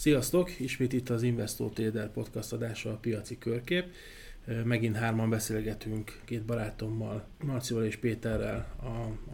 Sziasztok! 0.00 0.60
Ismét 0.60 0.92
itt 0.92 1.08
az 1.08 1.22
Investor 1.22 1.70
Trader 1.70 2.10
podcast 2.10 2.52
adása 2.52 2.90
a 2.90 2.96
piaci 2.96 3.38
körkép. 3.38 3.84
Megint 4.64 4.96
hárman 4.96 5.30
beszélgetünk 5.30 6.20
két 6.24 6.42
barátommal, 6.42 7.26
Marcival 7.44 7.84
és 7.84 7.96
Péterrel 7.96 8.74
a, 8.82 8.86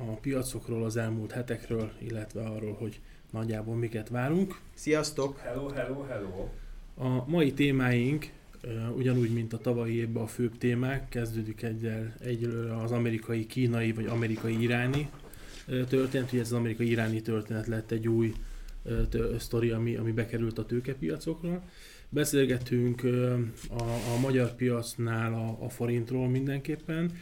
a 0.03 0.15
piacokról, 0.21 0.85
az 0.85 0.97
elmúlt 0.97 1.33
hetekről, 1.33 1.93
illetve 1.99 2.43
arról, 2.43 2.73
hogy 2.73 3.01
nagyjából 3.31 3.77
miket 3.77 4.09
várunk. 4.09 4.61
Sziasztok! 4.75 5.39
Hello, 5.39 5.69
hello, 5.69 6.03
hello! 6.03 6.49
A 6.95 7.29
mai 7.29 7.53
témáink 7.53 8.31
ugyanúgy, 8.97 9.33
mint 9.33 9.53
a 9.53 9.59
tavalyi 9.59 9.95
évben 9.95 10.23
a 10.23 10.27
főbb 10.27 10.59
témák, 10.59 11.09
kezdődik 11.09 11.63
egyel, 11.63 12.15
egyelőre 12.21 12.77
az 12.77 12.93
amerikai, 12.93 13.47
kínai 13.47 13.93
vagy 13.93 14.07
amerikai 14.07 14.63
iráni 14.63 15.11
történet, 15.89 16.31
hogy 16.31 16.39
ez 16.39 16.53
az 16.53 16.59
amerikai 16.59 16.89
iráni 16.89 17.23
történet 17.23 17.67
lett 17.67 17.91
egy 17.91 18.09
új 18.09 18.35
sztori, 19.39 19.71
ami, 19.71 19.97
ami 19.97 20.13
bekerült 20.13 20.59
a 20.59 20.67
tőkepiacokra. 20.67 21.63
Beszélgetünk 22.09 23.03
a, 23.69 24.15
a 24.15 24.21
magyar 24.21 24.55
piacnál 24.55 25.33
a, 25.33 25.65
a 25.65 25.69
forintról 25.69 26.29
mindenképpen. 26.29 27.13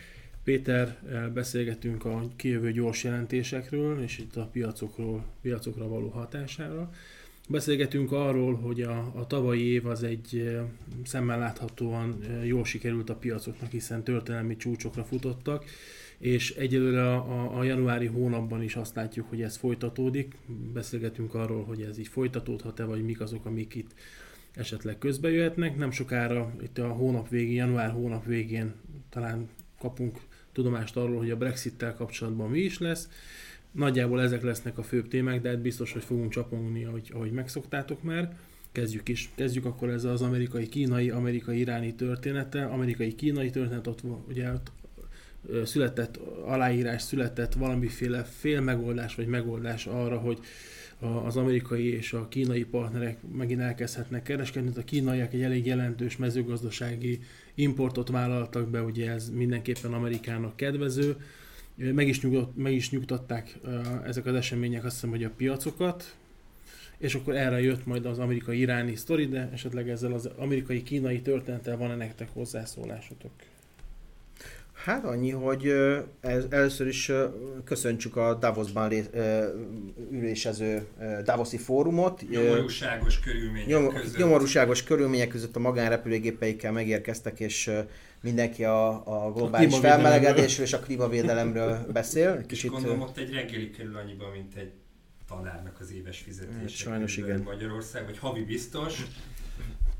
Péter, 0.45 0.99
beszélgetünk 1.35 2.05
a 2.05 2.23
kijövő 2.37 2.73
gyors 2.73 3.05
jelentésekről, 3.05 4.03
és 4.03 4.19
itt 4.19 4.37
a 4.37 4.49
piacokról, 4.53 5.25
piacokra 5.43 5.89
való 5.89 6.09
hatására. 6.09 6.91
Beszélgetünk 7.49 8.13
arról, 8.13 8.55
hogy 8.55 8.83
a, 8.83 9.13
a 9.15 9.27
tavalyi 9.27 9.65
év 9.65 9.87
az 9.87 10.03
egy 10.03 10.59
szemmel 11.05 11.39
láthatóan 11.39 12.19
jól 12.45 12.65
sikerült 12.65 13.11
a 13.11 13.15
piacoknak, 13.15 13.71
hiszen 13.71 14.03
történelmi 14.03 14.57
csúcsokra 14.57 15.05
futottak, 15.05 15.65
és 16.25 16.51
egyelőre 16.51 17.15
a, 17.15 17.59
a 17.59 17.63
januári 17.63 18.07
hónapban 18.07 18.63
is 18.63 18.77
azt 18.77 18.95
látjuk, 18.95 19.29
hogy 19.29 19.43
ez 19.43 19.57
folytatódik. 19.57 20.37
Beszélgetünk 20.73 21.35
arról, 21.35 21.65
hogy 21.65 21.83
ez 21.83 21.99
így 21.99 22.09
folytatódhat-e, 22.09 22.85
vagy 22.85 23.05
mik 23.05 23.21
azok, 23.21 23.47
amik 23.47 23.75
itt 23.75 23.95
esetleg 24.55 24.99
közbe 24.99 25.31
jöhetnek. 25.31 25.77
Nem 25.77 25.91
sokára, 25.91 26.55
itt 26.63 26.79
a 26.79 26.89
hónap 26.89 27.29
végén, 27.29 27.55
január 27.55 27.91
hónap 27.91 28.25
végén 28.25 28.73
talán 29.11 29.49
kapunk 29.79 30.19
tudomást 30.53 30.97
arról, 30.97 31.19
hogy 31.19 31.31
a 31.31 31.37
Brexit-tel 31.37 31.95
kapcsolatban 31.95 32.51
mi 32.51 32.59
is 32.59 32.79
lesz. 32.79 33.09
Nagyjából 33.71 34.23
ezek 34.23 34.43
lesznek 34.43 34.79
a 34.79 34.83
főbb 34.83 35.09
témák, 35.09 35.41
de 35.41 35.49
hát 35.49 35.61
biztos, 35.61 35.93
hogy 35.93 36.05
fogunk 36.05 36.31
csapongni, 36.31 36.85
ahogy, 36.85 37.11
ahogy 37.15 37.33
megszoktátok 37.33 38.03
már. 38.03 38.37
Kezdjük 38.73 39.09
is. 39.09 39.31
Kezdjük 39.35 39.65
akkor 39.65 39.89
ezzel 39.89 40.13
az 40.13 40.23
amerikai-kínai, 40.23 41.11
amerikai-iráni 41.11 41.95
történettel. 41.95 42.71
Amerikai-kínai 42.71 43.51
történet, 43.51 43.87
ott 43.87 44.03
ugye 44.29 44.49
született 45.65 46.17
aláírás, 46.45 47.03
született 47.03 47.53
valamiféle 47.53 48.25
fél 48.25 48.61
megoldás 48.61 49.15
vagy 49.15 49.27
megoldás 49.27 49.87
arra, 49.87 50.19
hogy 50.19 50.39
az 51.25 51.37
amerikai 51.37 51.93
és 51.95 52.13
a 52.13 52.29
kínai 52.29 52.65
partnerek 52.65 53.19
megint 53.37 53.61
elkezdhetnek 53.61 54.23
kereskedni. 54.23 54.71
A 54.77 54.85
kínaiak 54.85 55.33
egy 55.33 55.43
elég 55.43 55.67
jelentős 55.67 56.17
mezőgazdasági 56.17 57.21
importot 57.55 58.09
vállaltak 58.09 58.69
be, 58.69 58.83
ugye 58.83 59.11
ez 59.11 59.31
mindenképpen 59.31 59.93
Amerikának 59.93 60.57
kedvező. 60.57 61.17
Meg 61.77 62.09
is, 62.09 62.21
nyugodt, 62.21 62.57
meg 62.57 62.73
is 62.73 62.91
nyugtatták 62.91 63.59
ezek 64.05 64.27
az 64.27 64.35
események 64.35 64.85
azt 64.85 64.95
hiszem, 64.95 65.11
hogy 65.11 65.25
a 65.25 65.31
piacokat, 65.37 66.15
és 66.99 67.15
akkor 67.15 67.37
erre 67.37 67.61
jött 67.61 67.87
majd 67.87 68.07
az 68.07 68.19
amerikai-iráni 68.19 68.97
sztori, 68.97 69.27
de 69.27 69.51
esetleg 69.53 69.89
ezzel 69.89 70.13
az 70.13 70.27
amerikai-kínai 70.37 71.21
történettel 71.21 71.77
van-e 71.77 71.97
nektek 71.97 72.29
hozzászólásotok? 72.33 73.33
Hát 74.85 75.05
annyi, 75.05 75.31
hogy 75.31 75.73
ez, 76.21 76.45
először 76.51 76.87
is 76.87 77.13
köszöntsük 77.65 78.17
a 78.17 78.35
Davosban 78.35 78.93
ülésező 80.11 80.87
Davoszi 81.25 81.57
fórumot. 81.57 82.29
Nyomorúságos 82.29 83.21
körülmények 83.21 83.67
Nyom, 83.67 83.95
között. 83.95 84.17
Nyomorúságos 84.17 84.83
körülmények 84.83 85.29
között 85.29 85.57
a 85.57 85.59
magánrepülőgépeikkel 85.59 86.73
megérkeztek, 86.73 87.41
és 87.41 87.71
mindenki 88.21 88.65
a, 88.65 88.89
a 89.27 89.33
globális 89.33 89.75
a 89.75 89.77
felmelegedésről 89.77 90.67
és 90.67 90.73
a 90.73 90.79
klímavédelemről 90.79 91.87
beszél. 91.93 92.47
Kicsit... 92.47 92.65
És 92.65 92.71
gondolom 92.71 93.01
ott 93.01 93.19
egy 93.19 93.33
reggeli 93.33 93.71
kerül 93.71 93.97
annyiba, 93.97 94.31
mint 94.35 94.55
egy 94.55 94.73
tanárnak 95.29 95.81
az 95.81 95.93
éves 95.93 96.19
fizetése. 96.19 96.59
Hát, 96.59 96.69
sajnos 96.69 97.17
igen. 97.17 97.41
Magyarország, 97.41 98.05
vagy 98.05 98.19
havi 98.19 98.43
biztos, 98.43 99.03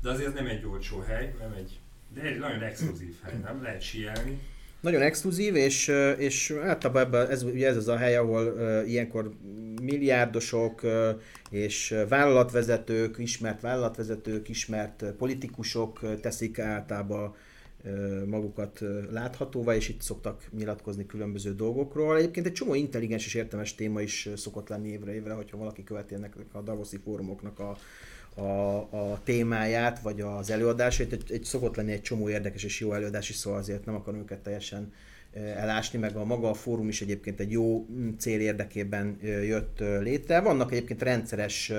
de 0.01 0.09
azért 0.09 0.33
nem 0.33 0.45
egy 0.45 0.65
olcsó 0.65 0.99
hely, 0.99 1.35
nem 1.39 1.53
egy, 1.57 1.79
de 2.13 2.21
egy 2.21 2.39
nagyon 2.39 2.61
exkluzív 2.61 3.15
hely, 3.23 3.39
nem? 3.43 3.61
Lehet 3.61 3.81
síelni 3.81 4.39
nagyon 4.85 5.01
exkluzív, 5.01 5.55
és, 5.55 5.91
és 6.17 6.53
általában 6.61 7.01
ebben 7.01 7.29
ez, 7.29 7.43
ugye 7.43 7.67
ez 7.67 7.77
az 7.77 7.87
a 7.87 7.97
hely, 7.97 8.15
ahol 8.15 8.53
ilyenkor 8.87 9.31
milliárdosok 9.81 10.81
és 11.49 11.95
vállalatvezetők, 12.09 13.17
ismert 13.17 13.61
vállalatvezetők, 13.61 14.49
ismert 14.49 15.03
politikusok 15.17 16.19
teszik 16.21 16.59
általában 16.59 17.35
magukat 18.25 18.83
láthatóvá, 19.11 19.75
és 19.75 19.89
itt 19.89 20.01
szoktak 20.01 20.43
nyilatkozni 20.57 21.05
különböző 21.05 21.55
dolgokról. 21.55 22.17
Egyébként 22.17 22.45
egy 22.45 22.53
csomó 22.53 22.73
intelligens 22.73 23.25
és 23.25 23.33
értelmes 23.33 23.75
téma 23.75 24.01
is 24.01 24.29
szokott 24.35 24.69
lenni 24.69 24.89
évre 24.89 25.13
évre, 25.13 25.33
hogyha 25.33 25.57
valaki 25.57 25.83
követi 25.83 26.13
ennek 26.13 26.35
a 26.51 26.61
Davoszi 26.61 26.97
fórumoknak 27.03 27.59
a, 27.59 27.77
a, 28.35 28.77
a 28.77 29.21
témáját, 29.23 29.99
vagy 29.99 30.21
az 30.21 30.49
előadásait, 30.49 31.11
egy, 31.11 31.23
egy 31.29 31.43
szokott 31.43 31.75
lenni 31.75 31.91
egy 31.91 32.01
csomó 32.01 32.29
érdekes 32.29 32.63
és 32.63 32.79
jó 32.79 32.93
előadás 32.93 33.29
is, 33.29 33.35
szóval 33.35 33.59
azért 33.59 33.85
nem 33.85 33.95
akarom 33.95 34.19
őket 34.19 34.39
teljesen 34.39 34.93
elásni, 35.55 35.99
meg 35.99 36.15
a 36.15 36.25
maga 36.25 36.49
a 36.49 36.53
fórum 36.53 36.87
is 36.87 37.01
egyébként 37.01 37.39
egy 37.39 37.51
jó 37.51 37.85
mm, 37.91 38.09
cél 38.17 38.39
érdekében 38.39 39.17
jött 39.21 39.79
létre. 39.79 40.39
Vannak 40.39 40.71
egyébként 40.71 41.01
rendszeres 41.01 41.71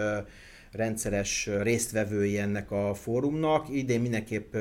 rendszeres 0.72 1.50
résztvevői 1.62 2.38
ennek 2.38 2.70
a 2.70 2.94
fórumnak. 2.94 3.68
Idén 3.70 4.00
mindenképp 4.00 4.54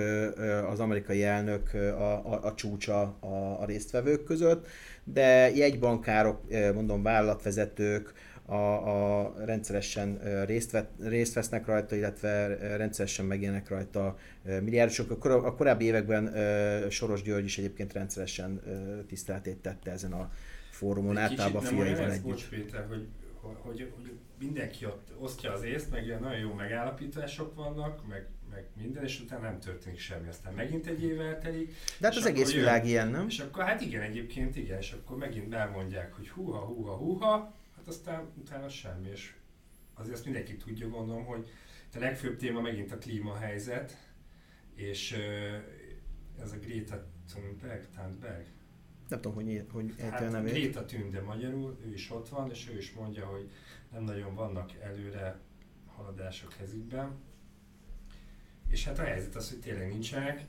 az 0.71 0.79
amerikai 0.79 1.23
elnök 1.23 1.73
a, 1.73 2.33
a, 2.33 2.39
a 2.43 2.53
csúcsa 2.53 3.01
a, 3.19 3.61
a 3.61 3.65
résztvevők 3.65 4.23
között, 4.23 4.67
de 5.03 5.55
jegybankárok, 5.55 6.41
mondom, 6.73 7.03
vállalatvezetők, 7.03 8.13
a, 8.45 9.23
a 9.23 9.33
rendszeresen 9.45 10.19
részt, 10.45 10.71
vet, 10.71 10.89
részt 10.99 11.33
vesznek 11.33 11.65
rajta, 11.65 11.95
illetve 11.95 12.57
rendszeresen 12.77 13.25
megjelennek 13.25 13.69
rajta 13.69 14.17
milliárdosok. 14.43 15.11
A, 15.11 15.17
kor, 15.17 15.31
a 15.31 15.55
korábbi 15.55 15.85
években 15.85 16.33
Soros 16.89 17.21
György 17.21 17.45
is 17.45 17.57
egyébként 17.57 17.93
rendszeresen 17.93 18.61
tiszteletét 19.07 19.57
tette 19.57 19.91
ezen 19.91 20.11
a 20.11 20.31
fórumon, 20.69 21.17
általában 21.17 21.63
a 21.63 21.65
fiaival 21.65 22.11
együtt. 22.11 22.23
Bocs, 22.23 22.49
Péter, 22.49 22.85
hogy, 22.87 23.07
hogy, 23.41 23.91
hogy 23.95 24.11
mindenki 24.39 24.85
ott 24.85 25.11
osztja 25.17 25.51
az 25.51 25.63
észt, 25.63 25.91
meg 25.91 26.05
ilyen 26.05 26.21
nagyon 26.21 26.39
jó 26.39 26.53
megállapítások 26.53 27.55
vannak, 27.55 28.07
meg, 28.07 28.27
meg 28.51 28.65
minden, 28.81 29.03
és 29.03 29.19
utána 29.19 29.43
nem 29.43 29.59
történik 29.59 29.99
semmi. 29.99 30.27
Aztán 30.27 30.53
megint 30.53 30.87
egy 30.87 31.03
év 31.03 31.19
eltelik. 31.21 31.73
De 31.99 32.07
hát 32.07 32.15
az 32.15 32.25
egész 32.25 32.51
jön, 32.51 32.59
világ 32.59 32.85
ilyen, 32.85 33.07
nem? 33.07 33.27
És 33.27 33.39
akkor 33.39 33.63
hát 33.63 33.81
igen, 33.81 34.01
egyébként 34.01 34.55
igen, 34.55 34.77
és 34.77 34.91
akkor 34.91 35.17
megint 35.17 35.53
elmondják, 35.53 36.13
hogy 36.13 36.29
húha, 36.29 36.59
húha, 36.59 36.95
húha, 36.95 37.53
hát 37.85 37.93
aztán 37.93 38.31
utána 38.35 38.69
semmi, 38.69 39.09
és 39.09 39.33
azért 39.93 40.15
azt 40.15 40.25
mindenki 40.25 40.57
tudja, 40.57 40.89
gondolom, 40.89 41.25
hogy 41.25 41.49
a 41.93 41.99
legfőbb 41.99 42.37
téma 42.37 42.61
megint 42.61 42.91
a 42.91 42.97
klímahelyzet, 42.97 43.97
és 44.75 45.11
ez 46.41 46.51
a 46.51 46.57
Greta 46.59 47.07
Thunberg, 47.27 47.87
Thunberg? 47.89 48.45
Nem 49.07 49.21
tudom, 49.21 49.33
hogy, 49.33 49.65
hogy 49.71 49.93
hát 49.99 50.21
a 50.21 50.29
nevét. 50.29 50.53
Greta 50.53 50.85
Thunberg 50.85 51.25
magyarul, 51.25 51.79
ő 51.85 51.93
is 51.93 52.11
ott 52.11 52.29
van, 52.29 52.49
és 52.49 52.69
ő 52.69 52.77
is 52.77 52.91
mondja, 52.91 53.25
hogy 53.25 53.51
nem 53.91 54.03
nagyon 54.03 54.35
vannak 54.35 54.73
előre 54.73 55.39
haladások 55.85 56.53
kezükben. 56.57 57.15
És 58.67 58.85
hát 58.85 58.99
a 58.99 59.03
helyzet 59.03 59.35
az, 59.35 59.49
hogy 59.49 59.59
tényleg 59.59 59.87
nincsenek, 59.87 60.45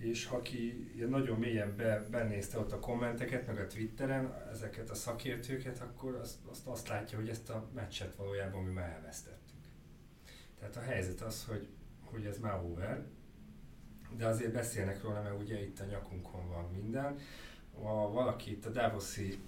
és 0.00 0.26
aki 0.26 0.90
ilyen 0.94 1.08
nagyon 1.08 1.38
mélyen 1.38 1.76
be, 1.76 2.06
benézte 2.10 2.58
ott 2.58 2.72
a 2.72 2.78
kommenteket, 2.78 3.46
meg 3.46 3.58
a 3.58 3.66
Twitteren 3.66 4.34
ezeket 4.52 4.90
a 4.90 4.94
szakértőket, 4.94 5.80
akkor 5.80 6.14
azt, 6.14 6.36
azt, 6.50 6.66
azt 6.66 6.88
látja, 6.88 7.18
hogy 7.18 7.28
ezt 7.28 7.50
a 7.50 7.68
meccset 7.74 8.14
valójában 8.14 8.64
mi 8.64 8.72
már 8.72 8.90
elvesztettük. 8.90 9.58
Tehát 10.58 10.76
a 10.76 10.80
helyzet 10.80 11.20
az, 11.20 11.44
hogy, 11.44 11.68
hogy 12.04 12.24
ez 12.24 12.38
már 12.38 12.60
over, 12.64 13.04
de 14.16 14.26
azért 14.26 14.52
beszélnek 14.52 15.02
róla, 15.02 15.22
mert 15.22 15.40
ugye 15.40 15.62
itt 15.62 15.80
a 15.80 15.84
nyakunkon 15.84 16.48
van 16.48 16.68
minden. 16.72 17.18
Ha 17.82 18.10
valaki 18.10 18.50
itt 18.50 18.66
a 18.66 18.70
Davoszi 18.70 19.38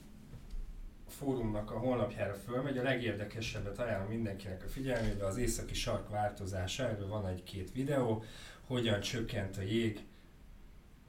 fórumnak 1.08 1.70
a 1.70 1.78
honlapjára 1.78 2.34
fölmegy, 2.34 2.78
a 2.78 2.82
legérdekesebbet 2.82 3.78
ajánlom 3.78 4.08
mindenkinek 4.08 4.64
a 4.64 4.68
figyelmébe, 4.68 5.26
az 5.26 5.36
északi 5.36 5.74
sark 5.74 6.08
változása, 6.08 6.88
erről 6.88 7.08
van 7.08 7.26
egy-két 7.26 7.72
videó, 7.72 8.24
hogyan 8.66 9.00
csökkent 9.00 9.56
a 9.56 9.62
jég 9.62 10.04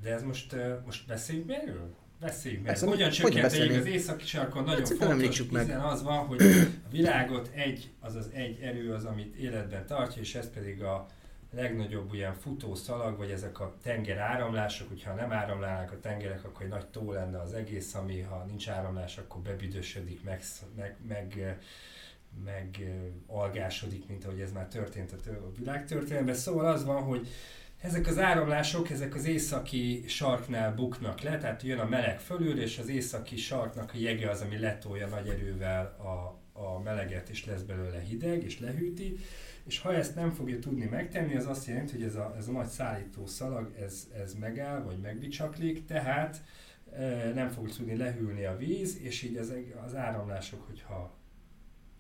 de 0.04 0.14
ez 0.14 0.24
most, 0.24 0.56
most 0.86 1.08
beszéljünk 1.08 1.52
erről? 1.52 1.96
Beszéljünk 2.20 2.66
meg. 2.66 2.80
Hogyan 2.80 3.10
csökkent 3.10 3.58
hogy 3.58 3.76
az 3.76 3.86
északi 3.86 4.26
sarkon 4.26 4.64
nagyon 4.64 4.82
Ezt 4.82 4.94
fontos, 4.94 5.40
hiszen 5.40 5.80
az 5.80 6.04
van, 6.04 6.26
hogy 6.26 6.42
a 6.86 6.90
világot 6.90 7.50
egy, 7.54 7.90
az 8.00 8.16
az 8.16 8.30
egy 8.34 8.60
erő 8.62 8.94
az, 8.94 9.06
amit 9.06 9.36
életben 9.36 9.86
tartja, 9.86 10.22
és 10.22 10.36
ez 10.36 10.50
pedig 10.50 10.84
a 10.84 11.06
legnagyobb 11.52 12.14
ilyen 12.14 12.34
futószalag, 12.34 13.18
vagy 13.18 13.32
ezek 13.32 13.60
a 13.60 13.76
tenger 13.84 14.18
áramlások, 14.18 14.88
hogyha 14.88 15.14
nem 15.14 15.32
áramlálnak 15.32 15.92
a 15.92 16.00
tengerek, 16.00 16.44
akkor 16.44 16.62
egy 16.66 16.72
nagy 16.72 16.86
tó 16.86 17.12
lenne 17.12 17.40
az 17.42 17.54
egész, 17.54 17.94
ami 17.94 18.22
ha 18.22 18.46
nincs 18.48 18.70
áramlás, 18.70 19.18
akkor 19.18 19.42
bebüdösödik, 19.42 20.24
meg, 20.24 20.42
meg, 20.76 20.96
meg 21.08 21.58
meg 22.44 22.94
algásodik, 23.28 24.08
mint 24.08 24.26
ahogy 24.26 24.40
ez 24.40 24.52
már 24.52 24.68
történt 24.68 25.12
a 25.12 25.52
világtörténelemben. 25.58 26.36
Szóval 26.36 26.66
az 26.66 26.86
van, 26.86 27.04
hogy 27.04 27.28
ezek 27.84 28.08
az 28.08 28.20
áramlások, 28.20 28.90
ezek 28.90 29.16
az 29.16 29.26
északi 29.26 30.04
sarknál 30.08 30.74
buknak 30.74 31.22
le, 31.22 31.38
tehát 31.38 31.62
jön 31.62 31.80
a 31.80 31.86
meleg 31.86 32.20
fölül, 32.20 32.62
és 32.62 32.78
az 32.78 32.88
északi 32.88 33.38
sarknak 33.38 33.92
a 33.94 33.98
jege 33.98 34.30
az, 34.30 34.42
ami 34.42 34.58
letolja 34.58 35.08
nagy 35.08 35.28
erővel 35.28 35.86
a, 35.86 36.40
a 36.60 36.80
meleget, 36.80 37.30
és 37.30 37.46
lesz 37.46 37.62
belőle 37.62 38.00
hideg, 38.00 38.44
és 38.44 38.60
lehűti. 38.60 39.18
És 39.64 39.80
ha 39.80 39.94
ezt 39.94 40.16
nem 40.16 40.32
fogja 40.32 40.60
tudni 40.60 40.86
megtenni, 40.86 41.36
az 41.36 41.46
azt 41.46 41.68
jelenti, 41.68 41.94
hogy 41.94 42.04
ez 42.04 42.16
a, 42.16 42.34
ez 42.38 42.48
a 42.48 42.52
nagy 42.52 42.68
szállító 42.68 43.26
szalag, 43.26 43.74
ez, 43.80 44.08
ez 44.24 44.34
megáll, 44.34 44.82
vagy 44.82 44.98
megbicsaklik, 44.98 45.86
tehát 45.86 46.44
e, 46.94 47.32
nem 47.34 47.50
fog 47.50 47.70
tudni 47.70 47.96
lehűlni 47.96 48.46
a 48.46 48.58
víz, 48.58 48.98
és 49.02 49.24
így 49.24 49.38
az, 49.38 49.54
az 49.86 49.96
áramlások, 49.96 50.68
hogyha 50.68 51.14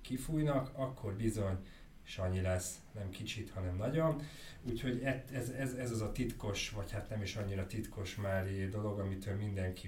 kifújnak, 0.01 0.71
akkor 0.73 1.13
bizony 1.13 1.57
Sanyi 2.03 2.41
lesz, 2.41 2.79
nem 2.93 3.09
kicsit, 3.09 3.49
hanem 3.49 3.75
nagyon. 3.75 4.21
Úgyhogy 4.69 5.01
ez, 5.31 5.49
ez, 5.49 5.73
ez 5.73 5.91
az 5.91 6.01
a 6.01 6.11
titkos, 6.11 6.69
vagy 6.69 6.91
hát 6.91 7.09
nem 7.09 7.21
is 7.21 7.35
annyira 7.35 7.67
titkos 7.67 8.15
már 8.15 8.69
dolog, 8.69 8.99
amitől 8.99 9.35
mindenki 9.35 9.87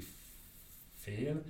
fél. 0.96 1.44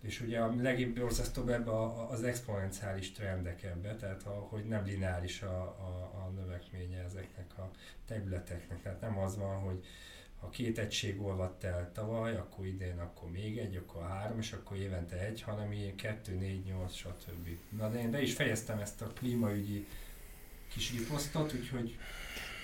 És 0.00 0.20
ugye 0.20 0.38
a 0.38 0.54
legborzasztóbb 0.56 1.48
ebbe 1.48 1.70
az 2.06 2.22
exponenciális 2.22 3.12
trendek 3.12 3.62
ebbe, 3.62 3.96
tehát 3.96 4.22
a, 4.22 4.30
hogy 4.30 4.64
nem 4.64 4.84
lineáris 4.84 5.42
a, 5.42 5.60
a, 5.62 6.12
a 6.14 6.32
növekménye 6.34 7.02
ezeknek 7.02 7.58
a 7.58 7.70
területeknek. 8.06 8.82
Tehát 8.82 9.00
nem 9.00 9.18
az 9.18 9.36
van, 9.36 9.58
hogy 9.58 9.84
ha 10.40 10.48
két 10.48 10.78
egység 10.78 11.20
olvadt 11.20 11.64
el 11.64 11.90
tavaly, 11.92 12.36
akkor 12.36 12.66
idén, 12.66 12.98
akkor 12.98 13.30
még 13.30 13.58
egy, 13.58 13.76
akkor 13.76 14.02
három, 14.02 14.38
és 14.38 14.52
akkor 14.52 14.76
évente 14.76 15.18
egy, 15.26 15.42
hanem 15.42 15.72
ilyen 15.72 15.96
kettő, 15.96 16.34
négy, 16.34 16.64
nyolc, 16.64 16.94
stb. 16.94 17.48
Na 17.76 17.90
de 17.90 18.00
én 18.00 18.10
be 18.10 18.22
is 18.22 18.34
fejeztem 18.34 18.78
ezt 18.78 19.02
a 19.02 19.06
klímaügyi 19.06 19.86
kis 20.68 20.92
riposztot, 20.92 21.52
úgyhogy... 21.52 21.98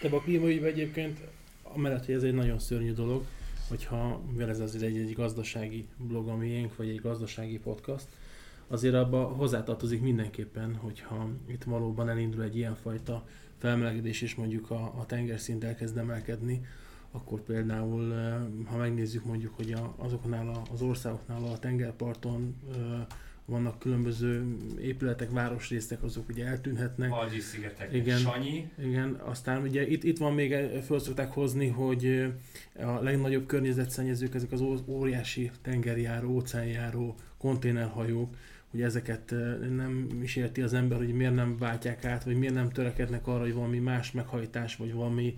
De 0.00 0.08
a 0.16 0.20
klímaügyben 0.20 0.70
egyébként, 0.70 1.20
amellett, 1.62 2.04
hogy 2.04 2.14
ez 2.14 2.22
egy 2.22 2.34
nagyon 2.34 2.58
szörnyű 2.58 2.92
dolog, 2.92 3.24
hogyha, 3.68 4.20
mivel 4.30 4.48
ez 4.48 4.60
azért 4.60 4.84
egy, 4.84 4.96
egy 4.96 5.12
gazdasági 5.12 5.88
blog 5.96 6.28
a 6.28 6.36
miénk, 6.36 6.76
vagy 6.76 6.88
egy 6.88 7.00
gazdasági 7.00 7.58
podcast, 7.58 8.06
azért 8.66 8.94
abba 8.94 9.22
hozzátartozik 9.22 10.00
mindenképpen, 10.00 10.74
hogyha 10.74 11.28
itt 11.48 11.64
valóban 11.64 12.08
elindul 12.08 12.42
egy 12.42 12.56
ilyenfajta 12.56 13.26
felmelegedés, 13.58 14.22
és 14.22 14.34
mondjuk 14.34 14.70
a, 14.70 14.94
a 14.98 15.06
tengerszint 15.06 15.64
elkezd 15.64 15.96
emelkedni, 15.96 16.66
akkor 17.10 17.40
például, 17.40 18.14
ha 18.64 18.76
megnézzük 18.76 19.24
mondjuk, 19.24 19.54
hogy 19.56 19.72
a, 19.72 19.94
azoknál 19.96 20.62
az 20.72 20.82
országoknál 20.82 21.44
a 21.44 21.58
tengerparton 21.58 22.56
vannak 23.46 23.78
különböző 23.78 24.56
épületek, 24.80 25.30
városrészek, 25.30 26.02
azok 26.02 26.28
ugye 26.28 26.46
eltűnhetnek. 26.46 27.12
Algyi 27.12 27.40
szigetek, 27.40 27.92
igen, 27.92 28.18
Sanyi. 28.18 28.70
Igen, 28.78 29.14
aztán 29.14 29.62
ugye 29.62 29.88
itt, 29.88 30.04
itt 30.04 30.18
van 30.18 30.34
még, 30.34 30.54
föl 30.84 30.98
szokták 30.98 31.32
hozni, 31.32 31.66
hogy 31.66 32.32
a 32.78 33.02
legnagyobb 33.02 33.46
környezetszennyezők, 33.46 34.34
ezek 34.34 34.52
az 34.52 34.62
óriási 34.86 35.50
tengerjáró, 35.62 36.30
óceánjáró 36.30 37.14
konténerhajók, 37.38 38.34
hogy 38.70 38.82
ezeket 38.82 39.34
nem 39.76 40.08
is 40.22 40.36
érti 40.36 40.62
az 40.62 40.74
ember, 40.74 40.98
hogy 40.98 41.14
miért 41.14 41.34
nem 41.34 41.56
váltják 41.58 42.04
át, 42.04 42.24
vagy 42.24 42.36
miért 42.36 42.54
nem 42.54 42.70
törekednek 42.70 43.26
arra, 43.26 43.40
hogy 43.40 43.54
valami 43.54 43.78
más 43.78 44.12
meghajtás, 44.12 44.76
vagy 44.76 44.92
valami 44.92 45.34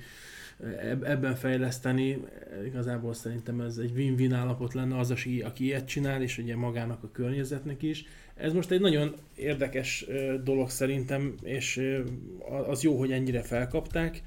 ebben 1.02 1.34
fejleszteni, 1.34 2.24
igazából 2.66 3.14
szerintem 3.14 3.60
ez 3.60 3.76
egy 3.76 3.92
win-win 3.94 4.32
állapot 4.32 4.74
lenne 4.74 4.98
az, 4.98 5.10
aki 5.10 5.64
ilyet 5.64 5.86
csinál, 5.86 6.22
és 6.22 6.38
ugye 6.38 6.56
magának 6.56 7.02
a 7.02 7.10
környezetnek 7.12 7.82
is. 7.82 8.04
Ez 8.34 8.52
most 8.52 8.70
egy 8.70 8.80
nagyon 8.80 9.14
érdekes 9.34 10.06
dolog 10.44 10.70
szerintem, 10.70 11.34
és 11.42 11.80
az 12.68 12.82
jó, 12.82 12.98
hogy 12.98 13.12
ennyire 13.12 13.42
felkapták 13.42 14.22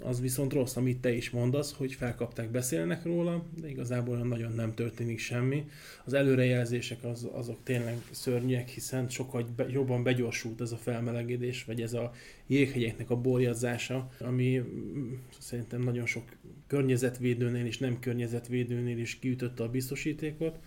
az 0.00 0.20
viszont 0.20 0.52
rossz, 0.52 0.76
amit 0.76 1.00
te 1.00 1.12
is 1.12 1.30
mondasz, 1.30 1.72
hogy 1.72 1.92
felkapták, 1.92 2.50
beszélnek 2.50 3.04
róla, 3.04 3.44
de 3.60 3.68
igazából 3.68 4.16
nagyon 4.16 4.52
nem 4.52 4.74
történik 4.74 5.18
semmi. 5.18 5.68
Az 6.04 6.12
előrejelzések 6.12 7.04
az, 7.04 7.28
azok 7.32 7.58
tényleg 7.62 8.02
szörnyek, 8.10 8.68
hiszen 8.68 9.08
sokkal 9.08 9.46
be, 9.56 9.68
jobban 9.68 10.02
begyorsult 10.02 10.60
ez 10.60 10.72
a 10.72 10.76
felmelegedés, 10.76 11.64
vagy 11.64 11.82
ez 11.82 11.92
a 11.92 12.12
jéghegyeknek 12.46 13.10
a 13.10 13.16
borjazása, 13.16 14.10
ami 14.20 14.58
mm, 14.58 15.12
szerintem 15.38 15.82
nagyon 15.82 16.06
sok 16.06 16.24
környezetvédőnél 16.66 17.66
és 17.66 17.78
nem 17.78 18.00
környezetvédőnél 18.00 18.98
is 18.98 19.18
kiütötte 19.18 19.62
a 19.62 19.68
biztosítékot. 19.68 20.58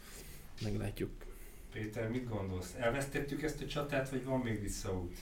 Meglátjuk. 0.64 1.10
Péter, 1.74 2.10
mit 2.10 2.30
gondolsz? 2.30 2.76
Elvesztettük 2.78 3.44
ezt 3.44 3.62
a 3.62 3.66
csatát, 3.66 4.10
vagy 4.10 4.24
van 4.24 4.40
még 4.40 4.62
visszaút? 4.62 5.14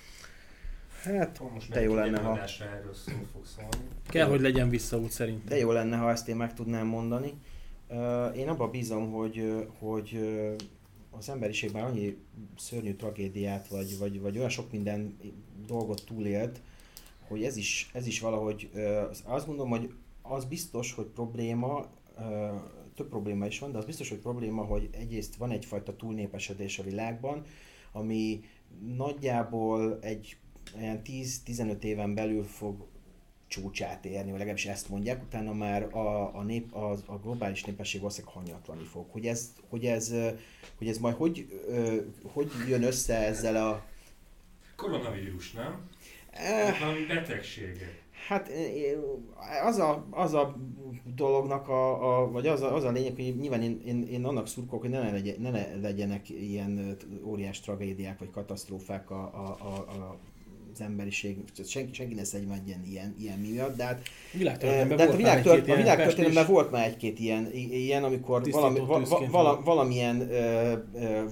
Hát, 1.06 1.42
most 1.54 1.72
de 1.72 1.82
jó 1.82 1.94
lenne, 1.94 2.20
ha... 2.20 2.40
Erről 2.40 2.94
szó 2.94 3.12
fog 3.32 3.46
szólni. 3.46 3.88
Kell, 4.08 4.28
hogy 4.28 4.42
legyen 4.42 4.70
visszaút 4.70 5.12
szerintem. 5.12 5.46
De 5.48 5.58
jó 5.58 5.72
lenne, 5.72 5.98
ha 5.98 6.12
ezt 6.12 6.28
én 6.28 6.36
meg 6.36 6.54
tudnám 6.54 6.88
mondani. 6.88 7.34
Én 8.36 8.48
abban 8.48 8.72
bízom, 8.72 9.12
hogy, 9.12 9.68
hogy 9.80 10.20
az 11.12 11.30
emberiség 11.30 11.72
már 11.72 11.84
annyi 11.84 12.18
szörnyű 12.58 12.94
tragédiát, 12.94 13.68
vagy, 13.68 13.98
vagy, 13.98 14.22
vagy 14.22 14.38
olyan 14.38 14.50
sok 14.50 14.72
minden 14.72 15.18
dolgot 15.68 16.04
túlélt, 16.06 16.62
hogy 17.28 17.44
ez 17.44 17.58
is, 17.58 17.90
ez 17.94 18.08
is 18.08 18.20
valahogy, 18.20 18.70
azt 19.24 19.48
mondom, 19.48 19.70
hogy 19.70 19.94
az 20.22 20.46
biztos, 20.46 20.94
hogy 20.94 21.06
probléma, 21.06 21.86
több 22.96 23.10
probléma 23.10 23.46
is 23.46 23.60
van, 23.60 23.72
de 23.72 23.78
az 23.78 23.86
biztos, 23.86 24.10
hogy 24.10 24.18
probléma, 24.18 24.64
hogy 24.64 24.90
egyrészt 24.92 25.36
van 25.36 25.52
egyfajta 25.52 25.96
túlnépesedés 25.96 26.80
a 26.80 26.84
világban, 26.84 27.44
ami 27.92 28.44
nagyjából 28.96 30.00
egy 30.02 30.38
olyan 30.82 31.02
10-15 31.06 31.84
éven 31.84 32.14
belül 32.14 32.44
fog 32.44 32.88
csúcsát 33.48 34.06
érni, 34.06 34.30
vagy 34.30 34.38
legalábbis 34.38 34.66
ezt 34.66 34.90
mondják, 34.90 35.24
utána 35.24 35.54
már 35.54 35.84
a, 35.96 36.36
a, 36.36 36.44
nép, 36.44 36.74
a, 36.74 36.92
a 37.06 37.18
globális 37.18 37.64
népesség 37.64 38.02
valószínűleg 38.02 38.36
hanyatlani 38.36 38.84
fog. 38.84 39.06
Hogy 39.10 39.26
ez, 39.26 39.54
hogy 39.70 39.86
ez, 39.86 40.14
hogy 40.78 40.88
ez 40.88 40.98
majd 40.98 41.16
hogy, 41.16 41.48
hogy 42.24 42.52
jön 42.68 42.84
össze 42.84 43.18
ezzel 43.18 43.68
a... 43.68 43.86
Koronavírus, 44.76 45.52
nem? 45.52 45.90
Eh, 46.32 46.80
valami 46.80 47.06
betegsége. 47.06 48.04
Hát 48.28 48.52
az 49.64 49.78
a, 49.78 50.08
az 50.10 50.34
a 50.34 50.56
dolognak, 51.16 51.68
a, 51.68 52.20
a, 52.22 52.32
vagy 52.32 52.48
az 52.48 52.62
a, 52.62 52.76
az 52.76 52.84
a 52.84 52.92
lényeg, 52.92 53.16
hogy 53.16 53.38
nyilván 53.38 53.62
én, 53.62 53.82
én, 53.86 54.08
én 54.08 54.26
annak 54.26 54.48
szurkolok, 54.48 54.82
hogy 54.82 54.90
ne, 54.90 55.12
legyen, 55.12 55.42
ne 55.42 55.76
legyenek 55.76 56.30
ilyen 56.30 56.98
óriás 57.24 57.60
tragédiák 57.60 58.20
vagy 58.20 58.32
katasztrófák 58.32 59.10
a, 59.10 59.22
a, 59.24 59.58
a, 59.60 59.76
a 59.76 60.18
az 60.76 60.82
emberiség, 60.82 61.38
senki, 61.66 61.94
senki 61.94 62.14
ne 62.14 62.24
szedjen 62.24 62.52
egy 62.52 62.68
ilyen, 62.68 62.84
ilyen, 62.86 63.16
ilyen 63.20 63.40
miatt, 63.40 63.76
de 63.76 63.84
hát, 63.84 64.02
világtörténelemben 64.32 64.98
de 64.98 65.04
hát 65.04 65.14
a, 65.14 65.18
világtört, 65.18 65.70
a 65.70 65.76
világtörténelemben 65.76 66.48
volt 66.48 66.72
már 66.72 66.86
egy-két 66.86 67.20
ilyen, 67.20 67.50
ilyen 67.54 68.04
amikor 68.04 68.50
valami, 68.52 68.80
va, 68.80 69.02
va, 69.32 69.62
valamilyen, 69.64 70.30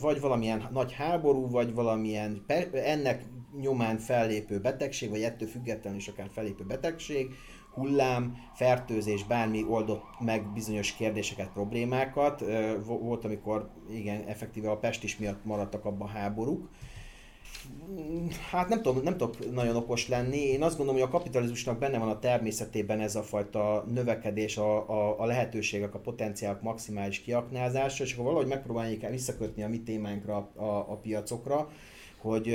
vagy 0.02 0.20
valamilyen 0.20 0.70
nagy 0.72 0.94
háború, 0.94 1.50
vagy 1.50 1.74
valamilyen 1.74 2.46
ennek 2.74 3.26
nyomán 3.62 3.98
fellépő 3.98 4.60
betegség, 4.60 5.10
vagy 5.10 5.22
ettől 5.22 5.48
függetlenül 5.48 6.00
is 6.00 6.08
akár 6.08 6.30
fellépő 6.34 6.64
betegség, 6.64 7.36
hullám, 7.74 8.38
fertőzés, 8.54 9.24
bármi 9.24 9.66
oldott 9.70 10.04
meg 10.20 10.54
bizonyos 10.54 10.94
kérdéseket, 10.94 11.50
problémákat. 11.54 12.44
Volt, 12.86 13.26
amikor 13.26 13.70
igen, 13.92 14.24
effektíve 14.28 14.72
a 14.72 14.78
pestis 14.78 15.18
miatt 15.18 15.46
maradtak 15.46 15.86
abban 15.86 16.08
a 16.08 16.12
háborúk. 16.12 16.70
Hát 18.50 18.70
nem 18.70 18.82
tudom, 18.82 19.03
nem 19.03 19.17
tudok 19.17 19.53
nagyon 19.53 19.75
okos 19.75 20.08
lenni. 20.08 20.38
Én 20.38 20.63
azt 20.63 20.77
gondolom, 20.77 21.01
hogy 21.01 21.10
a 21.10 21.17
kapitalizmusnak 21.17 21.79
benne 21.79 21.98
van 21.98 22.10
a 22.10 22.20
természetében 22.20 23.00
ez 23.00 23.15
a 23.15 23.24
fajta 23.24 23.86
növekedés, 23.93 24.58
a, 24.58 24.89
a, 24.89 25.20
a 25.20 25.25
lehetőségek, 25.25 25.93
a 25.93 26.00
potenciálok 26.00 26.62
maximális 26.62 27.20
kiaknázása, 27.20 28.03
és 28.03 28.13
akkor 28.13 28.25
valahogy 28.25 28.48
megpróbáljuk 28.48 29.10
visszakötni 29.10 29.63
a 29.63 29.70
mi 29.70 29.82
témánkra, 29.82 30.36
a, 30.55 30.63
a 30.63 30.96
piacokra, 31.01 31.70
hogy 32.22 32.48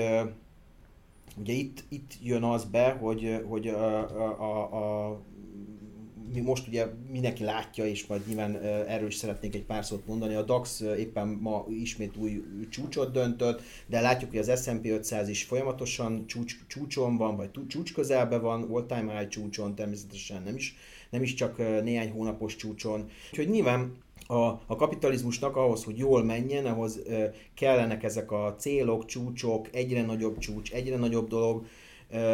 ugye 1.39 1.53
itt, 1.53 1.85
itt 1.89 2.13
jön 2.23 2.43
az 2.43 2.65
be, 2.65 2.91
hogy, 2.91 3.43
hogy 3.49 3.69
a, 3.69 3.99
a, 3.99 4.41
a, 4.41 5.07
a 5.07 5.21
mi 6.33 6.41
most 6.41 6.69
ugye 6.69 6.87
mindenki 7.11 7.45
látja, 7.45 7.87
és 7.87 8.07
majd 8.07 8.27
nyilván 8.27 8.57
erről 8.87 9.07
is 9.07 9.15
szeretnék 9.15 9.55
egy 9.55 9.65
pár 9.65 9.85
szót 9.85 10.07
mondani, 10.07 10.35
a 10.35 10.43
DAX 10.43 10.81
éppen 10.81 11.29
ma 11.29 11.67
ismét 11.71 12.17
új 12.17 12.43
csúcsot 12.71 13.13
döntött, 13.13 13.63
de 13.87 14.01
látjuk, 14.01 14.31
hogy 14.31 14.39
az 14.39 14.63
S&P 14.63 14.87
500 14.87 15.29
is 15.29 15.45
folyamatosan 15.45 16.27
csúcs, 16.27 16.57
csúcson 16.67 17.17
van, 17.17 17.37
vagy 17.37 17.51
csúcs 17.69 17.93
közelben 17.93 18.41
van, 18.41 18.63
all-time 18.63 19.19
high 19.19 19.29
csúcson, 19.29 19.75
természetesen 19.75 20.43
nem 20.43 20.55
is, 20.55 20.77
nem 21.11 21.23
is 21.23 21.35
csak 21.35 21.59
néhány 21.83 22.11
hónapos 22.11 22.57
csúcson. 22.57 23.11
Úgyhogy 23.31 23.49
nyilván 23.49 23.97
a, 24.27 24.43
a 24.67 24.77
kapitalizmusnak 24.77 25.57
ahhoz, 25.57 25.85
hogy 25.85 25.99
jól 25.99 26.25
menjen, 26.25 26.67
ahhoz 26.67 27.03
kellenek 27.55 28.03
ezek 28.03 28.33
a 28.33 28.55
célok, 28.59 29.05
csúcsok, 29.05 29.69
egyre 29.73 30.03
nagyobb 30.03 30.39
csúcs, 30.39 30.73
egyre 30.73 30.97
nagyobb 30.97 31.29
dolog, 31.29 31.67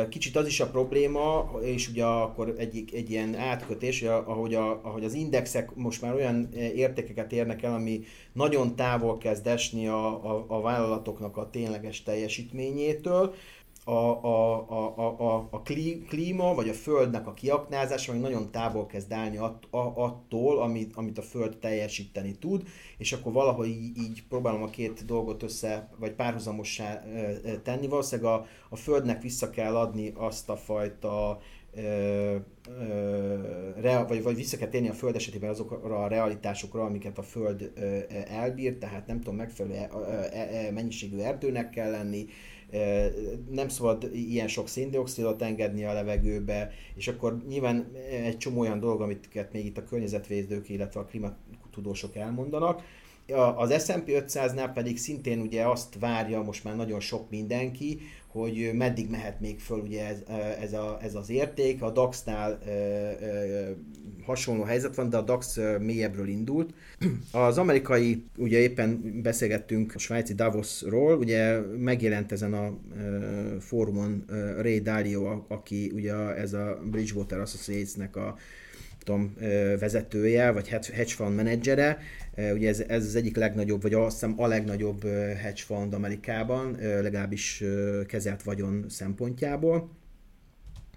Kicsit 0.09 0.37
az 0.37 0.47
is 0.47 0.61
a 0.61 0.71
probléma, 0.71 1.53
és 1.63 1.89
ugye 1.89 2.05
akkor 2.05 2.55
egy, 2.59 2.85
egy 2.93 3.11
ilyen 3.11 3.35
átkötés, 3.35 4.03
ahogy, 4.03 4.55
a, 4.55 4.81
ahogy 4.83 5.05
az 5.05 5.15
indexek 5.15 5.75
most 5.75 6.03
már 6.03 6.15
olyan 6.15 6.53
értékeket 6.53 7.33
érnek 7.33 7.63
el, 7.63 7.75
ami 7.75 8.05
nagyon 8.33 8.77
távol 8.77 9.19
kezd 9.19 9.47
esni 9.47 9.87
a, 9.89 10.07
a, 10.07 10.45
a 10.49 10.61
vállalatoknak 10.61 11.37
a 11.37 11.51
tényleges 11.51 12.03
teljesítményétől, 12.03 13.35
a, 13.85 13.93
a, 13.93 14.71
a, 14.71 14.97
a, 15.19 15.49
a 15.51 15.63
klíma, 16.09 16.55
vagy 16.55 16.69
a 16.69 16.73
Földnek 16.73 17.27
a 17.27 17.35
kiaknázása 17.35 18.13
még 18.13 18.21
nagyon 18.21 18.51
távol 18.51 18.87
kezd 18.87 19.13
állni 19.13 19.37
att, 19.37 19.65
a, 19.71 19.93
attól, 20.05 20.63
amit, 20.63 20.97
amit 20.97 21.19
a 21.19 21.23
Föld 21.23 21.57
teljesíteni 21.57 22.39
tud, 22.39 22.63
és 22.99 23.13
akkor 23.13 23.33
valahogy 23.33 23.69
így, 23.69 23.99
így 23.99 24.23
próbálom 24.29 24.63
a 24.63 24.71
két 24.71 25.05
dolgot 25.05 25.43
össze, 25.43 25.91
vagy 25.99 26.13
párhuzamossá 26.13 27.03
tenni. 27.63 27.87
Valószínűleg 27.87 28.33
a, 28.33 28.47
a 28.69 28.77
Földnek 28.77 29.23
vissza 29.23 29.51
kell 29.51 29.77
adni 29.77 30.13
azt 30.17 30.49
a 30.49 30.57
fajta 30.57 31.41
Ö, 31.77 32.37
ö, 33.83 34.05
vagy, 34.09 34.23
vagy 34.23 34.37
vissza 34.37 34.57
kell 34.57 34.69
térni 34.69 34.89
a 34.89 34.93
Föld 34.93 35.15
esetében 35.15 35.51
azokra 35.51 36.03
a 36.03 36.09
realitásokra, 36.09 36.85
amiket 36.85 37.19
a 37.19 37.23
Föld 37.23 37.73
ö, 37.75 37.99
elbír, 38.29 38.79
tehát 38.79 39.07
nem 39.07 39.19
tudom, 39.19 39.37
megfelelő 39.37 39.87
mennyiségű 40.71 41.19
erdőnek 41.19 41.71
kell 41.71 41.91
lenni, 41.91 42.27
nem 43.51 43.69
szabad 43.69 44.11
ilyen 44.13 44.49
sok 44.49 44.69
széndiokszidot 44.69 45.43
engedni 45.43 45.85
a 45.85 45.93
levegőbe, 45.93 46.71
és 46.95 47.09
akkor 47.09 47.43
nyilván 47.49 47.93
egy 48.11 48.39
csomó 48.39 48.61
olyan 48.61 48.81
dolog, 48.81 49.01
amit 49.01 49.53
még 49.53 49.65
itt 49.65 49.79
a 49.79 49.85
környezetvédők, 49.85 50.69
illetve 50.69 51.01
a 51.01 51.05
klimatudósok 51.05 52.17
elmondanak. 52.17 52.83
Az 53.57 53.85
S&P 53.85 54.05
500-nál 54.07 54.71
pedig 54.75 54.99
szintén 54.99 55.41
ugye 55.41 55.67
azt 55.67 55.95
várja 56.01 56.43
most 56.43 56.65
már 56.65 56.77
nagyon 56.77 57.01
sok 57.01 57.31
mindenki, 57.31 58.01
hogy 58.35 58.71
meddig 58.73 59.11
mehet 59.11 59.41
még 59.41 59.59
föl 59.61 59.79
ugye 59.79 60.07
ez, 60.07 60.23
ez, 60.61 60.73
a, 60.73 60.99
ez 61.03 61.15
az 61.15 61.31
érték. 61.31 61.83
A 61.83 61.91
DAX-nál 61.91 62.59
e, 62.67 62.71
e, 62.71 63.75
hasonló 64.25 64.63
helyzet 64.63 64.95
van, 64.95 65.09
de 65.09 65.17
a 65.17 65.23
DAX 65.23 65.59
mélyebbről 65.81 66.29
indult. 66.29 66.75
Az 67.33 67.59
amerikai, 67.59 68.25
ugye 68.37 68.59
éppen 68.59 69.21
beszélgettünk 69.23 69.95
a 69.95 69.99
svájci 69.99 70.35
Davosról, 70.35 71.19
ugye 71.19 71.61
megjelent 71.61 72.33
ezen 72.33 72.55
a 72.55 72.65
e, 72.67 72.73
fórumon 73.61 74.25
e, 74.31 74.63
Ray 74.63 74.81
Dalio, 74.81 75.45
aki 75.49 75.91
ugye 75.95 76.15
ez 76.15 76.53
a 76.53 76.79
Bridgewater 76.91 77.41
Associates-nek 77.41 78.17
a 78.17 78.37
tudom, 79.05 79.35
vezetője, 79.79 80.51
vagy 80.51 80.69
hedge 80.69 81.15
fund 81.15 81.35
menedzsere. 81.35 81.99
Ugye 82.37 82.69
ez, 82.69 82.81
ez 82.81 83.07
az 83.07 83.15
egyik 83.15 83.37
legnagyobb, 83.37 83.83
vagy 83.83 83.95
azt 83.95 84.13
hiszem 84.13 84.35
a 84.37 84.47
legnagyobb 84.47 85.03
hedge 85.43 85.63
fund 85.65 85.95
Amerikában, 85.95 86.77
legalábbis 86.81 87.65
kezelt 88.07 88.43
vagyon 88.43 88.85
szempontjából. 88.89 89.91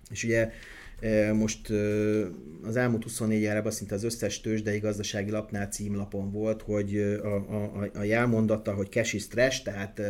És 0.10 0.24
ugye 0.24 0.52
most 1.34 1.70
az 2.64 2.76
elmúlt 2.76 3.04
24 3.04 3.46
órában 3.46 3.72
szinte 3.72 3.96
az 3.96 4.04
összes 4.04 4.42
tőzsdei 4.42 4.80
gazdasági 4.80 5.32
lapnál 5.32 5.68
címlapon 5.68 6.32
volt, 6.32 6.62
hogy 6.62 6.98
a, 7.24 7.36
a, 7.36 7.90
a 7.94 8.04
jelmondata, 8.04 8.74
hogy 8.74 8.90
cash 8.90 9.16
is 9.16 9.28
trash, 9.28 9.64
tehát 9.64 10.02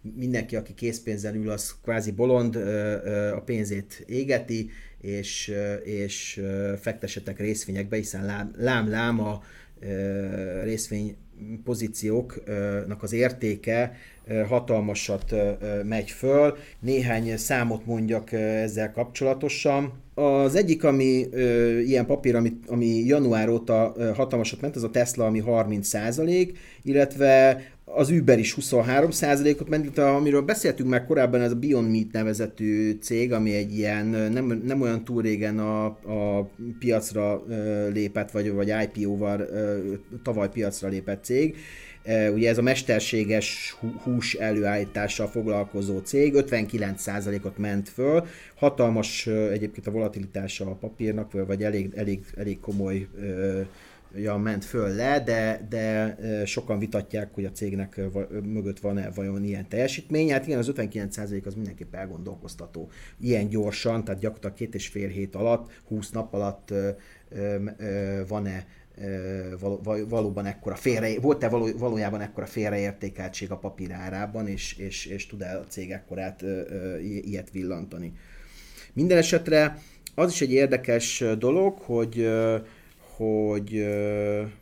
mindenki, 0.00 0.56
aki 0.56 0.74
készpénzzel 0.74 1.34
ül, 1.34 1.50
az 1.50 1.74
kvázi 1.82 2.10
bolond, 2.10 2.56
a 3.34 3.42
pénzét 3.44 4.04
égeti, 4.06 4.70
és, 5.00 5.54
és 5.84 6.42
fektessetek 6.80 7.38
részvényekbe, 7.38 7.96
hiszen 7.96 8.24
lám, 8.24 8.54
lám, 8.56 8.90
lám 8.90 9.20
a 9.20 9.42
részvény 10.62 11.16
pozícióknak 11.64 13.02
az 13.02 13.12
értéke 13.12 13.96
hatalmasat 14.48 15.34
megy 15.84 16.10
föl. 16.10 16.56
Néhány 16.80 17.36
számot 17.36 17.86
mondjak 17.86 18.32
ezzel 18.32 18.92
kapcsolatosan. 18.92 19.92
Az 20.14 20.54
egyik, 20.54 20.84
ami 20.84 21.26
ilyen 21.84 22.06
papír, 22.06 22.34
ami, 22.34 22.52
ami 22.66 22.86
január 22.86 23.48
óta 23.48 23.94
hatalmasat 24.14 24.60
ment, 24.60 24.76
az 24.76 24.82
a 24.82 24.90
Tesla, 24.90 25.26
ami 25.26 25.42
30% 25.46 26.52
illetve 26.82 27.62
az 27.94 28.10
Uber 28.10 28.38
is 28.38 28.56
23%-ot 28.60 29.68
ment, 29.68 29.98
amiről 29.98 30.42
beszéltünk 30.42 30.88
már 30.88 31.06
korábban, 31.06 31.40
ez 31.40 31.50
a 31.50 31.56
Beyond 31.56 31.90
Meat 31.90 32.12
nevezetű 32.12 32.98
cég, 33.00 33.32
ami 33.32 33.54
egy 33.54 33.78
ilyen 33.78 34.06
nem, 34.06 34.62
nem 34.64 34.80
olyan 34.80 35.04
túl 35.04 35.22
régen 35.22 35.58
a, 35.58 35.84
a 35.86 36.50
piacra 36.78 37.42
lépett, 37.92 38.30
vagy, 38.30 38.52
vagy 38.52 38.72
IPO-val 38.82 39.48
tavaly 40.22 40.48
piacra 40.48 40.88
lépett 40.88 41.24
cég. 41.24 41.56
Ugye 42.34 42.48
ez 42.48 42.58
a 42.58 42.62
mesterséges 42.62 43.76
hús 44.02 44.34
előállítással 44.34 45.26
foglalkozó 45.26 45.98
cég 45.98 46.32
59%-ot 46.36 47.58
ment 47.58 47.88
föl, 47.88 48.26
hatalmas 48.54 49.26
egyébként 49.26 49.86
a 49.86 49.90
volatilitása 49.90 50.66
a 50.66 50.74
papírnak, 50.74 51.46
vagy 51.46 51.62
elég, 51.62 51.92
elég, 51.94 52.20
elég 52.36 52.60
komoly 52.60 53.06
ja, 54.14 54.36
ment 54.36 54.64
föl 54.64 54.94
le, 54.94 55.20
de, 55.20 55.66
de 55.68 56.16
sokan 56.44 56.78
vitatják, 56.78 57.34
hogy 57.34 57.44
a 57.44 57.50
cégnek 57.50 58.00
mögött 58.42 58.80
van-e 58.80 59.10
vajon 59.10 59.44
ilyen 59.44 59.68
teljesítmény. 59.68 60.30
Hát 60.30 60.46
igen, 60.46 60.58
az 60.58 60.72
59% 60.74 61.44
az 61.44 61.54
mindenképp 61.54 61.94
elgondolkoztató. 61.94 62.90
Ilyen 63.20 63.48
gyorsan, 63.48 64.04
tehát 64.04 64.20
gyakorlatilag 64.20 64.56
két 64.56 64.74
és 64.74 64.88
fél 64.88 65.08
hét 65.08 65.34
alatt, 65.34 65.70
20 65.88 66.10
nap 66.10 66.34
alatt 66.34 66.74
van-e 68.28 68.66
valóban 70.08 70.46
ekkora 70.46 70.74
félre, 70.74 71.20
volt-e 71.20 71.48
való, 71.48 71.68
valójában 71.78 72.20
ekkora 72.20 72.46
félreértékeltség 72.46 73.50
a 73.50 73.58
papír 73.58 73.92
árában, 73.92 74.48
és, 74.48 74.76
és, 74.76 75.06
és 75.06 75.26
tud-e 75.26 75.58
a 75.58 75.64
cég 75.68 75.90
ekkorát 75.90 76.44
ilyet 77.00 77.50
villantani. 77.50 78.12
Minden 78.92 79.18
esetre 79.18 79.78
az 80.14 80.32
is 80.32 80.40
egy 80.40 80.52
érdekes 80.52 81.24
dolog, 81.38 81.78
hogy 81.78 82.30
hogy 83.20 83.70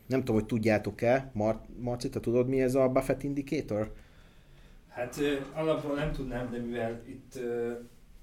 nem 0.06 0.18
tudom, 0.18 0.34
hogy 0.34 0.46
tudjátok-e, 0.46 1.30
Mar- 1.32 1.78
Marci, 1.80 2.08
te 2.08 2.20
tudod 2.20 2.48
mi 2.48 2.60
ez 2.60 2.74
a 2.74 2.88
Buffett 2.88 3.22
Indicator? 3.22 3.92
Hát 4.88 5.20
alapból 5.52 5.94
nem 5.94 6.12
tudnám, 6.12 6.50
de 6.50 6.58
mivel 6.58 7.02
itt 7.06 7.38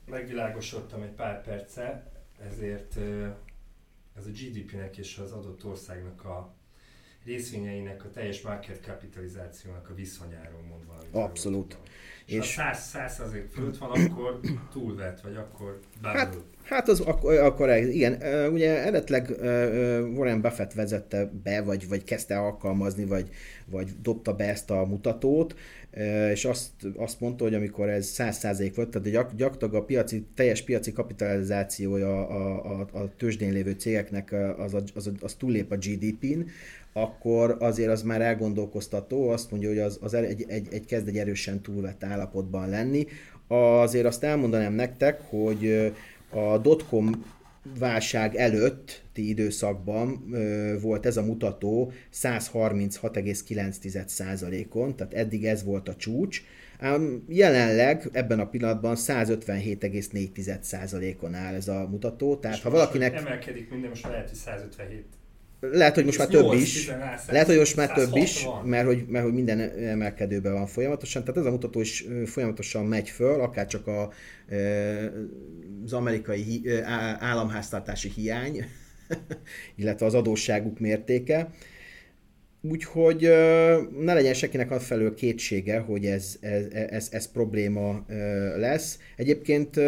megvilágosodtam 0.09 1.01
egy 1.01 1.11
pár 1.11 1.43
perce, 1.43 2.11
ezért 2.47 2.97
ez 4.17 4.25
a 4.25 4.29
GDP-nek 4.29 4.97
és 4.97 5.17
az 5.17 5.31
adott 5.31 5.65
országnak 5.65 6.25
a 6.25 6.53
részvényeinek 7.25 8.05
a 8.05 8.09
teljes 8.09 8.41
market 8.41 8.85
kapitalizációnak 8.85 9.89
a 9.89 9.93
viszonyáról 9.93 10.61
mond 10.69 10.85
valamit. 10.85 11.13
Abszolút. 11.13 11.77
És, 11.83 11.94
és 12.25 12.55
ha 12.55 12.73
100 12.73 13.21
fölött 13.53 13.77
van, 13.77 13.89
akkor 13.89 14.39
túlvet, 14.71 15.21
vagy 15.21 15.35
akkor 15.35 15.79
bármilyen. 16.01 16.27
Hát, 16.27 16.37
hát 16.63 16.87
az 16.89 16.99
akkor, 16.99 17.37
akkor 17.37 17.69
igen, 17.69 18.13
ugye 18.51 18.79
eredetleg 18.79 19.29
Warren 20.15 20.41
Buffett 20.41 20.73
vezette 20.73 21.31
be, 21.43 21.61
vagy, 21.61 21.87
vagy 21.87 22.03
kezdte 22.03 22.37
alkalmazni, 22.37 23.05
vagy, 23.05 23.29
vagy 23.65 23.89
dobta 24.01 24.33
be 24.33 24.49
ezt 24.49 24.71
a 24.71 24.85
mutatót, 24.85 25.55
és 26.31 26.45
azt, 26.45 26.71
azt 26.95 27.19
mondta, 27.19 27.43
hogy 27.43 27.53
amikor 27.53 27.89
ez 27.89 28.15
100% 28.17 28.71
volt, 28.75 28.89
tehát 28.89 29.09
gyak, 29.09 29.35
gyakorlatilag 29.35 29.83
a 29.83 29.85
piaci, 29.85 30.25
teljes 30.35 30.61
piaci 30.61 30.91
kapitalizációja 30.91 32.27
a, 32.27 32.79
a, 32.79 32.87
a 32.91 33.15
tőzsdén 33.17 33.53
lévő 33.53 33.71
cégeknek 33.71 34.35
az, 34.57 34.73
az, 34.73 34.83
az, 34.95 35.11
az 35.21 35.33
túllép 35.33 35.71
a 35.71 35.75
GDP-n, 35.75 36.49
akkor 36.97 37.55
azért 37.59 37.89
az 37.89 38.01
már 38.01 38.21
elgondolkoztató, 38.21 39.29
azt 39.29 39.51
mondja, 39.51 39.69
hogy 39.69 39.79
az, 39.79 39.99
az 40.01 40.13
egy, 40.13 40.45
egy, 40.47 40.67
egy 40.71 40.85
kezd 40.85 41.07
egy 41.07 41.17
erősen 41.17 41.61
túlvett 41.61 42.03
állapotban 42.03 42.69
lenni. 42.69 43.07
Azért 43.47 44.05
azt 44.05 44.23
elmondanám 44.23 44.73
nektek, 44.73 45.21
hogy 45.21 45.93
a 46.29 46.57
dotcom 46.57 47.25
válság 47.79 48.35
előtti 48.35 49.29
időszakban 49.29 50.27
ö, 50.31 50.79
volt 50.79 51.05
ez 51.05 51.17
a 51.17 51.23
mutató 51.23 51.91
136,9%-on, 52.13 54.95
tehát 54.95 55.13
eddig 55.13 55.45
ez 55.45 55.63
volt 55.63 55.89
a 55.89 55.95
csúcs. 55.95 56.43
Ám 56.79 57.23
jelenleg 57.27 58.09
ebben 58.11 58.39
a 58.39 58.47
pillanatban 58.47 58.95
157,4%-on 58.97 61.33
áll 61.33 61.53
ez 61.53 61.67
a 61.67 61.87
mutató. 61.89 62.35
Tehát 62.35 62.57
És 62.57 62.63
ha 62.63 62.69
valakinek... 62.69 63.15
Emelkedik 63.15 63.69
minden, 63.69 63.89
most 63.89 64.07
lehet, 64.07 64.29
hogy 64.29 64.37
157 64.37 65.05
lehet, 65.71 65.95
hogy 65.95 66.05
most 66.05 66.17
már 66.17 66.27
több 66.27 66.53
is. 66.53 66.91
Lehet, 67.27 67.47
hogy 67.47 67.57
most 67.57 67.75
már 67.75 67.91
több 67.91 68.15
is, 68.15 68.47
mert 68.63 68.85
hogy, 68.85 69.05
mert 69.07 69.23
hogy 69.23 69.33
minden 69.33 69.59
emelkedőben 69.59 70.53
van 70.53 70.67
folyamatosan. 70.67 71.23
Tehát 71.23 71.39
ez 71.39 71.45
a 71.45 71.51
mutató 71.51 71.81
is 71.81 72.05
folyamatosan 72.25 72.85
megy 72.85 73.09
föl, 73.09 73.41
akár 73.41 73.67
csak 73.67 73.87
a, 73.87 74.11
az 75.85 75.93
amerikai 75.93 76.61
államháztartási 77.19 78.09
hiány, 78.15 78.65
illetve 79.75 80.05
az 80.05 80.13
adósságuk 80.13 80.79
mértéke. 80.79 81.49
Úgyhogy 82.61 83.21
ne 83.99 84.13
legyen 84.13 84.33
senkinek 84.33 84.71
az 84.71 84.83
felől 84.83 85.13
kétsége, 85.13 85.79
hogy 85.79 86.05
ez, 86.05 86.37
ez, 86.39 86.65
ez, 86.71 87.07
ez 87.11 87.31
probléma 87.31 88.05
lesz. 88.57 88.99
Egyébként 89.15 89.79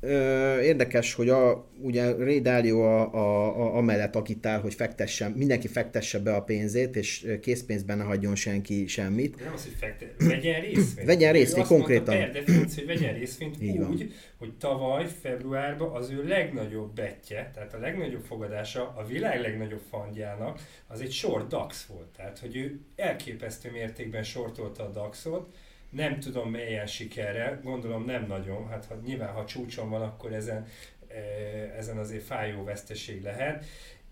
ö, 0.00 0.60
érdekes, 0.60 1.14
hogy 1.14 1.28
a, 1.28 1.70
ugye 1.80 2.16
Ray 2.16 2.40
Dalio 2.40 2.80
a, 2.82 3.14
a, 3.14 3.56
a, 3.60 3.76
amellett 3.76 4.16
agitál, 4.16 4.60
hogy 4.60 4.74
fektessen, 4.74 5.30
mindenki 5.30 5.68
fektesse 5.68 6.18
be 6.18 6.34
a 6.34 6.42
pénzét, 6.42 6.96
és 6.96 7.26
készpénzben 7.40 7.98
ne 7.98 8.04
hagyjon 8.04 8.34
senki 8.34 8.86
semmit. 8.86 9.44
Nem 9.44 9.52
az, 9.52 9.62
hogy 9.62 9.74
fekte, 9.78 10.14
vegyen 10.18 10.60
részvényt. 10.60 11.06
Vegyen 11.06 11.32
részvényt, 11.32 11.66
konkrétan. 11.66 12.16
Mondta, 12.16 12.32
per 12.32 12.44
definíció, 12.44 12.84
hogy 12.84 12.98
vegyen 12.98 13.14
részvényt 13.14 13.62
Így 13.62 13.70
úgy, 13.70 13.98
van. 13.98 14.10
hogy 14.38 14.52
tavaly, 14.58 15.06
februárban 15.22 15.96
az 15.96 16.10
ő 16.10 16.24
legnagyobb 16.24 16.94
betje, 16.94 17.50
tehát 17.54 17.74
a 17.74 17.78
legnagyobb 17.78 18.24
fogadása 18.24 18.94
a 18.96 19.04
világ 19.04 19.40
legnagyobb 19.40 19.82
fandjának, 19.90 20.60
az 20.86 21.00
egy 21.00 21.12
short 21.12 21.48
DAX 21.48 21.84
volt. 21.84 22.08
Tehát, 22.16 22.38
hogy 22.38 22.56
ő 22.56 22.80
elképesztő 22.96 23.70
mértékben 23.70 24.22
sortolta 24.22 24.84
a 24.84 24.90
DAX-ot, 24.90 25.52
nem 25.90 26.20
tudom 26.20 26.50
melyen 26.50 26.86
sikerrel, 26.86 27.60
gondolom 27.62 28.04
nem 28.04 28.26
nagyon, 28.26 28.68
hát 28.68 28.84
ha, 28.84 28.94
nyilván 29.04 29.32
ha 29.32 29.44
csúcson 29.44 29.90
van, 29.90 30.02
akkor 30.02 30.32
ezen, 30.32 30.66
eh, 31.08 31.78
ezen 31.78 31.98
azért 31.98 32.24
fájó 32.24 32.64
veszteség 32.64 33.22
lehet. 33.22 33.64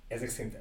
Ezek 0.09 0.29
szerint 0.29 0.55
eh, 0.55 0.61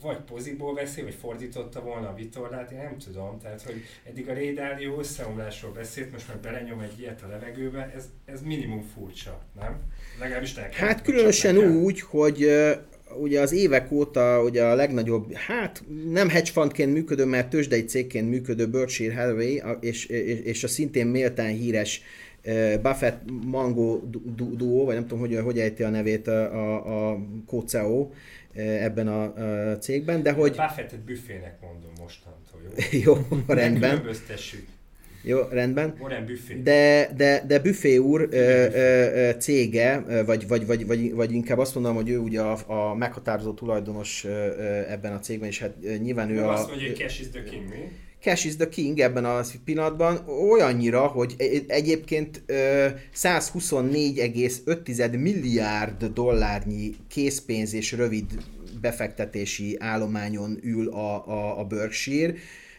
vagy 0.00 0.16
poziból 0.16 0.74
veszi, 0.74 1.02
vagy 1.02 1.14
fordította 1.14 1.82
volna 1.82 2.08
a 2.08 2.14
vitorlát, 2.14 2.70
én 2.70 2.78
nem 2.78 2.98
tudom. 2.98 3.38
Tehát, 3.38 3.62
hogy 3.62 3.84
eddig 4.04 4.28
a 4.28 4.32
Rédálió 4.32 4.98
összeomlásról 4.98 5.72
beszélt, 5.72 6.12
most 6.12 6.28
meg 6.28 6.38
belenyom 6.38 6.80
egy 6.80 7.00
ilyet 7.00 7.22
a 7.22 7.28
levegőbe, 7.28 7.92
ez, 7.94 8.08
ez 8.24 8.42
minimum 8.42 8.82
furcsa, 8.94 9.42
nem? 9.60 9.80
Legalábbis 10.20 10.54
nekem. 10.54 10.86
Hát 10.86 11.02
különösen 11.02 11.54
nekem. 11.54 11.76
úgy, 11.76 12.00
hogy 12.00 12.42
ö, 12.42 12.72
ugye 13.14 13.40
az 13.40 13.52
évek 13.52 13.92
óta 13.92 14.42
ugye 14.42 14.64
a 14.64 14.74
legnagyobb, 14.74 15.32
hát 15.32 15.82
nem 16.10 16.28
hedge 16.28 16.50
fundként 16.50 16.92
működő, 16.92 17.24
mert 17.24 17.48
tőzsdei 17.48 17.84
cégként 17.84 18.30
működő 18.30 18.66
Berkshire 18.66 19.14
Hathaway, 19.14 19.60
és, 19.80 20.04
és, 20.06 20.40
és 20.40 20.64
a 20.64 20.68
szintén 20.68 21.06
méltán 21.06 21.52
híres 21.52 22.02
Buffett 22.82 23.22
Mango 23.44 24.00
du- 24.10 24.34
du- 24.34 24.56
duo, 24.56 24.84
vagy 24.84 24.94
nem 24.94 25.06
tudom, 25.06 25.18
hogy, 25.18 25.38
hogy 25.44 25.58
ejti 25.58 25.82
a 25.82 25.88
nevét 25.88 26.26
a, 26.26 27.10
a, 27.10 27.18
co 27.46 28.10
ebben 28.54 29.08
a, 29.08 29.22
a 29.70 29.78
cégben, 29.78 30.22
de 30.22 30.32
hogy 30.32 30.50
Buffettet 30.50 31.00
büfének 31.00 31.60
mondom 31.60 31.90
mostantól, 32.00 32.60
jó? 32.64 32.70
jó, 33.04 33.26
rendben, 33.46 33.90
Különböztessük. 33.90 34.66
Jó, 35.26 35.38
rendben. 35.50 35.94
Warren 36.00 36.26
Buffett. 36.26 36.62
De, 36.62 37.10
de, 37.16 37.44
de 37.46 37.58
Buffet 37.58 37.98
úr 37.98 38.28
ö, 38.30 38.66
ö, 38.72 39.30
cége, 39.38 40.04
vagy, 40.26 40.48
vagy, 40.48 40.66
vagy, 40.66 40.86
vagy, 40.86 41.12
vagy 41.14 41.32
inkább 41.32 41.58
azt 41.58 41.74
mondanám, 41.74 41.96
hogy 41.98 42.08
ő 42.10 42.18
ugye 42.18 42.40
a, 42.40 42.58
a 42.90 42.94
meghatározó 42.94 43.52
tulajdonos 43.52 44.24
ebben 44.88 45.12
a 45.12 45.18
cégben, 45.18 45.48
és 45.48 45.58
hát 45.58 45.74
nyilván 46.02 46.30
ő 46.30 46.34
Ő 46.34 46.42
a... 46.42 46.52
azt 46.52 46.68
mondja, 46.68 46.86
hogy 46.86 46.96
cash 46.96 47.20
is 47.20 47.28
the 47.30 47.42
king, 47.42 47.68
mi? 47.68 47.76
Cash 48.22 48.46
is 48.46 48.56
the 48.56 48.68
king 48.68 48.98
ebben 48.98 49.24
a 49.24 49.40
pillanatban 49.64 50.24
olyannyira, 50.50 51.06
hogy 51.06 51.34
egy- 51.38 51.64
egyébként 51.68 52.42
ö, 52.46 52.86
124,5 53.14 55.20
milliárd 55.20 56.04
dollárnyi 56.04 56.94
készpénz 57.08 57.74
és 57.74 57.92
rövid 57.92 58.24
befektetési 58.80 59.76
állományon 59.78 60.58
ül 60.62 60.88
a, 60.88 61.26
a, 61.28 61.58
a 61.60 61.64
Berkshire. 61.64 62.34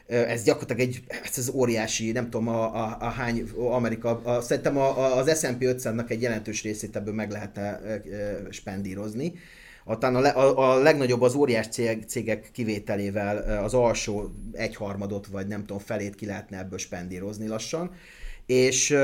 Ez 0.07 0.43
gyakorlatilag 0.43 0.81
egy, 0.81 1.03
ez 1.23 1.37
az 1.37 1.49
óriási, 1.49 2.11
nem 2.11 2.29
tudom, 2.29 2.47
a, 2.47 2.75
a, 2.75 2.97
a 2.99 3.09
hány, 3.09 3.49
Amerika, 3.57 4.21
a, 4.23 4.41
szerintem 4.41 4.77
a, 4.77 4.97
a, 4.97 5.17
az 5.17 5.39
S&P 5.39 5.57
500-nak 5.59 6.09
egy 6.09 6.21
jelentős 6.21 6.63
részét 6.63 6.95
ebből 6.95 7.13
meg 7.13 7.31
lehetne 7.31 7.79
spendírozni. 8.49 9.33
Aztán 9.85 10.15
a, 10.15 10.37
a, 10.37 10.71
a 10.71 10.77
legnagyobb 10.77 11.21
az 11.21 11.35
óriás 11.35 11.67
cég, 11.67 12.05
cégek 12.05 12.49
kivételével 12.51 13.63
az 13.63 13.73
alsó 13.73 14.31
egyharmadot, 14.53 15.27
vagy 15.27 15.47
nem 15.47 15.59
tudom, 15.59 15.79
felét 15.79 16.15
ki 16.15 16.25
lehetne 16.25 16.57
ebből 16.57 16.77
spendírozni 16.77 17.47
lassan. 17.47 17.91
És, 18.45 18.95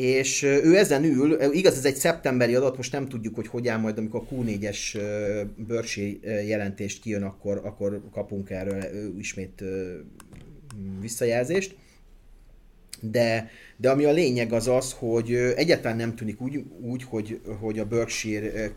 és 0.00 0.42
ő 0.42 0.76
ezen 0.76 1.04
ül, 1.04 1.38
igaz, 1.52 1.76
ez 1.76 1.84
egy 1.84 1.94
szeptemberi 1.94 2.54
adat, 2.54 2.76
most 2.76 2.92
nem 2.92 3.08
tudjuk, 3.08 3.34
hogy 3.34 3.46
hogy 3.46 3.68
áll 3.68 3.78
majd, 3.78 3.98
amikor 3.98 4.20
a 4.20 4.34
Q4-es 4.34 4.94
ö, 4.94 5.40
börsi 5.66 6.20
jelentést 6.22 7.02
kijön, 7.02 7.22
akkor, 7.22 7.60
akkor 7.64 8.02
kapunk 8.12 8.50
erről 8.50 8.84
ismét 9.18 9.64
visszajelzést. 11.00 11.76
De, 13.00 13.50
de 13.76 13.90
ami 13.90 14.04
a 14.04 14.10
lényeg 14.10 14.52
az 14.52 14.68
az, 14.68 14.92
hogy 14.98 15.34
egyáltalán 15.34 15.96
nem 15.96 16.14
tűnik 16.14 16.40
úgy, 16.40 16.64
úgy 16.80 17.02
hogy, 17.02 17.40
hogy 17.60 17.78
a 17.78 17.84
Berkshire, 17.84 18.72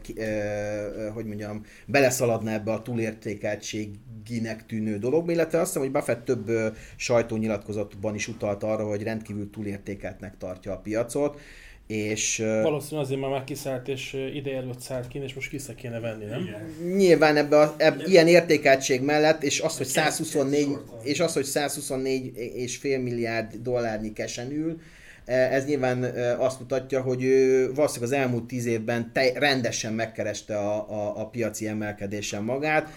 hogy 1.14 1.26
mondjam, 1.26 1.62
beleszaladna 1.86 2.52
ebbe 2.52 2.72
a 2.72 2.82
túlértékeltséginek 2.82 4.66
tűnő 4.68 4.98
dologba, 4.98 5.32
illetve 5.32 5.60
azt 5.60 5.68
hiszem, 5.68 5.82
hogy 5.82 5.92
Buffett 5.92 6.26
több 6.26 6.52
sajtónyilatkozatban 6.96 8.16
is 8.16 8.28
utalt 8.28 8.64
arra, 8.64 8.86
hogy 8.88 9.04
rendkívül 9.04 9.50
túlértékeltnek 9.50 10.38
tartja 10.38 10.72
a 10.72 10.78
piacot, 10.78 11.40
és 11.88 12.38
Valószínűleg 12.62 13.06
azért 13.06 13.20
már 13.20 13.30
már 13.30 13.44
kiszállt, 13.44 13.88
és 13.88 14.14
ide 14.34 14.56
előtt 14.56 14.80
szállt 14.80 15.08
ki, 15.08 15.20
és 15.20 15.34
most 15.34 15.52
vissza 15.52 15.76
kéne 15.76 16.00
venni, 16.00 16.26
nem? 16.26 16.42
Igen. 16.42 16.96
Nyilván 16.96 17.38
ebbe 17.38 17.60
a, 17.60 17.76
ebb, 17.78 18.02
ilyen 18.06 18.28
értékeltség 18.28 19.02
mellett, 19.02 19.44
és 19.44 19.60
az, 19.62 19.78
hogy 19.78 19.92
Kell- 19.92 20.04
124, 20.04 20.64
kell 20.64 20.74
sortolni. 20.74 21.10
és 21.10 21.20
az, 21.20 21.34
hogy 21.34 21.44
124 21.44 22.32
és 22.56 22.78
fél 22.78 23.00
milliárd 23.00 23.56
dollárnyi 23.56 24.14
kesen 24.14 24.52
ül, 24.52 24.80
eh, 25.26 25.54
ez 25.54 25.66
nyilván 25.66 26.04
azt 26.40 26.60
mutatja, 26.60 27.02
hogy 27.02 27.24
ő 27.24 27.72
valószínűleg 27.74 28.14
az 28.14 28.20
elmúlt 28.20 28.44
tíz 28.44 28.66
évben 28.66 29.12
te, 29.14 29.32
rendesen 29.34 29.94
megkereste 29.94 30.58
a, 30.58 30.90
a, 30.90 31.20
a 31.22 31.28
piaci 31.28 31.68
emelkedésen 31.68 32.44
magát. 32.44 32.90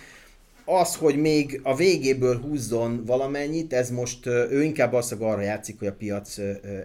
Az, 0.64 0.94
hogy 0.94 1.16
még 1.16 1.60
a 1.62 1.76
végéből 1.76 2.40
húzzon 2.40 3.04
valamennyit, 3.04 3.72
ez 3.72 3.90
most 3.90 4.26
ő 4.26 4.62
inkább 4.62 4.90
valószínűleg 4.90 5.30
arra 5.30 5.42
játszik, 5.42 5.78
hogy 5.78 5.88
a 5.88 5.92
piac 5.92 6.38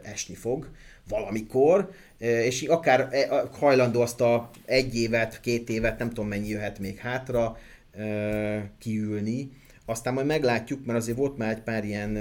esni 0.03 0.35
fog 0.35 0.67
valamikor, 1.07 1.91
eh, 2.17 2.45
és 2.45 2.61
akár 2.61 3.07
eh, 3.11 3.29
hajlandó 3.51 4.01
azt 4.01 4.21
a 4.21 4.49
egy 4.65 4.95
évet, 4.95 5.39
két 5.39 5.69
évet, 5.69 5.99
nem 5.99 6.07
tudom 6.07 6.27
mennyi 6.27 6.47
jöhet 6.47 6.79
még 6.79 6.97
hátra, 6.97 7.57
eh, 7.91 8.63
kiülni. 8.77 9.49
Aztán 9.85 10.13
majd 10.13 10.25
meglátjuk, 10.25 10.85
mert 10.85 10.99
azért 10.99 11.17
volt 11.17 11.37
már 11.37 11.51
egy 11.51 11.61
pár 11.61 11.85
ilyen, 11.85 12.15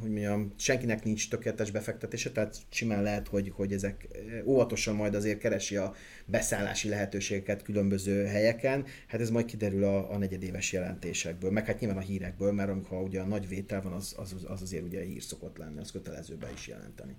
hogy 0.00 0.10
mondjam, 0.10 0.52
senkinek 0.56 1.04
nincs 1.04 1.30
tökéletes 1.30 1.70
befektetése, 1.70 2.30
tehát 2.30 2.56
simán 2.68 3.02
lehet, 3.02 3.28
hogy, 3.28 3.52
hogy 3.54 3.72
ezek 3.72 4.08
óvatosan 4.44 4.94
majd 4.94 5.14
azért 5.14 5.38
keresi 5.38 5.76
a 5.76 5.94
beszállási 6.26 6.88
lehetőségeket 6.88 7.62
különböző 7.62 8.24
helyeken. 8.24 8.84
Hát 9.06 9.20
ez 9.20 9.30
majd 9.30 9.44
kiderül 9.44 9.84
a, 9.84 10.12
a 10.12 10.18
negyedéves 10.18 10.72
jelentésekből, 10.72 11.50
meg 11.50 11.66
hát 11.66 11.80
nyilván 11.80 11.98
a 11.98 12.06
hírekből, 12.06 12.52
mert 12.52 12.70
amikor 12.70 13.02
ugye 13.02 13.20
a 13.20 13.26
nagy 13.26 13.48
vétel 13.48 13.82
van, 13.82 13.92
az, 13.92 14.14
az, 14.16 14.34
az 14.46 14.62
azért 14.62 14.84
ugye 14.84 15.02
hír 15.02 15.22
szokott 15.22 15.56
lenni, 15.56 15.80
az 15.80 15.90
kötelező 15.90 16.36
be 16.36 16.50
is 16.54 16.68
jelenteni. 16.68 17.16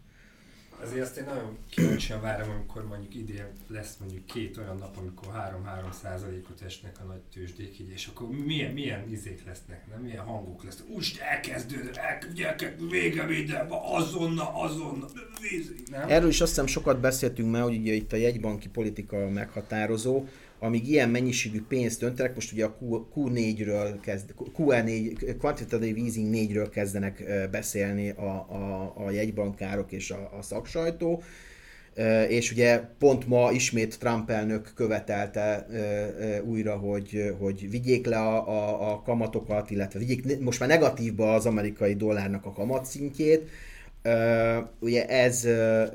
Azért 0.84 1.02
azt 1.02 1.18
én 1.18 1.24
nagyon 1.24 1.58
kíváncsian 1.70 2.22
várom, 2.22 2.50
amikor 2.50 2.88
mondjuk 2.88 3.16
idén 3.16 3.48
lesz 3.68 3.98
mondjuk 4.00 4.26
két 4.26 4.58
olyan 4.58 4.76
nap, 4.76 4.98
amikor 4.98 5.28
3-3 5.34 5.92
százalékot 6.02 6.62
esnek 6.62 6.96
a 7.00 7.04
nagy 7.04 7.22
tőzsdék 7.34 7.80
így, 7.80 7.90
és 7.90 8.10
akkor 8.14 8.30
milyen, 8.30 8.72
milyen 8.72 9.12
izék 9.12 9.46
lesznek, 9.46 9.88
nem? 9.90 10.02
Milyen 10.02 10.24
hangok 10.24 10.64
lesznek. 10.64 10.88
Úgy 10.90 11.20
elkezdődött, 11.30 11.96
elkezdődött, 11.96 12.90
vége 12.90 13.24
minden, 13.24 13.68
azonnal, 13.70 14.52
azonnal, 14.54 15.10
nem? 15.92 16.10
Erről 16.10 16.30
is 16.30 16.42
azt 16.42 16.50
hiszem 16.50 16.68
sokat 16.68 17.00
beszéltünk 17.00 17.52
már, 17.52 17.62
hogy 17.62 17.78
ugye 17.78 17.94
itt 17.94 18.14
a 18.14 18.16
jegybanki 18.16 18.70
politika 18.70 19.30
meghatározó, 19.30 20.26
amíg 20.60 20.88
ilyen 20.88 21.10
mennyiségű 21.10 21.62
pénzt 21.68 22.02
öntenek, 22.02 22.36
most 22.36 22.52
ugye 22.52 22.66
a 22.66 22.78
Q, 22.82 23.06
Q4-ről 23.16 23.98
kezd, 24.02 24.34
QE4, 24.58 25.36
Quantitative 25.40 26.00
Easing 26.00 26.36
4-ről 26.36 26.68
kezdenek 26.72 27.24
beszélni 27.52 28.10
a, 28.10 28.46
a, 28.50 28.94
a 29.06 29.12
jegybankárok 29.12 29.92
és 29.92 30.12
a, 30.12 30.32
a 30.38 30.42
szaksajtó, 30.42 31.24
és 32.28 32.52
ugye 32.52 32.80
pont 33.00 33.28
ma 33.28 33.52
ismét 33.52 34.00
Trump 34.00 34.30
elnök 34.30 34.72
követelte 34.76 35.68
újra, 36.46 36.78
hogy, 36.78 37.34
hogy 37.40 37.70
vigyék 37.70 38.06
le 38.06 38.18
a, 38.18 38.48
a, 38.48 38.92
a 38.92 39.02
kamatokat, 39.02 39.72
illetve 39.72 40.00
vigyék 40.00 40.40
most 40.40 40.60
már 40.60 40.70
negatívba 40.70 41.34
az 41.34 41.46
amerikai 41.46 41.94
dollárnak 41.94 42.46
a 42.46 42.52
kamatszintjét, 42.52 43.50
Ö, 44.02 44.58
ugye 44.80 45.08
ez 45.08 45.46
ö, 45.46 45.86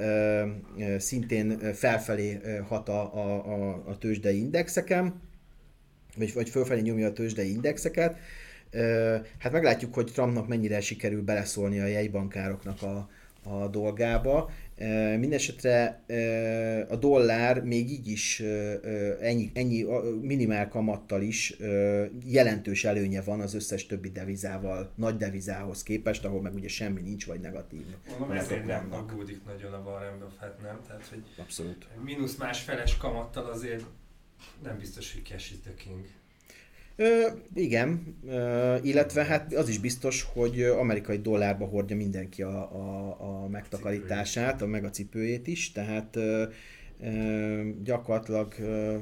ö, 0.78 0.98
szintén 0.98 1.58
felfelé 1.74 2.40
hat 2.68 2.88
a, 2.88 3.14
a, 3.14 3.52
a, 3.52 3.82
a 3.86 3.98
tőzsdei 3.98 4.38
indexeken, 4.38 5.20
vagy, 6.16 6.34
vagy 6.34 6.48
fölfelé 6.48 6.80
nyomja 6.80 7.06
a 7.06 7.12
tőzsdei 7.12 7.50
indexeket. 7.50 8.18
Hát 9.38 9.52
meglátjuk, 9.52 9.94
hogy 9.94 10.10
Trumpnak 10.12 10.48
mennyire 10.48 10.80
sikerül 10.80 11.22
beleszólni 11.22 11.80
a 11.80 11.86
jegybankároknak 11.86 12.82
a, 12.82 13.08
a 13.42 13.68
dolgába. 13.68 14.50
Mindenesetre 15.18 16.04
a 16.88 16.96
dollár 16.96 17.62
még 17.62 17.90
így 17.90 18.08
is 18.08 18.42
ennyi, 19.20 19.50
ennyi 19.54 19.84
minimál 20.20 20.68
kamattal 20.68 21.22
is 21.22 21.56
jelentős 22.24 22.84
előnye 22.84 23.22
van 23.22 23.40
az 23.40 23.54
összes 23.54 23.87
többi 23.87 24.10
devizával, 24.10 24.92
nagy 24.94 25.16
devizához 25.16 25.82
képest, 25.82 26.24
ahol 26.24 26.40
meg 26.40 26.54
ugye 26.54 26.68
semmi 26.68 27.00
nincs, 27.00 27.26
vagy 27.26 27.40
negatív. 27.40 27.84
Mondom, 28.08 28.37
ezért 28.37 28.66
nem 28.66 28.92
aggódik 28.92 29.44
nagyon 29.44 29.72
a 29.72 29.78
Warren 29.78 30.18
Buffett, 30.18 30.62
nem? 30.62 30.80
Tehát, 30.87 31.06
hogy 31.06 31.22
Abszolút. 31.37 31.88
mínusz 32.04 32.37
másfeles 32.37 32.96
kamattal 32.96 33.46
azért 33.46 33.84
nem 34.62 34.78
biztos, 34.78 35.12
hogy 35.12 35.22
cash 35.22 35.52
is 35.52 35.60
the 35.60 35.74
king. 35.74 36.04
Ö, 36.96 37.26
igen, 37.54 38.16
ö, 38.26 38.76
illetve 38.83 39.24
hát 39.24 39.54
az 39.54 39.68
is 39.68 39.78
biztos, 39.78 40.22
hogy 40.33 40.62
amerikai 40.62 41.18
dollárba 41.18 41.66
hordja 41.66 41.96
mindenki 41.96 42.42
a, 42.42 42.59
a, 42.72 43.16
a 43.20 43.48
megtakarítását, 43.48 44.62
a 44.62 44.66
meg 44.66 44.85
a 44.85 44.90
cipőjét 44.90 45.46
is, 45.46 45.72
tehát 45.72 46.16
ö, 46.16 46.44
ö, 47.00 47.68
gyakorlatilag 47.83 48.54
ö, 48.59 48.96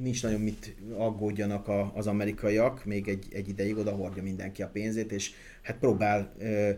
nincs 0.00 0.22
nagyon 0.22 0.40
mit 0.40 0.74
aggódjanak 0.96 1.68
a, 1.68 1.92
az 1.94 2.06
amerikaiak, 2.06 2.84
még 2.84 3.08
egy, 3.08 3.26
egy 3.32 3.48
ideig 3.48 3.76
oda 3.76 3.90
hordja 3.90 4.22
mindenki 4.22 4.62
a 4.62 4.68
pénzét, 4.68 5.12
és 5.12 5.30
hát 5.62 5.78
próbál 5.78 6.34
ö, 6.38 6.70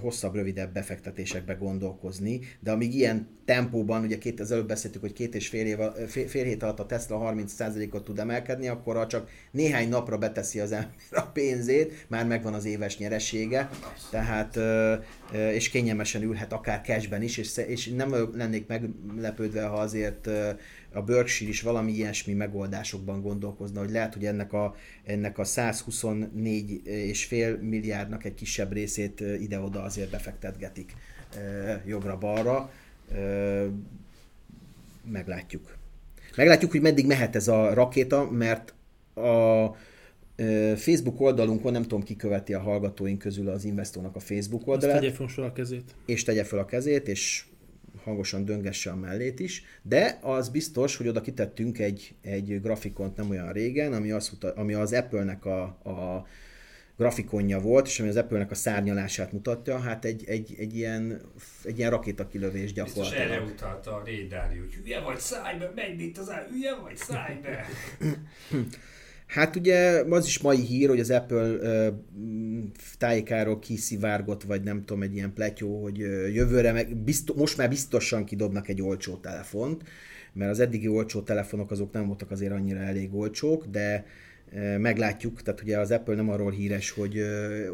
hosszabb, 0.00 0.34
rövidebb 0.34 0.72
befektetésekbe 0.72 1.54
gondolkozni, 1.54 2.40
de 2.60 2.70
amíg 2.70 2.94
ilyen 2.94 3.28
tempóban, 3.44 4.02
ugye 4.02 4.18
két, 4.18 4.40
az 4.40 4.50
előbb 4.50 4.66
beszéltük, 4.66 5.00
hogy 5.00 5.12
két 5.12 5.34
és 5.34 5.48
fél, 5.48 5.66
év, 5.66 5.78
fél, 6.06 6.28
fél 6.28 6.44
hét 6.44 6.62
alatt 6.62 6.80
a 6.80 6.86
Tesla 6.86 7.32
30%-ot 7.34 8.04
tud 8.04 8.18
emelkedni, 8.18 8.68
akkor 8.68 8.96
ha 8.96 9.06
csak 9.06 9.30
néhány 9.50 9.88
napra 9.88 10.18
beteszi 10.18 10.60
az 10.60 10.72
ember 10.72 10.90
a 11.10 11.22
pénzét, 11.22 12.06
már 12.08 12.26
megvan 12.26 12.54
az 12.54 12.64
éves 12.64 12.98
nyeresége, 12.98 13.70
tehát 14.10 14.58
és 15.52 15.68
kényelmesen 15.68 16.22
ülhet 16.22 16.52
akár 16.52 16.80
cashben 16.80 17.22
is, 17.22 17.36
és, 17.36 17.56
és 17.56 17.88
nem 17.88 18.30
lennék 18.34 18.66
meglepődve, 18.66 19.62
ha 19.62 19.76
azért 19.76 20.28
a 20.92 21.02
Berkshire 21.02 21.50
is 21.50 21.62
valami 21.62 21.92
ilyesmi 21.92 22.32
megoldásokban 22.32 23.22
gondolkozna, 23.22 23.80
hogy 23.80 23.90
lehet, 23.90 24.14
hogy 24.14 24.24
ennek 24.24 24.52
a, 24.52 24.74
ennek 25.04 25.38
a 25.38 25.44
124,5 25.44 27.60
milliárdnak 27.60 28.24
egy 28.24 28.34
kisebb 28.34 28.72
részét 28.72 29.20
ide-oda 29.20 29.82
azért 29.82 30.10
befektetgetik 30.10 30.94
jobbra-balra. 31.86 32.70
Meglátjuk. 35.10 35.76
Meglátjuk, 36.36 36.70
hogy 36.70 36.80
meddig 36.80 37.06
mehet 37.06 37.36
ez 37.36 37.48
a 37.48 37.74
rakéta, 37.74 38.30
mert 38.30 38.74
a 39.14 39.66
Facebook 40.76 41.20
oldalunkon, 41.20 41.72
nem 41.72 41.82
tudom 41.82 42.02
ki 42.02 42.16
követi 42.16 42.54
a 42.54 42.60
hallgatóink 42.60 43.18
közül 43.18 43.48
az 43.48 43.64
investornak 43.64 44.16
a 44.16 44.20
Facebook 44.20 44.66
oldalát. 44.66 45.02
És 45.02 45.10
tegye 45.10 45.26
fel 45.26 45.44
a 45.44 45.52
kezét. 45.52 45.94
És 46.06 46.22
tegye 46.22 46.44
fel 46.44 46.58
a 46.58 46.64
kezét, 46.64 47.08
és 47.08 47.44
hangosan 48.10 48.44
döngesse 48.44 48.90
a 48.90 48.96
mellét 48.96 49.40
is, 49.40 49.64
de 49.82 50.18
az 50.22 50.48
biztos, 50.48 50.96
hogy 50.96 51.08
oda 51.08 51.20
kitettünk 51.20 51.78
egy, 51.78 52.14
egy 52.22 52.60
grafikont 52.60 53.16
nem 53.16 53.30
olyan 53.30 53.52
régen, 53.52 53.92
ami, 53.92 54.10
az, 54.10 54.38
ami 54.54 54.74
az 54.74 54.92
Apple-nek 54.92 55.44
a, 55.44 55.62
a 55.62 56.26
grafikonja 56.96 57.60
volt, 57.60 57.86
és 57.86 58.00
ami 58.00 58.08
az 58.08 58.16
Apple-nek 58.16 58.50
a 58.50 58.54
szárnyalását 58.54 59.32
mutatja, 59.32 59.78
hát 59.78 60.04
egy, 60.04 60.24
egy, 60.26 60.54
egy, 60.58 60.76
ilyen, 60.76 61.20
egy 61.64 61.78
ilyen 61.78 61.90
rakétakilövés 61.90 62.72
gyakorlatilag. 62.72 63.28
Biztos 63.28 63.36
erre 63.36 63.52
utalta 63.52 63.94
a 63.94 64.02
Dalio, 64.28 64.60
hogy 64.60 64.74
hülye 64.74 65.00
vagy, 65.00 65.18
szállj 65.18 65.58
be, 65.58 65.72
megy 65.74 66.00
itt 66.00 66.18
az 66.18 66.30
áll, 66.30 66.46
hülye 66.50 66.74
vagy, 66.74 66.96
szállj 66.96 67.40
be. 67.42 67.66
Hát 69.30 69.56
ugye 69.56 70.04
az 70.08 70.26
is 70.26 70.38
mai 70.38 70.60
hír, 70.60 70.88
hogy 70.88 71.00
az 71.00 71.10
Apple 71.10 71.58
tájékáról 72.98 73.58
kiszivárgott, 73.58 74.42
vagy 74.42 74.62
nem 74.62 74.84
tudom, 74.84 75.02
egy 75.02 75.14
ilyen 75.14 75.32
pletyó, 75.32 75.82
hogy 75.82 75.98
jövőre 76.34 76.72
meg 76.72 76.96
biztos, 76.96 77.36
most 77.36 77.56
már 77.56 77.68
biztosan 77.68 78.24
kidobnak 78.24 78.68
egy 78.68 78.82
olcsó 78.82 79.16
telefont, 79.16 79.82
mert 80.32 80.50
az 80.50 80.60
eddigi 80.60 80.88
olcsó 80.88 81.20
telefonok 81.20 81.70
azok 81.70 81.92
nem 81.92 82.06
voltak 82.06 82.30
azért 82.30 82.52
annyira 82.52 82.78
elég 82.78 83.14
olcsók, 83.14 83.66
de 83.66 84.06
meglátjuk, 84.78 85.42
tehát 85.42 85.60
ugye 85.60 85.78
az 85.78 85.90
Apple 85.90 86.14
nem 86.14 86.30
arról 86.30 86.50
híres, 86.50 86.90
hogy 86.90 87.22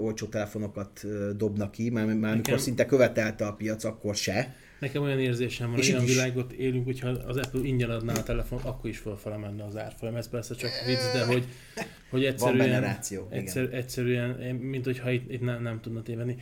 olcsó 0.01 0.27
telefonokat 0.27 1.07
dobnak 1.37 1.71
ki, 1.71 1.91
már, 1.91 2.07
már 2.07 2.33
amikor 2.33 2.61
szinte 2.61 2.87
követelte 2.87 3.47
a 3.47 3.53
piac, 3.53 3.85
akkor 3.85 4.15
se. 4.15 4.55
Nekem 4.79 5.03
olyan 5.03 5.21
érzésem 5.21 5.71
van, 5.71 5.77
hogy 5.77 5.91
olyan 5.91 6.05
világot 6.05 6.53
élünk, 6.53 6.85
hogyha 6.85 7.09
az 7.09 7.37
Apple 7.37 7.61
ingyen 7.63 7.91
adná 7.91 8.15
a 8.15 8.23
telefon, 8.23 8.61
akkor 8.63 8.91
is 8.91 8.99
fölfele 8.99 9.37
menne 9.37 9.65
az 9.65 9.77
árfolyam. 9.77 10.17
Ez 10.17 10.29
persze 10.29 10.55
csak 10.55 10.71
vicc, 10.87 11.13
de 11.13 11.25
hogy, 11.25 11.45
hogy 12.11 12.25
egyszerűen, 12.25 12.81
ráció, 12.81 13.27
egyszer, 13.31 13.75
egyszerűen, 13.75 14.55
mint 14.55 14.85
hogyha 14.85 15.11
itt, 15.11 15.33
itt 15.33 15.41
nem, 15.41 15.63
nem 15.63 15.81
tudna 15.81 16.03
tévedni. 16.03 16.37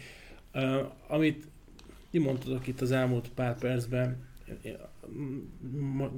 Uh, 0.55 0.93
amit 1.09 1.47
ti 2.11 2.19
mondtatok 2.19 2.67
itt 2.67 2.81
az 2.81 2.91
elmúlt 2.91 3.31
pár 3.35 3.59
percben, 3.59 4.25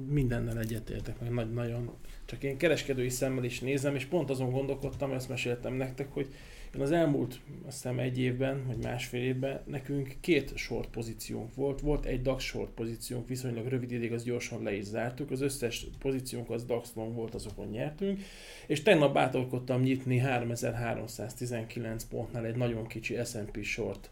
mindennel 0.09 0.59
egyetértek, 0.59 1.19
meg 1.19 1.31
nagy, 1.31 1.53
nagyon. 1.53 1.91
Csak 2.25 2.43
én 2.43 2.57
kereskedői 2.57 3.09
szemmel 3.09 3.43
is 3.43 3.59
nézem, 3.59 3.95
és 3.95 4.05
pont 4.05 4.29
azon 4.29 4.51
gondolkodtam, 4.51 5.11
ezt 5.11 5.29
meséltem 5.29 5.73
nektek, 5.73 6.07
hogy 6.11 6.27
én 6.75 6.81
az 6.81 6.91
elmúlt 6.91 7.39
azt 7.65 7.81
hiszem 7.81 7.99
egy 7.99 8.19
évben, 8.19 8.63
vagy 8.67 8.77
másfél 8.83 9.21
évben 9.21 9.61
nekünk 9.65 10.15
két 10.19 10.57
short 10.57 10.89
pozíciónk 10.89 11.55
volt. 11.55 11.81
Volt 11.81 12.05
egy 12.05 12.21
DAX 12.21 12.43
short 12.43 12.69
pozíciónk, 12.69 13.27
viszonylag 13.27 13.67
rövid 13.67 13.91
ideig 13.91 14.13
az 14.13 14.23
gyorsan 14.23 14.63
le 14.63 14.75
is 14.75 14.83
zártuk. 14.83 15.31
Az 15.31 15.41
összes 15.41 15.87
pozíciónk 15.99 16.49
az 16.49 16.65
DAX 16.65 16.89
long 16.95 17.15
volt, 17.15 17.35
azokon 17.35 17.67
nyertünk. 17.67 18.19
És 18.67 18.83
tegnap 18.83 19.13
bátorkodtam 19.13 19.81
nyitni 19.81 20.17
3319 20.17 22.03
pontnál 22.03 22.45
egy 22.45 22.55
nagyon 22.55 22.87
kicsi 22.87 23.17
S&P 23.23 23.63
short 23.63 24.09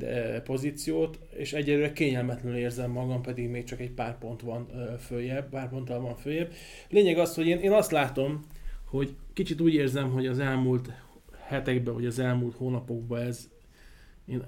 eh, 0.00 0.40
pozíciót, 0.44 1.18
és 1.36 1.52
egyelőre 1.52 1.92
kényelmetlenül 1.92 2.58
érzem 2.58 2.90
magam, 2.90 3.22
pedig 3.22 3.48
még 3.48 3.64
csak 3.64 3.80
egy 3.80 3.90
pár 3.90 4.18
pont 4.18 4.40
van 4.40 4.66
eh, 4.74 4.98
följebb, 4.98 5.48
pár 5.48 5.68
ponttal 5.68 6.00
van 6.00 6.16
följebb. 6.16 6.52
Lényeg 6.88 7.18
az, 7.18 7.34
hogy 7.34 7.46
én, 7.46 7.58
én 7.58 7.72
azt 7.72 7.90
látom, 7.90 8.44
hogy 8.84 9.14
kicsit 9.32 9.60
úgy 9.60 9.74
érzem, 9.74 10.10
hogy 10.10 10.26
az 10.26 10.38
elmúlt 10.38 10.90
hetekben, 11.46 11.94
vagy 11.94 12.06
az 12.06 12.18
elmúlt 12.18 12.54
hónapokban 12.54 13.20
ez, 13.20 13.48
én 14.24 14.42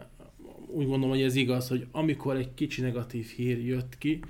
úgy 0.67 0.87
gondolom, 0.87 1.09
hogy 1.09 1.23
ez 1.23 1.35
igaz, 1.35 1.69
hogy 1.69 1.87
amikor 1.91 2.37
egy 2.37 2.55
kicsi 2.55 2.81
negatív 2.81 3.27
hír 3.27 3.67
jött 3.67 3.99
ki, 3.99 4.21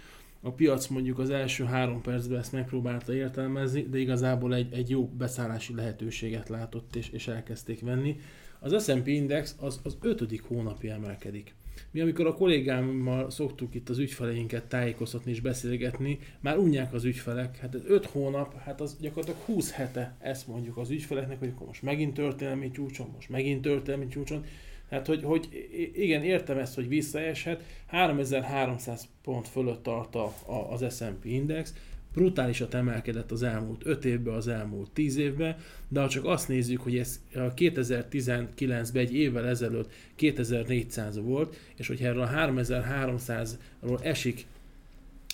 a 0.40 0.52
piac 0.52 0.86
mondjuk 0.86 1.18
az 1.18 1.30
első 1.30 1.64
három 1.64 2.00
percben 2.00 2.38
ezt 2.38 2.52
megpróbálta 2.52 3.14
értelmezni, 3.14 3.82
de 3.82 3.98
igazából 3.98 4.54
egy, 4.54 4.72
egy 4.72 4.90
jó 4.90 5.06
beszállási 5.06 5.74
lehetőséget 5.74 6.48
látott, 6.48 6.96
és, 6.96 7.08
és 7.08 7.28
elkezdték 7.28 7.80
venni. 7.80 8.20
Az 8.58 8.84
S&P 8.84 9.06
Index 9.06 9.56
az, 9.60 9.80
az 9.82 9.96
ötödik 10.00 10.42
hónapja 10.42 10.94
emelkedik. 10.94 11.54
Mi 11.90 12.00
amikor 12.00 12.26
a 12.26 12.34
kollégámmal 12.34 13.30
szoktuk 13.30 13.74
itt 13.74 13.88
az 13.88 13.98
ügyfeleinket 13.98 14.64
tájékoztatni 14.64 15.30
és 15.30 15.40
beszélgetni, 15.40 16.18
már 16.40 16.56
unják 16.56 16.92
az 16.92 17.04
ügyfelek, 17.04 17.56
hát 17.56 17.74
ez 17.74 17.80
5 17.86 18.06
hónap, 18.06 18.58
hát 18.58 18.80
az 18.80 18.96
gyakorlatilag 19.00 19.40
20 19.44 19.70
hete 19.70 20.16
ezt 20.18 20.46
mondjuk 20.46 20.76
az 20.76 20.90
ügyfeleknek, 20.90 21.38
hogy 21.38 21.52
akkor 21.54 21.66
most 21.66 21.82
megint 21.82 22.14
történelmi 22.14 22.70
csúcson, 22.70 23.10
most 23.14 23.28
megint 23.28 23.62
történelmi 23.62 24.08
csúcson, 24.08 24.44
Hát, 24.90 25.06
hogy, 25.06 25.22
hogy 25.22 25.68
igen, 25.94 26.22
értem 26.22 26.58
ezt, 26.58 26.74
hogy 26.74 26.88
visszaeshet, 26.88 27.62
3300 27.86 29.08
pont 29.22 29.48
fölött 29.48 29.82
tart 29.82 30.14
a, 30.14 30.34
a, 30.46 30.72
az 30.72 30.96
S&P 30.96 31.24
Index, 31.24 31.74
brutálisat 32.18 32.74
emelkedett 32.74 33.30
az 33.30 33.42
elmúlt 33.42 33.86
5 33.86 34.04
évben, 34.04 34.34
az 34.34 34.48
elmúlt 34.48 34.90
10 34.90 35.16
évben, 35.16 35.56
de 35.88 36.00
ha 36.00 36.08
csak 36.08 36.24
azt 36.24 36.48
nézzük, 36.48 36.80
hogy 36.80 36.98
ez 36.98 37.20
2019-ben 37.34 39.02
egy 39.02 39.14
évvel 39.14 39.46
ezelőtt 39.46 39.92
2400 40.14 41.18
volt, 41.18 41.56
és 41.76 41.86
hogyha 41.86 42.06
erről 42.06 42.22
a 42.22 42.30
3300-ról 42.30 44.04
esik, 44.04 44.46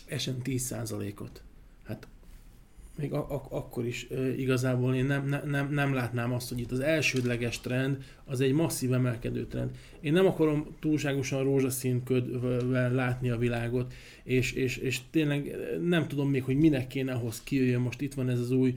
esen 0.07 0.37
10%-ot. 0.45 1.43
Még 2.97 3.13
a, 3.13 3.35
a, 3.35 3.43
akkor 3.49 3.87
is 3.87 4.07
e, 4.11 4.35
igazából 4.37 4.95
én 4.95 5.05
nem, 5.05 5.43
nem, 5.47 5.73
nem 5.73 5.95
látnám 5.95 6.33
azt, 6.33 6.49
hogy 6.49 6.61
itt 6.61 6.71
az 6.71 6.81
elsődleges 6.81 7.61
trend 7.61 7.97
az 8.25 8.41
egy 8.41 8.53
masszív 8.53 8.93
emelkedő 8.93 9.47
trend. 9.47 9.71
Én 10.01 10.13
nem 10.13 10.27
akarom 10.27 10.67
túlságosan 10.81 11.43
rózsaszín 11.43 12.03
ködvel 12.03 12.93
látni 12.93 13.31
a 13.31 13.39
világot, 13.39 13.93
és, 14.25 14.53
és, 14.53 14.77
és 14.77 15.01
tényleg 15.11 15.57
nem 15.89 16.09
tudom 16.09 16.31
még, 16.31 16.43
hogy 16.43 16.57
minek 16.57 16.87
kéne 16.87 17.13
ahhoz 17.13 17.43
kijöjjön. 17.43 17.81
Most 17.81 18.01
itt 18.01 18.15
van 18.15 18.29
ez 18.29 18.39
az 18.39 18.51
új 18.51 18.75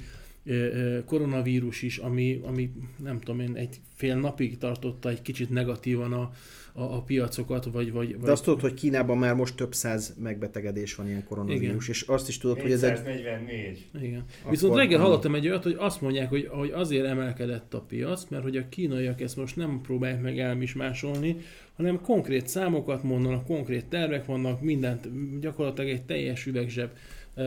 koronavírus 1.05 1.81
is, 1.81 1.97
ami, 1.97 2.41
ami 2.43 2.71
nem 3.03 3.19
tudom 3.19 3.39
én, 3.39 3.55
egy 3.55 3.79
fél 3.95 4.15
napig 4.15 4.57
tartotta 4.57 5.09
egy 5.09 5.21
kicsit 5.21 5.49
negatívan 5.49 6.13
a, 6.13 6.31
a, 6.77 6.95
a 6.95 7.01
piacokat, 7.01 7.65
vagy, 7.65 7.91
vagy, 7.91 8.15
vagy... 8.15 8.25
De 8.25 8.31
azt 8.31 8.43
tudod, 8.43 8.61
hogy 8.61 8.73
Kínában 8.73 9.17
már 9.17 9.33
most 9.33 9.55
több 9.55 9.73
száz 9.73 10.15
megbetegedés 10.19 10.95
van 10.95 11.07
ilyen 11.07 11.23
koronavírus, 11.23 11.63
Igen. 11.63 11.77
és 11.87 12.01
azt 12.01 12.27
is 12.27 12.37
tudod, 12.37 12.61
hogy 12.61 12.71
ez 12.71 12.83
egy... 12.83 13.03
44. 13.03 13.85
Igen. 14.01 14.25
Akkor 14.39 14.51
Viszont 14.51 14.75
reggel 14.75 14.99
hallottam 14.99 15.35
egy 15.35 15.47
olyat, 15.47 15.63
hogy 15.63 15.75
azt 15.79 16.01
mondják, 16.01 16.29
hogy, 16.29 16.47
hogy 16.51 16.71
azért 16.71 17.05
emelkedett 17.05 17.73
a 17.73 17.79
piac, 17.79 18.25
mert 18.29 18.43
hogy 18.43 18.57
a 18.57 18.69
kínaiak 18.69 19.21
ezt 19.21 19.35
most 19.35 19.55
nem 19.55 19.81
próbálják 19.81 20.21
meg 20.21 20.39
elmismásolni, 20.39 21.37
hanem 21.75 22.01
konkrét 22.01 22.47
számokat 22.47 23.03
mondanak, 23.03 23.45
konkrét 23.45 23.85
tervek 23.85 24.25
vannak, 24.25 24.61
mindent, 24.61 25.09
gyakorlatilag 25.39 25.89
egy 25.89 26.05
teljes 26.05 26.45
üvegzseb 26.45 26.89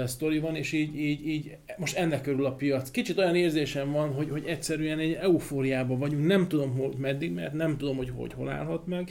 sztori 0.07 0.39
van, 0.39 0.57
és 0.57 0.73
így, 0.73 0.97
így, 0.97 1.27
így 1.29 1.57
most 1.79 1.97
ennek 1.97 2.23
körül 2.23 2.47
a 2.47 2.55
piac. 2.55 2.91
Kicsit 2.91 3.19
olyan 3.19 3.37
érzésem 3.37 3.93
van, 3.93 4.15
hogy, 4.15 4.31
hogy 4.31 4.45
egyszerűen 4.47 4.99
egy 4.99 5.13
eufóriában 5.13 5.99
vagyunk, 5.99 6.27
nem 6.27 6.49
tudom, 6.49 6.79
hogy 6.79 6.97
meddig, 6.97 7.33
mert 7.33 7.53
nem 7.53 7.77
tudom, 7.77 7.97
hogy 7.97 8.13
hogy 8.17 8.33
hol 8.33 8.49
állhat 8.49 8.87
meg. 8.87 9.11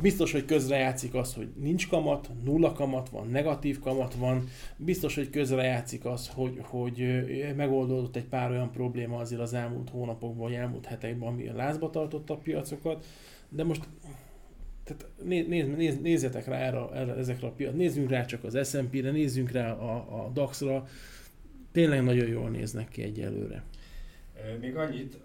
Biztos, 0.00 0.32
hogy 0.32 0.44
közrejátszik 0.44 1.14
az, 1.14 1.34
hogy 1.34 1.48
nincs 1.60 1.88
kamat, 1.88 2.30
nulla 2.44 2.72
kamat 2.72 3.08
van, 3.08 3.28
negatív 3.28 3.78
kamat 3.78 4.14
van. 4.14 4.48
Biztos, 4.76 5.14
hogy 5.14 5.30
közrejátszik 5.30 6.04
az, 6.04 6.28
hogy, 6.34 6.58
hogy 6.62 7.24
megoldódott 7.56 8.16
egy 8.16 8.24
pár 8.24 8.50
olyan 8.50 8.70
probléma 8.70 9.18
azért 9.18 9.40
az 9.40 9.54
elmúlt 9.54 9.90
hónapokban, 9.90 10.48
vagy 10.48 10.52
elmúlt 10.52 10.86
hetekben, 10.86 11.28
ami 11.28 11.48
a 11.48 11.54
lázba 11.54 11.90
tartotta 11.90 12.34
a 12.34 12.36
piacokat. 12.36 13.06
De 13.48 13.64
most 13.64 13.88
tehát 14.84 15.06
néz, 15.22 15.46
néz, 15.46 15.66
néz, 15.76 16.00
nézzetek 16.00 16.46
rá 16.46 16.56
erre, 16.56 16.88
erre, 16.92 17.14
ezekre 17.14 17.46
a 17.46 17.50
piac, 17.50 17.74
nézzünk 17.74 18.10
rá 18.10 18.24
csak 18.24 18.44
az 18.44 18.68
S&P-re, 18.68 19.10
nézzünk 19.10 19.50
rá 19.50 19.72
a, 19.72 20.24
a 20.24 20.28
DAX-ra, 20.28 20.88
tényleg 21.72 22.02
nagyon 22.02 22.28
jól 22.28 22.50
néznek 22.50 22.88
ki 22.88 23.02
egyelőre. 23.02 23.62
Még 24.60 24.76
annyit, 24.76 25.16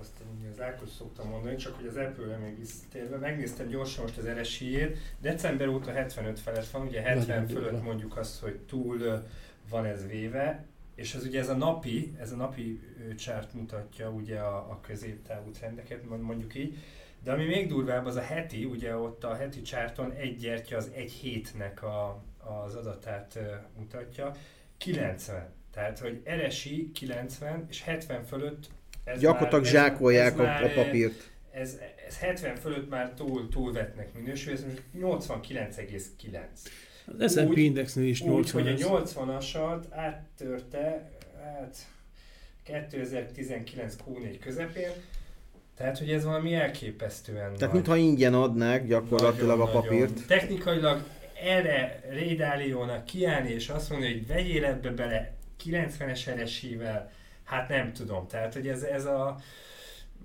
azt 0.00 0.12
az 0.52 0.60
Ákos 0.60 0.88
szoktam 0.88 1.28
mondani, 1.28 1.56
csak 1.56 1.74
hogy 1.74 1.86
az 1.86 1.96
Apple-re 1.96 2.36
még 2.36 2.58
visszatérve, 2.58 3.16
megnéztem 3.16 3.68
gyorsan 3.68 4.02
most 4.02 4.18
az 4.18 4.28
RSI-ét, 4.40 4.98
december 5.20 5.68
óta 5.68 5.92
75 5.92 6.40
felett 6.40 6.68
van, 6.68 6.86
ugye 6.86 7.00
70 7.00 7.26
Nagyon 7.26 7.48
fölött 7.48 7.82
mondjuk 7.82 8.16
azt, 8.16 8.40
hogy 8.40 8.58
túl 8.66 9.22
van 9.68 9.84
ez 9.84 10.06
véve, 10.06 10.64
és 10.94 11.14
ez 11.14 11.24
ugye 11.24 11.40
ez 11.40 11.48
a 11.48 11.56
napi, 11.56 12.16
ez 12.20 12.32
a 12.32 12.36
napi 12.36 12.80
csárt 13.16 13.54
mutatja 13.54 14.10
ugye 14.10 14.38
a, 14.38 14.56
a 14.56 14.80
középtávú 14.80 15.50
trendeket, 15.50 16.20
mondjuk 16.20 16.54
így, 16.54 16.78
de 17.26 17.32
ami 17.32 17.44
még 17.44 17.68
durvább, 17.68 18.06
az 18.06 18.16
a 18.16 18.20
heti, 18.20 18.64
ugye 18.64 18.96
ott 18.96 19.24
a 19.24 19.34
heti 19.34 19.62
csárton 19.62 20.12
egy 20.12 20.36
gyertya 20.36 20.76
az 20.76 20.90
egy 20.94 21.12
hétnek 21.12 21.82
a, 21.82 22.22
az 22.38 22.74
adatát 22.74 23.38
mutatja, 23.78 24.32
90. 24.76 25.48
Tehát, 25.72 25.98
hogy 25.98 26.22
RSI 26.46 26.90
90 26.94 27.66
és 27.70 27.82
70 27.82 28.24
fölött 28.24 28.68
ez 29.04 29.20
Gyakorlatilag 29.20 29.62
már, 29.62 29.72
zsákolják 29.72 30.32
ez, 30.32 30.38
ez 30.38 30.62
a, 30.62 30.64
a 30.64 30.84
papírt. 30.84 31.30
Ez, 31.50 31.78
ez 32.06 32.18
70 32.18 32.56
fölött 32.56 32.88
már 32.88 33.12
túl, 33.12 33.48
túlvetnek 33.48 34.14
minősül, 34.14 34.52
ez 34.52 34.64
most 34.64 34.82
89,9. 34.98 36.38
Az 37.18 37.32
S&P 37.32 37.56
indexnél 37.56 38.06
is 38.06 38.22
80 38.22 38.62
Úgy, 38.62 38.70
hogy 38.70 38.82
a 38.82 39.02
80-asat 39.02 39.84
áttörte 39.90 41.10
hát 41.42 41.76
2019 42.62 43.96
Q4 44.06 44.36
közepén, 44.40 44.90
tehát, 45.76 45.98
hogy 45.98 46.10
ez 46.10 46.24
valami 46.24 46.54
elképesztően 46.54 47.54
Tehát, 47.54 47.74
mintha 47.74 47.96
ingyen 47.96 48.34
adnák 48.34 48.86
gyakorlatilag 48.86 49.58
nagyon, 49.58 49.74
a 49.74 49.80
papírt. 49.80 50.14
Nagyon. 50.14 50.26
Technikailag 50.26 51.02
erre 51.42 52.00
Rédáliónak 52.10 53.04
kiállni 53.04 53.50
és 53.50 53.68
azt 53.68 53.90
mondani, 53.90 54.12
hogy 54.12 54.26
vegyél 54.26 54.64
ebbe 54.64 54.90
bele 54.90 55.32
90-es 55.64 56.42
RSI-vel, 56.42 57.10
hát 57.44 57.68
nem 57.68 57.92
tudom. 57.92 58.26
Tehát, 58.26 58.54
hogy 58.54 58.68
ez, 58.68 58.82
ez 58.82 59.04
a 59.04 59.36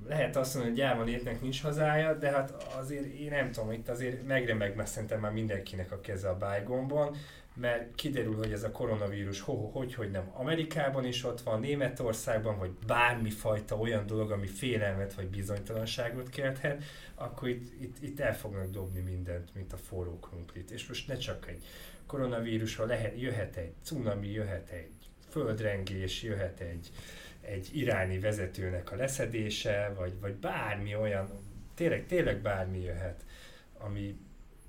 lehet 0.07 0.35
azt 0.35 0.53
mondani, 0.53 0.75
hogy 0.75 0.85
gyáva 0.85 1.03
létnek 1.03 1.41
nincs 1.41 1.61
hazája, 1.61 2.13
de 2.13 2.31
hát 2.31 2.51
azért 2.79 3.05
én 3.05 3.29
nem 3.29 3.51
tudom, 3.51 3.71
itt 3.71 3.89
azért 3.89 4.27
megremeg 4.27 4.75
mert 4.75 4.89
szerintem 4.89 5.19
már 5.19 5.31
mindenkinek 5.31 5.91
a 5.91 5.99
keze 5.99 6.29
a 6.29 6.37
bájgomban, 6.37 7.15
mert 7.55 7.95
kiderül, 7.95 8.35
hogy 8.35 8.51
ez 8.51 8.63
a 8.63 8.71
koronavírus 8.71 9.39
ho, 9.39 9.53
hogy, 9.53 9.93
hogy 9.93 10.11
nem 10.11 10.31
Amerikában 10.33 11.05
is 11.05 11.23
ott 11.23 11.41
van, 11.41 11.59
Németországban, 11.59 12.57
vagy 12.57 12.71
bármifajta 12.87 13.77
olyan 13.77 14.05
dolog, 14.05 14.31
ami 14.31 14.47
félelmet 14.47 15.13
vagy 15.13 15.27
bizonytalanságot 15.27 16.29
kelthet, 16.29 16.83
akkor 17.15 17.49
itt, 17.49 17.81
itt, 17.81 18.03
itt 18.03 18.19
el 18.19 18.35
fognak 18.35 18.69
dobni 18.69 18.99
mindent, 18.99 19.53
mint 19.53 19.73
a 19.73 19.77
forró 19.77 20.19
krumplit. 20.19 20.71
És 20.71 20.87
most 20.87 21.07
ne 21.07 21.17
csak 21.17 21.47
egy 21.47 21.65
koronavírusra 22.05 22.85
lehet, 22.85 23.19
jöhet 23.19 23.55
egy 23.55 23.73
cunami, 23.83 24.31
jöhet 24.31 24.69
egy 24.69 24.91
földrengés, 25.29 26.23
jöhet 26.23 26.59
egy, 26.59 26.91
egy 27.41 27.69
iráni 27.73 28.19
vezetőnek 28.19 28.91
a 28.91 28.95
leszedése, 28.95 29.93
vagy, 29.97 30.19
vagy 30.19 30.33
bármi 30.33 30.95
olyan, 30.95 31.29
tényleg, 31.75 32.05
tényleg 32.05 32.41
bármi 32.41 32.81
jöhet, 32.81 33.25
ami 33.77 34.19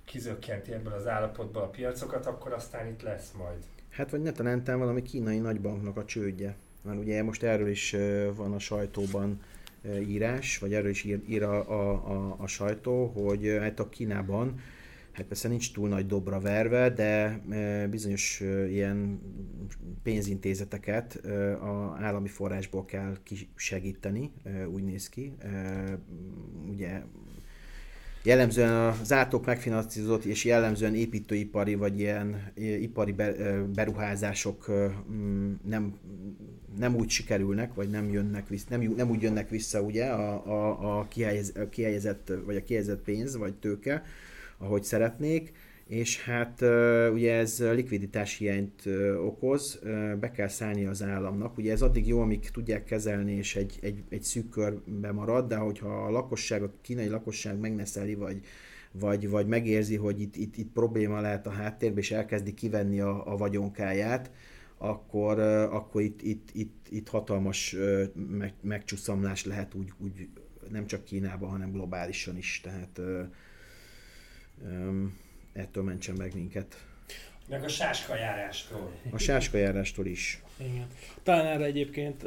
kizökkenti 0.04 0.72
ebből 0.72 0.92
az 0.92 1.06
állapotból 1.06 1.62
a 1.62 1.68
piacokat, 1.68 2.26
akkor 2.26 2.52
aztán 2.52 2.86
itt 2.86 3.02
lesz 3.02 3.32
majd. 3.38 3.58
Hát 3.88 4.10
vagy 4.10 4.22
ne 4.22 4.32
talán 4.32 4.62
valami 4.64 5.02
kínai 5.02 5.38
nagybanknak 5.38 5.96
a 5.96 6.04
csődje. 6.04 6.56
Mert 6.82 6.98
ugye 6.98 7.22
most 7.22 7.42
erről 7.42 7.68
is 7.68 7.96
van 8.34 8.52
a 8.52 8.58
sajtóban 8.58 9.40
írás, 10.08 10.58
vagy 10.58 10.74
erről 10.74 10.90
is 10.90 11.04
ír, 11.04 11.20
ír 11.28 11.42
a, 11.42 11.70
a, 11.70 11.90
a, 11.90 12.36
a 12.38 12.46
sajtó, 12.46 13.06
hogy 13.06 13.56
hát 13.60 13.80
a 13.80 13.88
Kínában 13.88 14.60
hát 15.12 15.26
persze 15.26 15.48
nincs 15.48 15.72
túl 15.72 15.88
nagy 15.88 16.06
dobra 16.06 16.40
verve, 16.40 16.90
de 16.90 17.40
bizonyos 17.90 18.40
ilyen 18.68 19.20
pénzintézeteket 20.02 21.14
a 21.60 21.96
állami 22.00 22.28
forrásból 22.28 22.84
kell 22.84 23.16
kisegíteni, 23.22 24.32
úgy 24.72 24.82
néz 24.84 25.08
ki. 25.08 25.34
Ugye 26.70 27.02
jellemzően 28.22 28.72
az 28.72 29.12
átok 29.12 29.46
megfinanszírozott 29.46 30.24
és 30.24 30.44
jellemzően 30.44 30.94
építőipari 30.94 31.74
vagy 31.74 31.98
ilyen 31.98 32.52
ipari 32.80 33.14
beruházások 33.74 34.70
nem, 35.64 35.94
nem 36.78 36.94
úgy 36.94 37.08
sikerülnek, 37.08 37.74
vagy 37.74 37.90
nem 37.90 38.12
jönnek 38.12 38.48
vissza, 38.48 38.66
nem, 38.68 38.80
nem 38.96 39.10
úgy 39.10 39.22
jönnek 39.22 39.48
vissza 39.48 39.80
ugye 39.80 40.06
a, 40.06 40.46
a, 40.46 40.98
a, 40.98 41.08
kihelyez, 41.08 41.52
kihelyezett, 41.70 42.32
vagy 42.44 42.56
a 42.56 42.62
kihelyezett 42.62 43.02
pénz, 43.02 43.36
vagy 43.36 43.54
tőke, 43.54 44.02
ahogy 44.58 44.82
szeretnék, 44.82 45.52
és 45.92 46.22
hát 46.24 46.60
ugye 47.12 47.34
ez 47.34 47.64
likviditás 47.72 48.36
hiányt 48.36 48.88
okoz, 49.18 49.78
be 50.20 50.30
kell 50.30 50.48
szállni 50.48 50.84
az 50.84 51.02
államnak. 51.02 51.58
Ugye 51.58 51.72
ez 51.72 51.82
addig 51.82 52.06
jó, 52.06 52.20
amíg 52.20 52.50
tudják 52.50 52.84
kezelni, 52.84 53.32
és 53.32 53.56
egy, 53.56 53.78
egy, 53.82 54.04
egy 54.08 54.22
szűk 54.22 54.48
körbe 54.48 55.12
marad, 55.12 55.48
de 55.48 55.56
hogyha 55.56 56.04
a 56.06 56.10
lakosság, 56.10 56.62
a 56.62 56.72
kínai 56.80 57.08
lakosság 57.08 57.58
megneszeli, 57.58 58.14
vagy, 58.14 58.40
vagy, 58.92 59.28
vagy 59.28 59.46
megérzi, 59.46 59.96
hogy 59.96 60.20
itt, 60.20 60.36
itt, 60.36 60.56
itt 60.56 60.72
probléma 60.72 61.20
lehet 61.20 61.46
a 61.46 61.50
háttérben, 61.50 61.98
és 61.98 62.10
elkezdi 62.10 62.54
kivenni 62.54 63.00
a, 63.00 63.32
a 63.32 63.36
vagyonkáját, 63.36 64.30
akkor, 64.78 65.38
akkor 65.70 66.02
itt, 66.02 66.22
itt, 66.22 66.48
itt, 66.52 66.86
itt 66.90 67.08
hatalmas 67.08 67.76
meg, 68.14 68.54
megcsusszamlás 68.60 69.44
lehet 69.44 69.74
úgy, 69.74 69.92
úgy 69.98 70.28
nem 70.70 70.86
csak 70.86 71.04
Kínában, 71.04 71.50
hanem 71.50 71.72
globálisan 71.72 72.36
is. 72.36 72.60
Tehát 72.62 73.00
um, 74.64 75.21
ettől 75.52 75.82
mentsen 75.82 76.14
meg 76.14 76.34
minket. 76.34 76.84
Meg 77.48 77.64
a 77.64 77.68
sáskajárástól. 77.68 78.92
A 79.10 79.18
sáskajárástól 79.18 80.06
is. 80.06 80.42
Igen. 80.56 80.86
Talán 81.22 81.46
erre 81.46 81.64
egyébként 81.64 82.24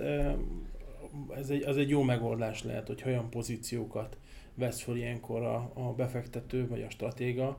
ez 1.35 1.49
egy, 1.49 1.63
az 1.63 1.77
egy 1.77 1.89
jó 1.89 2.01
megoldás 2.01 2.63
lehet, 2.63 2.87
hogy 2.87 3.03
olyan 3.05 3.29
pozíciókat 3.29 4.17
vesz 4.53 4.81
fel 4.81 4.95
ilyenkor 4.95 5.41
a, 5.41 5.71
a 5.73 5.93
befektető 5.93 6.67
vagy 6.67 6.81
a 6.81 6.89
stratéga, 6.89 7.57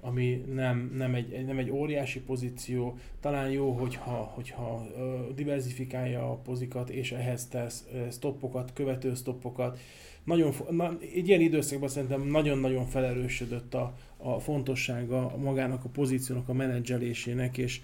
ami 0.00 0.44
nem, 0.54 0.92
nem, 0.96 1.14
egy, 1.14 1.44
nem 1.44 1.58
egy 1.58 1.70
óriási 1.70 2.20
pozíció, 2.20 2.98
talán 3.20 3.50
jó, 3.50 3.72
hogyha, 3.72 4.32
hogyha 4.34 4.86
diversifikálja 5.34 6.30
a 6.30 6.34
pozikat, 6.34 6.90
és 6.90 7.12
ehhez 7.12 7.46
tesz 7.46 7.84
stoppokat, 8.10 8.72
követő 8.72 9.14
stoppokat. 9.14 9.78
Nagyon, 10.24 10.54
na, 10.70 10.96
egy 11.14 11.28
ilyen 11.28 11.40
időszakban 11.40 11.88
szerintem 11.88 12.22
nagyon-nagyon 12.22 12.86
felerősödött 12.86 13.74
a, 13.74 13.94
a 14.16 14.38
fontossága 14.40 15.36
magának 15.36 15.84
a 15.84 15.88
pozíciónak, 15.88 16.48
a 16.48 16.52
menedzselésének, 16.52 17.58
és 17.58 17.80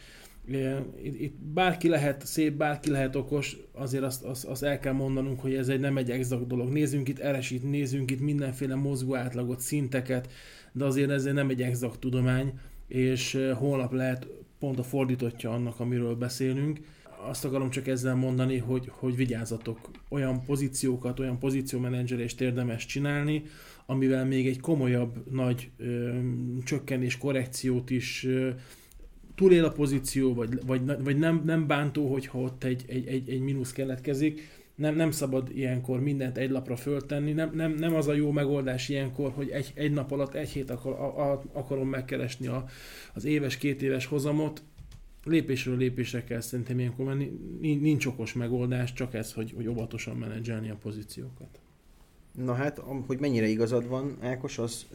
itt 1.03 1.35
bárki 1.35 1.88
lehet 1.88 2.27
szép, 2.27 2.57
bárki 2.57 2.90
lehet 2.90 3.16
okos, 3.16 3.57
azért 3.73 4.03
azt, 4.03 4.25
azt, 4.25 4.45
azt 4.45 4.62
el 4.62 4.79
kell 4.79 4.92
mondanunk, 4.92 5.40
hogy 5.40 5.55
ez 5.55 5.68
egy 5.68 5.81
nem 5.81 5.97
egy 5.97 6.11
exakt 6.11 6.47
dolog. 6.47 6.68
Nézzünk 6.68 7.09
itt 7.09 7.18
eresít, 7.18 7.71
nézzünk 7.71 8.11
itt 8.11 8.21
mindenféle 8.21 8.75
mozgó 8.75 9.14
átlagot, 9.14 9.61
szinteket, 9.61 10.33
de 10.73 10.85
azért 10.85 11.11
ez 11.11 11.25
nem 11.25 11.49
egy 11.49 11.62
exakt 11.62 11.99
tudomány, 11.99 12.53
és 12.88 13.38
holnap 13.55 13.92
lehet 13.92 14.27
pont 14.59 14.79
a 14.79 14.83
fordítottja 14.83 15.51
annak, 15.51 15.81
amiről 15.81 16.14
beszélünk. 16.14 16.81
Azt 17.29 17.45
akarom 17.45 17.71
csak 17.71 17.87
ezzel 17.87 18.14
mondani, 18.14 18.59
hogy, 18.59 18.88
hogy 18.90 19.16
vigyázzatok, 19.16 19.90
olyan 20.09 20.45
pozíciókat, 20.45 21.21
olyan 21.21 21.38
pozíciómenedzselést 21.38 22.40
érdemes 22.40 22.87
csinálni, 22.87 23.42
amivel 23.87 24.27
még 24.27 24.47
egy 24.47 24.61
komolyabb 24.61 25.31
nagy 25.31 25.71
ö, 25.77 26.18
csökkenés, 26.64 27.18
korrekciót 27.18 27.90
is 27.90 28.25
ö, 28.25 28.51
túlél 29.35 29.64
a 29.64 29.73
pozíció, 29.73 30.35
vagy, 30.35 30.66
vagy, 30.66 31.03
vagy 31.05 31.18
nem, 31.18 31.42
nem 31.45 31.66
bántó, 31.66 32.11
hogyha 32.12 32.38
ott 32.38 32.64
egy, 32.64 32.85
egy, 32.87 33.07
egy, 33.07 33.31
egy 33.31 33.40
mínusz 33.40 33.73
keletkezik. 33.73 34.61
Nem, 34.75 34.95
nem 34.95 35.11
szabad 35.11 35.51
ilyenkor 35.55 36.01
mindent 36.01 36.38
egy 36.38 36.51
lapra 36.51 36.77
föltenni, 36.77 37.33
nem, 37.33 37.51
nem, 37.55 37.73
nem 37.73 37.95
az 37.95 38.09
a 38.09 38.14
jó 38.14 38.31
megoldás 38.31 38.88
ilyenkor, 38.88 39.31
hogy 39.31 39.49
egy, 39.49 39.73
egy 39.75 39.92
nap 39.92 40.12
alatt, 40.12 40.35
egy 40.35 40.49
hét 40.49 40.71
akar, 40.71 40.92
a, 40.92 41.33
a, 41.33 41.42
akarom 41.53 41.88
megkeresni 41.88 42.47
a, 42.47 42.64
az 43.14 43.25
éves, 43.25 43.57
két 43.57 43.83
éves 43.83 44.07
hozamot, 44.07 44.62
lépésről 45.25 45.77
lépésre 45.77 46.25
kell 46.25 46.40
szerintem 46.40 46.79
ilyenkor 46.79 47.05
menni. 47.05 47.31
Nincs 47.61 48.07
okos 48.07 48.33
megoldás, 48.33 48.92
csak 48.92 49.14
ez, 49.14 49.33
hogy, 49.33 49.53
hogy 49.57 49.68
óvatosan 49.68 50.16
menedzselni 50.16 50.71
a 50.71 50.77
pozíciókat. 50.77 51.62
Na 52.33 52.55
hát, 52.55 52.83
hogy 53.07 53.18
mennyire 53.18 53.47
igazad 53.47 53.88
van, 53.88 54.16
Ákos, 54.21 54.59
az, 54.59 54.87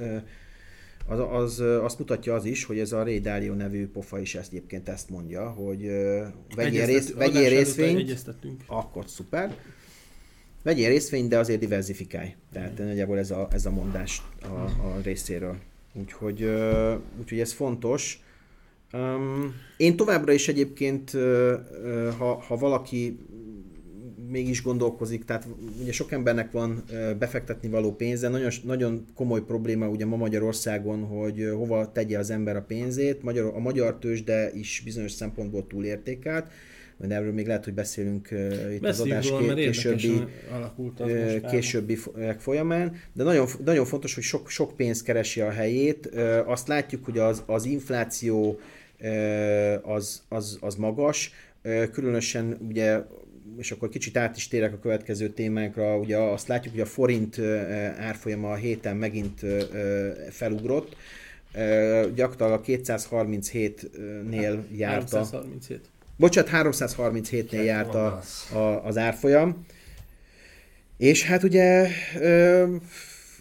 az, 1.07 1.19
az, 1.31 1.59
azt 1.59 1.99
mutatja 1.99 2.33
az 2.33 2.45
is, 2.45 2.63
hogy 2.63 2.79
ez 2.79 2.91
a 2.91 3.03
Ray 3.03 3.19
Dalio 3.19 3.53
nevű 3.53 3.87
pofa 3.87 4.19
is 4.19 4.35
ezt 4.35 4.51
egyébként 4.51 4.89
ezt 4.89 5.09
mondja, 5.09 5.49
hogy 5.49 5.81
vegyél, 6.55 6.85
rész, 6.85 7.13
vegyél 7.13 7.49
részvényt, 7.49 8.25
akkor 8.65 9.03
szuper, 9.07 9.55
vegyél 10.63 10.89
részvényt, 10.89 11.29
de 11.29 11.37
azért 11.37 11.59
diversifikálj. 11.59 12.35
Tehát 12.51 12.77
nagyjából 12.77 13.17
ez 13.17 13.31
a, 13.31 13.47
ez 13.51 13.65
a 13.65 13.71
mondás 13.71 14.21
a, 14.41 14.85
a 14.85 14.99
részéről. 15.03 15.57
Úgyhogy, 15.93 16.49
úgyhogy 17.19 17.39
ez 17.39 17.51
fontos. 17.51 18.21
Um, 18.93 19.55
én 19.77 19.95
továbbra 19.95 20.31
is 20.31 20.47
egyébként, 20.47 21.11
ha, 22.17 22.41
ha 22.47 22.57
valaki 22.57 23.19
mégis 24.29 24.63
gondolkozik, 24.63 25.25
tehát 25.25 25.47
ugye 25.81 25.91
sok 25.91 26.11
embernek 26.11 26.51
van 26.51 26.83
befektetni 27.19 27.69
való 27.69 27.95
pénze, 27.95 28.29
nagyon, 28.29 28.51
nagyon 28.63 29.05
komoly 29.15 29.41
probléma 29.41 29.87
ugye 29.89 30.05
ma 30.05 30.15
Magyarországon, 30.15 31.03
hogy 31.03 31.49
hova 31.53 31.91
tegye 31.91 32.17
az 32.17 32.29
ember 32.29 32.55
a 32.55 32.61
pénzét, 32.61 33.23
Magyar, 33.23 33.51
a 33.55 33.59
magyar 33.59 33.97
tőzsde 33.99 34.51
is 34.53 34.81
bizonyos 34.85 35.11
szempontból 35.11 35.67
túlértékelt, 35.67 36.51
de 36.97 37.15
erről 37.15 37.33
még 37.33 37.47
lehet, 37.47 37.63
hogy 37.63 37.73
beszélünk 37.73 38.27
uh, 38.31 38.73
itt 38.73 38.85
az 38.85 38.99
adás 38.99 39.29
róla, 39.29 39.53
későbbi, 39.53 40.21
uh, 40.77 41.49
későbbi 41.49 41.97
folyamán, 42.37 42.95
de 43.13 43.23
nagyon, 43.23 43.47
nagyon 43.65 43.85
fontos, 43.85 44.13
hogy 44.13 44.23
sok, 44.23 44.49
sok 44.49 44.75
pénz 44.75 45.01
keresi 45.01 45.41
a 45.41 45.49
helyét. 45.49 46.09
Uh, 46.13 46.49
azt 46.49 46.67
látjuk, 46.67 47.05
hogy 47.05 47.17
az, 47.17 47.43
az 47.45 47.65
infláció 47.65 48.59
uh, 49.01 49.93
az, 49.93 50.23
az, 50.29 50.57
az 50.61 50.75
magas, 50.75 51.31
különösen 51.91 52.57
ugye 52.67 53.01
és 53.57 53.71
akkor 53.71 53.89
kicsit 53.89 54.17
át 54.17 54.37
is 54.37 54.47
térek 54.47 54.73
a 54.73 54.79
következő 54.79 55.29
témánkra, 55.29 55.97
ugye 55.97 56.17
azt 56.17 56.47
látjuk, 56.47 56.73
hogy 56.73 56.83
a 56.83 56.85
forint 56.85 57.39
árfolyama 57.97 58.51
a 58.51 58.55
héten 58.55 58.97
megint 58.97 59.41
felugrott, 60.29 60.95
gyakorlatilag 62.15 62.51
a 62.51 62.61
237-nél 62.61 64.59
járta. 64.71 65.17
337. 65.17 65.81
Bocsát, 66.17 66.49
337-nél 66.51 67.63
járt 67.63 67.95
a, 67.95 68.21
a, 68.53 68.85
az 68.85 68.97
árfolyam. 68.97 69.65
És 70.97 71.23
hát 71.23 71.43
ugye 71.43 71.87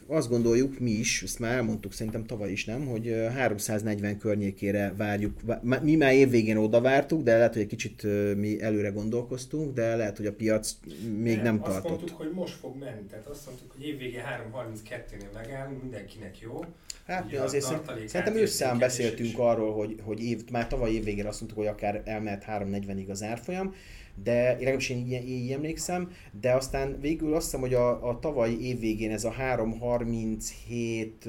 azt 0.07 0.29
gondoljuk 0.29 0.79
mi 0.79 0.91
is, 0.91 1.23
ezt 1.23 1.39
már 1.39 1.53
elmondtuk 1.53 1.93
szerintem 1.93 2.25
tavaly 2.25 2.51
is, 2.51 2.65
nem, 2.65 2.87
hogy 2.87 3.15
340 3.35 4.19
környékére 4.19 4.95
várjuk. 4.97 5.41
Mi 5.83 5.95
már 5.95 6.13
évvégén 6.13 6.57
oda 6.57 6.81
vártuk, 6.81 7.23
de 7.23 7.37
lehet, 7.37 7.53
hogy 7.53 7.63
egy 7.63 7.69
kicsit 7.69 8.03
mi 8.37 8.63
előre 8.63 8.89
gondolkoztunk, 8.89 9.75
de 9.75 9.97
lehet, 9.97 10.17
hogy 10.17 10.27
a 10.27 10.33
piac 10.33 10.77
még 11.19 11.37
nem, 11.37 11.45
nem 11.45 11.61
tartott. 11.61 11.85
Azt 11.85 11.89
mondtuk, 11.89 12.17
hogy 12.17 12.33
most 12.33 12.55
fog 12.55 12.79
menni, 12.79 13.07
tehát 13.11 13.27
azt 13.27 13.47
mondtuk, 13.47 13.73
hogy 13.73 13.87
évvégén 13.87 14.21
332-nél 14.53 15.33
megállunk, 15.35 15.83
mindenkinek 15.83 16.39
jó. 16.41 16.65
Hát 17.07 17.25
Ugye 17.25 17.41
azért 17.41 17.65
szerint, 17.65 18.09
szerintem 18.09 18.37
összeán 18.37 18.79
beszéltünk 18.79 19.29
is. 19.29 19.35
arról, 19.35 19.75
hogy, 19.75 19.97
hogy 20.03 20.25
év, 20.25 20.51
már 20.51 20.67
tavaly 20.67 20.91
évvégén 20.91 21.27
azt 21.27 21.41
mondtuk, 21.41 21.63
hogy 21.63 21.73
akár 21.73 22.03
elmehet 22.05 22.45
340-ig 22.49 23.09
az 23.09 23.23
árfolyam, 23.23 23.75
de 24.23 24.53
legalábbis 24.53 24.89
én 24.89 24.99
így, 24.99 25.29
így 25.29 25.53
emlékszem, 25.53 26.13
de 26.41 26.53
aztán 26.53 27.01
végül 27.01 27.35
azt 27.35 27.45
hiszem, 27.45 27.61
hogy 27.61 27.75
a, 27.75 28.09
a 28.09 28.19
tavalyi 28.19 28.67
év 28.67 28.81
végén 28.81 29.11
ez 29.11 29.25
a 29.25 29.31
337 29.31 31.29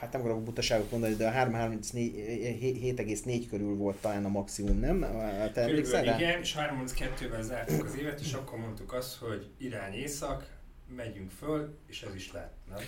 hát 0.00 0.12
nem 0.12 0.20
akarok 0.20 0.42
butaságot 0.42 0.90
mondani, 0.90 1.14
de 1.14 1.28
a 1.28 1.32
337,4 1.32 3.44
körül 3.48 3.76
volt 3.76 3.96
talán 3.96 4.24
a 4.24 4.28
maximum, 4.28 4.78
nem? 4.78 5.00
Te 5.52 5.60
emlékszel 5.60 6.04
Igen, 6.04 6.40
és 6.40 6.56
332-vel 6.58 7.40
zártuk 7.40 7.84
az 7.84 7.98
évet, 7.98 8.20
és 8.20 8.32
akkor 8.32 8.58
mondtuk 8.58 8.92
azt, 8.92 9.16
hogy 9.16 9.48
irány 9.58 9.94
észak, 9.94 10.58
megyünk 10.96 11.30
föl, 11.30 11.78
és 11.86 12.02
ez 12.02 12.14
is 12.14 12.32
lett, 12.32 12.54
nem? 12.68 12.78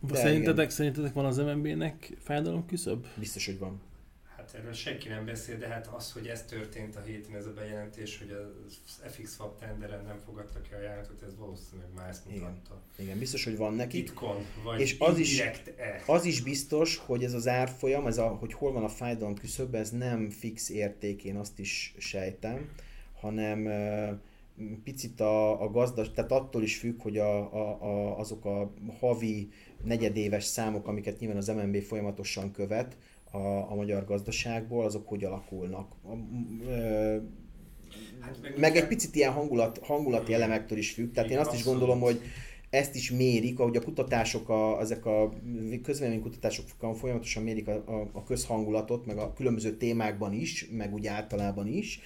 De 0.00 0.14
szerintetek, 0.14 0.70
szerintetek 0.70 1.12
van 1.12 1.24
az 1.24 1.36
MNB-nek 1.36 2.12
fájdalom 2.18 2.66
küszöbb? 2.66 3.06
Biztos, 3.14 3.46
hogy 3.46 3.58
van 3.58 3.80
hát 4.52 4.60
erről 4.60 4.72
senki 4.72 5.08
nem 5.08 5.24
beszél, 5.24 5.58
de 5.58 5.68
hát 5.68 5.86
az, 5.86 6.12
hogy 6.12 6.26
ez 6.26 6.44
történt 6.44 6.96
a 6.96 7.00
héten, 7.00 7.36
ez 7.36 7.46
a 7.46 7.52
bejelentés, 7.52 8.18
hogy 8.18 8.30
az 8.66 9.12
FX 9.12 9.34
Swap 9.34 9.60
tenderen 9.60 10.04
nem 10.04 10.18
fogadtak 10.24 10.62
ki 10.62 10.74
a 10.74 10.76
ajánlatot, 10.76 11.22
ez 11.22 11.36
valószínűleg 11.36 11.90
már 11.96 12.08
ezt 12.08 12.30
mutatta. 12.30 12.82
Igen, 12.92 13.06
Igen 13.06 13.18
biztos, 13.18 13.44
hogy 13.44 13.56
van 13.56 13.74
neki. 13.74 14.02
Titkon, 14.02 14.46
vagy 14.64 14.80
és 14.80 14.96
az 14.98 15.18
is, 15.18 15.40
-e. 15.40 16.02
az 16.06 16.24
is 16.24 16.42
biztos, 16.42 16.96
hogy 16.96 17.24
ez 17.24 17.32
az 17.32 17.48
árfolyam, 17.48 18.06
ez 18.06 18.18
a, 18.18 18.28
hogy 18.28 18.52
hol 18.52 18.72
van 18.72 18.84
a 18.84 18.88
fájdalom 18.88 19.34
küszöb, 19.34 19.74
ez 19.74 19.90
nem 19.90 20.30
fix 20.30 20.68
érték, 20.68 21.24
én 21.24 21.36
azt 21.36 21.58
is 21.58 21.94
sejtem, 21.98 22.70
hanem 23.20 23.68
picit 24.84 25.20
a, 25.20 25.62
a 25.62 25.70
gazdas, 25.70 26.10
tehát 26.10 26.32
attól 26.32 26.62
is 26.62 26.76
függ, 26.76 27.02
hogy 27.02 27.18
a, 27.18 27.54
a, 27.54 27.82
a, 27.82 28.18
azok 28.18 28.44
a 28.44 28.72
havi, 28.98 29.48
negyedéves 29.84 30.44
számok, 30.44 30.86
amiket 30.86 31.18
nyilván 31.18 31.38
az 31.38 31.48
MNB 31.48 31.76
folyamatosan 31.76 32.52
követ, 32.52 32.96
a, 33.30 33.70
a 33.70 33.74
magyar 33.74 34.04
gazdaságból, 34.04 34.84
azok 34.84 35.08
hogy 35.08 35.24
alakulnak. 35.24 35.92
A, 36.04 36.12
ö, 36.68 37.16
hát 38.20 38.38
meg, 38.42 38.58
meg 38.58 38.76
egy 38.76 38.86
picit 38.86 39.14
ilyen 39.14 39.32
hangulat, 39.32 39.78
hangulati 39.82 40.32
elemektől 40.32 40.78
is 40.78 40.92
függ, 40.92 41.12
tehát 41.12 41.30
én 41.30 41.38
azt 41.38 41.54
is 41.54 41.64
gondolom, 41.64 42.00
hogy 42.00 42.20
ezt 42.70 42.94
is 42.94 43.10
mérik, 43.10 43.58
ahogy 43.58 43.76
a 43.76 43.82
kutatások, 43.82 44.48
a, 44.48 44.80
ezek 44.80 45.06
a 45.06 45.32
kutatások 46.22 46.66
folyamatosan 46.94 47.42
mérik 47.42 47.68
a, 47.68 47.72
a, 47.86 48.08
a 48.12 48.24
közhangulatot, 48.24 49.06
meg 49.06 49.18
a 49.18 49.32
különböző 49.32 49.76
témákban 49.76 50.32
is, 50.32 50.68
meg 50.70 50.94
úgy 50.94 51.06
általában 51.06 51.66
is. 51.66 52.00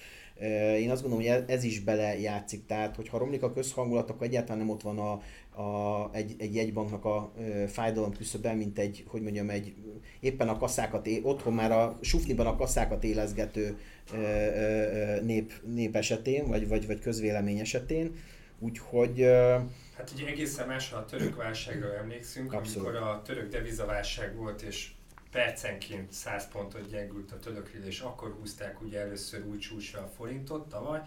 Én 0.79 0.89
azt 0.89 1.01
gondolom, 1.01 1.25
hogy 1.25 1.43
ez 1.47 1.63
is 1.63 1.79
bele 1.79 2.19
játszik, 2.19 2.65
tehát 2.65 2.95
hogyha 2.95 3.17
romlik 3.17 3.43
a 3.43 3.51
közhangulat, 3.51 4.09
akkor 4.09 4.27
egyáltalán 4.27 4.57
nem 4.57 4.69
ott 4.69 4.81
van 4.81 4.99
a, 4.99 5.21
a, 5.55 6.09
egy, 6.13 6.35
egy 6.37 6.55
jegybanknak 6.55 7.05
a 7.05 7.31
ö, 7.39 7.67
fájdalom 7.67 8.13
küszöbe, 8.13 8.53
mint 8.53 8.79
egy, 8.79 9.03
hogy 9.07 9.21
mondjam, 9.21 9.49
egy 9.49 9.73
éppen 10.19 10.49
a 10.49 10.57
kasszákat, 10.57 11.07
é, 11.07 11.19
otthon 11.23 11.53
már 11.53 11.71
a 11.71 11.97
sufniban 12.01 12.45
a 12.45 12.55
kasszákat 12.55 13.03
élezgető 13.03 13.77
ö, 14.13 14.17
ö, 14.17 15.21
nép, 15.21 15.53
nép 15.65 15.95
esetén, 15.95 16.47
vagy, 16.47 16.67
vagy, 16.67 16.87
vagy 16.87 16.99
közvélemény 16.99 17.59
esetén. 17.59 18.15
Úgyhogy... 18.59 19.21
Ö, 19.21 19.57
hát 19.97 20.11
ugye 20.15 20.27
egészen 20.27 20.67
más, 20.67 20.89
ha 20.89 20.97
a 20.97 21.05
török 21.05 21.35
válságra 21.35 21.97
emlékszünk, 21.97 22.53
Abszolút. 22.53 22.87
amikor 22.87 23.07
a 23.07 23.21
török 23.21 23.49
devizaválság 23.49 24.35
volt, 24.35 24.61
és 24.61 24.91
percenként 25.33 26.11
100 26.11 26.47
pontot 26.47 26.89
gyengült 26.89 27.31
a 27.31 27.39
török 27.39 27.71
és 27.85 27.99
akkor 27.99 28.35
húzták 28.39 28.81
ugye 28.81 28.99
először 28.99 29.45
új 29.45 29.57
csúcsra 29.57 30.01
a 30.01 30.07
forintot 30.15 30.69
tavaly, 30.69 31.01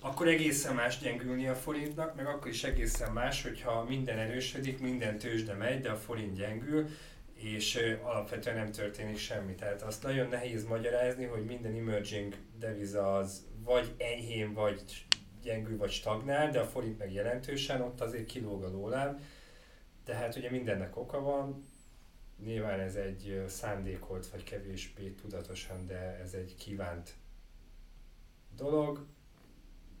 akkor 0.00 0.28
egészen 0.28 0.74
más 0.74 0.98
gyengülni 0.98 1.48
a 1.48 1.54
forintnak, 1.54 2.14
meg 2.14 2.26
akkor 2.26 2.50
is 2.50 2.64
egészen 2.64 3.12
más, 3.12 3.42
hogyha 3.42 3.84
minden 3.84 4.18
erősödik, 4.18 4.80
minden 4.80 5.18
tőzsde 5.18 5.54
megy, 5.54 5.80
de 5.80 5.90
a 5.90 5.96
forint 5.96 6.36
gyengül, 6.36 6.88
és 7.34 7.80
alapvetően 8.02 8.56
nem 8.56 8.72
történik 8.72 9.18
semmi. 9.18 9.54
Tehát 9.54 9.82
azt 9.82 10.02
nagyon 10.02 10.28
nehéz 10.28 10.64
magyarázni, 10.64 11.24
hogy 11.24 11.44
minden 11.44 11.74
emerging 11.74 12.36
deviza 12.58 13.16
az 13.16 13.46
vagy 13.64 13.94
enyhén, 13.98 14.52
vagy 14.52 15.06
gyengül, 15.42 15.76
vagy 15.76 15.90
stagnál, 15.90 16.50
de 16.50 16.60
a 16.60 16.66
forint 16.66 16.98
meg 16.98 17.12
jelentősen, 17.12 17.80
ott 17.80 18.00
azért 18.00 18.26
kilóg 18.26 18.64
a 18.64 18.70
lóláb. 18.70 19.20
Tehát 20.04 20.36
ugye 20.36 20.50
mindennek 20.50 20.96
oka 20.96 21.20
van, 21.20 21.64
nyilván 22.44 22.80
ez 22.80 22.94
egy 22.94 23.44
szándékolt, 23.48 24.26
vagy 24.26 24.42
kevésbé 24.42 25.10
tudatosan, 25.10 25.86
de 25.86 26.18
ez 26.22 26.32
egy 26.32 26.54
kívánt 26.58 27.14
dolog 28.56 29.06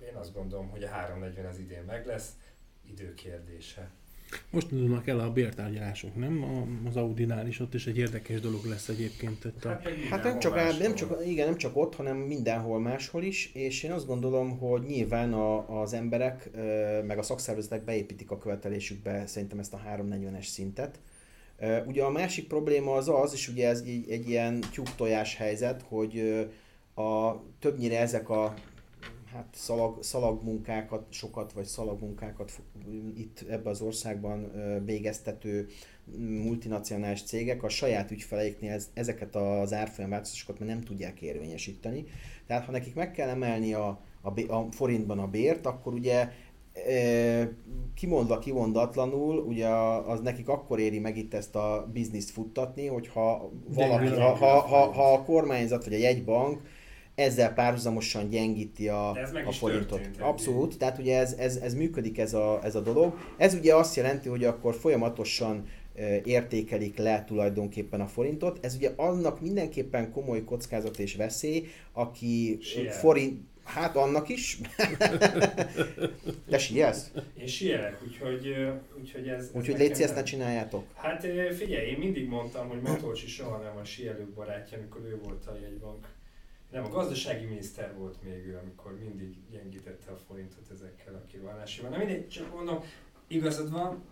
én 0.08 0.14
azt 0.14 0.34
gondolom, 0.34 0.68
hogy 0.68 0.82
a 0.82 0.88
340 0.88 1.46
az 1.46 1.58
idén 1.58 1.82
meg 1.86 2.06
lesz, 2.06 2.30
időkérdése. 2.90 3.90
Most 4.50 4.70
indulnak 4.70 5.06
el 5.06 5.20
a 5.20 5.32
bértárgyalások, 5.32 6.16
nem? 6.16 6.44
Az 6.88 6.96
Audinál 6.96 7.46
is 7.46 7.60
ott 7.60 7.74
is 7.74 7.86
egy 7.86 7.98
érdekes 7.98 8.40
dolog 8.40 8.64
lesz 8.64 8.88
egyébként. 8.88 9.44
Itt 9.44 9.64
a... 9.64 9.68
Hát, 9.68 9.88
hát 10.10 10.24
nem, 10.24 10.38
csak, 10.38 10.54
máshol. 10.54 10.78
nem, 10.78 10.94
csak, 10.94 11.26
igen, 11.26 11.46
nem 11.46 11.56
csak 11.56 11.76
ott, 11.76 11.94
hanem 11.94 12.16
mindenhol 12.16 12.80
máshol 12.80 13.22
is, 13.22 13.52
és 13.54 13.82
én 13.82 13.92
azt 13.92 14.06
gondolom, 14.06 14.58
hogy 14.58 14.82
nyilván 14.82 15.32
a, 15.32 15.80
az 15.80 15.92
emberek, 15.92 16.50
meg 17.06 17.18
a 17.18 17.22
szakszervezetek 17.22 17.84
beépítik 17.84 18.30
a 18.30 18.38
követelésükbe 18.38 19.26
szerintem 19.26 19.58
ezt 19.58 19.74
a 19.74 19.82
340-es 19.96 20.46
szintet. 20.46 20.98
Ugye 21.86 22.02
a 22.02 22.10
másik 22.10 22.46
probléma 22.46 22.94
az 22.94 23.08
az, 23.08 23.32
és 23.32 23.48
ugye 23.48 23.68
ez 23.68 23.80
egy, 23.80 24.10
egy 24.10 24.28
ilyen 24.28 24.60
tyúk-tojás 24.60 25.36
helyzet, 25.36 25.82
hogy 25.88 26.46
a, 26.94 27.32
többnyire 27.58 28.00
ezek 28.00 28.28
a 28.28 28.54
hát 29.36 29.48
szalag, 29.54 30.02
szalagmunkákat, 30.02 31.06
sokat 31.08 31.52
vagy 31.52 31.64
szalagmunkákat 31.64 32.52
itt 33.16 33.44
ebbe 33.48 33.70
az 33.70 33.80
országban 33.80 34.52
végeztető 34.84 35.66
multinacionális 36.18 37.22
cégek 37.22 37.62
a 37.62 37.68
saját 37.68 38.10
ügyfeleiknél 38.10 38.80
ezeket 38.94 39.36
az 39.36 39.72
árfolyam 39.72 40.10
változásokat 40.10 40.58
már 40.58 40.68
nem 40.68 40.80
tudják 40.80 41.20
érvényesíteni. 41.20 42.04
Tehát 42.46 42.64
ha 42.64 42.72
nekik 42.72 42.94
meg 42.94 43.10
kell 43.10 43.28
emelni 43.28 43.72
a, 43.74 44.00
a, 44.20 44.40
a 44.52 44.66
forintban 44.70 45.18
a 45.18 45.26
bért, 45.26 45.66
akkor 45.66 45.94
ugye 45.94 46.28
kimondva 47.94 48.38
kimondatlanul, 48.38 49.38
ugye 49.38 49.68
az 50.06 50.20
nekik 50.20 50.48
akkor 50.48 50.78
éri 50.78 50.98
meg 50.98 51.16
itt 51.16 51.34
ezt 51.34 51.56
a 51.56 51.88
bizniszt 51.92 52.30
futtatni, 52.30 52.86
hogyha 52.86 53.50
valaki, 53.68 54.08
ha, 54.08 54.34
ha, 54.34 54.60
ha, 54.60 54.92
ha 54.92 55.12
a 55.12 55.22
kormányzat 55.22 55.84
vagy 55.84 55.94
a 55.94 55.98
jegybank 55.98 56.60
ezzel 57.16 57.52
párhuzamosan 57.52 58.28
gyengíti 58.28 58.88
a, 58.88 59.10
a 59.46 59.52
forintot. 59.52 60.00
Abszolút, 60.18 60.78
tehát 60.78 60.98
ugye 60.98 61.18
ez, 61.18 61.32
ez, 61.32 61.56
ez 61.56 61.74
működik 61.74 62.18
ez 62.18 62.34
a, 62.34 62.60
ez 62.62 62.74
a 62.74 62.80
dolog. 62.80 63.18
Ez 63.36 63.54
ugye 63.54 63.74
azt 63.74 63.96
jelenti, 63.96 64.28
hogy 64.28 64.44
akkor 64.44 64.74
folyamatosan 64.74 65.64
értékelik 66.24 66.96
le 66.96 67.24
tulajdonképpen 67.24 68.00
a 68.00 68.06
forintot. 68.06 68.58
Ez 68.64 68.74
ugye 68.74 68.92
annak 68.96 69.40
mindenképpen 69.40 70.12
komoly 70.12 70.44
kockázat 70.44 70.98
és 70.98 71.16
veszély, 71.16 71.66
aki 71.92 72.58
Siel. 72.60 72.92
forint, 72.92 73.40
Hát 73.64 73.96
annak 73.96 74.28
is. 74.28 74.58
Te 76.50 76.58
sielsz? 76.58 77.10
Én 77.40 77.46
sielek, 77.46 78.02
úgyhogy, 78.06 78.54
úgyhogy 78.98 79.28
ez... 79.28 79.50
Úgyhogy 79.52 79.78
légy 79.78 80.00
ezt 80.00 80.14
ne 80.14 80.22
csináljátok. 80.22 80.84
Hát 80.94 81.26
figyelj, 81.56 81.86
én 81.88 81.98
mindig 81.98 82.28
mondtam, 82.28 82.68
hogy 82.68 82.80
Matolcsi 82.80 83.26
soha 83.26 83.62
nem 83.62 83.76
a 83.76 83.84
sielők 83.84 84.28
barátja, 84.28 84.78
amikor 84.78 85.00
ő 85.04 85.20
volt 85.24 85.46
a 85.46 85.58
jegybank 85.62 86.06
Nem, 86.70 86.84
a 86.84 86.88
gazdasági 86.88 87.44
miniszter 87.44 87.94
volt 87.98 88.22
még 88.22 88.46
ő, 88.46 88.58
amikor 88.62 88.98
mindig 88.98 89.34
gyengítette 89.50 90.10
a 90.12 90.16
forintot 90.28 90.70
ezekkel 90.72 91.14
a 91.14 91.26
kirohanásival. 91.26 91.90
Na 91.90 91.96
mindegy, 91.96 92.28
csak 92.28 92.54
mondom, 92.54 92.80
igazad 93.26 93.70
van, 93.70 94.02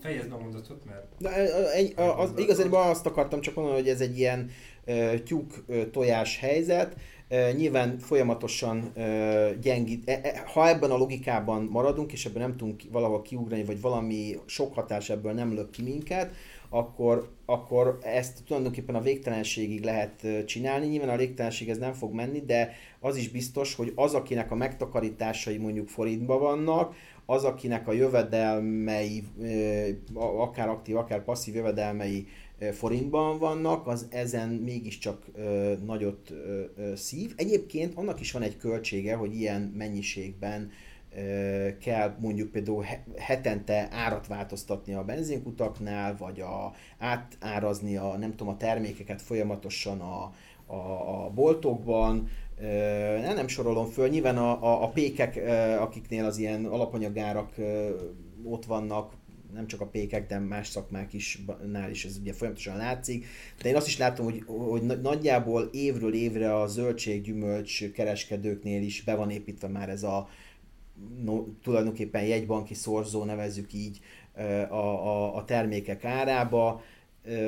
fejezd 0.00 0.32
a 0.32 0.38
mondatot, 0.38 0.84
mert... 0.84 1.18
Na, 1.18 1.30
egy, 1.72 1.92
az, 1.96 2.32
igazából 2.36 2.80
azt 2.80 3.06
akartam 3.06 3.40
csak 3.40 3.54
mondani, 3.54 3.76
hogy 3.76 3.88
ez 3.88 4.00
egy 4.00 4.18
ilyen 4.18 4.50
uh, 4.86 5.14
tyúk 5.22 5.64
tojás 5.92 6.38
helyzet. 6.38 6.96
Uh, 7.30 7.52
nyilván 7.52 7.98
folyamatosan 7.98 8.92
uh, 8.96 9.58
gyengít. 9.60 10.08
E, 10.08 10.20
e, 10.22 10.42
ha 10.46 10.68
ebben 10.68 10.90
a 10.90 10.96
logikában 10.96 11.62
maradunk, 11.62 12.12
és 12.12 12.26
ebben 12.26 12.42
nem 12.42 12.56
tudunk 12.56 12.82
valahol 12.90 13.22
kiugrani, 13.22 13.64
vagy 13.64 13.80
valami 13.80 14.36
sok 14.46 14.74
hatás 14.74 15.10
ebből 15.10 15.32
nem 15.32 15.54
lök 15.54 15.70
ki 15.70 15.82
minket, 15.82 16.34
akkor, 16.70 17.30
akkor 17.44 17.98
ezt 18.02 18.42
tulajdonképpen 18.46 18.94
a 18.94 19.00
végtelenségig 19.00 19.84
lehet 19.84 20.26
csinálni. 20.46 20.86
Nyilván 20.86 21.08
a 21.08 21.16
végtelenség 21.16 21.68
ez 21.68 21.78
nem 21.78 21.92
fog 21.92 22.12
menni, 22.12 22.40
de 22.40 22.72
az 23.00 23.16
is 23.16 23.28
biztos, 23.28 23.74
hogy 23.74 23.92
az, 23.94 24.14
akinek 24.14 24.50
a 24.50 24.54
megtakarításai 24.54 25.56
mondjuk 25.56 25.88
forintban 25.88 26.40
vannak, 26.40 26.94
az, 27.26 27.44
akinek 27.44 27.88
a 27.88 27.92
jövedelmei, 27.92 29.24
akár 30.14 30.68
aktív, 30.68 30.96
akár 30.96 31.24
passzív 31.24 31.54
jövedelmei 31.54 32.26
forintban 32.72 33.38
vannak, 33.38 33.86
az 33.86 34.06
ezen 34.10 34.48
mégiscsak 34.48 35.26
nagyot 35.86 36.32
szív. 36.94 37.32
Egyébként 37.36 37.94
annak 37.94 38.20
is 38.20 38.32
van 38.32 38.42
egy 38.42 38.56
költsége, 38.56 39.14
hogy 39.14 39.34
ilyen 39.34 39.60
mennyiségben 39.76 40.70
kell 41.80 42.16
mondjuk 42.20 42.50
például 42.50 42.84
hetente 43.16 43.88
árat 43.90 44.26
változtatni 44.26 44.94
a 44.94 45.04
benzinkutaknál, 45.04 46.16
vagy 46.16 46.40
a, 46.40 46.72
átárazni 46.98 47.96
a, 47.96 48.16
nem 48.16 48.30
tudom, 48.30 48.48
a 48.48 48.56
termékeket 48.56 49.22
folyamatosan 49.22 50.00
a, 50.00 50.32
a, 50.66 51.24
a 51.24 51.30
boltokban, 51.30 52.28
nem, 53.20 53.34
nem 53.34 53.48
sorolom 53.48 53.86
föl, 53.86 54.08
nyilván 54.08 54.36
a, 54.36 54.62
a, 54.62 54.82
a 54.82 54.88
pékek, 54.88 55.40
akiknél 55.80 56.24
az 56.24 56.38
ilyen 56.38 56.64
alapanyagárak 56.64 57.54
ott 58.44 58.64
vannak, 58.64 59.12
nem 59.54 59.66
csak 59.66 59.80
a 59.80 59.86
pékek, 59.86 60.26
de 60.26 60.38
más 60.38 60.68
szakmák 60.68 61.12
is, 61.12 61.42
nál 61.66 61.90
is 61.90 62.04
ez 62.04 62.18
ugye 62.20 62.32
folyamatosan 62.32 62.76
látszik. 62.76 63.26
De 63.62 63.68
én 63.68 63.76
azt 63.76 63.86
is 63.86 63.98
látom, 63.98 64.24
hogy, 64.24 64.42
hogy 64.46 65.00
nagyjából 65.02 65.68
évről 65.72 66.14
évre 66.14 66.54
a 66.54 66.66
zöldséggyümölcs 66.66 67.90
kereskedőknél 67.90 68.82
is 68.82 69.02
be 69.02 69.14
van 69.14 69.30
építve 69.30 69.68
már 69.68 69.88
ez 69.88 70.02
a 70.02 70.28
no, 71.24 71.44
tulajdonképpen 71.62 72.22
jegybanki 72.22 72.74
szorzó, 72.74 73.24
nevezzük 73.24 73.72
így, 73.72 74.00
a, 74.68 74.74
a, 74.74 75.36
a 75.36 75.44
termékek 75.44 76.04
árába, 76.04 76.82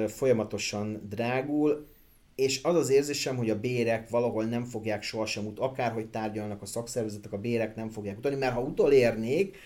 folyamatosan 0.06 1.06
drágul, 1.08 1.86
és 2.34 2.62
az 2.62 2.74
az 2.74 2.90
érzésem, 2.90 3.36
hogy 3.36 3.50
a 3.50 3.60
bérek 3.60 4.08
valahol 4.08 4.44
nem 4.44 4.64
fogják 4.64 5.02
sohasem 5.02 5.46
ut, 5.46 5.58
akárhogy 5.58 6.06
tárgyalnak 6.06 6.62
a 6.62 6.66
szakszervezetek, 6.66 7.32
a 7.32 7.38
bérek 7.38 7.76
nem 7.76 7.90
fogják 7.90 8.18
utalni, 8.18 8.38
mert 8.38 8.54
ha 8.54 8.60
utolérnék, 8.60 9.56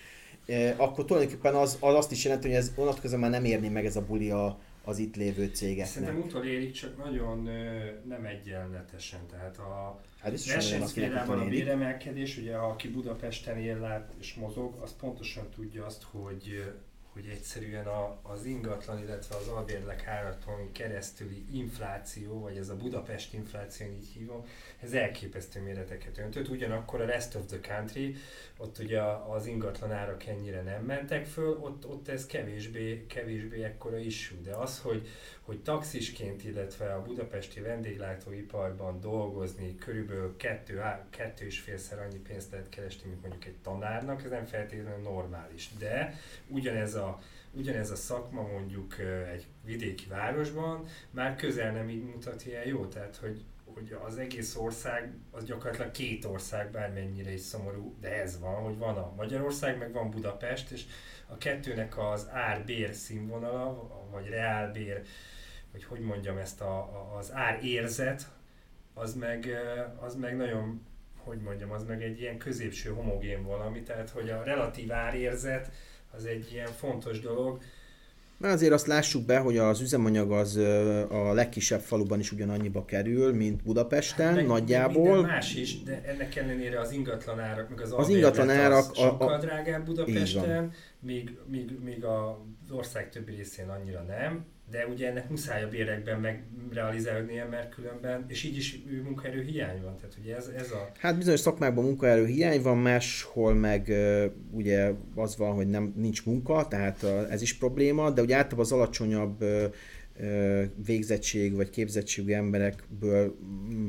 akkor 0.77 1.05
tulajdonképpen 1.05 1.55
az, 1.55 1.77
az 1.79 1.93
azt 1.93 2.11
is 2.11 2.23
jelenti, 2.23 2.47
hogy 2.47 2.57
ez 2.57 2.71
onnantól 2.75 3.17
már 3.17 3.29
nem 3.29 3.45
érni 3.45 3.67
meg 3.67 3.85
ez 3.85 3.95
a 3.95 4.05
buli 4.05 4.31
a, 4.31 4.59
az 4.87 4.97
itt 4.97 5.15
lévő 5.15 5.45
cégeknek. 5.45 5.87
Szerintem 5.87 6.19
utolérik, 6.19 6.71
csak 6.71 6.97
nagyon 6.97 7.49
nem 8.07 8.25
egyenletesen. 8.25 9.19
Tehát 9.29 9.57
a 9.57 10.01
hát 10.19 10.45
versenyszférában 10.45 11.39
a 11.39 11.45
béremelkedés, 11.45 12.37
ugye 12.37 12.55
aki 12.55 12.87
Budapesten 12.87 13.57
él, 13.57 13.79
lát 13.79 14.13
és 14.19 14.33
mozog, 14.33 14.81
az 14.81 14.95
pontosan 14.99 15.49
tudja 15.55 15.85
azt, 15.85 16.03
hogy 16.03 16.73
hogy 17.21 17.27
egyszerűen 17.27 17.85
a, 17.85 18.19
az 18.21 18.45
ingatlan, 18.45 18.99
illetve 18.99 19.35
az 19.35 19.47
albérlek 19.47 20.07
áraton 20.07 20.71
keresztüli 20.71 21.45
infláció, 21.51 22.39
vagy 22.39 22.57
ez 22.57 22.69
a 22.69 22.75
Budapest 22.75 23.33
infláció, 23.33 23.87
így 23.87 24.07
hívom, 24.07 24.45
ez 24.79 24.93
elképesztő 24.93 25.61
méreteket 25.61 26.17
öntött. 26.17 26.49
Ugyanakkor 26.49 27.01
a 27.01 27.05
rest 27.05 27.35
of 27.35 27.45
the 27.45 27.59
country, 27.59 28.15
ott 28.57 28.79
ugye 28.79 29.01
az 29.27 29.45
ingatlan 29.45 29.91
árak 29.91 30.25
ennyire 30.25 30.61
nem 30.61 30.83
mentek 30.83 31.25
föl, 31.25 31.57
ott, 31.61 31.87
ott 31.87 32.07
ez 32.07 32.25
kevésbé, 32.25 33.05
kevésbé 33.07 33.63
ekkora 33.63 33.97
is, 33.97 34.33
de 34.43 34.51
az, 34.51 34.79
hogy, 34.79 35.07
hogy 35.41 35.61
taxisként, 35.61 36.43
illetve 36.43 36.93
a 36.93 37.01
budapesti 37.01 37.59
vendéglátóiparban 37.59 38.99
dolgozni 38.99 39.75
körülbelül 39.75 40.35
kettő, 40.37 40.81
kettő 41.09 41.45
és 41.45 41.59
félszer 41.59 41.99
annyi 41.99 42.17
pénzt 42.17 42.51
lehet 42.51 42.69
keresni, 42.69 43.09
mint 43.09 43.21
mondjuk 43.21 43.45
egy 43.45 43.57
tanárnak, 43.63 44.23
ez 44.23 44.29
nem 44.29 44.45
feltétlenül 44.45 45.01
normális. 45.01 45.69
De 45.79 46.19
ugyanez 46.47 46.95
a, 46.95 47.06
ugyanez 47.51 47.91
a 47.91 47.95
szakma 47.95 48.41
mondjuk 48.41 48.95
egy 49.33 49.45
vidéki 49.65 50.05
városban 50.09 50.85
már 51.09 51.35
közel 51.35 51.71
nem 51.71 51.89
így 51.89 52.03
mutat 52.03 52.45
ilyen 52.45 52.67
jó, 52.67 52.85
tehát 52.85 53.15
hogy, 53.15 53.43
hogy 53.73 53.97
az 54.05 54.17
egész 54.17 54.55
ország, 54.55 55.13
az 55.31 55.45
gyakorlatilag 55.45 55.91
két 55.91 56.25
ország, 56.25 56.71
bármennyire 56.71 57.33
is 57.33 57.41
szomorú, 57.41 57.95
de 58.01 58.21
ez 58.21 58.39
van, 58.39 58.55
hogy 58.55 58.77
van 58.77 58.97
a 58.97 59.13
Magyarország, 59.15 59.77
meg 59.77 59.91
van 59.91 60.09
Budapest, 60.09 60.71
és 60.71 60.83
a 61.27 61.37
kettőnek 61.37 61.97
az 61.97 62.27
ár-bér 62.31 62.93
színvonala, 62.93 64.07
vagy 64.11 64.27
reálbér 64.27 65.01
hogy 65.71 65.83
hogy 65.83 65.99
mondjam 65.99 66.37
ezt 66.37 66.61
a, 66.61 66.77
a, 66.77 67.15
az 67.17 67.33
árérzet, 67.33 68.27
az 68.93 69.13
meg, 69.13 69.49
az 69.99 70.15
meg 70.15 70.35
nagyon, 70.35 70.85
hogy 71.17 71.37
mondjam, 71.37 71.71
az 71.71 71.83
meg 71.83 72.03
egy 72.03 72.19
ilyen 72.19 72.37
középső 72.37 72.89
homogén 72.89 73.43
valami, 73.43 73.83
tehát 73.83 74.09
hogy 74.09 74.29
a 74.29 74.43
relatív 74.43 74.91
árérzet 74.91 75.71
az 76.11 76.25
egy 76.25 76.51
ilyen 76.51 76.71
fontos 76.71 77.19
dolog. 77.19 77.59
Mert 78.37 78.53
azért 78.53 78.73
azt 78.73 78.87
lássuk 78.87 79.25
be, 79.25 79.37
hogy 79.37 79.57
az 79.57 79.81
üzemanyag 79.81 80.31
az 80.31 80.55
a 81.09 81.33
legkisebb 81.33 81.79
faluban 81.79 82.19
is 82.19 82.31
ugyanannyiba 82.31 82.85
kerül, 82.85 83.33
mint 83.33 83.63
Budapesten, 83.63 84.33
meg, 84.33 84.47
nagyjából. 84.47 85.11
Minden 85.11 85.31
más 85.31 85.55
is, 85.55 85.83
de 85.83 86.01
ennek 86.05 86.35
ellenére 86.35 86.79
az 86.79 86.91
ingatlan 86.91 87.39
árak, 87.39 87.69
meg 87.69 87.81
az, 87.81 87.93
az 87.93 88.09
ingatlan 88.09 88.49
árak 88.49 88.89
az 88.89 88.97
sokkal 88.97 89.27
a, 89.27 89.33
a, 89.33 89.37
drágább 89.37 89.85
Budapesten, 89.85 90.71
míg, 90.99 91.37
míg, 91.45 91.79
míg 91.83 92.03
az 92.03 92.71
ország 92.71 93.09
többi 93.09 93.35
részén 93.35 93.69
annyira 93.69 94.01
nem 94.01 94.45
de 94.71 94.87
ugye 94.87 95.09
ennek 95.09 95.29
muszáj 95.29 95.63
a 95.63 95.67
bérekben 95.67 96.19
meg 96.19 96.43
realizálódnia, 96.73 97.47
mert 97.49 97.73
különben, 97.73 98.25
és 98.27 98.43
így 98.43 98.57
is 98.57 98.79
munkaerő 99.03 99.41
hiány 99.41 99.81
van, 99.81 99.95
tehát 99.95 100.17
ugye 100.21 100.35
ez, 100.35 100.51
ez 100.57 100.71
a... 100.71 100.91
Hát 100.99 101.17
bizonyos 101.17 101.39
szakmákban 101.39 101.83
munkaerő 101.83 102.25
hiány 102.25 102.61
van, 102.61 102.77
máshol 102.77 103.53
meg 103.53 103.93
ugye 104.51 104.91
az 105.15 105.37
van, 105.37 105.53
hogy 105.53 105.67
nem, 105.67 105.93
nincs 105.95 106.25
munka, 106.25 106.67
tehát 106.67 107.03
ez 107.29 107.41
is 107.41 107.57
probléma, 107.57 108.09
de 108.11 108.21
ugye 108.21 108.35
általában 108.35 108.65
az 108.65 108.71
alacsonyabb 108.71 109.43
végzettség 110.85 111.55
vagy 111.55 111.69
képzettségű 111.69 112.33
emberekből 112.33 113.35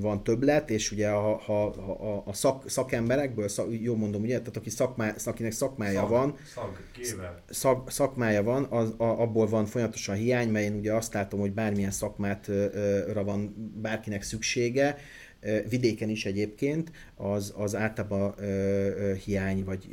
van 0.00 0.22
többlet, 0.22 0.70
és 0.70 0.92
ugye 0.92 1.10
ha, 1.10 1.36
ha, 1.36 1.82
ha 1.82 2.22
a 2.26 2.32
szak, 2.32 2.70
szakemberekből, 2.70 3.48
szak, 3.48 3.66
jó 3.80 3.96
mondom, 3.96 4.22
ugye, 4.22 4.38
tehát 4.38 4.56
aki 4.56 4.70
szakmá, 4.70 5.14
akinek 5.24 5.52
szakmája 5.52 6.00
szak, 6.00 6.08
van, 6.08 6.36
szak, 7.02 7.42
szak, 7.48 7.90
szakmája 7.90 8.42
van, 8.42 8.64
az, 8.64 8.94
a, 8.96 9.04
abból 9.04 9.46
van 9.46 9.66
folyamatosan 9.66 10.16
hiány, 10.16 10.48
mert 10.48 10.64
én 10.64 10.74
ugye 10.74 10.92
azt 10.92 11.14
látom, 11.14 11.40
hogy 11.40 11.52
bármilyen 11.52 11.90
szakmátra 11.90 13.24
van 13.24 13.72
bárkinek 13.80 14.22
szüksége, 14.22 14.96
vidéken 15.68 16.08
is 16.08 16.24
egyébként, 16.24 16.90
az, 17.16 17.54
az 17.56 17.74
általában 17.74 18.34
hiány 19.24 19.64
vagy, 19.64 19.88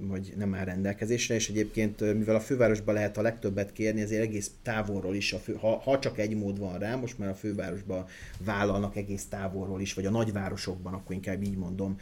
vagy 0.00 0.32
nem 0.36 0.54
áll 0.54 0.64
rendelkezésre, 0.64 1.34
és 1.34 1.48
egyébként 1.48 2.00
mivel 2.00 2.34
a 2.34 2.40
fővárosban 2.40 2.94
lehet 2.94 3.16
a 3.16 3.22
legtöbbet 3.22 3.72
kérni, 3.72 4.00
ezért 4.00 4.22
egész 4.22 4.50
távolról 4.62 5.14
is, 5.14 5.32
a 5.32 5.38
fő, 5.38 5.54
ha, 5.54 5.78
ha 5.78 5.98
csak 5.98 6.18
egy 6.18 6.36
mód 6.36 6.58
van 6.58 6.78
rá, 6.78 6.96
most 6.96 7.18
már 7.18 7.28
a 7.28 7.34
fővárosban 7.34 8.06
vállalnak 8.38 8.96
egész 8.96 9.24
távolról 9.24 9.80
is, 9.80 9.94
vagy 9.94 10.06
a 10.06 10.10
nagyvárosokban, 10.10 10.94
akkor 10.94 11.14
inkább 11.14 11.42
így 11.42 11.56
mondom, 11.56 11.96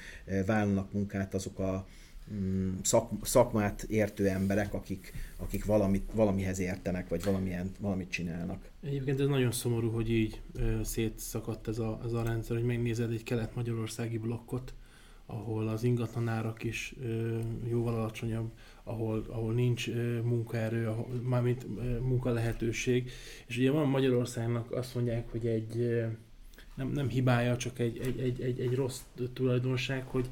vállalnak 0.47 0.93
munkát 0.93 1.35
azok 1.35 1.59
a, 1.59 1.87
szak, 2.83 3.11
szakmát 3.23 3.83
értő 3.83 4.29
emberek, 4.29 4.75
akik, 4.75 5.13
akik 5.37 5.65
valamit, 5.65 6.11
valamihez 6.15 6.59
értenek, 6.59 7.09
vagy 7.09 7.25
valamilyen, 7.25 7.71
valamit 7.81 8.11
csinálnak. 8.11 8.71
Egyébként 8.83 9.21
ez 9.21 9.27
nagyon 9.27 9.53
szomorú, 9.53 9.91
hogy 9.91 10.11
így 10.11 10.41
ö, 10.55 10.81
szétszakadt 10.85 11.69
ez 11.69 11.79
a, 11.79 12.01
ez 12.05 12.13
a 12.13 12.23
rendszer, 12.23 12.57
hogy 12.57 12.67
megnézed 12.67 13.13
egy 13.13 13.23
kelet-magyarországi 13.23 14.19
blokkot, 14.19 14.75
ahol 15.27 15.69
az 15.69 15.83
ingatlanárak 15.83 16.63
is 16.65 16.95
ö, 17.03 17.39
jóval 17.69 17.95
alacsonyabb, 17.95 18.51
ahol, 18.83 19.25
ahol 19.29 19.53
nincs 19.53 19.89
ö, 19.89 20.21
munkaerő, 20.21 20.87
ahol, 20.87 21.07
mármint 21.23 21.67
ö, 21.79 21.99
munkalehetőség. 21.99 23.11
És 23.47 23.57
ugye 23.57 23.71
van 23.71 23.89
Magyarországnak 23.89 24.73
azt 24.73 24.95
mondják, 24.95 25.31
hogy 25.31 25.47
egy 25.47 25.77
ö, 25.77 26.07
nem, 26.75 26.89
nem 26.89 27.09
hibája, 27.09 27.57
csak 27.57 27.79
egy, 27.79 27.99
egy, 27.99 28.21
egy, 28.21 28.41
egy, 28.41 28.61
egy 28.61 28.75
rossz 28.75 29.01
tulajdonság, 29.33 30.07
hogy 30.07 30.29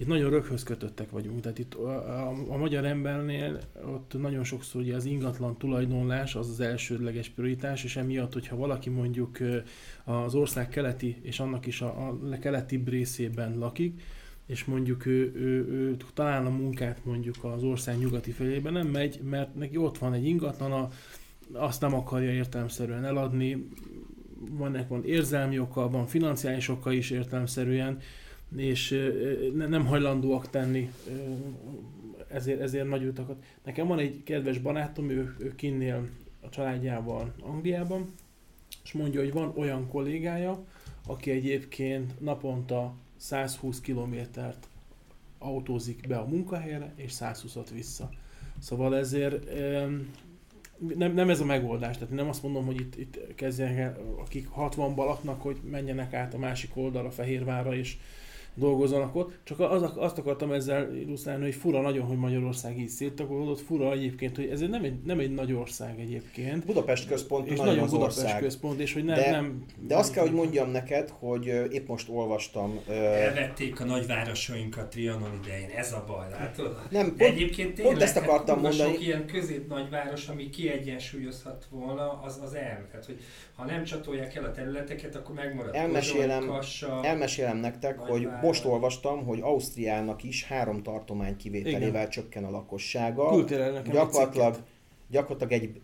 itt 0.00 0.06
nagyon 0.06 0.30
röghöz 0.30 0.62
kötöttek 0.62 1.10
vagyunk. 1.10 1.40
Tehát 1.40 1.58
itt 1.58 1.74
a, 1.74 1.88
a, 2.28 2.34
a 2.48 2.56
magyar 2.56 2.84
embernél 2.84 3.60
ott 3.94 4.14
nagyon 4.18 4.44
sokszor 4.44 4.80
ugye 4.80 4.94
az 4.94 5.04
ingatlan 5.04 5.56
tulajdonlás 5.56 6.34
az 6.34 6.48
az 6.48 6.60
elsődleges 6.60 7.28
prioritás, 7.28 7.84
és 7.84 7.96
emiatt, 7.96 8.32
hogyha 8.32 8.56
valaki 8.56 8.90
mondjuk 8.90 9.38
az 10.04 10.34
ország 10.34 10.68
keleti 10.68 11.16
és 11.22 11.40
annak 11.40 11.66
is 11.66 11.80
a, 11.80 12.08
a 12.08 12.38
keletibb 12.40 12.88
részében 12.88 13.58
lakik, 13.58 14.02
és 14.46 14.64
mondjuk 14.64 15.06
ő, 15.06 15.32
ő, 15.34 15.66
ő 15.68 15.96
talán 16.14 16.46
a 16.46 16.50
munkát 16.50 17.04
mondjuk 17.04 17.44
az 17.44 17.62
ország 17.62 17.98
nyugati 17.98 18.30
felében 18.30 18.72
nem 18.72 18.86
megy, 18.86 19.20
mert 19.22 19.54
neki 19.54 19.76
ott 19.76 19.98
van 19.98 20.12
egy 20.12 20.26
ingatlan, 20.26 20.88
azt 21.52 21.80
nem 21.80 21.94
akarja 21.94 22.30
értelemszerűen 22.30 23.04
eladni, 23.04 23.68
van, 24.50 24.84
van 24.88 25.04
érzelmi 25.04 25.58
oka, 25.58 25.90
van 25.90 26.06
financiális 26.06 26.68
oka 26.68 26.92
is 26.92 27.10
értelmszerűen, 27.10 27.98
és 28.56 29.10
nem 29.54 29.86
hajlandóak 29.86 30.50
tenni 30.50 30.90
ezért, 32.28 32.60
ezért 32.60 32.88
nagy 32.88 33.04
utakat. 33.04 33.44
Nekem 33.64 33.86
van 33.86 33.98
egy 33.98 34.22
kedves 34.22 34.58
barátom, 34.58 35.10
ő, 35.10 35.34
ő 35.38 35.54
kinnél 35.54 36.08
a 36.40 36.48
családjával 36.48 37.34
Angliában, 37.40 38.14
és 38.84 38.92
mondja, 38.92 39.20
hogy 39.20 39.32
van 39.32 39.52
olyan 39.56 39.88
kollégája, 39.88 40.64
aki 41.06 41.30
egyébként 41.30 42.20
naponta 42.20 42.94
120 43.16 43.80
kilométert 43.80 44.68
autózik 45.38 46.06
be 46.08 46.16
a 46.16 46.26
munkahelyre, 46.26 46.92
és 46.96 47.12
120-at 47.20 47.68
vissza. 47.72 48.10
Szóval 48.58 48.96
ezért 48.96 49.54
nem, 50.96 51.12
nem 51.14 51.30
ez 51.30 51.40
a 51.40 51.44
megoldás, 51.44 51.98
tehát 51.98 52.14
nem 52.14 52.28
azt 52.28 52.42
mondom, 52.42 52.66
hogy 52.66 52.80
itt, 52.80 52.96
itt 52.96 53.34
kezdjenek 53.34 53.78
el, 53.78 53.98
akik 54.18 54.48
60-ban 54.56 54.96
laknak, 54.96 55.42
hogy 55.42 55.56
menjenek 55.70 56.14
át 56.14 56.34
a 56.34 56.38
másik 56.38 56.76
oldalra, 56.76 57.10
Fehérvárra, 57.10 57.74
és 57.74 57.96
dolgozzanak 58.58 59.16
ott. 59.16 59.38
Csak 59.44 59.60
az, 59.60 59.92
azt 59.96 60.18
akartam 60.18 60.52
ezzel 60.52 60.94
illusztrálni, 60.94 61.44
hogy 61.44 61.54
fura 61.54 61.80
nagyon, 61.80 62.06
hogy 62.06 62.16
Magyarország 62.16 62.78
így 62.78 62.88
széttagorodott. 62.88 63.60
Fura 63.60 63.92
egyébként, 63.92 64.36
hogy 64.36 64.48
ez 64.48 64.60
nem 64.60 64.84
egy, 64.84 65.02
nem 65.04 65.18
egy 65.18 65.34
nagy 65.34 65.52
ország 65.52 66.00
egyébként. 66.00 66.64
Budapest 66.64 67.08
központ 67.08 67.46
és 67.46 67.58
nagyon, 67.58 67.74
nagyon 67.74 67.90
Budapest 67.90 68.18
ország. 68.18 68.40
központ, 68.40 68.80
és 68.80 68.92
hogy 68.92 69.04
nem, 69.04 69.14
de, 69.14 69.30
nem... 69.30 69.64
De 69.80 69.96
azt 69.96 70.12
kell, 70.12 70.22
hogy 70.22 70.34
mondjam 70.34 70.70
neked, 70.70 71.12
hogy 71.18 71.46
épp 71.46 71.88
most 71.88 72.08
olvastam... 72.08 72.80
Elvették 72.88 73.80
a 73.80 73.84
nagyvárosainkat 73.84 74.90
Trianon 74.90 75.40
idején, 75.42 75.70
ez 75.76 75.92
a 75.92 76.04
baj, 76.06 76.26
látod? 76.30 76.78
Nem, 76.90 77.06
pont, 77.06 77.20
Egyébként 77.20 77.74
tényleg, 77.74 77.92
pont 77.92 78.02
ezt 78.04 78.16
akartam 78.16 78.54
hát 78.54 78.64
mondani. 78.64 78.92
Sok 78.92 79.02
ilyen 79.02 79.26
közép-nagyváros, 79.26 80.28
ami 80.28 80.48
kiegyensúlyozhat 80.48 81.66
volna, 81.70 82.20
az, 82.22 82.40
az 82.44 82.54
el. 82.54 82.86
Tehát, 82.90 83.06
hogy 83.06 83.18
ha 83.56 83.64
nem 83.64 83.84
csatolják 83.84 84.34
el 84.34 84.44
a 84.44 84.50
területeket, 84.50 85.16
akkor 85.16 85.34
megmarad 85.34 85.74
elmesélem, 85.74 86.38
Pozsony, 86.38 86.54
Kassa, 86.54 87.00
elmesélem 87.04 87.56
nektek, 87.56 87.98
hogy 87.98 88.28
most 88.48 88.64
olvastam, 88.64 89.24
hogy 89.24 89.40
Ausztriának 89.40 90.22
is 90.22 90.44
három 90.44 90.82
tartomány 90.82 91.36
kivételével 91.36 91.88
Igen. 91.88 92.08
csökken 92.10 92.44
a 92.44 92.50
lakossága. 92.50 93.30
Gyakorlatilag, 93.92 94.56
gyakorlatilag 95.10 95.62
egy, 95.62 95.80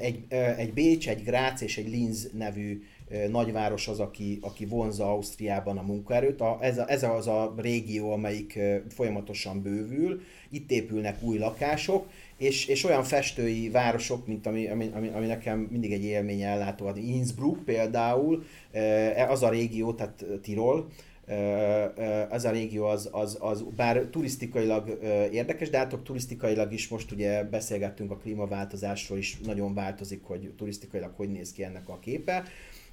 egy, 0.00 0.24
egy 0.56 0.72
Bécs, 0.72 1.08
egy 1.08 1.22
Grác 1.22 1.60
és 1.60 1.78
egy 1.78 1.88
Linz 1.88 2.30
nevű 2.32 2.82
nagyváros 3.30 3.88
az, 3.88 4.00
aki, 4.00 4.38
aki 4.42 4.64
vonza 4.64 5.10
Ausztriában 5.10 5.78
a 5.78 5.82
munkaerőt. 5.82 6.40
A, 6.40 6.58
ez, 6.60 6.78
a, 6.78 6.90
ez 6.90 7.02
az 7.02 7.26
a 7.26 7.54
régió, 7.56 8.12
amelyik 8.12 8.58
folyamatosan 8.88 9.62
bővül, 9.62 10.20
itt 10.50 10.70
épülnek 10.70 11.22
új 11.22 11.38
lakások, 11.38 12.08
és, 12.36 12.66
és 12.66 12.84
olyan 12.84 13.02
festői 13.02 13.68
városok, 13.68 14.26
mint 14.26 14.46
ami, 14.46 14.68
ami, 14.68 14.90
ami, 14.94 15.08
ami 15.14 15.26
nekem 15.26 15.68
mindig 15.70 15.92
egy 15.92 16.04
élmény 16.04 16.42
ellátó, 16.42 16.92
Innsbruck 16.96 17.64
például, 17.64 18.44
az 19.28 19.42
a 19.42 19.50
régió, 19.50 19.92
tehát 19.92 20.24
Tirol, 20.42 20.88
ez 22.30 22.44
a 22.44 22.50
régió 22.50 22.84
az, 22.84 23.08
az, 23.12 23.36
az 23.40 23.64
bár 23.76 23.98
turisztikailag 23.98 24.98
érdekes, 25.32 25.70
de 25.70 25.78
hát 25.78 25.98
turisztikailag 26.02 26.72
is 26.72 26.88
most 26.88 27.12
ugye 27.12 27.44
beszélgettünk 27.44 28.10
a 28.10 28.16
klímaváltozásról 28.16 29.18
is, 29.18 29.38
nagyon 29.44 29.74
változik, 29.74 30.24
hogy 30.24 30.52
turisztikailag 30.56 31.12
hogy 31.16 31.28
néz 31.28 31.52
ki 31.52 31.64
ennek 31.64 31.88
a 31.88 31.98
képe. 31.98 32.42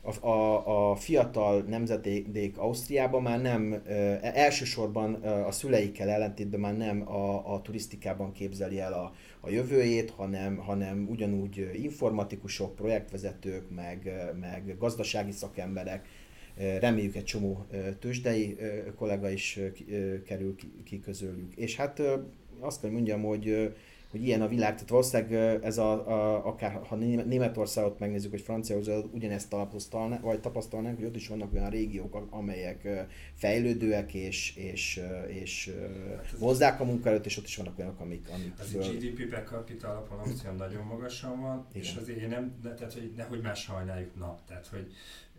A, 0.06 0.28
a, 0.28 0.92
a 0.92 0.96
fiatal 0.96 1.62
nemzedék 1.62 2.58
Ausztriában 2.58 3.22
már 3.22 3.42
nem, 3.42 3.82
elsősorban 4.22 5.14
a 5.24 5.52
szüleikkel 5.52 6.10
ellentétben 6.10 6.60
már 6.60 6.78
nem 6.78 7.10
a, 7.12 7.54
a 7.54 7.62
turisztikában 7.62 8.32
képzeli 8.32 8.80
el 8.80 8.94
a, 8.94 9.14
a 9.40 9.50
jövőjét, 9.50 10.10
hanem, 10.10 10.58
hanem 10.58 11.08
ugyanúgy 11.10 11.70
informatikusok, 11.74 12.76
projektvezetők, 12.76 13.70
meg, 13.76 14.12
meg 14.40 14.76
gazdasági 14.80 15.32
szakemberek, 15.32 16.06
reméljük 16.58 17.16
egy 17.16 17.24
csomó 17.24 17.66
tőzsdei 17.99 18.58
kollega 18.95 19.30
is 19.30 19.60
kerül 20.26 20.56
ki 20.84 20.99
közülük. 20.99 21.54
És 21.56 21.76
hát 21.76 22.01
azt 22.60 22.82
kell 22.82 22.91
mondjam, 22.91 23.22
hogy 23.22 23.74
hogy 24.14 24.26
ilyen 24.26 24.41
a 24.41 24.47
világ, 24.47 24.74
tehát 24.74 24.89
valószínűleg 24.89 25.60
ez 25.64 25.78
a, 25.78 25.91
a 25.91 26.45
akár 26.47 26.82
ha 26.88 26.95
Németországot 26.95 27.99
megnézzük, 27.99 28.32
hogy 28.32 28.41
Franciaország 28.41 29.04
ugyanezt 29.12 29.49
tapasztalnánk, 29.49 30.22
vagy 30.22 30.39
tapasztalnánk, 30.39 30.97
hogy 30.97 31.06
ott 31.06 31.16
is 31.16 31.28
vannak 31.28 31.54
olyan 31.54 31.70
régiók, 31.70 32.28
amelyek 32.30 33.08
fejlődőek 33.34 34.14
és, 34.14 34.56
és, 34.56 35.01
és 35.28 35.72
hozzák 36.39 36.80
a 36.80 36.84
munkaerőt, 36.84 37.26
és 37.26 37.38
ott 37.38 37.45
is 37.45 37.56
vannak 37.58 37.78
olyanok, 37.78 37.99
amik... 37.99 38.30
amik 38.34 38.54
az 38.60 38.72
föl... 38.72 38.82
GDP 38.82 39.30
per 39.30 39.43
capita 39.43 39.89
alapon 39.89 40.56
nagyon 40.58 40.86
magasan 40.86 41.41
van, 41.41 41.68
Igen. 41.70 41.84
és 41.84 41.95
azért 41.95 42.20
én 42.20 42.30
nem, 42.30 42.60
tehát 42.62 42.93
hogy 42.93 43.12
nehogy 43.16 43.41
már 43.41 43.56
sajnáljuk, 43.56 44.16
na, 44.16 44.39
tehát 44.47 44.68
hogy 44.68 44.91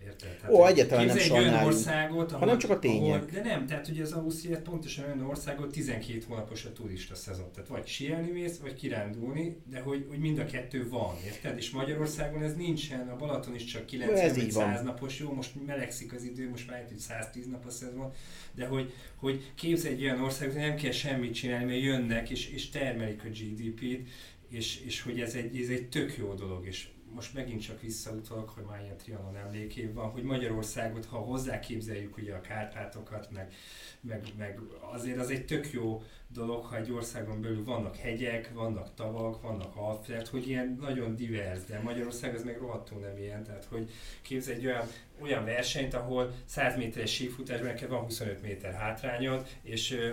Érted? 0.07 0.37
Tehát, 0.37 0.55
Ó, 0.55 0.67
egyáltalán 0.67 1.07
nem 1.07 1.17
sajnáljuk, 1.17 1.67
országot, 1.67 2.29
ahol, 2.29 2.39
hanem 2.39 2.59
csak 2.59 2.71
a 2.71 2.79
tények. 2.79 3.15
Ahol, 3.15 3.31
de 3.33 3.43
nem, 3.43 3.67
tehát 3.67 3.89
ugye 3.89 4.03
az 4.03 4.13
Ausztria 4.13 4.61
pontosan 4.61 5.05
olyan 5.05 5.21
országot 5.21 5.73
12 5.73 6.25
hónapos 6.29 6.65
a 6.65 6.73
turista 6.73 7.15
szezon. 7.15 7.51
Tehát 7.55 7.69
vagy 7.69 7.87
sielni 7.87 8.31
mész, 8.31 8.59
vagy 8.59 8.75
kirándulni, 8.75 9.57
de 9.71 9.81
hogy, 9.81 10.07
hogy 10.09 10.19
mind 10.19 10.39
a 10.39 10.45
kettő 10.45 10.89
van, 10.89 11.15
érted? 11.25 11.57
És 11.57 11.71
Magyarországon 11.71 12.43
ez 12.43 12.55
nincsen, 12.55 13.09
a 13.09 13.17
Balaton 13.17 13.55
is 13.55 13.65
csak 13.65 13.85
90-100 13.91 14.83
napos, 14.83 15.19
jó, 15.19 15.33
most 15.33 15.51
melegszik 15.67 16.13
az 16.13 16.25
idő, 16.25 16.49
most 16.49 16.71
már 16.71 16.87
egy 16.91 16.99
110 16.99 17.47
nap 17.47 17.67
a 17.67 17.71
szezon, 17.71 18.13
de 18.55 18.67
hogy, 18.67 18.93
hogy 19.17 19.53
képzelj 19.55 19.95
egy 19.95 20.03
olyan 20.03 20.23
országot, 20.23 20.55
hogy 20.55 20.63
nem 20.63 20.77
kell 20.77 20.93
semmit 20.93 21.35
csinálni, 21.35 21.65
mert 21.65 21.83
jönnek 21.83 22.31
és, 22.31 22.49
és 22.49 22.71
termelik 22.71 23.25
a 23.25 23.29
GDP-t, 23.29 24.09
és, 24.49 24.81
és 24.85 25.03
hogy 25.03 25.21
ez 25.21 25.35
egy, 25.35 25.61
ez 25.61 25.69
egy 25.69 25.89
tök 25.89 26.17
jó 26.17 26.35
dolog, 26.35 26.67
és 26.67 26.87
most 27.15 27.35
megint 27.35 27.63
csak 27.63 27.81
visszautalok, 27.81 28.49
hogy 28.49 28.65
már 28.65 28.81
ilyen 28.83 28.97
Trianon 28.97 29.37
emlékév 29.37 29.93
van, 29.93 30.11
hogy 30.11 30.23
Magyarországot, 30.23 31.05
ha 31.05 31.17
hozzáképzeljük 31.17 32.17
ugye 32.17 32.35
a 32.35 32.41
Kárpátokat, 32.41 33.31
meg, 33.31 33.55
meg, 34.01 34.33
meg 34.39 34.61
azért 34.93 35.19
az 35.19 35.31
egy 35.31 35.47
tök 35.47 35.73
jó 35.73 36.03
dolog, 36.29 36.65
ha 36.65 36.77
egy 36.77 36.93
országon 36.93 37.41
belül 37.41 37.65
vannak 37.65 37.97
hegyek, 37.97 38.53
vannak 38.53 38.95
tavak, 38.95 39.43
vannak 39.43 39.77
alfred, 39.77 40.27
hogy 40.27 40.49
ilyen 40.49 40.79
nagyon 40.81 41.17
divers, 41.17 41.65
de 41.65 41.81
Magyarország 41.81 42.35
az 42.35 42.45
meg 42.45 42.59
rohadtul 42.59 42.99
nem 42.99 43.19
ilyen, 43.19 43.45
tehát 43.45 43.65
hogy 43.65 43.91
képzelj 44.23 44.57
egy 44.57 44.67
olyan, 44.67 44.87
olyan 45.21 45.45
versenyt, 45.45 45.95
ahol 45.95 46.35
100 46.45 46.77
méteres 46.77 47.13
sífutásban 47.13 47.69
neked 47.69 47.89
van 47.89 48.03
25 48.03 48.43
méter 48.43 48.73
hátrányod, 48.73 49.47
és 49.63 49.93
ö, 49.93 50.11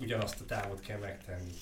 ugyanazt 0.00 0.40
a 0.40 0.44
távot 0.44 0.80
kell 0.80 0.98
megtenni. 0.98 1.52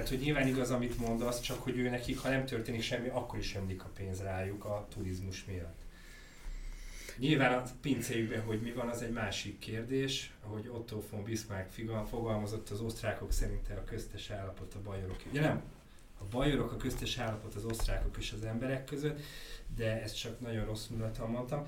Tehát, 0.00 0.14
hogy 0.14 0.24
nyilván 0.24 0.46
igaz, 0.46 0.70
amit 0.70 0.98
mondasz, 0.98 1.40
csak 1.40 1.62
hogy 1.62 1.78
ő 1.78 1.88
nekik, 1.88 2.18
ha 2.18 2.28
nem 2.28 2.44
történik 2.44 2.82
semmi, 2.82 3.08
akkor 3.08 3.38
is 3.38 3.56
ömlik 3.56 3.84
a 3.84 3.90
pénz 3.96 4.22
rájuk 4.22 4.64
a 4.64 4.86
turizmus 4.94 5.44
miatt. 5.44 5.78
Nyilván 7.18 7.58
a 7.58 7.62
pincéjükben, 7.80 8.42
hogy 8.42 8.60
mi 8.60 8.72
van, 8.72 8.88
az 8.88 9.02
egy 9.02 9.12
másik 9.12 9.58
kérdés, 9.58 10.32
ahogy 10.44 10.68
Otto 10.68 11.02
von 11.10 11.24
Bismarck 11.24 11.70
fogalmazott, 12.08 12.70
az 12.70 12.80
osztrákok 12.80 13.32
szerint 13.32 13.68
a 13.70 13.84
köztes 13.84 14.30
állapot 14.30 14.74
a 14.74 14.82
bajorok. 14.84 15.22
Ugye 15.30 15.40
nem? 15.40 15.62
A 16.18 16.24
bajorok 16.30 16.72
a 16.72 16.76
köztes 16.76 17.18
állapot 17.18 17.54
az 17.54 17.64
osztrákok 17.64 18.16
és 18.18 18.32
az 18.32 18.44
emberek 18.44 18.84
között, 18.84 19.20
de 19.76 20.02
ezt 20.02 20.18
csak 20.18 20.40
nagyon 20.40 20.64
rossz 20.64 20.86
mondatom 20.86 21.30
mondtam. 21.30 21.66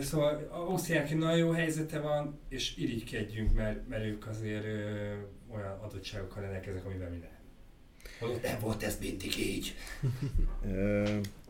Szóval 0.00 0.48
Ausztriának 0.50 1.10
nagyon 1.10 1.36
jó 1.36 1.50
helyzete 1.50 2.00
van, 2.00 2.38
és 2.48 2.76
irigykedjünk, 2.76 3.54
mert, 3.54 3.88
mert 3.88 4.04
ők 4.04 4.26
azért 4.26 4.66
olyan 5.54 5.78
adottságokkal 5.80 6.42
rendelkeznek, 6.42 6.84
amivel 6.84 7.10
mi 7.10 7.16
nem. 7.16 7.30
Holott 8.20 8.42
nem 8.42 8.60
volt 8.60 8.82
ez 8.82 8.98
mindig 9.00 9.38
így. 9.38 9.74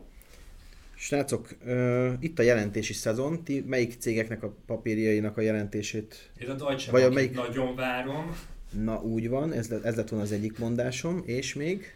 Srácok, 0.95 1.55
uh, 1.65 2.13
itt 2.19 2.39
a 2.39 2.41
jelentési 2.41 2.93
szezon. 2.93 3.43
Ti 3.43 3.63
melyik 3.67 3.95
cégeknek 3.99 4.43
a 4.43 4.55
papírjainak 4.65 5.37
a 5.37 5.41
jelentését? 5.41 6.31
Én 6.39 6.49
a 6.49 6.53
Deutsche 6.53 6.91
Vagy 6.91 7.01
a 7.01 7.09
melyik... 7.09 7.35
nagyon 7.35 7.75
várom. 7.75 8.35
Na 8.83 9.01
úgy 9.01 9.29
van, 9.29 9.53
ez, 9.53 9.71
ez 9.83 9.95
lett 9.95 10.09
volna 10.09 10.25
az 10.25 10.31
egyik 10.31 10.57
mondásom. 10.57 11.23
És 11.25 11.53
még? 11.53 11.95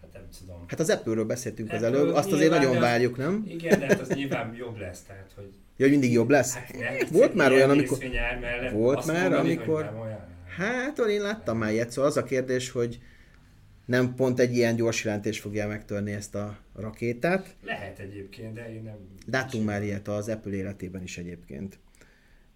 Hát 0.00 0.12
nem 0.12 0.22
tudom. 0.38 0.64
Hát 0.66 0.80
az 0.80 0.90
Apple-ről 0.90 1.24
beszéltünk 1.24 1.72
Apple 1.72 1.86
az 1.86 1.94
előbb, 1.94 2.14
azt 2.14 2.32
azért 2.32 2.50
nagyon 2.50 2.80
várjuk, 2.80 3.16
nem? 3.16 3.44
Igen, 3.48 3.78
de 3.78 3.86
hát 3.86 4.00
az 4.00 4.08
nyilván 4.08 4.54
jobb 4.54 4.78
lesz, 4.78 5.02
tehát 5.02 5.32
hogy... 5.34 5.52
Ja, 5.76 5.84
hogy 5.86 5.90
mindig 5.90 6.12
jobb 6.12 6.30
lesz? 6.30 6.54
Hát, 6.54 7.08
volt 7.10 7.34
már 7.34 7.52
olyan, 7.52 7.70
amikor... 7.70 7.98
Volt 8.72 9.06
már, 9.06 9.32
amikor... 9.32 9.90
Hát, 10.56 10.98
én 10.98 11.20
láttam 11.20 11.58
már 11.58 11.72
ilyet, 11.72 11.90
szóval 11.90 12.10
az 12.10 12.16
a 12.16 12.24
kérdés, 12.24 12.70
hogy 12.70 13.00
nem 13.84 14.14
pont 14.14 14.40
egy 14.40 14.56
ilyen 14.56 14.76
gyors 14.76 15.04
jelentés 15.04 15.40
fogja 15.40 15.68
megtörni 15.68 16.12
ezt 16.12 16.34
a 16.34 16.58
rakétát. 16.74 17.56
Lehet 17.62 17.98
egyébként, 17.98 18.54
de 18.54 18.74
én 18.74 18.82
nem... 18.82 18.96
Láttunk 19.30 19.64
már 19.64 19.82
ilyet 19.82 20.08
az 20.08 20.28
Apple 20.28 20.52
életében 20.52 21.02
is 21.02 21.18
egyébként. 21.18 21.78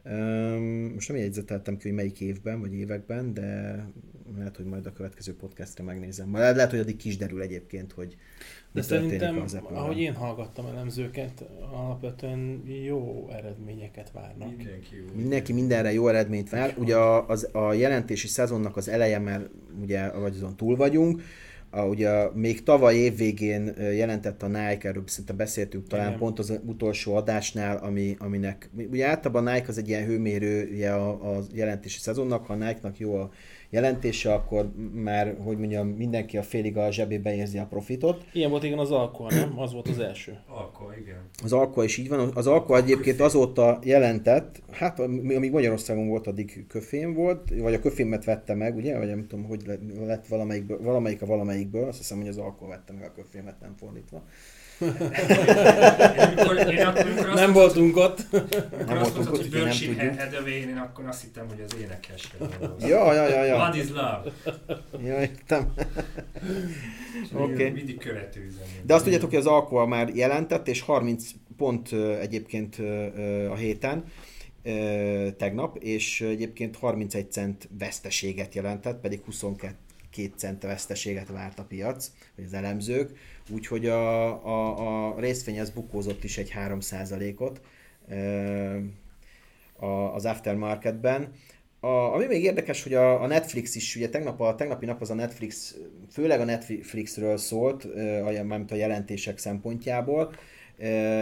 Um, 0.05 0.93
most 0.95 1.09
nem 1.09 1.17
jegyzeteltem 1.17 1.77
ki, 1.77 1.89
hogy 1.89 1.97
melyik 1.97 2.21
évben 2.21 2.61
vagy 2.61 2.75
években, 2.75 3.35
de 3.35 3.85
lehet, 4.37 4.57
hogy 4.57 4.65
majd 4.65 4.87
a 4.87 4.93
következő 4.93 5.37
podcastra 5.37 5.85
megnézem. 5.85 6.29
Majd 6.29 6.57
lehet, 6.57 6.71
hogy 6.71 6.81
addig 6.81 6.97
kis 6.97 7.17
derül 7.17 7.43
egyébként, 7.43 7.93
hogy 7.93 8.17
de 8.73 8.83
szerintem, 8.83 9.41
az 9.41 9.59
ahogy 9.63 9.99
én 9.99 10.15
hallgattam 10.15 10.67
elemzőket, 10.67 11.45
alapvetően 11.73 12.63
jó 12.85 13.29
eredményeket 13.33 14.11
várnak. 14.13 14.49
Mindenki, 14.49 14.97
jó. 14.97 15.15
Mindenki 15.15 15.53
mindenre 15.53 15.93
jó 15.93 16.09
eredményt 16.09 16.49
vár. 16.49 16.75
Ugye 16.79 16.97
a, 16.97 17.29
az, 17.29 17.49
a 17.53 17.73
jelentési 17.73 18.27
szezonnak 18.27 18.77
az 18.77 18.89
eleje, 18.89 19.19
mert 19.19 19.49
ugye 19.81 20.11
vagy 20.11 20.35
azon 20.35 20.57
túl 20.57 20.77
vagyunk, 20.77 21.23
a, 21.71 21.81
ugye 21.81 22.31
még 22.35 22.63
tavaly 22.63 22.95
évvégén 22.95 23.75
jelentett 23.79 24.43
a 24.43 24.47
Nike, 24.47 24.89
erről 24.89 25.03
szinte 25.07 25.33
beszéltünk 25.33 25.87
talán 25.87 26.07
Igen. 26.07 26.19
pont 26.19 26.39
az 26.39 26.61
utolsó 26.65 27.15
adásnál, 27.17 27.77
ami, 27.77 28.17
aminek, 28.19 28.71
ugye 28.91 29.07
általában 29.07 29.47
a 29.47 29.53
Nike 29.53 29.69
az 29.69 29.79
egy 29.79 29.89
ilyen 29.89 30.07
hőmérője 30.07 30.95
a, 30.95 31.37
a 31.37 31.43
jelentési 31.53 31.99
szezonnak, 31.99 32.47
ha 32.47 32.53
a 32.53 32.57
Nike-nak 32.57 32.99
jó 32.99 33.15
a 33.15 33.31
jelentése, 33.71 34.35
akkor 34.35 34.73
már, 34.93 35.37
hogy 35.45 35.59
mondjam, 35.59 35.89
mindenki 35.89 36.37
a 36.37 36.43
félig 36.43 36.77
a 36.77 36.93
zsebébe 36.93 37.35
érzi 37.35 37.59
a 37.59 37.67
profitot. 37.67 38.25
Ilyen 38.33 38.51
volt 38.51 38.63
igen 38.63 38.79
az 38.79 38.91
Alkoa, 38.91 39.31
nem? 39.31 39.59
Az 39.59 39.73
volt 39.73 39.89
az 39.89 39.99
első. 39.99 40.39
Alkoa, 40.49 40.97
igen. 40.97 41.29
Az 41.43 41.53
Alkoa 41.53 41.85
is 41.85 41.97
így 41.97 42.09
van. 42.09 42.31
Az 42.35 42.47
Alkoa 42.47 42.77
egyébként 42.77 43.21
azóta 43.21 43.79
jelentett, 43.83 44.63
hát 44.71 45.01
amíg 45.01 45.51
Magyarországon 45.51 46.09
volt, 46.09 46.27
addig 46.27 46.65
köfém 46.69 47.15
volt, 47.15 47.51
vagy 47.59 47.75
a 47.75 47.81
köfémet 47.81 48.25
vette 48.25 48.55
meg, 48.55 48.77
ugye? 48.77 48.99
Vagy 48.99 49.09
nem 49.09 49.27
tudom, 49.27 49.45
hogy 49.45 49.63
lett 50.07 50.27
valamelyikből, 50.27 50.83
valamelyik 50.83 51.23
a 51.23 51.27
valamelyikből, 51.27 51.89
azt 51.89 51.99
hiszem, 51.99 52.19
hogy 52.19 52.29
az 52.29 52.39
Alkoa 52.39 52.69
vette 52.69 52.93
meg 52.93 53.05
a 53.05 53.13
köfémet, 53.13 53.61
nem 53.61 53.75
fordítva 53.77 54.25
nem 57.35 57.53
voltunk 57.53 57.97
ott. 57.97 58.19
Nem 58.87 58.99
voltunk 58.99 59.33
ott, 59.33 59.41
hogy 59.41 59.51
nem 59.51 59.71
tudjuk. 59.71 60.01
én 60.49 60.77
akkor 60.77 61.07
azt 61.07 61.23
hittem, 61.23 61.49
hogy 61.49 61.61
az 61.65 61.77
énekes. 61.81 62.29
Ja, 62.89 63.15
ja, 63.15 63.29
ja, 63.29 63.45
ja. 63.45 63.57
What 63.57 63.77
is 63.77 63.89
love? 63.89 64.23
Ja, 65.05 65.21
értem. 65.21 65.73
Oké. 67.35 67.53
Okay. 67.53 67.71
Mindig 67.71 67.99
követő. 67.99 68.53
De 68.83 68.95
azt 68.95 69.05
tudjátok, 69.05 69.29
hogy 69.29 69.39
az 69.39 69.47
Alcoa 69.47 69.87
már 69.87 70.09
jelentett, 70.09 70.69
és 70.69 70.81
30 70.81 71.31
pont 71.57 71.93
egyébként 72.21 72.77
a 73.51 73.55
héten 73.55 74.05
tegnap, 75.37 75.77
és 75.77 76.21
egyébként 76.21 76.77
31 76.77 77.33
cent 77.33 77.69
veszteséget 77.79 78.55
jelentett, 78.55 79.01
pedig 79.01 79.21
22 79.25 79.77
cent 80.37 80.63
veszteséget 80.63 81.29
várt 81.29 81.59
a 81.59 81.65
piac, 81.65 82.11
vagy 82.37 82.45
az 82.45 82.53
elemzők 82.53 83.19
úgyhogy 83.51 83.87
a, 83.87 84.27
a, 84.47 85.15
a 85.15 85.21
részvény 85.21 85.61
az 85.61 85.71
bukózott 85.71 86.25
is 86.25 86.39
egy 86.39 86.53
3%-ot 86.57 87.61
az 90.15 90.25
aftermarketben. 90.25 91.33
A, 91.81 91.87
ami 91.87 92.27
még 92.27 92.43
érdekes, 92.43 92.83
hogy 92.83 92.95
a, 92.95 93.23
a 93.23 93.27
Netflix 93.27 93.75
is, 93.75 93.97
ugye 93.97 94.09
tegnap 94.09 94.41
a 94.41 94.55
tegnapi 94.55 94.87
nap 94.87 95.01
az 95.01 95.11
a 95.11 95.15
Netflix, 95.15 95.77
főleg 96.11 96.41
a 96.41 96.45
Netflixről 96.45 97.37
szólt, 97.37 97.95
mármint 98.25 98.71
a 98.71 98.75
jelentések 98.75 99.39
szempontjából, 99.39 100.35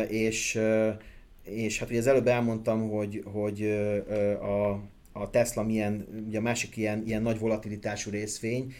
és, 0.09 0.61
és 1.45 1.79
hát 1.79 1.89
ugye 1.89 1.99
az 1.99 2.07
előbb 2.07 2.27
elmondtam, 2.27 2.91
hogy, 2.91 3.23
hogy 3.33 3.63
a, 4.41 4.81
a 5.17 5.31
Tesla 5.31 5.63
milyen, 5.63 6.07
ugye 6.27 6.39
a 6.39 6.43
másik 6.43 6.77
ilyen, 6.77 7.03
ilyen 7.07 7.23
nagy 7.23 7.39
volatilitású 7.39 8.11
részvény, 8.11 8.73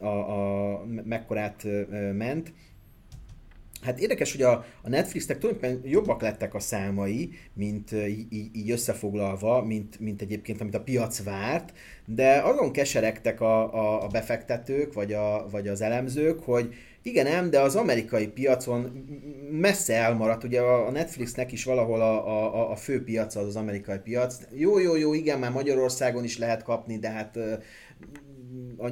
a, 0.00 0.06
a, 0.06 0.84
mekkorát 1.04 1.66
ment. 2.12 2.52
Hát 3.82 4.00
érdekes, 4.00 4.32
hogy 4.32 4.42
a, 4.42 4.64
a 4.82 4.88
Netflixnek 4.88 5.38
tulajdonképpen 5.38 5.90
jobbak 5.90 6.22
lettek 6.22 6.54
a 6.54 6.60
számai, 6.60 7.30
mint 7.54 7.92
így, 7.92 8.56
így 8.56 8.70
összefoglalva, 8.70 9.62
mint, 9.62 10.00
mint 10.00 10.22
egyébként, 10.22 10.60
amit 10.60 10.74
a 10.74 10.82
piac 10.82 11.22
várt, 11.22 11.72
de 12.06 12.40
azon 12.40 12.72
keseregtek 12.72 13.40
a, 13.40 13.74
a, 13.74 14.04
a 14.04 14.06
befektetők, 14.06 14.92
vagy, 14.92 15.12
a, 15.12 15.46
vagy 15.50 15.68
az 15.68 15.80
elemzők, 15.80 16.40
hogy 16.40 16.74
igen, 17.02 17.26
nem, 17.26 17.50
de 17.50 17.60
az 17.60 17.76
amerikai 17.76 18.26
piacon 18.26 19.06
messze 19.50 19.94
elmaradt, 19.94 20.44
ugye 20.44 20.60
a 20.60 20.90
Netflixnek 20.90 21.52
is 21.52 21.64
valahol 21.64 22.00
a, 22.00 22.28
a, 22.28 22.70
a 22.70 22.76
fő 22.76 23.04
piaca 23.04 23.40
az 23.40 23.46
az 23.46 23.56
amerikai 23.56 23.98
piac. 23.98 24.38
Jó, 24.52 24.78
jó, 24.78 24.96
jó, 24.96 25.14
igen, 25.14 25.38
már 25.38 25.50
Magyarországon 25.50 26.24
is 26.24 26.38
lehet 26.38 26.62
kapni, 26.62 26.98
de 26.98 27.10
hát 27.10 27.38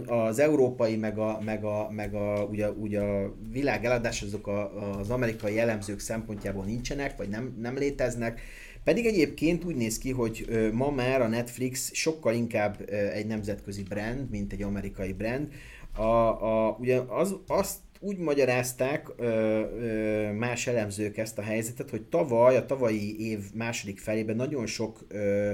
az 0.07 0.39
európai, 0.39 0.97
meg 0.97 1.19
a, 1.19 1.41
meg 1.45 1.65
a, 1.65 1.91
meg 1.91 2.15
a, 2.15 2.45
ugye, 2.51 2.71
ugye 2.71 3.01
a 3.01 3.35
világ 3.53 3.85
eladás 3.85 4.23
azok 4.23 4.47
a, 4.47 4.99
az 4.99 5.11
amerikai 5.11 5.59
elemzők 5.59 5.99
szempontjából 5.99 6.65
nincsenek, 6.65 7.17
vagy 7.17 7.29
nem, 7.29 7.57
nem 7.61 7.77
léteznek. 7.77 8.41
Pedig 8.85 9.07
egyébként 9.07 9.65
úgy 9.65 9.75
néz 9.75 9.99
ki, 9.99 10.11
hogy 10.11 10.47
ma 10.73 10.91
már 10.91 11.21
a 11.21 11.29
Netflix 11.29 11.95
sokkal 11.95 12.35
inkább 12.35 12.91
egy 12.91 13.27
nemzetközi 13.27 13.83
brand, 13.83 14.31
mint 14.31 14.53
egy 14.53 14.63
amerikai 14.63 15.13
brand. 15.13 15.49
A, 15.97 16.03
a, 16.03 16.77
ugye 16.81 17.01
az, 17.09 17.37
azt 17.47 17.77
úgy 18.01 18.19
magyarázták 18.19 19.09
ö, 19.17 19.25
ö, 19.27 20.33
más 20.33 20.67
elemzők 20.67 21.17
ezt 21.17 21.39
a 21.39 21.43
helyzetet, 21.43 21.91
hogy 21.91 22.03
tavaly, 22.03 22.57
a 22.57 22.67
tavalyi 22.67 23.29
év 23.31 23.39
második 23.55 23.99
felében 23.99 24.37
nagyon 24.37 24.67
sok 24.67 25.07
ö, 25.09 25.53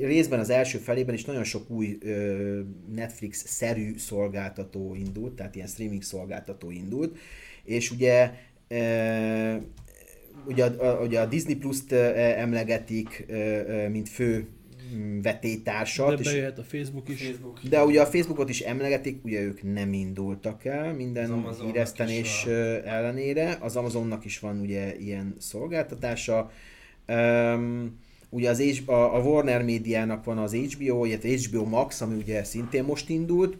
részben 0.00 0.38
az 0.38 0.50
első 0.50 0.78
felében 0.78 1.14
is 1.14 1.24
nagyon 1.24 1.44
sok 1.44 1.70
új 1.70 1.98
Netflix-szerű 2.94 3.96
szolgáltató 3.96 4.94
indult, 4.94 5.32
tehát 5.32 5.54
ilyen 5.54 5.66
streaming 5.66 6.02
szolgáltató 6.02 6.70
indult, 6.70 7.18
és 7.64 7.90
ugye 7.90 8.32
ugye, 10.44 10.64
a, 10.64 11.02
ugye 11.04 11.20
a 11.20 11.26
Disney 11.26 11.56
Plus-t 11.56 11.92
emlegetik, 11.92 13.26
mint 13.90 14.08
fő 14.08 14.46
vetétársat. 15.22 16.16
De 16.16 16.30
bejöhet 16.30 16.58
a 16.58 16.62
Facebook 16.62 17.08
is. 17.08 17.22
Facebook. 17.22 17.60
De 17.62 17.84
ugye 17.84 18.00
a 18.00 18.06
Facebookot 18.06 18.48
is 18.48 18.60
emlegetik, 18.60 19.24
ugye 19.24 19.40
ők 19.40 19.72
nem 19.72 19.92
indultak 19.92 20.64
el 20.64 20.92
minden 20.94 21.44
híresztenés 21.60 22.46
ellenére. 22.84 23.56
Az 23.60 23.76
Amazonnak 23.76 24.24
is 24.24 24.38
van 24.38 24.60
ugye 24.60 24.96
ilyen 24.96 25.34
szolgáltatása. 25.38 26.50
Um, 27.08 28.00
ugye 28.32 28.50
az 28.50 28.60
H- 28.60 28.88
a, 28.88 29.14
a 29.14 29.20
Warner 29.20 29.62
médiának 29.62 30.24
van 30.24 30.38
az 30.38 30.54
HBO, 30.54 31.04
illetve 31.04 31.28
HBO 31.28 31.64
Max, 31.64 32.00
ami 32.00 32.16
ugye 32.16 32.44
szintén 32.44 32.84
most 32.84 33.08
indult. 33.08 33.56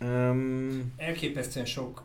Um, 0.00 0.92
Elképesztően 0.96 1.64
sok, 1.64 2.02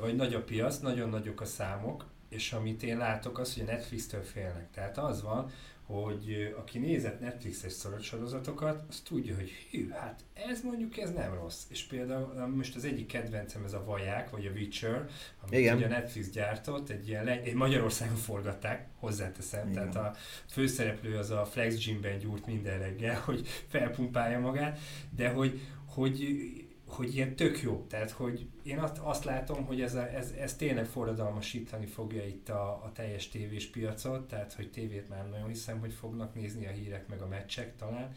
vagy 0.00 0.16
nagy 0.16 0.34
a 0.34 0.42
piac, 0.42 0.78
nagyon 0.78 1.08
nagyok 1.08 1.40
a 1.40 1.44
számok, 1.44 2.04
és 2.28 2.52
amit 2.52 2.82
én 2.82 2.96
látok 2.96 3.38
az, 3.38 3.54
hogy 3.54 3.62
a 3.62 3.72
Netflix-től 3.72 4.22
félnek. 4.22 4.68
Tehát 4.74 4.98
az 4.98 5.22
van, 5.22 5.50
hogy 5.90 6.54
aki 6.58 6.78
nézett 6.78 7.20
Netflixes 7.20 7.86
sorozatokat, 8.00 8.84
az 8.88 9.00
tudja, 9.00 9.34
hogy 9.34 9.50
hű, 9.70 9.88
hát 9.88 10.24
ez 10.34 10.62
mondjuk 10.62 10.98
ez 10.98 11.12
nem 11.12 11.34
rossz. 11.34 11.62
És 11.68 11.84
például 11.84 12.46
most 12.46 12.76
az 12.76 12.84
egyik 12.84 13.06
kedvencem 13.06 13.64
ez 13.64 13.72
a 13.72 13.84
Vaják, 13.84 14.30
vagy 14.30 14.46
a 14.46 14.50
Witcher, 14.50 15.08
amit 15.40 15.58
Igen. 15.58 15.76
ugye 15.76 15.86
a 15.86 15.88
Netflix 15.88 16.30
gyártott, 16.30 16.88
egy 16.88 17.08
ilyen, 17.08 17.28
egy 17.28 17.54
Magyarországon 17.54 18.16
forgatták, 18.16 18.88
hozzáteszem, 18.98 19.70
Igen. 19.70 19.90
tehát 19.90 20.12
a 20.12 20.16
főszereplő 20.46 21.16
az 21.16 21.30
a 21.30 21.44
Flex 21.44 21.74
Gymben 21.74 22.18
gyúrt 22.18 22.46
minden 22.46 22.78
reggel, 22.78 23.20
hogy 23.24 23.46
felpumpálja 23.68 24.40
magát, 24.40 24.78
de 25.16 25.28
hogy, 25.28 25.60
hogy 25.86 26.18
hogy 26.92 27.14
ilyen 27.14 27.36
tök 27.36 27.62
jó. 27.62 27.86
Tehát, 27.88 28.10
hogy 28.10 28.46
én 28.62 28.78
azt, 28.78 28.98
azt 28.98 29.24
látom, 29.24 29.64
hogy 29.64 29.80
ez, 29.80 29.94
a, 29.94 30.08
ez, 30.16 30.30
ez 30.38 30.56
tényleg 30.56 30.86
forradalmasítani 30.86 31.86
fogja 31.86 32.26
itt 32.26 32.48
a, 32.48 32.84
a 32.84 32.90
teljes 32.94 33.28
tévés 33.28 33.66
piacot, 33.66 34.28
tehát, 34.28 34.52
hogy 34.52 34.70
tévét 34.70 35.08
már 35.08 35.28
nagyon 35.28 35.48
hiszem, 35.48 35.80
hogy 35.80 35.92
fognak 35.92 36.34
nézni 36.34 36.66
a 36.66 36.70
hírek, 36.70 37.08
meg 37.08 37.20
a 37.20 37.26
meccsek 37.26 37.76
talán, 37.76 38.12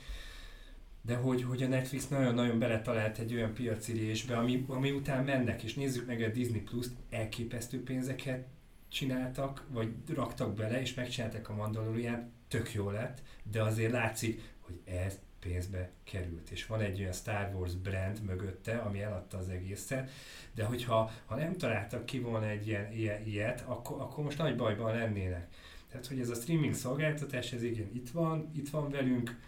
de 1.02 1.16
hogy, 1.16 1.44
hogy 1.44 1.64
a 1.64 1.68
Netflix 1.68 2.08
nagyon-nagyon 2.08 2.60
beletalált 2.60 3.18
egy 3.18 3.34
olyan 3.34 3.54
piaci 3.54 3.92
részbe, 3.92 4.38
ami, 4.38 4.66
ami 4.68 4.92
után 4.92 5.24
mennek, 5.24 5.64
és 5.64 5.74
nézzük 5.74 6.08
meg 6.08 6.22
a 6.22 6.28
Disney 6.28 6.62
Plus-t, 6.62 6.96
elképesztő 7.10 7.84
pénzeket 7.84 8.48
csináltak, 8.88 9.66
vagy 9.70 9.94
raktak 10.14 10.54
bele, 10.54 10.82
és 10.82 10.94
megcsinálták 10.94 11.50
a 11.50 11.56
Mandalorian, 11.56 12.32
tök 12.48 12.74
jó 12.74 12.90
lett, 12.90 13.22
de 13.52 13.62
azért 13.62 13.92
látszik, 13.92 14.42
hogy 14.60 14.80
ez 14.86 15.20
pénzbe 15.44 15.92
került. 16.04 16.50
És 16.50 16.66
van 16.66 16.82
egy 16.82 17.00
olyan 17.00 17.12
Star 17.12 17.56
Wars 17.56 17.76
brand 17.76 18.22
mögötte, 18.22 18.78
ami 18.78 19.02
eladta 19.02 19.38
az 19.38 19.50
egészet, 19.50 20.10
de 20.56 20.64
hogyha 20.64 21.12
ha 21.26 21.36
nem 21.36 21.58
találtak 21.58 22.06
ki 22.06 22.20
volna 22.20 22.48
egy 22.48 22.68
ilyen, 22.68 22.92
ilyen 22.92 23.28
ilyet, 23.28 23.64
akkor, 23.66 24.02
akkor 24.02 24.24
most 24.24 24.38
nagy 24.38 24.56
bajban 24.56 24.96
lennének. 24.96 25.48
Tehát, 25.90 26.08
hogy 26.08 26.20
ez 26.20 26.30
a 26.30 26.36
streaming 26.36 26.74
szolgáltatás, 26.74 27.54
ez 27.54 27.64
igen, 27.64 27.90
itt 27.94 28.10
van, 28.10 28.52
itt 28.56 28.70
van 28.70 28.90
velünk. 28.90 29.40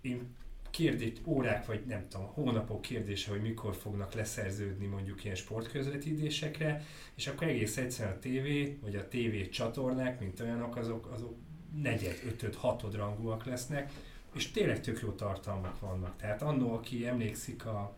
Én 0.00 0.34
kérdés, 0.70 1.12
órák, 1.24 1.66
vagy 1.66 1.84
nem 1.86 2.08
tudom, 2.08 2.26
hónapok 2.26 2.82
kérdése, 2.82 3.30
hogy 3.30 3.40
mikor 3.40 3.76
fognak 3.76 4.14
leszerződni 4.14 4.86
mondjuk 4.86 5.24
ilyen 5.24 5.36
sportközvetítésekre, 5.36 6.82
és 7.14 7.26
akkor 7.26 7.46
egész 7.46 7.76
egyszerűen 7.76 8.14
a 8.14 8.18
tévé, 8.18 8.78
vagy 8.82 8.96
a 8.96 9.08
tévé 9.08 9.48
csatornák, 9.48 10.20
mint 10.20 10.40
olyanok, 10.40 10.76
azok, 10.76 11.06
azok 11.06 11.36
negyed, 11.82 12.20
ötöd, 12.26 12.54
hatod 12.54 12.94
rangúak 12.94 13.44
lesznek, 13.44 13.92
és 14.34 14.50
tényleg 14.50 14.80
tök 14.80 15.00
jó 15.00 15.10
tartalmak 15.10 15.80
vannak. 15.80 16.16
Tehát 16.16 16.42
annó, 16.42 16.74
aki 16.74 17.06
emlékszik 17.06 17.66
a 17.66 17.94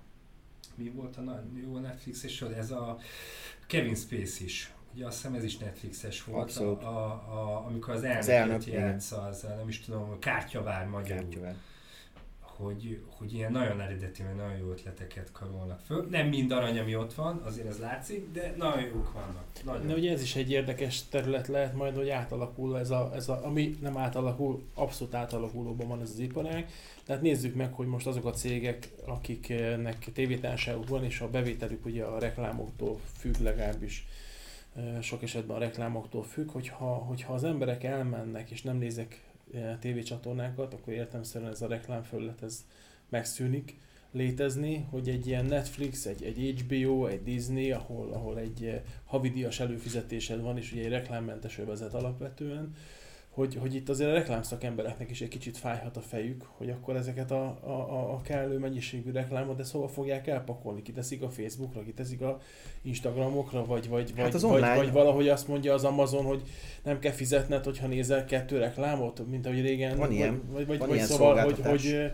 mi 0.75 0.89
volt 0.89 1.17
a 1.17 1.21
nagy 1.21 1.63
jó 1.63 1.79
Netflix-es 1.79 2.43
ez 2.43 2.71
a 2.71 2.99
Kevin 3.67 3.95
Space 3.95 4.45
is. 4.45 4.73
Ugye 4.95 5.07
azt 5.07 5.17
hiszem 5.17 5.35
ez 5.35 5.45
is 5.45 5.59
Netflixes 5.59 6.25
volt, 6.25 6.57
a, 6.57 6.81
a, 6.83 7.11
a, 7.11 7.67
amikor 7.67 7.95
az 7.95 8.05
elnököt 8.05 8.29
elnök, 8.29 8.67
játsza, 8.67 9.23
az 9.23 9.43
nem 9.43 9.69
is 9.69 9.81
tudom, 9.81 10.19
kártyavár 10.19 10.87
magyarul. 10.87 11.23
Kártyavár. 11.23 11.55
Hogy, 12.57 13.01
hogy 13.17 13.35
ilyen 13.35 13.53
nagyon 13.53 13.81
eredeti, 13.81 14.23
mert 14.23 14.37
nagyon 14.37 14.57
jó 14.57 14.71
ötleteket 14.71 15.33
karolnak 15.33 15.81
föl. 15.81 16.07
Nem 16.11 16.29
mind 16.29 16.51
arany, 16.51 16.79
ami 16.79 16.97
ott 16.97 17.15
van, 17.15 17.41
azért 17.45 17.67
ez 17.67 17.79
látszik, 17.79 18.33
de 18.33 18.55
nagyon 18.57 18.83
jók 18.83 19.13
vannak. 19.13 19.45
Nagyon. 19.65 19.87
De 19.87 19.95
ugye 19.95 20.13
ez 20.13 20.23
is 20.23 20.37
egy 20.37 20.51
érdekes 20.51 21.09
terület 21.09 21.47
lehet 21.47 21.75
majd, 21.75 21.97
hogy 21.97 22.09
átalakul 22.09 22.79
ez 22.79 22.91
a, 22.91 23.11
ez 23.15 23.29
a 23.29 23.45
ami 23.45 23.77
nem 23.81 23.97
átalakul, 23.97 24.63
abszolút 24.75 25.15
átalakulóban 25.15 25.89
van 25.89 26.01
ez 26.01 26.11
az 26.11 26.19
iparág. 26.19 26.71
Tehát 27.05 27.23
nézzük 27.23 27.55
meg, 27.55 27.73
hogy 27.73 27.87
most 27.87 28.07
azok 28.07 28.25
a 28.25 28.31
cégek, 28.31 28.89
akiknek 29.07 30.13
tévétárságuk 30.13 30.89
van, 30.89 31.05
és 31.05 31.21
a 31.21 31.31
bevételük 31.31 31.85
ugye 31.85 32.05
a 32.05 32.19
reklámoktól 32.19 33.01
függ 33.19 33.37
legalábbis, 33.41 34.07
sok 35.01 35.23
esetben 35.23 35.57
a 35.57 35.61
reklámoktól 35.61 36.25
függ, 36.25 36.51
hogyha, 36.51 36.85
hogyha 36.85 37.35
az 37.35 37.45
emberek 37.45 37.85
elmennek 37.85 38.51
és 38.51 38.63
nem 38.63 38.77
nézek 38.77 39.26
tévécsatornákat, 39.81 40.75
akkor 40.75 40.93
értemszerűen 40.93 41.51
ez 41.51 41.63
a 41.63 41.67
reklámfelület 41.67 42.43
ez 42.43 42.65
megszűnik 43.09 43.79
létezni, 44.11 44.87
hogy 44.91 45.09
egy 45.09 45.27
ilyen 45.27 45.45
Netflix, 45.45 46.07
egy, 46.07 46.23
egy 46.23 46.65
HBO, 46.67 47.07
egy 47.07 47.23
Disney, 47.23 47.71
ahol, 47.73 48.13
ahol 48.13 48.39
egy 48.39 48.81
havidias 49.05 49.61
előfizetésed 49.61 50.41
van, 50.41 50.57
és 50.57 50.73
ugye 50.73 50.83
egy 50.83 50.91
reklámmentes 50.91 51.59
övezet 51.59 51.95
alapvetően, 51.95 52.75
hogy, 53.37 53.57
hogy 53.61 53.75
itt 53.75 53.89
azért 53.89 54.11
a 54.11 54.13
reklámszakembereknek 54.13 55.11
is 55.11 55.21
egy 55.21 55.29
kicsit 55.29 55.57
fájhat 55.57 55.97
a 55.97 56.01
fejük, 56.01 56.45
hogy 56.57 56.71
akkor 56.71 56.97
ezeket 56.97 57.31
a, 57.31 57.45
a, 57.45 58.13
a 58.13 58.21
kellő 58.23 58.59
mennyiségű 58.59 59.11
reklámot, 59.11 59.57
de 59.57 59.65
szóval 59.65 59.89
fogják 59.89 60.27
elpakolni, 60.27 60.83
kiteszik 60.83 61.23
a 61.23 61.31
Facebookra, 61.31 61.83
kiteszik 61.83 62.21
a 62.21 62.41
Instagramokra, 62.83 63.65
vagy, 63.65 63.89
vagy, 63.89 64.13
hát 64.17 64.33
vagy, 64.33 64.61
vagy, 64.61 64.77
vagy 64.77 64.93
valahogy 64.93 65.29
azt 65.29 65.49
mondja 65.49 65.75
az 65.75 65.85
Amazon, 65.85 66.25
hogy 66.25 66.43
nem 66.83 66.99
kell 66.99 67.13
fizetned, 67.13 67.65
hogyha 67.65 67.87
nézel 67.87 68.25
kettő 68.25 68.59
reklámot, 68.59 69.27
mint 69.27 69.47
ahogy 69.47 69.61
régen. 69.61 69.97
Van 69.97 70.13
ilyen, 70.13 70.43
vagy, 70.51 70.67
vagy, 70.67 70.79
van 70.79 70.89
vagy 70.89 70.97
ilyen 70.97 71.09
szóval, 71.09 71.39
hogy, 71.39 71.61
hogy 71.65 72.11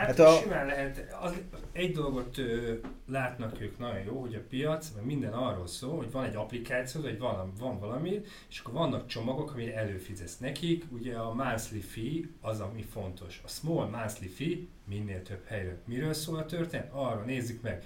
Hát, 0.00 0.16
hát 0.16 0.18
a... 0.18 0.40
simán 0.40 0.66
lehet, 0.66 1.14
az, 1.20 1.34
egy 1.72 1.92
dolgot 1.92 2.38
ö, 2.38 2.74
látnak 3.06 3.60
ők 3.60 3.78
nagyon 3.78 4.04
jó, 4.04 4.20
hogy 4.20 4.34
a 4.34 4.42
piac, 4.48 4.90
mert 4.94 5.06
minden 5.06 5.32
arról 5.32 5.66
szól, 5.66 5.96
hogy 5.96 6.10
van 6.10 6.24
egy 6.24 6.34
applikáció, 6.34 7.00
vagy 7.00 7.18
van, 7.18 7.52
van 7.58 7.78
valami, 7.78 8.20
és 8.48 8.58
akkor 8.58 8.74
vannak 8.74 9.06
csomagok, 9.06 9.52
amire 9.52 9.76
előfizetsz 9.76 10.38
nekik. 10.38 10.84
Ugye 10.90 11.16
a 11.16 11.34
monthly 11.34 11.78
fee 11.78 12.20
az, 12.40 12.60
ami 12.60 12.82
fontos. 12.82 13.40
A 13.44 13.48
small 13.48 13.88
monthly 13.88 14.26
fee 14.26 14.56
minél 14.84 15.22
több 15.22 15.44
helyről. 15.46 15.78
Miről 15.84 16.12
szól 16.12 16.38
a 16.38 16.46
történet? 16.46 16.90
Arra 16.92 17.24
nézzük 17.24 17.62
meg. 17.62 17.84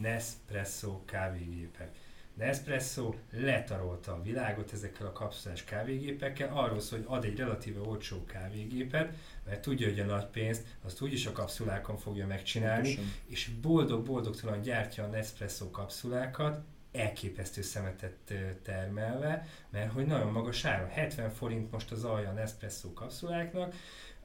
Nespresso 0.00 1.04
kávégépek 1.04 1.90
Nespresso 2.38 3.14
letarolta 3.30 4.12
a 4.12 4.22
világot 4.22 4.72
ezekkel 4.72 5.06
a 5.06 5.12
kapszulás 5.12 5.64
kávégépekkel, 5.64 6.56
arról 6.56 6.80
szól, 6.80 6.98
hogy 6.98 7.16
ad 7.16 7.24
egy 7.24 7.36
relatíve 7.36 7.80
olcsó 7.80 8.24
kávégépet, 8.24 9.14
mert 9.46 9.60
tudja, 9.60 9.88
hogy 9.88 10.00
a 10.00 10.04
nagy 10.04 10.26
pénzt 10.26 10.66
azt 10.84 11.00
úgyis 11.00 11.26
a 11.26 11.32
kapszulákon 11.32 11.96
fogja 11.96 12.26
megcsinálni, 12.26 12.94
Pontosan. 12.94 13.20
és 13.26 13.50
boldog-boldogtalan 13.62 14.60
gyártja 14.60 15.04
a 15.04 15.06
Nespresso 15.06 15.70
kapszulákat, 15.70 16.60
elképesztő 16.92 17.62
szemetet 17.62 18.32
termelve, 18.62 19.46
mert 19.70 19.92
hogy 19.92 20.06
nagyon 20.06 20.32
magas 20.32 20.64
áron, 20.64 20.88
70 20.88 21.30
forint 21.30 21.70
most 21.70 21.90
az 21.90 22.04
alja 22.04 22.28
a 22.28 22.32
Nespresso 22.32 22.92
kapszuláknak, 22.92 23.74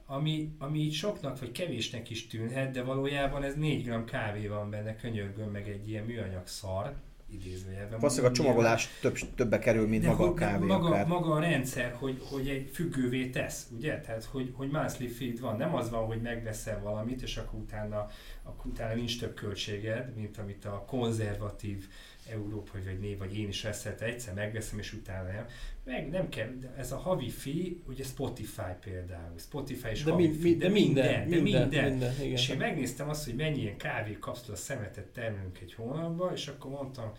ami, 0.06 0.56
ami 0.58 0.80
így 0.80 0.94
soknak 0.94 1.40
vagy 1.40 1.52
kevésnek 1.52 2.10
is 2.10 2.28
tűnhet, 2.28 2.72
de 2.72 2.84
valójában 2.84 3.44
ez 3.44 3.56
4 3.56 3.88
g 3.88 4.06
kávé 4.06 4.48
van 4.48 4.70
benne, 4.70 4.96
könyörgön 4.96 5.50
meg 5.50 5.70
egy 5.70 5.90
ilyen 5.90 6.04
műanyag 6.04 6.48
szar, 6.48 6.96
idézőjelben. 7.34 8.00
Valószínűleg 8.00 8.32
a 8.32 8.36
csomagolás 8.36 8.90
több, 9.02 9.18
többe 9.36 9.60
kerül, 9.60 9.88
mint 9.88 10.04
De 10.04 10.10
maga 10.10 10.26
a 10.26 10.34
kávé 10.34 10.66
maga, 10.66 10.88
akár. 10.88 11.08
maga 11.08 11.34
a 11.34 11.40
rendszer, 11.40 11.96
hogy, 12.00 12.22
hogy 12.30 12.48
egy 12.48 12.70
függővé 12.74 13.30
tesz, 13.30 13.68
ugye? 13.76 14.00
Tehát, 14.00 14.24
hogy, 14.24 14.54
hogy 14.56 14.70
monthly 14.70 15.06
feed 15.08 15.40
van. 15.40 15.58
Nem 15.58 15.76
az 15.76 15.90
van, 15.90 16.06
hogy 16.06 16.22
megveszel 16.22 16.80
valamit, 16.82 17.22
és 17.22 17.38
akkor 17.38 17.60
utána, 17.60 18.08
akkor 18.44 18.72
utána 18.72 18.94
nincs 18.94 19.20
több 19.20 19.34
költséged, 19.34 20.16
mint 20.16 20.38
amit 20.38 20.66
a 20.66 20.84
konzervatív 20.88 21.88
európai 22.32 22.82
vagy 22.82 23.00
név, 23.00 23.18
vagy 23.18 23.38
én 23.38 23.48
is 23.48 23.64
ezt 23.64 24.02
egyszer 24.02 24.34
megveszem, 24.34 24.80
és 24.80 24.94
utána 24.94 25.32
nem. 25.32 25.46
Meg 25.86 26.10
nem 26.10 26.30
kell, 26.30 26.50
de 26.60 26.74
ez 26.78 26.92
a 26.92 26.98
havi 26.98 27.30
fee, 27.30 27.72
ugye 27.88 28.04
Spotify 28.04 28.72
például, 28.82 29.38
Spotify 29.38 29.90
és 29.90 30.04
de 30.04 30.12
havi 30.12 30.28
mi, 30.28 30.56
de, 30.56 30.66
de 30.66 30.74
minden, 30.74 31.06
minden, 31.06 31.30
de 31.30 31.42
minden. 31.42 31.68
minden, 31.68 31.90
minden 31.90 32.14
igen. 32.20 32.32
És 32.32 32.50
én 32.50 32.58
megnéztem 32.58 33.10
azt, 33.10 33.26
hogy 33.26 33.36
mennyi 33.36 33.60
ilyen 33.60 33.78
kávé 33.78 34.18
kapszula 34.20 34.58
szemetet 34.58 35.06
termelünk 35.06 35.60
egy 35.60 35.74
hónapban, 35.74 36.34
és 36.34 36.48
akkor 36.48 36.72
mondtam, 36.72 37.12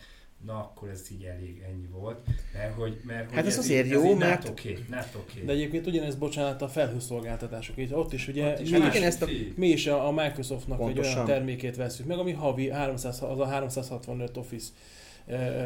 na 0.47 0.59
akkor 0.59 0.89
ez 0.89 1.07
így 1.13 1.23
elég, 1.23 1.63
ennyi 1.69 1.87
volt. 1.87 2.19
Mert 2.53 2.75
hogy, 2.75 3.01
mert, 3.05 3.21
hát 3.21 3.29
hogy 3.29 3.39
ez, 3.39 3.47
ez 3.47 3.59
azért 3.59 3.89
jó, 3.89 4.03
ez 4.03 4.19
mert... 4.19 4.49
Okay, 4.49 4.79
okay. 5.17 5.45
De 5.45 5.53
egyébként 5.53 5.87
ugyanez, 5.87 6.15
bocsánat, 6.15 6.63
a 6.63 6.69
felhőszolgáltatások, 6.69 7.79
így 7.79 7.93
ott 7.95 8.13
is 8.13 8.29
ugye 8.29 8.53
ott 8.53 8.61
is 8.61 8.71
mi, 8.71 8.79
is, 8.79 8.95
ezt 8.95 9.23
a... 9.23 9.27
mi 9.55 9.69
is 9.69 9.87
a, 9.87 10.07
a 10.07 10.13
Microsoftnak 10.13 10.79
Pontosan. 10.79 11.11
egy 11.11 11.15
olyan 11.15 11.27
termékét 11.27 11.77
veszük 11.77 12.07
meg, 12.07 12.19
ami 12.19 12.33
havi 12.33 12.71
300, 12.71 13.23
az 13.23 13.39
a 13.39 13.47
365 13.47 14.37
Office 14.37 14.69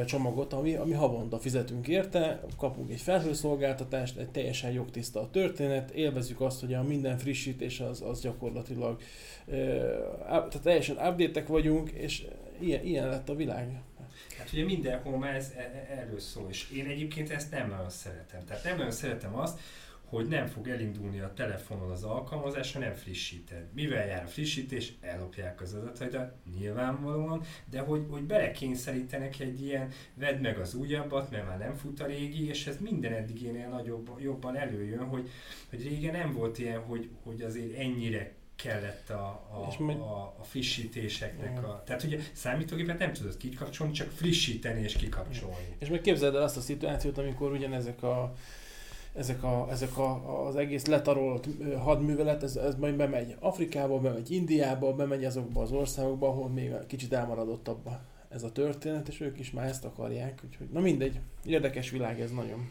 csomagot, 0.07 0.53
ami, 0.53 0.75
ami 0.75 0.93
havonta 0.93 1.39
fizetünk 1.39 1.89
érte, 1.89 2.41
kapunk 2.57 2.91
egy 2.91 3.01
felhőszolgáltatást, 3.01 4.17
egy 4.17 4.29
teljesen 4.29 4.71
jogtiszta 4.71 5.21
a 5.21 5.31
történet, 5.31 5.91
élvezzük 5.91 6.41
azt, 6.41 6.61
hogy 6.61 6.75
a 6.75 6.83
minden 6.83 7.19
frissítés 7.19 7.81
az, 7.81 8.03
az 8.03 8.21
gyakorlatilag, 8.21 9.01
tehát 10.27 10.61
teljesen 10.63 10.97
update 10.97 11.45
vagyunk, 11.49 11.91
és 11.91 12.27
ilyen, 12.61 12.85
ilyen 12.85 13.09
lett 13.09 13.29
a 13.29 13.35
világ. 13.35 13.81
Hát 14.39 14.53
ugye 14.53 14.65
mindenhol 14.65 15.19
már 15.19 15.35
ez, 15.35 15.53
e, 15.57 15.61
e, 15.61 15.99
erről 15.99 16.21
szól, 16.21 16.47
és 16.49 16.71
én 16.71 16.87
egyébként 16.87 17.31
ezt 17.31 17.51
nem 17.51 17.69
nagyon 17.69 17.91
szeretem. 17.91 18.45
Tehát 18.45 18.65
nem 18.65 18.77
nagyon 18.77 18.91
szeretem 18.91 19.37
azt, 19.37 19.61
hogy 20.09 20.27
nem 20.27 20.47
fog 20.47 20.69
elindulni 20.69 21.21
a 21.21 21.33
telefonon 21.35 21.91
az 21.91 22.03
alkalmazás, 22.03 22.73
ha 22.73 22.79
nem 22.79 22.95
frissíted. 22.95 23.65
Mivel 23.75 24.07
jár 24.07 24.23
a 24.25 24.27
frissítés? 24.27 24.93
Ellopják 25.01 25.61
az 25.61 25.75
adataidat, 25.75 26.35
nyilvánvalóan, 26.59 27.43
de 27.71 27.81
hogy, 27.81 28.07
hogy 28.11 28.23
belekényszerítenek 28.23 29.41
egy 29.41 29.63
ilyen, 29.63 29.91
vedd 30.15 30.41
meg 30.41 30.59
az 30.59 30.75
újabbat, 30.75 31.31
mert 31.31 31.47
már 31.47 31.59
nem 31.59 31.75
fut 31.75 32.01
a 32.01 32.07
régi, 32.07 32.49
és 32.49 32.67
ez 32.67 32.77
minden 32.81 33.13
eddigénél 33.13 33.69
nagyobb, 33.69 34.11
jobban 34.19 34.57
előjön, 34.57 35.05
hogy, 35.05 35.31
hogy 35.71 35.83
régen 35.83 36.13
nem 36.13 36.33
volt 36.33 36.59
ilyen, 36.59 36.81
hogy, 36.81 37.09
hogy 37.23 37.43
azért 37.43 37.79
ennyire 37.79 38.33
kellett 38.63 39.11
a, 39.11 39.41
a, 39.51 39.83
a, 39.93 40.35
a 40.39 40.43
frissítéseknek 40.43 41.65
a... 41.65 41.83
Tehát 41.87 42.03
ugye 42.03 42.19
számítógépet 42.33 42.99
nem 42.99 43.13
tudod 43.13 43.37
kikapcsolni, 43.37 43.93
csak 43.93 44.11
frissíteni 44.11 44.83
és 44.83 44.97
kikapcsolni. 44.97 45.77
És 45.79 45.89
meg 45.89 46.01
képzeld 46.01 46.35
el 46.35 46.43
azt 46.43 46.57
a 46.57 46.61
szituációt, 46.61 47.19
amikor 47.19 47.53
ugyanezek 47.53 48.03
a 48.03 48.33
ezek, 49.15 49.43
a, 49.43 49.67
ezek 49.71 49.99
a, 49.99 50.47
az 50.47 50.57
egész 50.57 50.87
letarolt 50.87 51.49
hadművelet, 51.79 52.43
ez, 52.43 52.57
ez 52.57 52.75
majd 52.75 52.95
bemegy 52.95 53.37
Afrikába, 53.41 53.99
bemegy 53.99 54.31
Indiába, 54.31 54.95
bemegy 54.95 55.25
azokba 55.25 55.63
az 55.63 55.73
országokba, 55.73 56.29
ahol 56.29 56.49
még 56.49 56.73
kicsit 56.87 57.13
elmaradottabb 57.13 57.89
ez 58.29 58.43
a 58.43 58.53
történet, 58.53 59.09
és 59.09 59.21
ők 59.21 59.39
is 59.39 59.51
már 59.51 59.69
ezt 59.69 59.85
akarják, 59.85 60.41
úgyhogy 60.45 60.69
na 60.73 60.81
mindegy, 60.81 61.21
érdekes 61.45 61.91
világ 61.91 62.21
ez 62.21 62.31
nagyon. 62.31 62.69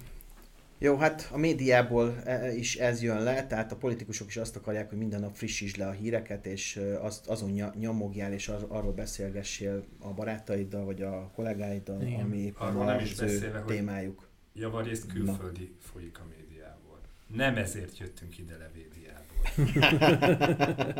Jó, 0.79 0.95
hát 0.95 1.29
a 1.31 1.37
médiából 1.37 2.15
e, 2.23 2.31
e, 2.31 2.53
is 2.53 2.75
ez 2.75 3.01
jön 3.01 3.23
le, 3.23 3.47
tehát 3.47 3.71
a 3.71 3.75
politikusok 3.75 4.27
is 4.27 4.37
azt 4.37 4.55
akarják, 4.55 4.89
hogy 4.89 4.97
minden 4.97 5.19
nap 5.19 5.35
frissítsd 5.35 5.77
le 5.77 5.87
a 5.87 5.91
híreket, 5.91 6.45
és 6.45 6.79
azt 7.01 7.27
azon 7.27 7.73
nyomogjál, 7.79 8.33
és 8.33 8.47
arról 8.67 8.93
beszélgessél 8.93 9.83
a 9.99 10.13
barátaiddal, 10.13 10.85
vagy 10.85 11.01
a 11.01 11.31
kollégáiddal, 11.35 12.01
Igen. 12.01 12.21
ami 12.21 12.53
az 12.57 13.21
ő 13.21 13.63
témájuk 13.65 14.27
javarészt 14.59 15.07
külföldi 15.07 15.63
Na. 15.63 15.87
folyik 15.91 16.19
a 16.19 16.23
médiából. 16.37 16.99
Nem 17.35 17.55
ezért 17.55 17.97
jöttünk 17.97 18.37
ide 18.37 18.57
levédiából. 18.57 19.15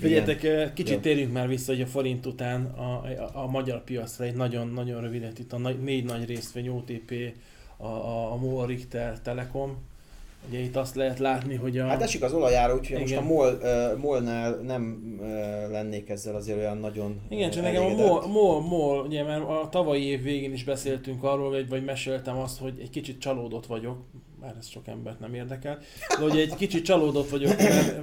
Figyeljetek, 0.00 0.72
kicsit 0.72 1.00
térjünk 1.00 1.32
már 1.32 1.48
vissza, 1.48 1.72
hogy 1.72 1.80
a 1.80 1.86
forint 1.86 2.26
után 2.26 2.64
a, 2.64 3.02
a, 3.02 3.42
a 3.42 3.46
magyar 3.46 3.84
piacra 3.84 4.24
egy 4.24 4.34
nagyon-nagyon 4.34 5.00
rövidet, 5.00 5.38
itt 5.38 5.52
a 5.52 5.58
nagy, 5.58 5.82
négy 5.82 6.04
nagy 6.04 6.26
részvény 6.26 6.68
OTP, 6.68 7.34
a, 7.76 7.86
a, 7.86 8.32
a 8.32 8.36
MOL 8.36 8.66
Richter 8.66 9.20
Telekom, 9.20 9.76
Ugye 10.48 10.58
itt 10.58 10.76
azt 10.76 10.94
lehet 10.94 11.18
látni, 11.18 11.54
hogy 11.54 11.78
a... 11.78 11.86
Hát 11.86 12.02
esik 12.02 12.22
az 12.22 12.32
olajára, 12.32 12.74
úgyhogy 12.74 13.00
most 13.00 13.16
a 13.16 13.22
MOL, 13.22 13.58
uh, 13.62 13.98
MOL-nál 13.98 14.54
nem 14.54 15.16
uh, 15.20 15.26
lennék 15.70 16.08
ezzel 16.08 16.34
azért 16.34 16.58
olyan 16.58 16.78
nagyon 16.78 17.20
Igen, 17.28 17.50
csak 17.50 17.62
nekem 17.62 17.84
a 17.84 17.88
MOL, 17.88 18.26
MOL, 18.26 18.60
MOL, 18.60 19.04
ugye 19.04 19.22
mert 19.22 19.48
a 19.48 19.68
tavalyi 19.70 20.04
év 20.04 20.22
végén 20.22 20.52
is 20.52 20.64
beszéltünk 20.64 21.22
arról, 21.22 21.50
vagy, 21.50 21.68
vagy 21.68 21.84
meséltem 21.84 22.38
azt, 22.38 22.58
hogy 22.58 22.78
egy 22.80 22.90
kicsit 22.90 23.20
csalódott 23.20 23.66
vagyok, 23.66 23.98
bár 24.44 24.54
ez 24.58 24.68
sok 24.68 24.88
embert 24.88 25.20
nem 25.20 25.34
érdekel, 25.34 25.78
de 26.08 26.22
hogy 26.22 26.38
egy 26.38 26.54
kicsit 26.54 26.84
csalódott 26.84 27.30
vagyok, 27.30 27.56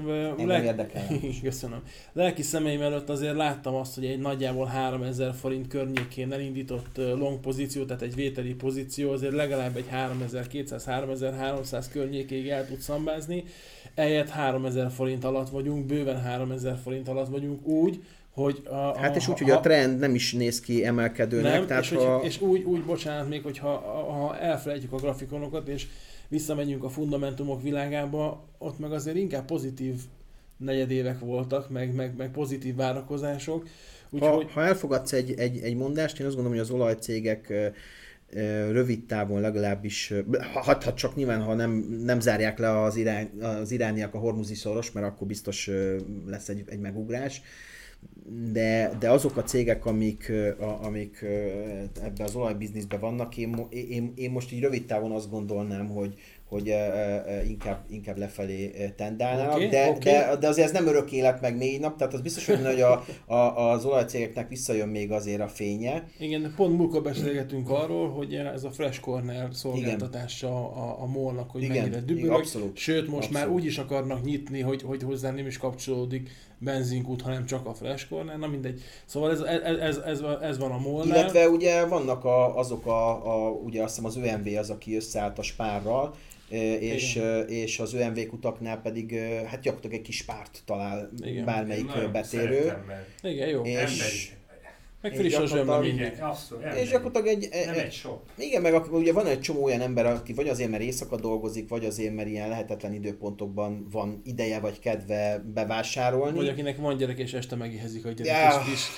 mert 0.05 0.43
le... 0.45 0.63
érdekel. 0.63 1.07
Köszönöm. 1.43 1.81
Lelki 2.13 2.41
szemeim 2.41 2.81
előtt 2.81 3.09
azért 3.09 3.35
láttam 3.35 3.75
azt, 3.75 3.95
hogy 3.95 4.05
egy 4.05 4.19
nagyjából 4.19 4.65
3000 4.65 5.33
forint 5.33 5.67
környékén 5.67 6.31
elindított 6.31 6.97
long 6.97 7.39
pozíció, 7.39 7.85
tehát 7.85 8.01
egy 8.01 8.15
vételi 8.15 8.53
pozíció, 8.53 9.11
azért 9.11 9.33
legalább 9.33 9.75
egy 9.75 9.87
3200-3300 9.93 11.85
környékéig 11.91 12.47
el 12.47 12.65
tud 12.65 12.79
szambázni. 12.79 13.43
Eljött 13.95 14.29
3000 14.29 14.91
forint 14.91 15.23
alatt 15.23 15.49
vagyunk, 15.49 15.85
bőven 15.85 16.21
3000 16.21 16.77
forint 16.83 17.07
alatt 17.07 17.29
vagyunk 17.29 17.65
úgy, 17.65 17.99
hogy 18.33 18.61
a, 18.69 18.73
a, 18.73 18.97
hát 18.97 19.15
és 19.15 19.27
úgy, 19.27 19.39
hogy 19.39 19.49
a 19.49 19.59
trend 19.59 19.99
nem 19.99 20.15
is 20.15 20.33
néz 20.33 20.59
ki 20.59 20.85
emelkedőnek. 20.85 21.53
Nem, 21.53 21.67
tehát 21.67 21.83
és, 21.83 21.89
ha... 21.89 22.17
hogy, 22.17 22.25
és 22.25 22.41
úgy, 22.41 22.63
úgy, 22.63 22.83
bocsánat, 22.83 23.29
még 23.29 23.43
hogyha 23.43 23.69
ha 24.11 24.37
elfelejtjük 24.37 24.93
a 24.93 24.97
grafikonokat, 24.97 25.67
és 25.67 25.87
visszamegyünk 26.31 26.83
a 26.83 26.89
fundamentumok 26.89 27.61
világába, 27.61 28.47
ott 28.57 28.79
meg 28.79 28.91
azért 28.91 29.17
inkább 29.17 29.45
pozitív 29.45 29.95
negyedévek 30.57 31.19
voltak, 31.19 31.69
meg, 31.69 31.93
meg, 31.93 32.15
meg 32.17 32.31
pozitív 32.31 32.75
várakozások. 32.75 33.67
Úgyhogy... 34.09 34.43
Ha, 34.43 34.49
ha 34.59 34.65
elfogadsz 34.65 35.13
egy, 35.13 35.33
egy, 35.37 35.57
egy 35.57 35.75
mondást, 35.75 36.19
én 36.19 36.25
azt 36.25 36.35
gondolom, 36.35 36.57
hogy 36.57 36.67
az 36.67 36.75
olajcégek 36.75 37.53
rövid 38.71 39.05
távon 39.05 39.41
legalábbis, 39.41 40.13
ha, 40.53 40.77
ha 40.83 40.93
csak 40.93 41.15
nyilván, 41.15 41.41
ha 41.41 41.53
nem, 41.53 41.71
nem 42.03 42.19
zárják 42.19 42.59
le 42.59 42.81
az, 42.81 42.95
irány, 42.95 43.29
az 43.41 43.71
irániak 43.71 44.13
a 44.13 44.17
hormuzi 44.17 44.55
szoros, 44.55 44.91
mert 44.91 45.05
akkor 45.05 45.27
biztos 45.27 45.69
lesz 46.27 46.49
egy, 46.49 46.63
egy 46.65 46.79
megugrás, 46.79 47.41
de, 48.51 48.91
de 48.99 49.09
azok 49.09 49.37
a 49.37 49.43
cégek, 49.43 49.85
amik, 49.85 50.31
amik 50.81 51.25
ebbe 52.03 52.23
az 52.23 52.35
olajbizniszben 52.35 52.99
vannak, 52.99 53.37
én, 53.37 53.67
én, 53.69 54.13
én 54.15 54.31
most 54.31 54.51
így 54.51 54.61
rövid 54.61 54.85
távon 54.85 55.11
azt 55.11 55.29
gondolnám, 55.29 55.87
hogy, 55.87 56.13
hogy 56.49 56.73
inkább, 57.47 57.85
inkább 57.89 58.17
lefelé 58.17 58.91
tendálnának, 58.95 59.55
okay, 59.55 59.67
de, 59.67 59.87
okay. 59.87 59.99
De, 59.99 60.35
de 60.39 60.47
azért 60.47 60.67
ez 60.67 60.73
nem 60.73 60.87
örök 60.87 61.11
élet 61.11 61.41
meg 61.41 61.57
négy 61.57 61.79
nap, 61.79 61.97
tehát 61.97 62.13
az 62.13 62.21
biztos, 62.21 62.45
hogy 62.45 62.81
a, 62.81 63.03
a, 63.33 63.69
az 63.71 63.85
olajcégeknek 63.85 64.49
visszajön 64.49 64.89
még 64.89 65.11
azért 65.11 65.41
a 65.41 65.47
fénye. 65.47 66.07
Igen, 66.19 66.53
pont 66.55 66.77
múltkor 66.77 67.01
beszélgetünk 67.01 67.69
arról, 67.69 68.09
hogy 68.09 68.33
ez 68.33 68.63
a 68.63 68.71
Fresh 68.71 68.99
Corner 68.99 69.47
szolgáltatása 69.51 70.71
a, 70.71 71.01
a 71.01 71.05
molnak, 71.05 71.51
hogy 71.51 71.63
Igen, 71.63 71.77
mennyire 71.77 72.01
dübörög, 72.01 72.45
sőt 72.73 73.07
most 73.07 73.27
abszolút. 73.27 73.31
már 73.31 73.49
úgy 73.49 73.65
is 73.65 73.77
akarnak 73.77 74.23
nyitni, 74.23 74.59
hogy, 74.59 74.81
hogy 74.81 75.03
hozzá 75.03 75.31
nem 75.31 75.45
is 75.45 75.57
kapcsolódik 75.57 76.29
benzinkút, 76.63 77.21
hanem 77.21 77.45
csak 77.45 77.65
a 77.65 77.73
Fresh 77.73 78.07
Corner, 78.09 78.37
na 78.37 78.47
mindegy. 78.47 78.81
Szóval 79.05 79.31
ez, 79.31 79.39
ez, 79.41 79.77
ez, 79.77 79.97
ez, 79.97 80.21
ez 80.41 80.57
van 80.57 80.71
a 80.71 80.77
molnál. 80.77 81.17
Illetve 81.17 81.49
ugye 81.49 81.85
vannak 81.85 82.25
a, 82.25 82.57
azok 82.57 82.85
a, 82.85 83.09
a, 83.33 83.49
ugye 83.49 83.83
azt 83.83 83.95
hiszem 83.95 84.09
az 84.09 84.17
ÖMV 84.17 84.57
az, 84.57 84.69
aki 84.69 84.95
összeállt 84.95 85.39
a 85.39 85.41
spárral, 85.41 86.15
és, 86.79 87.21
és 87.47 87.79
az 87.79 87.93
ÖMV 87.93 88.25
kutaknál 88.25 88.81
pedig 88.81 89.19
hát 89.45 89.61
gyakorlatilag 89.61 89.95
egy 89.95 90.01
kis 90.01 90.23
párt 90.23 90.61
talál 90.65 91.09
Igen. 91.21 91.45
bármelyik 91.45 92.11
betérő. 92.11 92.83
Igen, 93.21 93.47
jó. 93.49 93.61
És, 93.61 94.31
meg 95.01 95.15
friss 95.15 95.35
a 95.35 95.45
zsömmel 95.45 95.79
mindig. 95.79 96.13
És 96.81 96.89
gyakorlatilag 96.89 97.27
egy... 97.27 97.49
Nem 97.65 97.77
egy 97.77 97.91
sok. 97.91 98.21
Igen, 98.37 98.61
meg 98.61 98.91
ugye 98.91 99.13
van 99.13 99.25
egy 99.25 99.39
csomó 99.39 99.63
olyan 99.63 99.81
ember, 99.81 100.05
aki 100.05 100.33
vagy 100.33 100.47
azért, 100.47 100.69
mert 100.69 100.83
éjszaka 100.83 101.15
dolgozik, 101.15 101.69
vagy 101.69 101.85
azért, 101.85 102.15
mert 102.15 102.27
ilyen 102.27 102.49
lehetetlen 102.49 102.93
időpontokban 102.93 103.87
van 103.91 104.21
ideje 104.23 104.59
vagy 104.59 104.79
kedve 104.79 105.43
bevásárolni. 105.53 106.37
Vagy 106.37 106.47
akinek 106.47 106.77
van 106.77 106.97
gyerek, 106.97 107.19
és 107.19 107.33
este 107.33 107.55
megihezik 107.55 108.05
a 108.05 108.11
gyerek, 108.11 108.53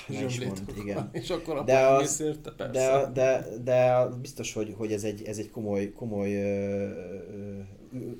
ja, 0.08 0.24
és 0.26 0.40
mond, 0.44 0.62
igen. 0.82 1.08
És 1.12 1.30
akkor 1.30 1.56
a 1.56 1.62
de, 1.62 1.86
az, 1.86 2.20
érte, 2.20 2.50
persze. 2.50 2.72
De, 2.72 3.10
de, 3.12 3.46
de, 3.64 4.06
biztos, 4.20 4.52
hogy, 4.52 4.74
hogy 4.76 4.92
ez 4.92 5.04
egy, 5.04 5.22
ez 5.26 5.38
egy 5.38 5.50
komoly, 5.50 5.92
komoly 5.92 6.34
ö, 6.34 6.88
ö, 6.88 7.60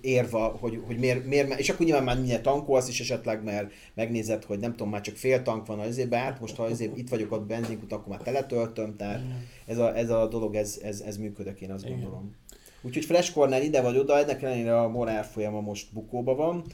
érva, 0.00 0.56
hogy, 0.60 0.80
hogy 0.86 0.98
miért, 0.98 1.26
miért, 1.26 1.58
és 1.58 1.68
akkor 1.68 1.86
nyilván 1.86 2.04
már 2.04 2.16
mindjárt 2.16 2.42
tankolsz 2.42 2.88
is 2.88 3.00
esetleg, 3.00 3.44
mert 3.44 3.72
megnézed, 3.94 4.44
hogy 4.44 4.58
nem 4.58 4.70
tudom, 4.70 4.90
már 4.90 5.00
csak 5.00 5.16
fél 5.16 5.42
tank 5.42 5.66
van 5.66 5.78
azért 5.78 6.14
hát 6.14 6.40
most 6.40 6.56
ha 6.56 6.62
azért 6.62 6.98
itt 6.98 7.08
vagyok 7.08 7.32
ott 7.32 7.46
benzinkut, 7.46 7.92
akkor 7.92 8.08
már 8.08 8.20
teletöltöm, 8.20 8.96
tehát 8.96 9.20
ez 9.66 9.78
a, 9.78 9.96
ez 9.96 10.10
a 10.10 10.28
dolog, 10.28 10.54
ez, 10.54 10.80
ez, 10.82 11.00
ez 11.00 11.16
működik, 11.16 11.60
én 11.60 11.70
azt 11.70 11.84
Igen. 11.84 11.96
gondolom. 11.96 12.34
Úgyhogy 12.82 13.04
Fresh 13.04 13.32
Corner 13.32 13.62
ide 13.62 13.82
vagy 13.82 13.98
oda, 13.98 14.18
ennek 14.18 14.42
ellenére 14.42 14.80
a 14.80 14.88
morál 14.88 15.24
folyama 15.24 15.60
most 15.60 15.92
bukóba 15.92 16.34
van, 16.34 16.64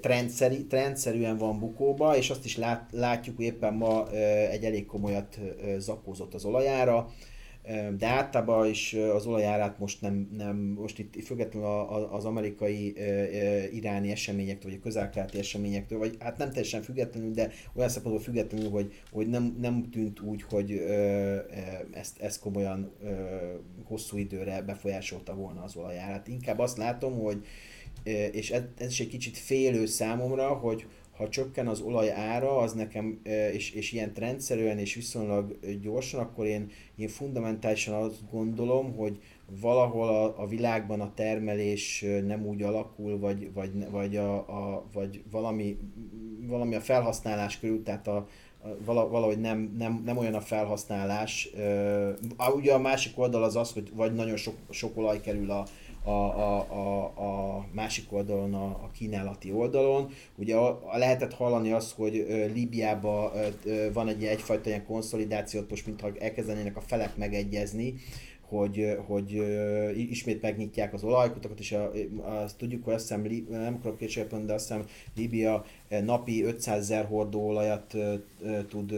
trendszeri, 0.00 0.66
trendszerűen 0.66 1.36
van 1.36 1.58
bukóba, 1.58 2.16
és 2.16 2.30
azt 2.30 2.44
is 2.44 2.56
lát, 2.56 2.90
látjuk, 2.92 3.36
hogy 3.36 3.44
éppen 3.44 3.74
ma 3.74 4.10
egy 4.50 4.64
elég 4.64 4.86
komolyat 4.86 5.38
zakózott 5.78 6.34
az 6.34 6.44
olajára 6.44 7.08
de 7.98 8.06
általában 8.06 8.68
is 8.68 8.94
az 8.94 9.26
olajárát 9.26 9.78
most 9.78 10.00
nem, 10.00 10.28
nem 10.36 10.56
most 10.56 10.98
itt 10.98 11.24
függetlenül 11.24 11.68
az 12.10 12.24
amerikai 12.24 12.94
iráni 13.72 14.10
eseményektől, 14.10 14.70
vagy 14.70 14.80
a 14.80 14.82
közelkeleti 14.82 15.38
eseményektől, 15.38 15.98
vagy 15.98 16.16
hát 16.18 16.38
nem 16.38 16.48
teljesen 16.48 16.82
függetlenül, 16.82 17.30
de 17.30 17.50
olyan 17.74 17.88
szempontból 17.88 18.24
függetlenül, 18.24 18.70
hogy, 18.70 18.92
hogy 19.10 19.28
nem, 19.28 19.56
nem 19.60 19.90
tűnt 19.90 20.20
úgy, 20.20 20.42
hogy 20.42 20.72
ezt, 21.92 22.20
ezt 22.20 22.40
komolyan 22.40 22.92
hosszú 23.84 24.16
időre 24.16 24.62
befolyásolta 24.62 25.34
volna 25.34 25.62
az 25.62 25.76
olajárát. 25.76 26.28
Inkább 26.28 26.58
azt 26.58 26.76
látom, 26.76 27.18
hogy 27.18 27.44
és 28.32 28.50
ez, 28.50 28.62
ez 28.78 28.90
is 28.90 29.00
egy 29.00 29.08
kicsit 29.08 29.36
félő 29.36 29.86
számomra, 29.86 30.48
hogy, 30.48 30.86
ha 31.18 31.28
csökken 31.28 31.66
az 31.66 31.80
olaj 31.80 32.10
ára, 32.10 32.56
az 32.56 32.72
nekem, 32.72 33.20
és, 33.52 33.70
és 33.70 33.92
ilyen 33.92 34.12
trendszerűen 34.12 34.78
és 34.78 34.94
viszonylag 34.94 35.58
gyorsan, 35.82 36.20
akkor 36.20 36.46
én, 36.46 36.70
én 36.96 37.08
fundamentálisan 37.08 37.94
azt 37.94 38.30
gondolom, 38.30 38.96
hogy 38.96 39.18
valahol 39.60 40.08
a, 40.08 40.42
a 40.42 40.46
világban 40.46 41.00
a 41.00 41.14
termelés 41.14 42.04
nem 42.26 42.46
úgy 42.46 42.62
alakul, 42.62 43.18
vagy, 43.18 43.52
vagy, 43.52 43.90
vagy, 43.90 44.16
a, 44.16 44.34
a, 44.36 44.84
vagy 44.92 45.22
valami, 45.30 45.76
valami 46.46 46.74
a 46.74 46.80
felhasználás 46.80 47.58
körül, 47.58 47.82
tehát 47.82 48.06
a 48.06 48.28
valahogy 48.84 49.40
nem, 49.40 49.74
nem, 49.78 50.02
nem 50.04 50.16
olyan 50.16 50.34
a 50.34 50.40
felhasználás. 50.40 51.48
Ugye 52.54 52.72
a 52.72 52.78
másik 52.78 53.18
oldal 53.18 53.42
az 53.42 53.56
az, 53.56 53.72
hogy 53.72 53.90
vagy 53.94 54.14
nagyon 54.14 54.36
sok, 54.36 54.54
sok 54.70 54.96
olaj 54.96 55.20
kerül 55.20 55.50
a, 55.50 55.66
a, 56.02 56.10
a, 56.10 56.66
a, 56.70 57.04
a 57.04 57.66
másik 57.72 58.12
oldalon, 58.12 58.54
a, 58.54 58.64
a 58.64 58.90
kínálati 58.94 59.52
oldalon. 59.52 60.10
Ugye 60.36 60.56
a, 60.56 60.80
a 60.92 60.98
lehetett 60.98 61.34
hallani 61.34 61.72
azt, 61.72 61.94
hogy 61.94 62.26
Líbiában 62.54 63.30
van 63.92 64.08
egy 64.08 64.24
egyfajta 64.24 64.68
ilyen 64.68 64.86
konszolidációt, 64.86 65.70
most 65.70 65.86
mintha 65.86 66.10
elkezdenének 66.18 66.76
a 66.76 66.80
felek 66.80 67.16
megegyezni, 67.16 67.94
hogy, 68.48 68.96
hogy 69.06 69.32
ismét 69.96 70.42
megnyitják 70.42 70.94
az 70.94 71.04
olajkutakat, 71.04 71.58
és 71.58 71.72
a, 71.72 71.92
azt 72.24 72.56
tudjuk, 72.56 72.84
hogy 72.84 72.94
azt 72.94 73.08
hiszem, 73.08 73.44
nem 73.50 73.74
akarok 73.74 73.98
kétségben, 73.98 74.46
de 74.46 74.52
azt 74.52 74.68
hiszem 74.68 74.84
Líbia 75.16 75.64
napi 75.88 76.42
500 76.44 76.78
ezer 76.78 77.06
hordó 77.06 77.46
olajat 77.46 77.96
tud 78.68 78.94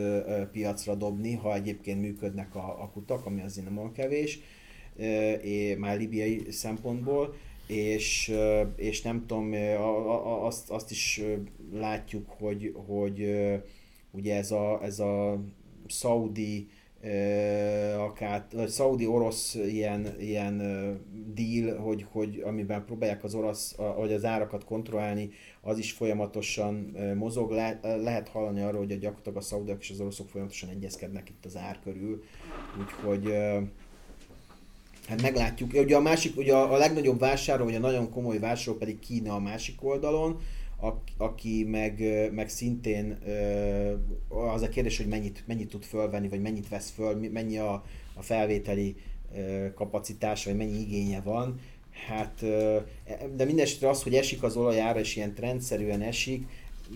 piacra 0.53 0.95
dobni, 0.95 1.35
ha 1.35 1.55
egyébként 1.55 2.01
működnek 2.01 2.55
a, 2.55 2.83
a 2.83 2.91
kutak, 2.93 3.27
ami 3.27 3.41
azért 3.41 3.67
nem 3.67 3.79
olyan 3.79 3.93
kevés 3.93 4.41
már 5.79 5.99
libiai 5.99 6.47
szempontból, 6.51 7.35
és, 7.67 8.33
és 8.77 9.03
nem 9.03 9.27
tudom, 9.27 9.53
azt, 10.45 10.71
azt 10.71 10.91
is 10.91 11.23
látjuk, 11.73 12.29
hogy, 12.39 12.75
hogy 12.87 13.31
ugye 14.11 14.37
ez 14.37 14.51
a, 14.51 14.81
ez 14.83 14.99
a 14.99 15.41
szaudi 15.89 16.69
akár, 17.99 18.47
vagy 18.53 18.69
szaudi-orosz 18.69 19.55
ilyen, 19.55 20.15
ilyen 20.19 20.57
deal, 21.35 21.79
hogy, 21.79 22.07
hogy 22.11 22.43
amiben 22.45 22.85
próbálják 22.85 23.25
az 23.25 23.35
orosz, 23.35 23.77
vagy 23.97 24.13
az 24.13 24.25
árakat 24.25 24.65
kontrollálni, 24.65 25.31
az 25.61 25.79
is 25.79 25.93
folyamatosan 25.93 26.97
mozog. 27.17 27.51
Le, 27.51 27.81
lehet 27.83 28.29
hallani 28.29 28.61
arról, 28.61 28.81
hogy 28.81 28.93
a 28.93 28.97
gyakorlatilag 28.97 29.39
a 29.39 29.41
szaudiak 29.41 29.81
és 29.81 29.91
az 29.91 30.01
oroszok 30.01 30.29
folyamatosan 30.29 30.69
egyezkednek 30.69 31.29
itt 31.29 31.45
az 31.45 31.57
ár 31.57 31.81
körül. 31.83 32.23
Úgyhogy 32.81 33.35
Hát 35.11 35.23
meglátjuk. 35.23 35.73
Ugye 35.75 35.97
a 35.97 36.01
másik, 36.01 36.37
ugye 36.37 36.55
a, 36.55 36.73
a 36.73 36.77
legnagyobb 36.77 37.19
vásárló, 37.19 37.65
vagy 37.65 37.75
a 37.75 37.79
nagyon 37.79 38.11
komoly 38.11 38.39
vásárló 38.39 38.79
pedig 38.79 38.99
Kína 38.99 39.35
a 39.35 39.41
másik 39.41 39.85
oldalon, 39.85 40.41
aki 41.17 41.65
meg, 41.65 42.03
meg 42.33 42.49
szintén 42.49 43.19
az 44.29 44.63
a 44.63 44.69
kérdés, 44.69 44.97
hogy 44.97 45.07
mennyit, 45.07 45.43
mennyit 45.47 45.69
tud 45.69 45.85
fölvenni, 45.85 46.29
vagy 46.29 46.41
mennyit 46.41 46.69
vesz 46.69 46.91
föl, 46.91 47.29
mennyi 47.33 47.59
a, 47.59 47.85
a 48.15 48.23
felvételi 48.23 48.97
kapacitása, 49.75 50.49
vagy 50.49 50.59
mennyi 50.59 50.81
igénye 50.81 51.21
van. 51.21 51.61
Hát, 52.09 52.45
de 53.37 53.45
mindesetre 53.45 53.89
az, 53.89 54.03
hogy 54.03 54.15
esik 54.15 54.43
az 54.43 54.57
olajára, 54.57 54.99
és 54.99 55.17
ilyen 55.17 55.35
trendszerűen 55.35 56.03
esik, 56.03 56.47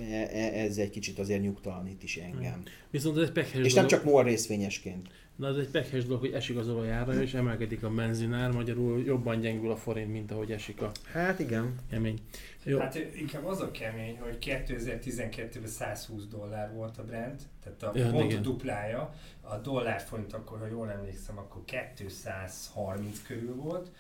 e, 0.00 0.28
e, 0.32 0.58
ez 0.58 0.76
egy 0.76 0.90
kicsit 0.90 1.18
azért 1.18 1.42
nyugtalanít 1.42 2.02
is 2.02 2.16
engem. 2.16 2.62
Viszont 2.90 3.18
ez 3.18 3.30
egy 3.34 3.64
És 3.64 3.74
nem 3.74 3.86
csak 3.86 4.04
MOL 4.04 4.24
részvényesként. 4.24 5.08
Na 5.36 5.48
ez 5.48 5.56
egy 5.56 5.70
pekhes 5.70 6.04
dolog, 6.04 6.20
hogy 6.20 6.32
esik 6.32 6.56
az 6.56 6.68
olajára, 6.68 7.22
és 7.22 7.34
emelkedik 7.34 7.82
a 7.82 7.90
benzinár, 7.90 8.50
magyarul 8.50 9.02
jobban 9.02 9.40
gyengül 9.40 9.70
a 9.70 9.76
forint, 9.76 10.12
mint 10.12 10.30
ahogy 10.30 10.52
esik 10.52 10.82
a 10.82 10.90
Hát 11.12 11.38
igen. 11.38 11.74
Kemény. 11.90 12.20
Jó. 12.64 12.78
Hát 12.78 12.94
inkább 13.14 13.44
az 13.44 13.60
a 13.60 13.70
kemény, 13.70 14.18
hogy 14.18 14.36
2012-ben 14.40 15.66
120 15.66 16.26
dollár 16.26 16.72
volt 16.72 16.98
a 16.98 17.04
Brent, 17.04 17.42
tehát 17.62 17.82
a 17.82 17.98
ja, 17.98 18.10
pont 18.10 18.32
a 18.32 18.40
duplája. 18.40 19.14
A 19.40 19.56
dollár 19.56 20.00
forint 20.00 20.32
akkor, 20.32 20.58
ha 20.58 20.66
jól 20.66 20.90
emlékszem, 20.90 21.38
akkor 21.38 21.62
230 21.64 23.22
körül 23.22 23.54
volt. 23.54 23.90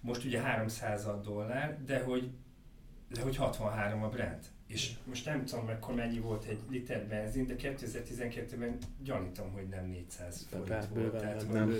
Most 0.00 0.24
ugye 0.24 0.40
300 0.40 1.08
dollár, 1.24 1.84
de 1.84 2.02
hogy, 2.02 2.30
de 3.08 3.20
hogy 3.20 3.36
63 3.36 4.02
a 4.02 4.08
Brent 4.08 4.53
és 4.74 4.90
most 5.04 5.24
nem 5.24 5.44
tudom, 5.44 5.68
akkor 5.68 5.94
mennyi 5.94 6.18
volt 6.18 6.44
egy 6.44 6.58
liter 6.70 7.06
benzin, 7.06 7.46
de 7.46 7.54
2012-ben 7.58 8.78
gyanítom, 9.04 9.52
hogy 9.52 9.68
nem 9.68 9.86
400 9.86 10.46
forint 10.50 10.68
volt. 10.68 10.92
Bőven, 10.92 11.20
Tehát, 11.20 11.52
nem, 11.52 11.70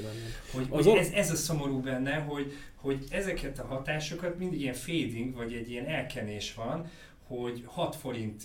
hogy, 0.52 0.68
hogy, 0.68 0.84
hogy 0.86 0.98
ez, 0.98 1.10
ez 1.10 1.30
a 1.30 1.36
szomorú 1.36 1.80
benne, 1.80 2.14
hogy, 2.14 2.52
hogy 2.74 3.06
ezeket 3.10 3.58
a 3.58 3.66
hatásokat 3.66 4.38
mindig 4.38 4.60
ilyen 4.60 4.74
fading, 4.74 5.34
vagy 5.34 5.52
egy 5.52 5.70
ilyen 5.70 5.86
elkenés 5.86 6.54
van, 6.54 6.90
hogy 7.26 7.62
6 7.66 7.96
forint 7.96 8.42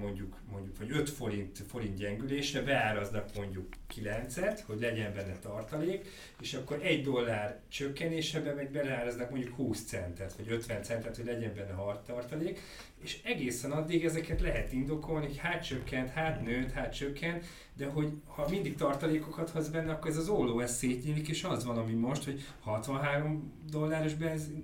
mondjuk, 0.00 0.36
mondjuk, 0.50 0.78
vagy 0.78 0.90
5 0.90 1.10
forint, 1.10 1.58
forint 1.68 1.96
gyengülésre 1.96 2.62
beáraznak 2.62 3.34
mondjuk 3.36 3.68
9-et, 3.94 4.60
hogy 4.66 4.80
legyen 4.80 5.14
benne 5.14 5.38
tartalék, 5.38 6.06
és 6.40 6.54
akkor 6.54 6.78
egy 6.82 7.02
dollár 7.02 7.60
csökkenésebe 7.68 8.52
meg 8.52 8.70
beleáraznak 8.70 9.30
mondjuk 9.30 9.54
20 9.54 9.84
centet, 9.84 10.32
vagy 10.32 10.50
50 10.50 10.82
centet, 10.82 11.16
hogy 11.16 11.24
legyen 11.24 11.54
benne 11.54 12.00
tartalék, 12.06 12.60
és 13.02 13.18
egészen 13.24 13.72
addig 13.72 14.04
ezeket 14.04 14.40
lehet 14.40 14.72
indokolni, 14.72 15.26
hogy 15.26 15.38
hát 15.38 15.64
csökkent, 15.64 16.10
hát 16.10 16.42
nőtt, 16.42 16.70
hát 16.70 16.94
csökkent, 16.94 17.44
de 17.78 17.86
hogy 17.86 18.12
ha 18.26 18.46
mindig 18.50 18.76
tartalékokat 18.76 19.50
hoz 19.50 19.68
benne, 19.68 19.92
akkor 19.92 20.10
ez 20.10 20.16
az 20.16 20.28
olló 20.28 20.60
ez 20.60 20.76
szétnyílik, 20.76 21.28
és 21.28 21.44
az 21.44 21.64
van, 21.64 21.78
ami 21.78 21.92
most, 21.92 22.24
hogy 22.24 22.44
63 22.60 23.52
dolláros 23.70 24.12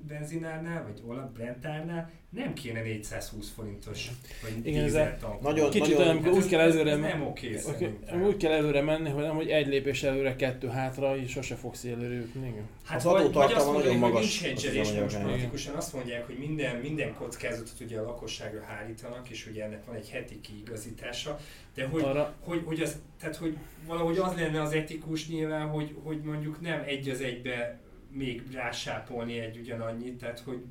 benzinárnál, 0.06 0.82
vagy 0.82 1.02
olaj 1.06 1.26
Brentárnál 1.34 2.10
nem 2.34 2.52
kéne 2.52 2.82
420 2.82 3.50
forintos, 3.54 4.10
vagy 4.42 4.66
Igen, 4.66 4.84
ez 4.84 4.92
nagyon, 5.40 5.70
Kicsit 5.70 5.96
nagyon, 5.96 6.24
olyan, 6.24 6.34
úgy 6.34 6.46
kell 6.46 6.60
előre, 6.60 6.90
ez 6.90 6.98
nem 6.98 7.22
oké 7.22 7.60
okay, 7.64 8.22
úgy 8.22 8.36
kell 8.36 8.52
előre 8.52 8.82
menni, 8.82 9.08
hogy 9.08 9.22
nem, 9.22 9.34
hogy 9.34 9.48
egy 9.48 9.66
lépés 9.66 10.02
előre, 10.02 10.36
kettő 10.36 10.68
hátra, 10.68 11.16
és 11.16 11.30
sose 11.30 11.54
fogsz 11.54 11.84
előre 11.84 12.14
jutni. 12.14 12.54
Hát 12.84 12.96
az 12.96 13.06
adótartalma 13.06 13.72
nagyon 13.72 13.96
magas. 13.96 14.40
Nincs 14.40 14.64
hedgelés, 14.64 14.92
most 14.92 15.22
politikusan 15.22 15.74
azt 15.74 15.92
mondják, 15.92 16.26
hogy 16.26 16.38
minden, 16.38 16.76
minden 16.76 17.14
kockázatot 17.14 17.80
ugye 17.80 17.98
a 17.98 18.04
lakosságra 18.04 18.62
hárítanak, 18.62 19.28
és 19.30 19.46
ugye 19.46 19.64
ennek 19.64 19.84
van 19.84 19.94
egy 19.94 20.08
heti 20.10 20.40
kiigazítása, 20.40 21.38
de 21.74 21.86
hogy, 21.86 22.02
Arra... 22.02 22.34
hogy, 22.40 22.62
hogy, 22.64 22.80
az, 22.80 22.98
tehát, 23.18 23.36
hogy 23.36 23.56
valahogy 23.86 24.18
az 24.18 24.34
lenne 24.34 24.62
az 24.62 24.72
etikus 24.72 25.28
nyilván, 25.28 25.68
hogy, 25.68 25.94
hogy 26.02 26.22
mondjuk 26.22 26.60
nem 26.60 26.82
egy 26.86 27.08
az 27.08 27.20
egybe 27.20 27.80
még 28.10 28.42
rásápolni 28.52 29.38
egy 29.38 29.58
ugyanannyit, 29.58 30.18
tehát 30.18 30.40
hogy 30.40 30.62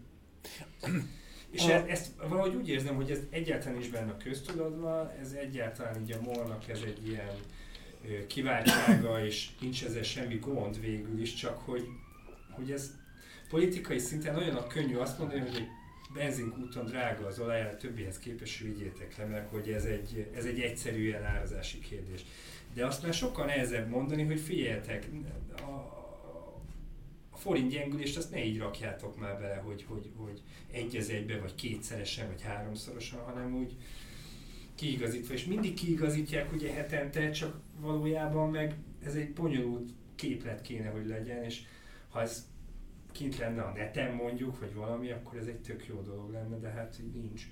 és 1.51 1.65
a... 1.65 1.89
ezt 1.89 2.11
valahogy 2.27 2.55
úgy 2.55 2.69
érzem, 2.69 2.95
hogy 2.95 3.11
ez 3.11 3.19
egyáltalán 3.29 3.79
is 3.79 3.89
benne 3.89 4.11
a 4.11 4.17
köztudatban, 4.17 5.11
ez 5.21 5.31
egyáltalán 5.31 6.01
így 6.01 6.11
a 6.11 6.21
mornak 6.21 6.69
ez 6.69 6.79
egy 6.85 7.07
ilyen 7.07 7.31
kiváltsága, 8.27 9.25
és 9.25 9.49
nincs 9.61 9.85
ezzel 9.85 10.03
semmi 10.03 10.35
gond 10.35 10.81
végül 10.81 11.21
is, 11.21 11.33
csak 11.33 11.57
hogy, 11.57 11.87
hogy 12.49 12.71
ez 12.71 12.91
politikai 13.49 13.99
szinten 13.99 14.33
nagyon 14.33 14.55
a 14.55 14.67
könnyű 14.67 14.95
azt 14.95 15.19
mondani, 15.19 15.39
hogy 15.39 15.55
egy 15.55 15.67
benzinkúton 16.13 16.85
drága 16.85 17.25
az 17.27 17.39
olaj, 17.39 17.61
a 17.61 17.77
többihez 17.77 18.19
képest 18.19 18.59
vigyétek 18.59 19.17
le, 19.17 19.25
mert 19.25 19.49
hogy 19.49 19.69
ez 19.69 19.85
egy, 19.85 20.27
ez 20.35 20.45
egy 20.45 20.59
egyszerű 20.59 21.13
árazási 21.13 21.79
kérdés. 21.79 22.25
De 22.73 22.85
azt 22.85 23.03
már 23.03 23.13
sokkal 23.13 23.45
nehezebb 23.45 23.89
mondani, 23.89 24.23
hogy 24.23 24.39
figyeljetek, 24.39 25.07
a, 25.57 25.93
forint 27.35 27.71
gyengülést 27.71 28.17
azt 28.17 28.31
ne 28.31 28.45
így 28.45 28.57
rakjátok 28.57 29.19
már 29.19 29.39
bele, 29.39 29.55
hogy, 29.55 29.85
hogy, 29.87 30.11
hogy 30.15 30.41
egy 30.71 30.95
az 30.95 31.09
egybe, 31.09 31.39
vagy 31.39 31.55
kétszeresen, 31.55 32.27
vagy 32.27 32.41
háromszorosan, 32.41 33.19
hanem 33.19 33.55
úgy 33.55 33.75
kiigazítva. 34.75 35.33
És 35.33 35.45
mindig 35.45 35.73
kiigazítják 35.73 36.53
ugye 36.53 36.73
hetente, 36.73 37.31
csak 37.31 37.59
valójában 37.79 38.49
meg 38.49 38.75
ez 39.05 39.15
egy 39.15 39.33
bonyolult 39.33 39.89
képlet 40.15 40.61
kéne, 40.61 40.89
hogy 40.89 41.07
legyen, 41.07 41.43
és 41.43 41.61
ha 42.09 42.21
ez 42.21 42.45
kint 43.13 43.37
lenne 43.37 43.61
a 43.61 43.73
neten 43.75 44.13
mondjuk, 44.13 44.59
vagy 44.59 44.73
valami, 44.73 45.11
akkor 45.11 45.39
ez 45.39 45.45
egy 45.45 45.59
tök 45.59 45.85
jó 45.87 46.01
dolog 46.01 46.31
lenne, 46.31 46.57
de 46.57 46.69
hát 46.69 46.99
így 46.99 47.13
nincs. 47.21 47.47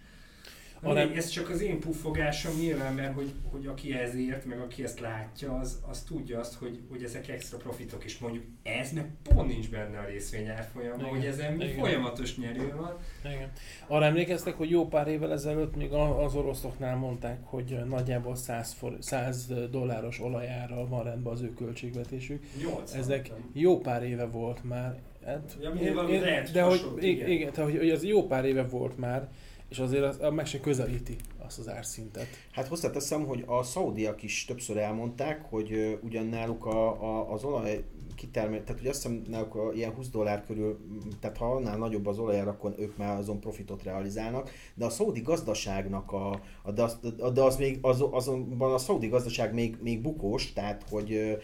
Hanem... 0.83 1.11
Ez 1.15 1.29
csak 1.29 1.49
az 1.49 1.61
én 1.61 1.79
puffogásom 1.79 2.59
nyilván, 2.59 2.93
mert 2.93 3.13
hogy, 3.13 3.33
hogy 3.51 3.65
aki 3.65 3.93
ez 3.93 4.15
ért, 4.15 4.45
meg 4.45 4.59
aki 4.59 4.83
ezt 4.83 4.99
látja, 4.99 5.57
az, 5.57 5.81
az 5.89 6.01
tudja 6.01 6.39
azt, 6.39 6.53
hogy, 6.53 6.79
hogy 6.89 7.03
ezek 7.03 7.27
extra 7.27 7.57
profitok, 7.57 8.03
és 8.03 8.17
mondjuk 8.17 8.43
ez 8.63 8.91
meg 8.91 9.09
pont 9.23 9.47
nincs 9.47 9.69
benne 9.69 9.99
a 9.99 10.05
részvény 10.05 10.47
árfolyamban, 10.47 11.09
hogy 11.09 11.25
ezen 11.25 11.61
Igen. 11.61 11.77
folyamatos 11.77 12.37
nyerő 12.37 12.73
van. 12.75 12.97
Igen. 13.25 13.51
Arra 13.87 14.05
emlékeztek, 14.05 14.53
hogy 14.53 14.69
jó 14.69 14.87
pár 14.87 15.07
évvel 15.07 15.31
ezelőtt 15.31 15.75
még 15.75 15.91
az 15.91 16.35
oroszoknál 16.35 16.95
mondták, 16.95 17.39
hogy 17.43 17.79
nagyjából 17.87 18.35
100, 18.35 18.73
for, 18.73 18.95
100 18.99 19.47
dolláros 19.71 20.19
olajárral 20.19 20.87
van 20.87 21.03
rendben 21.03 21.33
az 21.33 21.41
ő 21.41 21.53
költségvetésük. 21.53 22.43
80, 22.61 22.99
Ezek 22.99 23.29
nem. 23.29 23.49
jó 23.53 23.79
pár 23.79 24.03
éve 24.03 24.25
volt 24.25 24.63
már. 24.63 24.99
Hát, 25.25 25.57
ja, 25.61 25.69
én, 25.69 26.23
én, 26.23 26.43
de 26.53 26.61
hogy, 26.61 26.81
igen, 26.99 27.29
igen, 27.29 27.51
tehát, 27.51 27.69
hogy, 27.69 27.79
hogy 27.79 27.89
az 27.89 28.03
jó 28.03 28.27
pár 28.27 28.45
éve 28.45 28.63
volt 28.63 28.97
már, 28.97 29.29
és 29.69 29.79
azért 29.79 30.03
az, 30.03 30.33
meg 30.33 30.45
se 30.45 30.59
közelíti 30.59 31.15
azt 31.37 31.59
az 31.59 31.69
árszintet. 31.69 32.27
Hát 32.51 32.67
hozzáteszem, 32.67 33.25
hogy 33.25 33.43
a 33.45 33.63
szaudiak 33.63 34.23
is 34.23 34.45
többször 34.45 34.77
elmondták, 34.77 35.41
hogy 35.49 35.99
ugyan 36.03 36.25
náluk 36.25 36.65
a, 36.65 37.03
a, 37.03 37.33
az 37.33 37.43
olaj 37.43 37.83
kitermel, 38.21 38.63
tehát 38.63 38.81
hogy 38.81 38.89
azt 38.89 39.01
hiszem 39.01 39.23
náluk 39.27 39.55
a, 39.55 39.71
ilyen 39.73 39.93
20 39.93 40.09
dollár 40.09 40.45
körül, 40.45 40.79
tehát 41.19 41.37
ha 41.37 41.45
annál 41.45 41.77
nagyobb 41.77 42.05
az 42.05 42.19
olajár, 42.19 42.47
akkor 42.47 42.75
ők 42.77 42.97
már 42.97 43.17
azon 43.17 43.39
profitot 43.39 43.83
realizálnak, 43.83 44.49
de 44.73 44.85
a 44.85 44.89
szaudi 44.89 45.21
gazdaságnak 45.21 46.11
a, 46.11 46.41
a 46.63 46.71
de, 46.71 46.83
az, 46.83 46.99
de 47.33 47.41
az 47.41 47.57
még 47.57 47.77
az, 47.81 48.03
azonban 48.11 48.73
a 48.73 48.77
szaudi 48.77 49.07
gazdaság 49.07 49.53
még, 49.53 49.77
még 49.81 50.01
bukós, 50.01 50.53
tehát 50.53 50.85
hogy 50.89 51.37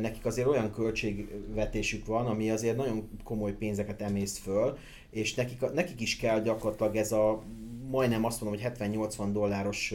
nekik 0.00 0.26
azért 0.26 0.48
olyan 0.48 0.72
költségvetésük 0.72 2.06
van, 2.06 2.26
ami 2.26 2.50
azért 2.50 2.76
nagyon 2.76 3.08
komoly 3.24 3.52
pénzeket 3.52 4.02
emész 4.02 4.38
föl, 4.38 4.76
és 5.10 5.34
nekik, 5.34 5.72
nekik 5.72 6.00
is 6.00 6.16
kell 6.16 6.40
gyakorlatilag 6.40 6.96
ez 6.96 7.12
a 7.12 7.42
majdnem 7.90 8.24
azt 8.24 8.40
mondom, 8.40 8.60
hogy 8.60 8.72
70-80 8.78 9.28
dolláros 9.32 9.94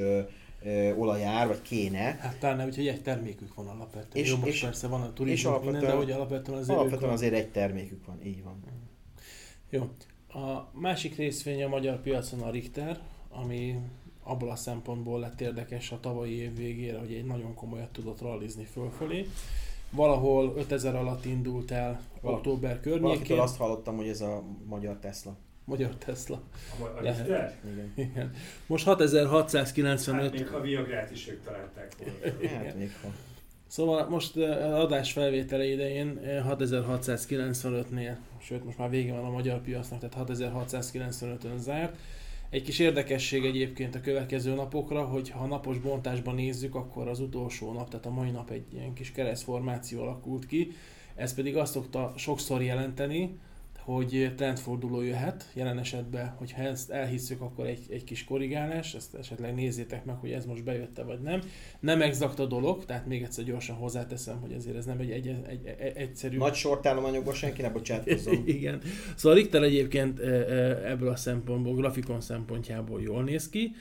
ö, 0.66 0.96
olajár, 0.96 1.48
vagy 1.48 1.62
kéne. 1.62 2.18
Hát 2.20 2.40
talán 2.40 2.68
úgyhogy 2.68 2.88
egy 2.88 3.02
termékük 3.02 3.54
van 3.54 3.68
alapvetően. 3.68 4.26
És, 4.26 4.30
Jó, 4.30 4.38
most 4.38 4.48
és, 4.52 4.62
persze 4.62 4.88
van 4.88 5.02
a 5.02 5.14
turizmus 5.14 5.64
minden, 5.64 5.82
de 5.82 5.92
hogy 5.92 6.12
alapvetően 6.12 6.58
azért 6.58 6.78
Alapvetően 6.80 7.12
azért 7.12 7.34
egy 7.34 7.50
termékük 7.50 8.06
van, 8.06 8.20
így 8.24 8.44
van. 8.44 8.64
Jó. 9.70 9.90
A 10.42 10.70
másik 10.72 11.16
részvény 11.16 11.64
a 11.64 11.68
magyar 11.68 12.02
piacon 12.02 12.42
a 12.42 12.50
Richter, 12.50 13.00
ami 13.30 13.76
abból 14.24 14.50
a 14.50 14.56
szempontból 14.56 15.20
lett 15.20 15.42
érdekes 15.42 15.92
a 15.92 16.00
tavalyi 16.00 16.34
év 16.34 16.56
végére, 16.56 17.00
hogy 17.00 17.14
egy 17.14 17.26
nagyon 17.26 17.54
komolyat 17.54 17.90
tudott 17.90 18.22
rallizni 18.22 18.64
fölfelé 18.64 19.28
valahol 19.96 20.54
5000 20.56 20.96
alatt 20.96 21.26
indult 21.26 21.72
el 21.72 22.02
Val- 22.22 22.36
október 22.36 22.80
környékén. 22.80 23.02
Valakitől 23.02 23.40
azt 23.40 23.58
hallottam, 23.58 23.96
hogy 23.96 24.08
ez 24.08 24.22
a 24.22 24.44
magyar 24.66 24.98
Tesla. 24.98 25.36
Magyar 25.66 25.96
Tesla. 25.96 26.42
A, 26.80 26.84
a 26.84 27.02
Igen. 27.02 27.92
Igen. 27.96 28.32
Most 28.68 28.86
6695. 28.86 30.24
Hát 30.24 30.32
még 30.32 30.48
ha 30.48 30.62
Viagrát 30.62 31.12
is 31.12 31.30
ők 31.30 31.44
találták 31.44 31.96
volna. 31.98 32.48
hát 32.66 32.78
még 32.78 32.92
ha. 33.02 33.08
Szóval 33.68 34.10
most 34.10 34.38
adás 34.62 35.12
felvétele 35.12 35.66
idején 35.66 36.20
6695-nél, 36.24 38.16
sőt 38.42 38.66
most 38.66 38.78
már 38.78 38.90
vége 38.90 39.14
van 39.14 39.26
a 39.26 39.30
magyar 39.30 39.62
piacnak, 39.62 40.00
tehát 40.00 40.30
6695-ön 40.32 41.58
zárt. 41.58 41.96
Egy 42.50 42.62
kis 42.62 42.80
érdekesség 42.80 43.46
egyébként 43.46 43.96
a 43.96 44.02
következő 44.02 44.54
napokra, 44.54 45.04
hogy 45.04 45.30
ha 45.30 45.46
napos 45.46 45.78
bontásban 45.78 46.36
nézzük, 46.36 46.76
akkor 46.76 47.08
az 47.08 47.20
utolsó 47.20 47.74
nap, 47.74 47.90
tehát 47.90 48.06
a 48.06 48.10
mai 48.10 48.32
nap 48.32 48.50
egy 48.50 48.74
ilyen 48.74 48.94
kis 48.94 49.12
keresztformáció 49.12 50.02
alakult 50.02 50.46
ki. 50.46 50.72
Ez 51.16 51.34
pedig 51.34 51.58
azt 51.58 51.74
szokta 51.74 52.14
sokszor 52.18 52.62
jelenteni, 52.62 53.40
hogy 53.86 54.34
trendforduló 54.36 55.02
jöhet, 55.02 55.46
jelen 55.54 55.78
esetben, 55.78 56.28
hogyha 56.38 56.62
ezt 56.62 56.92
elhisszük, 56.92 57.42
akkor 57.42 57.66
egy, 57.66 57.80
egy 57.90 58.04
kis 58.04 58.24
korrigálás, 58.24 58.94
ezt 58.94 59.16
esetleg 59.16 59.56
nézzétek 59.56 60.06
meg, 60.06 60.16
hogy 60.16 60.32
ez 60.32 60.46
most 60.46 60.64
bejött 60.64 61.02
vagy 61.06 61.22
nem. 61.22 61.42
Nem 61.80 62.02
exakt 62.02 62.40
a 62.40 62.46
dolog, 62.46 62.86
tehát 62.86 63.06
még 63.06 63.24
egyszer 63.24 63.44
gyorsan 63.44 63.76
hozzáteszem, 63.76 64.42
hogy 64.42 64.54
azért 64.54 64.76
ez 64.76 64.86
nem 64.86 65.00
egy, 65.00 65.12
egy, 65.12 65.28
egy, 65.28 65.66
egy 65.66 65.96
egyszerű... 65.96 66.38
Nagy 66.38 66.54
sortállományokban 66.54 67.34
senki 67.34 67.62
ne 67.62 67.70
bocsátkozzon. 67.70 68.44
Igen. 68.58 68.82
Szóval 69.16 69.38
Richter 69.38 69.64
egyébként 69.64 70.20
e, 70.20 70.24
e, 70.24 70.90
ebből 70.92 71.10
a 71.10 71.16
szempontból, 71.16 71.76
grafikon 71.76 72.22
szempontjából 72.22 73.02
jól 73.02 73.24
néz 73.24 73.50
ki. 73.50 73.72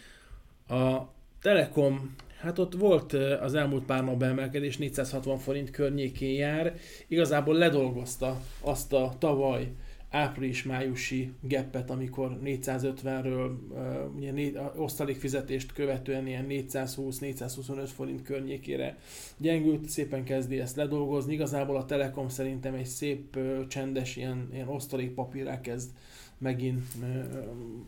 A 0.69 1.01
Telekom 1.43 2.15
Hát 2.41 2.59
ott 2.59 2.75
volt 2.75 3.15
e, 3.15 3.41
az 3.41 3.55
elmúlt 3.55 3.85
pár 3.85 4.05
nap 4.05 4.23
emelkedés, 4.23 4.77
460 4.77 5.39
forint 5.39 5.71
környékén 5.71 6.35
jár. 6.35 6.75
Igazából 7.09 7.55
ledolgozta 7.55 8.41
azt 8.61 8.93
a 8.93 9.15
tavaly 9.19 9.73
április-májusi 10.15 11.33
geppet, 11.41 11.91
amikor 11.91 12.39
450-ről 12.45 13.51
uh, 13.69 14.15
ugye 14.17 14.33
né, 14.33 14.53
osztalék 14.77 15.17
fizetést 15.17 15.73
követően 15.73 16.27
ilyen 16.27 16.47
420-425 16.49 17.89
forint 17.95 18.23
környékére 18.23 18.99
gyengült, 19.37 19.89
szépen 19.89 20.25
kezdi 20.25 20.59
ezt 20.59 20.77
ledolgozni. 20.77 21.33
Igazából 21.33 21.77
a 21.77 21.85
Telekom 21.85 22.29
szerintem 22.29 22.75
egy 22.75 22.87
szép, 22.87 23.39
csendes 23.69 24.17
ilyen, 24.17 24.49
ilyen 24.53 24.69
osztalék 24.69 25.11
papírá 25.11 25.61
kezd 25.61 25.91
megint 26.39 26.83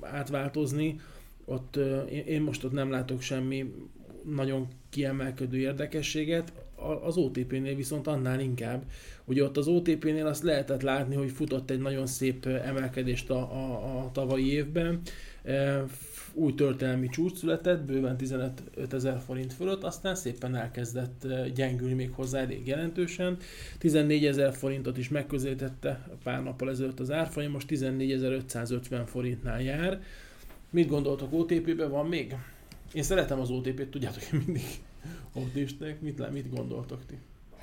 átváltozni. 0.00 1.00
Ott 1.44 1.78
én 2.26 2.42
most 2.42 2.64
ott 2.64 2.72
nem 2.72 2.90
látok 2.90 3.20
semmi 3.20 3.74
nagyon 4.24 4.68
kiemelkedő 4.90 5.58
érdekességet, 5.58 6.52
az 7.04 7.16
OTP-nél 7.16 7.74
viszont 7.74 8.06
annál 8.06 8.40
inkább. 8.40 8.82
Ugye 9.24 9.42
ott 9.42 9.56
az 9.56 9.68
OTP-nél 9.68 10.26
azt 10.26 10.42
lehetett 10.42 10.82
látni, 10.82 11.14
hogy 11.14 11.30
futott 11.30 11.70
egy 11.70 11.80
nagyon 11.80 12.06
szép 12.06 12.46
emelkedést 12.46 13.30
a, 13.30 13.38
a, 13.38 13.98
a 13.98 14.10
tavalyi 14.12 14.52
évben, 14.52 15.00
új 16.32 16.54
történelmi 16.54 17.08
csúcs 17.08 17.38
született, 17.38 17.82
bőven 17.82 18.16
15 18.16 18.62
ezer 18.90 19.20
forint 19.26 19.52
fölött, 19.52 19.82
aztán 19.82 20.14
szépen 20.14 20.54
elkezdett 20.54 21.26
gyengülni 21.54 21.94
még 21.94 22.10
hozzá 22.12 22.40
elég 22.40 22.66
jelentősen. 22.66 23.36
14 23.78 24.26
ezer 24.26 24.54
forintot 24.54 24.98
is 24.98 25.08
megközelítette 25.08 26.08
pár 26.22 26.42
nappal 26.42 26.70
ezelőtt 26.70 27.00
az 27.00 27.10
árfolyam, 27.10 27.52
most 27.52 27.70
14.550 27.70 29.02
forintnál 29.06 29.62
jár. 29.62 30.02
Mit 30.70 30.88
gondoltok, 30.88 31.32
OTP-ben 31.32 31.90
van 31.90 32.06
még? 32.06 32.36
Én 32.92 33.02
szeretem 33.02 33.40
az 33.40 33.50
OTP-t, 33.50 33.88
tudjátok, 33.88 34.22
én 34.32 34.42
mindig 34.44 34.62
Optimisták, 35.32 36.00
mit, 36.00 36.32
mit 36.32 36.54
gondoltok 36.54 37.06
ti? 37.06 37.18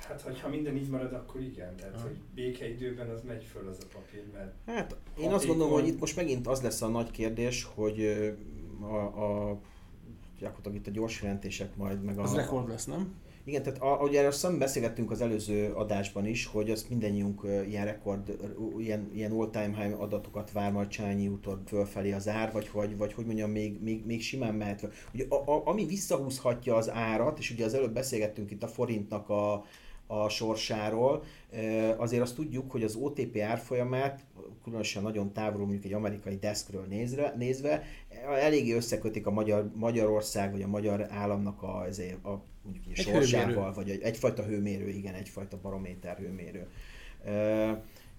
Hát, 0.08 0.20
hogyha 0.20 0.48
minden 0.48 0.76
így 0.76 0.88
marad, 0.88 1.12
akkor 1.12 1.40
igen. 1.40 1.76
Tehát, 1.76 2.00
hogy 2.00 2.16
békeidőben 2.34 3.08
az 3.08 3.22
megy 3.26 3.44
föl 3.44 3.68
az 3.68 3.78
a 3.80 3.86
papír, 3.92 4.24
mert... 4.32 4.52
Hát, 4.66 4.96
én 5.18 5.32
azt 5.32 5.46
gondolom, 5.46 5.72
hogy 5.72 5.86
itt 5.86 6.00
most 6.00 6.16
megint 6.16 6.46
az 6.46 6.60
lesz 6.60 6.82
a 6.82 6.88
nagy 6.88 7.10
kérdés, 7.10 7.68
hogy 7.74 8.00
a, 8.80 8.96
a 8.96 9.58
gyakorlatilag 10.38 10.76
itt 10.76 10.86
a 10.86 10.90
gyors 10.90 11.22
jelentések 11.22 11.76
majd, 11.76 12.02
meg 12.02 12.18
a... 12.18 12.22
Az 12.22 12.34
rekord 12.34 12.68
lesz, 12.68 12.84
nem? 12.84 13.14
Igen, 13.46 13.62
tehát 13.62 13.82
ahogy 13.82 14.16
erről 14.16 14.30
szem 14.30 14.58
beszélgettünk 14.58 15.10
az 15.10 15.20
előző 15.20 15.72
adásban 15.72 16.26
is, 16.26 16.46
hogy 16.46 16.70
azt 16.70 16.88
mindannyiunk 16.88 17.42
ilyen 17.68 17.84
rekord, 17.84 18.36
ilyen, 18.78 19.10
ilyen 19.14 19.32
all-time 19.32 19.82
high 19.82 20.00
adatokat 20.00 20.52
vár 20.52 20.72
majd 20.72 20.88
Csányi 20.88 21.28
úton 21.28 21.62
fölfelé 21.66 22.12
az 22.12 22.28
ár, 22.28 22.52
vagy, 22.52 22.70
vagy, 22.72 22.96
vagy 22.96 23.12
hogy 23.12 23.26
mondjam, 23.26 23.50
még, 23.50 23.82
még, 23.82 24.06
még 24.06 24.22
simán 24.22 24.54
mehet. 24.54 24.88
Ugye, 25.14 25.24
a, 25.28 25.34
a, 25.34 25.62
ami 25.64 25.84
visszahúzhatja 25.86 26.76
az 26.76 26.90
árat, 26.90 27.38
és 27.38 27.50
ugye 27.50 27.64
az 27.64 27.74
előbb 27.74 27.92
beszélgettünk 27.92 28.50
itt 28.50 28.62
a 28.62 28.68
forintnak 28.68 29.28
a, 29.28 29.64
a 30.06 30.28
sorsáról. 30.28 31.22
Azért 31.96 32.22
azt 32.22 32.34
tudjuk, 32.34 32.70
hogy 32.70 32.82
az 32.82 32.94
OTP 32.94 33.38
árfolyamát, 33.38 34.24
különösen 34.64 35.02
nagyon 35.02 35.32
távolról 35.32 35.66
mondjuk 35.66 35.84
egy 35.84 35.92
amerikai 35.92 36.36
deskről 36.36 36.84
nézve, 36.88 37.34
nézve 37.38 37.82
eléggé 38.26 38.72
összekötik 38.72 39.26
a 39.26 39.30
Magyar, 39.30 39.70
Magyarország 39.74 40.52
vagy 40.52 40.62
a 40.62 40.68
magyar 40.68 41.06
államnak 41.10 41.62
a, 41.62 41.86
a 42.28 42.52
mondjuk 42.64 42.84
egy 42.88 43.04
sorsával, 43.04 43.46
hőmérő. 43.46 43.72
vagy 43.74 43.90
egy, 43.90 44.02
egyfajta 44.02 44.42
hőmérő, 44.42 44.88
igen, 44.88 45.14
egyfajta 45.14 45.58
barométer 45.62 46.16
hőmérő. 46.16 46.66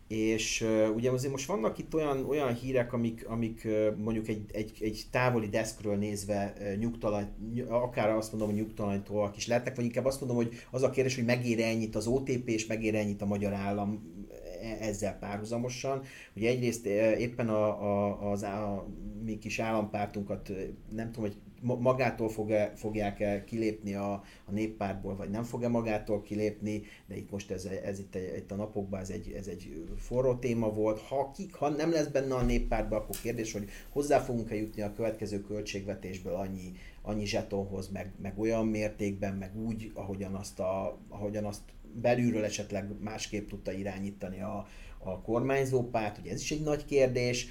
És 0.08 0.62
uh, 0.62 0.96
ugye 0.96 1.12
azért 1.12 1.32
most 1.32 1.46
vannak 1.46 1.78
itt 1.78 1.94
olyan, 1.94 2.26
olyan 2.26 2.54
hírek, 2.54 2.94
amik, 2.94 3.28
amik 3.28 3.68
mondjuk 3.98 4.28
egy, 4.28 4.46
egy, 4.54 4.72
egy 4.82 5.04
távoli 5.12 5.48
deszkről 5.48 5.96
nézve 5.96 6.54
nyugtalan, 6.80 7.36
akár 7.68 8.10
azt 8.10 8.32
mondom, 8.32 8.50
hogy 8.50 8.58
nyugtalanítóak 8.58 9.38
is 9.38 9.48
lehetnek, 9.48 9.76
vagy 9.76 9.86
inkább 9.86 10.06
azt 10.06 10.20
mondom, 10.20 10.38
hogy 10.38 10.54
az 10.72 10.84
a 10.84 10.90
kérdés, 10.90 11.16
hogy 11.16 11.26
megér 11.26 11.60
ennyit 11.60 11.96
az 11.96 12.08
OTP, 12.08 12.48
és 12.48 12.66
megér 12.66 12.96
ennyit 12.96 13.22
a 13.22 13.26
magyar 13.26 13.54
állam 13.54 14.14
e, 14.62 14.86
ezzel 14.86 15.18
párhuzamosan. 15.20 16.02
Ugye 16.36 16.50
egyrészt 16.50 16.86
éppen 17.18 17.50
a, 17.50 17.68
a, 17.68 18.32
az 18.32 18.44
a, 18.44 18.88
mi 19.24 19.38
kis 19.38 19.60
állampártunkat, 19.60 20.52
nem 20.96 21.12
tudom, 21.12 21.30
hogy 21.30 21.38
magától 21.66 22.30
fog-e, 22.30 22.74
fogják-e 22.76 23.44
kilépni 23.44 23.96
a, 23.96 24.12
a 24.46 24.52
néppártból, 24.52 25.16
vagy 25.16 25.30
nem 25.30 25.44
fog-e 25.44 25.68
magától 25.68 26.22
kilépni, 26.22 26.82
de 27.08 27.18
itt 27.18 27.32
most 27.32 27.52
ez, 27.52 27.66
ez 27.66 28.00
itt, 28.00 28.18
itt 28.38 28.52
a 28.52 28.56
napokban 28.56 29.00
ez 29.00 29.10
egy, 29.10 29.32
ez 29.38 29.48
egy 29.48 29.86
forró 29.98 30.36
téma 30.36 30.70
volt. 30.70 31.00
Ha, 31.00 31.32
ki, 31.32 31.48
ha 31.52 31.70
nem 31.70 31.92
lesz 31.92 32.08
benne 32.08 32.36
a 32.36 32.42
néppártban, 32.42 33.00
akkor 33.00 33.16
kérdés, 33.22 33.52
hogy 33.52 33.70
hozzá 33.90 34.20
fogunk-e 34.20 34.56
jutni 34.56 34.82
a 34.82 34.94
következő 34.94 35.42
költségvetésből 35.42 36.34
annyi, 36.34 36.72
annyi 37.02 37.26
zsetonhoz, 37.26 37.90
meg, 37.90 38.12
meg 38.22 38.40
olyan 38.40 38.68
mértékben, 38.68 39.34
meg 39.34 39.58
úgy, 39.66 39.92
ahogyan 39.94 40.34
azt, 40.34 40.60
a, 40.60 41.00
ahogyan 41.10 41.44
azt 41.44 41.62
belülről 42.02 42.44
esetleg 42.44 42.90
másképp 43.00 43.50
tudta 43.50 43.72
irányítani 43.72 44.42
a, 44.42 44.68
a 44.98 45.22
kormányzó 45.22 45.90
párt, 45.90 46.18
ugye 46.18 46.32
ez 46.32 46.42
is 46.42 46.52
egy 46.52 46.64
nagy 46.64 46.86
kérdés. 46.86 47.48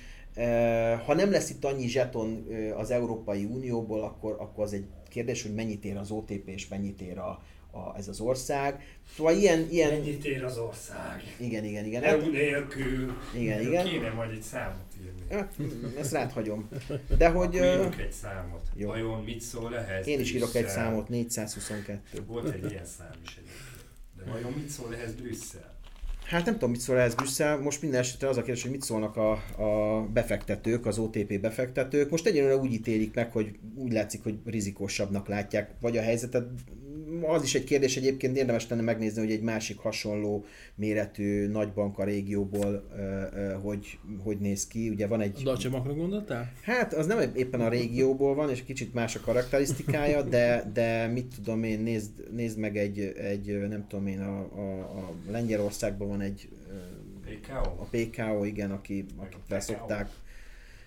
Ha 1.04 1.14
nem 1.14 1.30
lesz 1.30 1.50
itt 1.50 1.64
annyi 1.64 1.88
zseton 1.88 2.46
az 2.76 2.90
Európai 2.90 3.44
Unióból, 3.44 4.02
akkor, 4.02 4.36
akkor 4.38 4.64
az 4.64 4.72
egy 4.72 4.86
kérdés, 5.08 5.42
hogy 5.42 5.54
mennyit 5.54 5.84
ér 5.84 5.96
az 5.96 6.10
OTP 6.10 6.48
és 6.48 6.68
mennyit 6.68 7.00
ér 7.00 7.18
a, 7.18 7.42
a, 7.70 7.96
ez 7.96 8.08
az 8.08 8.20
ország. 8.20 8.98
Szóval 9.16 9.34
ilyen, 9.36 9.66
ilyen... 9.70 9.90
Mennyit 9.90 10.24
ér 10.24 10.44
az 10.44 10.58
ország? 10.58 11.22
Igen, 11.36 11.64
igen, 11.64 11.84
igen. 11.84 12.02
EU 12.02 12.30
nélkül. 12.30 13.16
Igen, 13.34 13.60
igen. 13.60 13.86
Kéne 13.86 14.10
majd 14.10 14.30
egy 14.30 14.42
számot 14.42 14.86
írni. 15.04 15.22
Hát, 15.30 15.54
ezt 15.98 16.12
rád 16.12 16.32
hagyom. 16.32 16.68
De 17.18 17.28
hogy... 17.28 17.56
Akkor 17.56 17.80
írok 17.80 18.00
egy 18.00 18.12
számot. 18.12 18.66
Jó. 18.74 18.88
Vajon 18.88 19.22
mit 19.24 19.40
szól 19.40 19.76
ehhez? 19.76 20.06
Én 20.06 20.20
is 20.20 20.32
írok 20.32 20.54
egy 20.54 20.68
számot, 20.68 21.08
422. 21.08 22.24
Volt 22.26 22.52
egy 22.54 22.70
ilyen 22.70 22.84
szám 22.84 23.14
is 23.24 23.30
egyébként. 23.36 23.84
De 24.16 24.30
vajon 24.30 24.52
mit 24.52 24.68
szól 24.68 24.94
ehhez 24.94 25.14
Brüsszel? 25.14 25.73
Hát 26.24 26.44
nem 26.44 26.54
tudom, 26.54 26.70
mit 26.70 26.80
szól 26.80 26.98
ez 26.98 27.14
Brüsszel. 27.14 27.58
Most 27.58 27.82
minden 27.82 28.00
esetre 28.00 28.28
az 28.28 28.36
a 28.36 28.42
kérdés, 28.42 28.62
hogy 28.62 28.70
mit 28.70 28.82
szólnak 28.82 29.16
a, 29.16 29.30
a 29.62 30.02
befektetők, 30.12 30.86
az 30.86 30.98
OTP 30.98 31.40
befektetők. 31.40 32.10
Most 32.10 32.26
egyelőre 32.26 32.56
úgy 32.56 32.72
ítélik 32.72 33.14
meg, 33.14 33.32
hogy 33.32 33.58
úgy 33.74 33.92
látszik, 33.92 34.22
hogy 34.22 34.38
rizikósabbnak 34.44 35.28
látják 35.28 35.70
vagy 35.80 35.96
a 35.96 36.02
helyzetet, 36.02 36.46
az 37.22 37.42
is 37.42 37.54
egy 37.54 37.64
kérdés 37.64 37.96
egyébként 37.96 38.36
érdemes 38.36 38.68
lenne 38.68 38.82
megnézni, 38.82 39.20
hogy 39.20 39.30
egy 39.30 39.42
másik 39.42 39.78
hasonló 39.78 40.44
méretű 40.74 41.46
nagybank 41.46 41.98
a 41.98 42.04
régióból 42.04 42.88
hogy, 43.62 43.98
hogy 44.22 44.38
néz 44.38 44.66
ki. 44.66 44.88
Ugye 44.88 45.06
van 45.06 45.20
egy... 45.20 45.36
A 45.40 45.42
Deutsche 45.42 45.68
Bankra 45.68 45.94
gondoltál? 45.94 46.52
Hát 46.62 46.92
az 46.92 47.06
nem 47.06 47.32
éppen 47.34 47.60
a 47.60 47.68
régióból 47.68 48.34
van, 48.34 48.50
és 48.50 48.64
kicsit 48.64 48.94
más 48.94 49.16
a 49.16 49.20
karakterisztikája, 49.20 50.22
de, 50.22 50.70
de 50.72 51.06
mit 51.06 51.34
tudom 51.34 51.62
én, 51.62 51.80
nézd, 51.80 52.10
nézd 52.32 52.58
meg 52.58 52.76
egy, 52.76 53.00
egy 53.00 53.68
nem 53.68 53.86
tudom 53.88 54.06
én, 54.06 54.20
a, 54.20 54.38
a, 54.38 54.80
a 54.80 55.14
Lengyelországban 55.30 56.08
van 56.08 56.20
egy 56.20 56.48
PKO? 57.24 57.82
A 57.82 57.88
PKO, 57.90 58.44
igen, 58.44 58.70
aki, 58.70 59.04
akikkel 59.16 59.60
szokták 59.60 60.10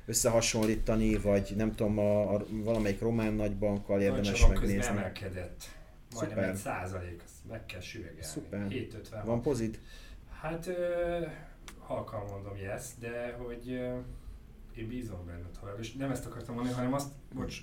összehasonlítani, 0.05 1.15
vagy 1.15 1.53
nem 1.57 1.75
tudom, 1.75 1.99
a, 1.99 2.33
a 2.33 2.45
valamelyik 2.49 2.99
román 2.99 3.33
nagybankkal 3.33 4.01
érdemes 4.01 4.47
megnézni. 4.47 4.85
emelkedett 4.85 5.76
majdnem 6.15 6.49
egy 6.49 6.55
százalék, 6.55 7.21
azt 7.25 7.33
meg 7.49 7.65
kell 7.65 7.81
süvegelni. 7.81 8.23
Szuper. 8.23 8.69
750 8.69 9.25
Van 9.25 9.41
pozit? 9.41 9.79
Hát 10.41 10.67
ö, 10.67 11.25
halkan 11.79 12.25
mondom 12.29 12.57
yes, 12.57 12.83
de 12.99 13.37
hogy 13.37 13.71
ö, 13.71 13.97
én 14.77 14.87
bízom 14.87 15.25
benned, 15.25 15.55
ha 15.59 15.67
és 15.79 15.93
nem 15.93 16.11
ezt 16.11 16.25
akartam 16.25 16.55
mondani, 16.55 16.75
hanem 16.75 16.93
azt, 16.93 17.07
bocs, 17.33 17.57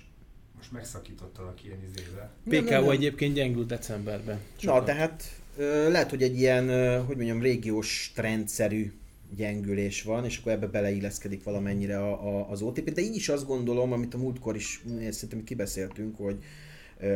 most 0.57 0.71
megszakítottalak 0.71 1.63
ilyen 1.63 1.83
izébe. 1.83 2.31
PKO 2.49 2.91
egyébként 2.91 3.33
gyengült 3.33 3.67
decemberben. 3.67 4.39
Sokat. 4.55 4.79
Na, 4.79 4.83
tehát 4.83 5.23
ö, 5.57 5.91
lehet, 5.91 6.09
hogy 6.09 6.23
egy 6.23 6.37
ilyen, 6.37 6.69
ö, 6.69 7.03
hogy 7.03 7.15
mondjam, 7.15 7.41
régiós 7.41 8.11
trendszerű 8.15 8.91
gyengülés 9.35 10.03
van, 10.03 10.25
és 10.25 10.37
akkor 10.37 10.51
ebbe 10.51 10.67
beleilleszkedik 10.67 11.43
valamennyire 11.43 11.97
a, 11.97 12.37
a, 12.37 12.49
az 12.49 12.61
OTP. 12.61 12.89
De 12.89 13.01
így 13.01 13.15
is 13.15 13.29
azt 13.29 13.45
gondolom, 13.45 13.91
amit 13.91 14.13
a 14.13 14.17
múltkor 14.17 14.55
is 14.55 14.83
szerintem 15.09 15.43
kibeszéltünk, 15.43 16.17
hogy 16.17 16.43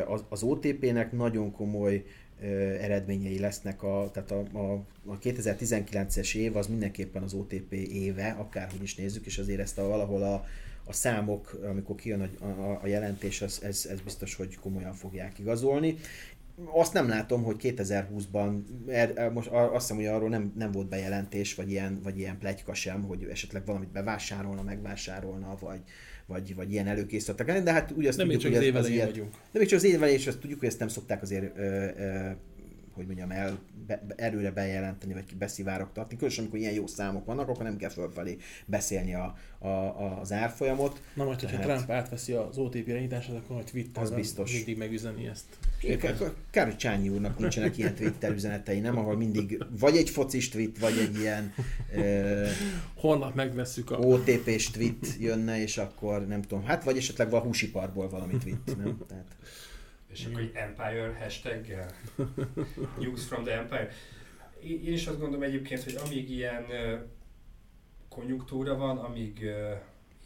az, 0.08 0.24
az 0.30 0.44
OTP-nek 0.44 1.12
nagyon 1.12 1.52
komoly 1.52 2.06
eredményei 2.80 3.40
lesznek, 3.40 3.84
a, 3.84 4.10
tehát 4.14 4.32
a, 4.32 4.58
a, 4.58 4.74
a 5.06 5.18
2019-es 5.20 6.36
év 6.36 6.56
az 6.56 6.68
mindenképpen 6.68 7.24
az 7.24 7.34
OTP 7.34 7.74
éve, 7.74 8.30
akárhogy 8.30 8.82
is 8.82 8.96
nézzük, 8.96 9.26
és 9.26 9.38
azért 9.38 9.60
ezt 9.60 9.78
a, 9.78 9.88
valahol 9.88 10.24
a, 10.24 10.46
a 10.86 10.94
számok, 10.94 11.60
amikor 11.70 11.96
kijön 11.96 12.22
a, 12.40 12.46
a, 12.46 12.80
a 12.84 12.88
jelentés, 12.88 13.42
az, 13.42 13.60
ez, 13.64 13.88
ez 13.90 14.02
biztos, 14.02 14.36
hogy 14.36 14.56
komolyan 14.56 14.94
fogják 14.94 15.40
igazolni. 15.40 15.98
Azt 16.66 16.94
nem 16.94 17.08
látom, 17.08 17.44
hogy 17.44 17.56
2020-ban, 17.60 18.62
er, 18.88 19.12
er, 19.16 19.32
most 19.32 19.48
azt 19.48 19.72
hiszem, 19.72 19.96
hogy 19.96 20.06
arról 20.06 20.30
nem, 20.30 20.54
nem 20.58 20.72
volt 20.72 20.90
bejelentés, 20.90 21.56
vagy 21.56 21.70
ilyen, 21.72 22.00
vagy 22.04 22.18
ilyen 22.18 22.38
plegyka 22.38 22.74
sem, 22.74 23.04
hogy 23.04 23.28
esetleg 23.32 23.66
valamit 23.66 23.92
bevásárolna, 23.92 24.62
megvásárolna, 24.62 25.58
vagy, 25.60 25.80
vagy, 26.30 26.56
vagy 26.56 26.72
ilyen 26.72 26.88
előkészületek 26.88 27.64
de 27.64 27.72
hát 27.72 27.92
úgy 27.92 28.06
azt 28.06 28.18
nem 28.18 28.30
tudjuk, 28.30 28.56
hogy 28.56 28.68
ez, 28.68 28.76
az 28.76 28.90
ilyen, 28.90 29.08
vagyunk. 29.08 29.32
De 29.52 29.60
még 29.60 29.68
csak 29.68 29.78
az 29.78 29.86
évelején, 29.86 30.18
és 30.18 30.28
azt 30.28 30.40
tudjuk, 30.40 30.60
hogy 30.60 30.68
ezt 30.68 30.80
nem 30.80 30.88
szokták 30.88 31.22
azért 31.22 31.58
ö, 31.58 31.62
ö, 31.98 32.30
hogy 33.00 33.16
mondjam, 33.16 33.32
el, 33.32 33.60
be, 33.88 34.02
erőre 34.16 34.52
bejelenteni, 34.52 35.14
vagy 35.14 35.36
beszivárogtatni. 35.38 36.16
Különösen, 36.16 36.44
amikor 36.44 36.60
ilyen 36.60 36.74
jó 36.74 36.88
számok 36.88 37.26
vannak, 37.26 37.48
akkor 37.50 37.64
nem 37.64 37.78
kell 37.78 37.90
fölfelé 37.90 38.38
beszélni 38.66 39.14
a, 39.14 39.38
a, 39.60 39.68
a, 39.68 40.20
az 40.22 40.32
árfolyamot. 40.32 41.02
Na 41.14 41.24
majd, 41.24 41.40
hogyha 41.40 41.58
Tehát... 41.58 41.76
Trump 41.76 41.92
átveszi 41.92 42.32
az 42.32 42.58
OTP 42.58 42.88
irányítását, 42.88 43.36
akkor 43.36 43.56
majd 43.56 43.70
Twitter 43.72 44.04
az 44.04 44.12
biztos. 44.12 44.54
mindig 44.54 44.78
megüzeni 44.78 45.28
ezt. 45.28 45.46
Kár, 46.52 46.66
hogy 46.66 46.78
Csányi 46.78 47.10
úrnak 47.10 47.40
nincsenek 47.40 47.78
ilyen 47.78 47.96
Twitter 47.96 48.32
üzenetei, 48.32 48.80
nem? 48.80 48.98
Ahol 48.98 49.18
mindig 49.18 49.64
vagy 49.80 49.98
egy 49.98 50.10
focis 50.10 50.50
tweet, 50.50 50.80
vagy 50.80 50.98
egy 50.98 51.18
ilyen 51.20 51.54
uh, 51.96 52.48
Holnap 52.96 53.36
megveszük 53.36 53.92
a... 53.92 53.98
OTP-s 53.98 54.70
tweet 54.72 55.16
jönne, 55.20 55.62
és 55.62 55.78
akkor 55.78 56.28
nem 56.28 56.42
tudom, 56.42 56.64
hát 56.64 56.84
vagy 56.84 56.98
esetleg 56.98 57.34
a 57.34 57.40
húsiparból 57.40 58.10
valami 58.10 58.38
tweet, 58.38 58.78
nem? 58.78 58.98
Tehát... 59.08 59.36
És 60.12 60.26
akkor 60.26 60.42
egy 60.42 60.52
Empire 60.54 61.18
hashtaggel? 61.20 61.92
News 63.00 63.26
from 63.26 63.44
the 63.44 63.58
Empire. 63.58 63.92
Én 64.62 64.94
is 64.94 65.08
azt 65.08 65.20
gondolom 65.20 65.44
egyébként, 65.44 65.84
hogy 65.84 65.96
amíg 66.06 66.30
ilyen 66.30 66.66
konjunktúra 68.10 68.76
van, 68.76 68.98
amíg 68.98 69.40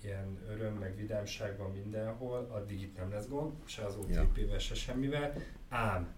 ilyen 0.04 0.40
öröm, 0.50 0.74
meg 0.74 0.96
vidámság 0.96 1.58
van 1.58 1.72
mindenhol, 1.72 2.50
addig 2.52 2.82
itt 2.82 2.98
nem 2.98 3.12
lesz 3.12 3.28
gond, 3.28 3.54
se 3.66 3.86
az 3.86 3.96
OTP-vel, 3.96 4.60
se 4.60 4.76
semmivel. 4.76 5.34
Ám, 5.70 6.14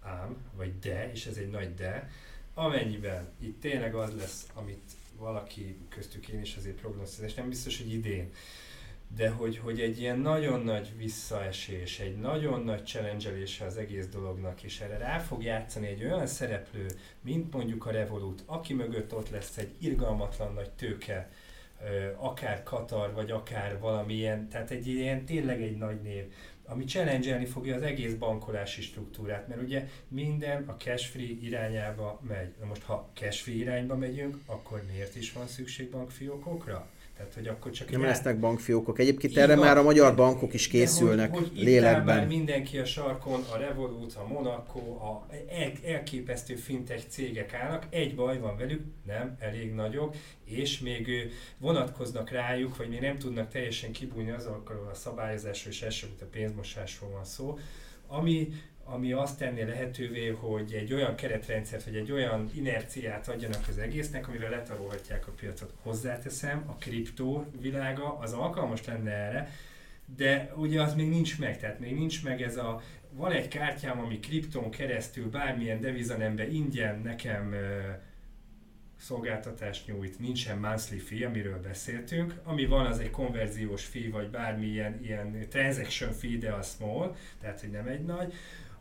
ám, 0.00 0.36
vagy 0.56 0.78
de, 0.78 1.10
és 1.12 1.26
ez 1.26 1.36
egy 1.36 1.50
nagy 1.50 1.74
de, 1.74 2.10
amennyiben 2.54 3.28
itt 3.38 3.60
tényleg 3.60 3.94
az 3.94 4.16
lesz, 4.16 4.48
amit 4.54 4.90
valaki 5.16 5.76
köztük 5.88 6.28
én 6.28 6.40
is 6.40 6.56
azért 6.56 6.80
prognosztizálás, 6.80 7.34
nem 7.34 7.48
biztos, 7.48 7.78
hogy 7.78 7.92
idén, 7.92 8.32
de 9.16 9.30
hogy, 9.30 9.58
hogy 9.58 9.80
egy 9.80 10.00
ilyen 10.00 10.18
nagyon 10.18 10.60
nagy 10.60 10.92
visszaesés, 10.96 11.98
egy 11.98 12.16
nagyon 12.16 12.62
nagy 12.62 12.86
challenge 12.86 13.30
az 13.66 13.76
egész 13.76 14.06
dolognak, 14.06 14.62
és 14.62 14.80
erre 14.80 14.96
rá 14.96 15.18
fog 15.18 15.42
játszani 15.42 15.86
egy 15.86 16.04
olyan 16.04 16.26
szereplő, 16.26 16.86
mint 17.20 17.52
mondjuk 17.52 17.86
a 17.86 17.90
Revolut, 17.90 18.42
aki 18.46 18.74
mögött 18.74 19.14
ott 19.14 19.30
lesz 19.30 19.56
egy 19.56 19.74
irgalmatlan 19.78 20.52
nagy 20.54 20.70
tőke, 20.70 21.30
akár 22.16 22.62
Katar, 22.62 23.12
vagy 23.12 23.30
akár 23.30 23.78
valamilyen, 23.78 24.48
tehát 24.48 24.70
egy 24.70 24.86
ilyen 24.86 25.24
tényleg 25.24 25.62
egy 25.62 25.76
nagy 25.76 26.00
név 26.00 26.24
ami 26.70 26.84
challenge 26.84 27.46
fogja 27.46 27.74
az 27.74 27.82
egész 27.82 28.14
bankolási 28.14 28.82
struktúrát, 28.82 29.48
mert 29.48 29.62
ugye 29.62 29.88
minden 30.08 30.68
a 30.68 30.76
cash-free 30.76 31.36
irányába 31.40 32.20
megy. 32.28 32.54
Na 32.60 32.66
most, 32.66 32.82
ha 32.82 33.10
cash-free 33.14 33.54
irányba 33.54 33.96
megyünk, 33.96 34.38
akkor 34.46 34.84
miért 34.92 35.16
is 35.16 35.32
van 35.32 35.46
szükség 35.46 35.90
bankfiókokra? 35.90 36.90
Tehát, 37.20 37.34
hogy 37.34 37.46
akkor 37.46 37.70
csak 37.72 37.90
nem 37.90 38.02
lesznek 38.02 38.38
bankfiókok. 38.38 38.98
Egyébként 38.98 39.36
erre 39.36 39.54
van, 39.54 39.64
már 39.64 39.76
a 39.76 39.82
magyar 39.82 40.14
bankok 40.14 40.54
is 40.54 40.68
készülnek 40.68 41.30
hogy, 41.30 41.48
hogy 41.48 41.62
lélekben. 41.62 42.16
Már 42.16 42.26
mindenki 42.26 42.78
a 42.78 42.84
sarkon, 42.84 43.44
a 43.52 43.56
Revolut, 43.56 44.14
a 44.14 44.26
Monaco, 44.26 44.78
a 44.78 45.26
el, 45.48 45.72
elképesztő 45.84 46.54
fintech 46.54 47.04
cégek 47.08 47.54
állnak. 47.54 47.86
Egy 47.90 48.14
baj 48.14 48.38
van 48.38 48.56
velük, 48.56 48.82
nem 49.06 49.36
elég 49.38 49.72
nagyok, 49.72 50.14
és 50.44 50.78
még 50.78 51.30
vonatkoznak 51.58 52.30
rájuk, 52.30 52.76
vagy 52.76 52.88
még 52.88 53.00
nem 53.00 53.18
tudnak 53.18 53.48
teljesen 53.48 53.92
kibújni 53.92 54.30
azokkal 54.30 54.88
a 54.92 54.94
szabályozásról, 54.94 55.72
és 55.72 55.82
elsőbb 55.82 56.10
a 56.20 56.24
pénzmosásról 56.30 57.10
van 57.10 57.24
szó, 57.24 57.58
ami 58.06 58.48
ami 58.90 59.12
azt 59.12 59.38
tenné 59.38 59.62
lehetővé, 59.62 60.28
hogy 60.28 60.72
egy 60.72 60.92
olyan 60.92 61.14
keretrendszert, 61.14 61.84
vagy 61.84 61.96
egy 61.96 62.12
olyan 62.12 62.50
inerciát 62.54 63.28
adjanak 63.28 63.64
az 63.68 63.78
egésznek, 63.78 64.28
amivel 64.28 64.50
letarolhatják 64.50 65.26
a 65.26 65.32
piacot. 65.32 65.72
Hozzáteszem, 65.82 66.64
a 66.66 66.74
kriptó 66.74 67.46
világa 67.60 68.18
az 68.18 68.32
alkalmas 68.32 68.84
lenne 68.84 69.10
erre, 69.10 69.50
de 70.16 70.52
ugye 70.56 70.82
az 70.82 70.94
még 70.94 71.08
nincs 71.08 71.38
meg, 71.38 71.58
tehát 71.58 71.78
még 71.78 71.94
nincs 71.94 72.24
meg 72.24 72.42
ez 72.42 72.56
a, 72.56 72.82
van 73.10 73.32
egy 73.32 73.48
kártyám, 73.48 74.00
ami 74.00 74.20
kripton 74.20 74.70
keresztül 74.70 75.30
bármilyen 75.30 75.80
devizanembe 75.80 76.48
ingyen 76.48 77.00
nekem 77.00 77.54
szolgáltatást 79.00 79.86
nyújt, 79.86 80.18
nincsen 80.18 80.58
monthly 80.58 80.96
fee, 80.96 81.26
amiről 81.26 81.60
beszéltünk, 81.60 82.34
ami 82.44 82.66
van 82.66 82.86
az 82.86 82.98
egy 82.98 83.10
konverziós 83.10 83.84
fee, 83.84 84.10
vagy 84.10 84.30
bármilyen 84.30 84.98
ilyen 85.02 85.46
transaction 85.48 86.12
fee, 86.12 86.36
de 86.38 86.50
a 86.52 86.62
small, 86.62 87.16
tehát 87.40 87.60
hogy 87.60 87.70
nem 87.70 87.86
egy 87.86 88.04
nagy, 88.04 88.34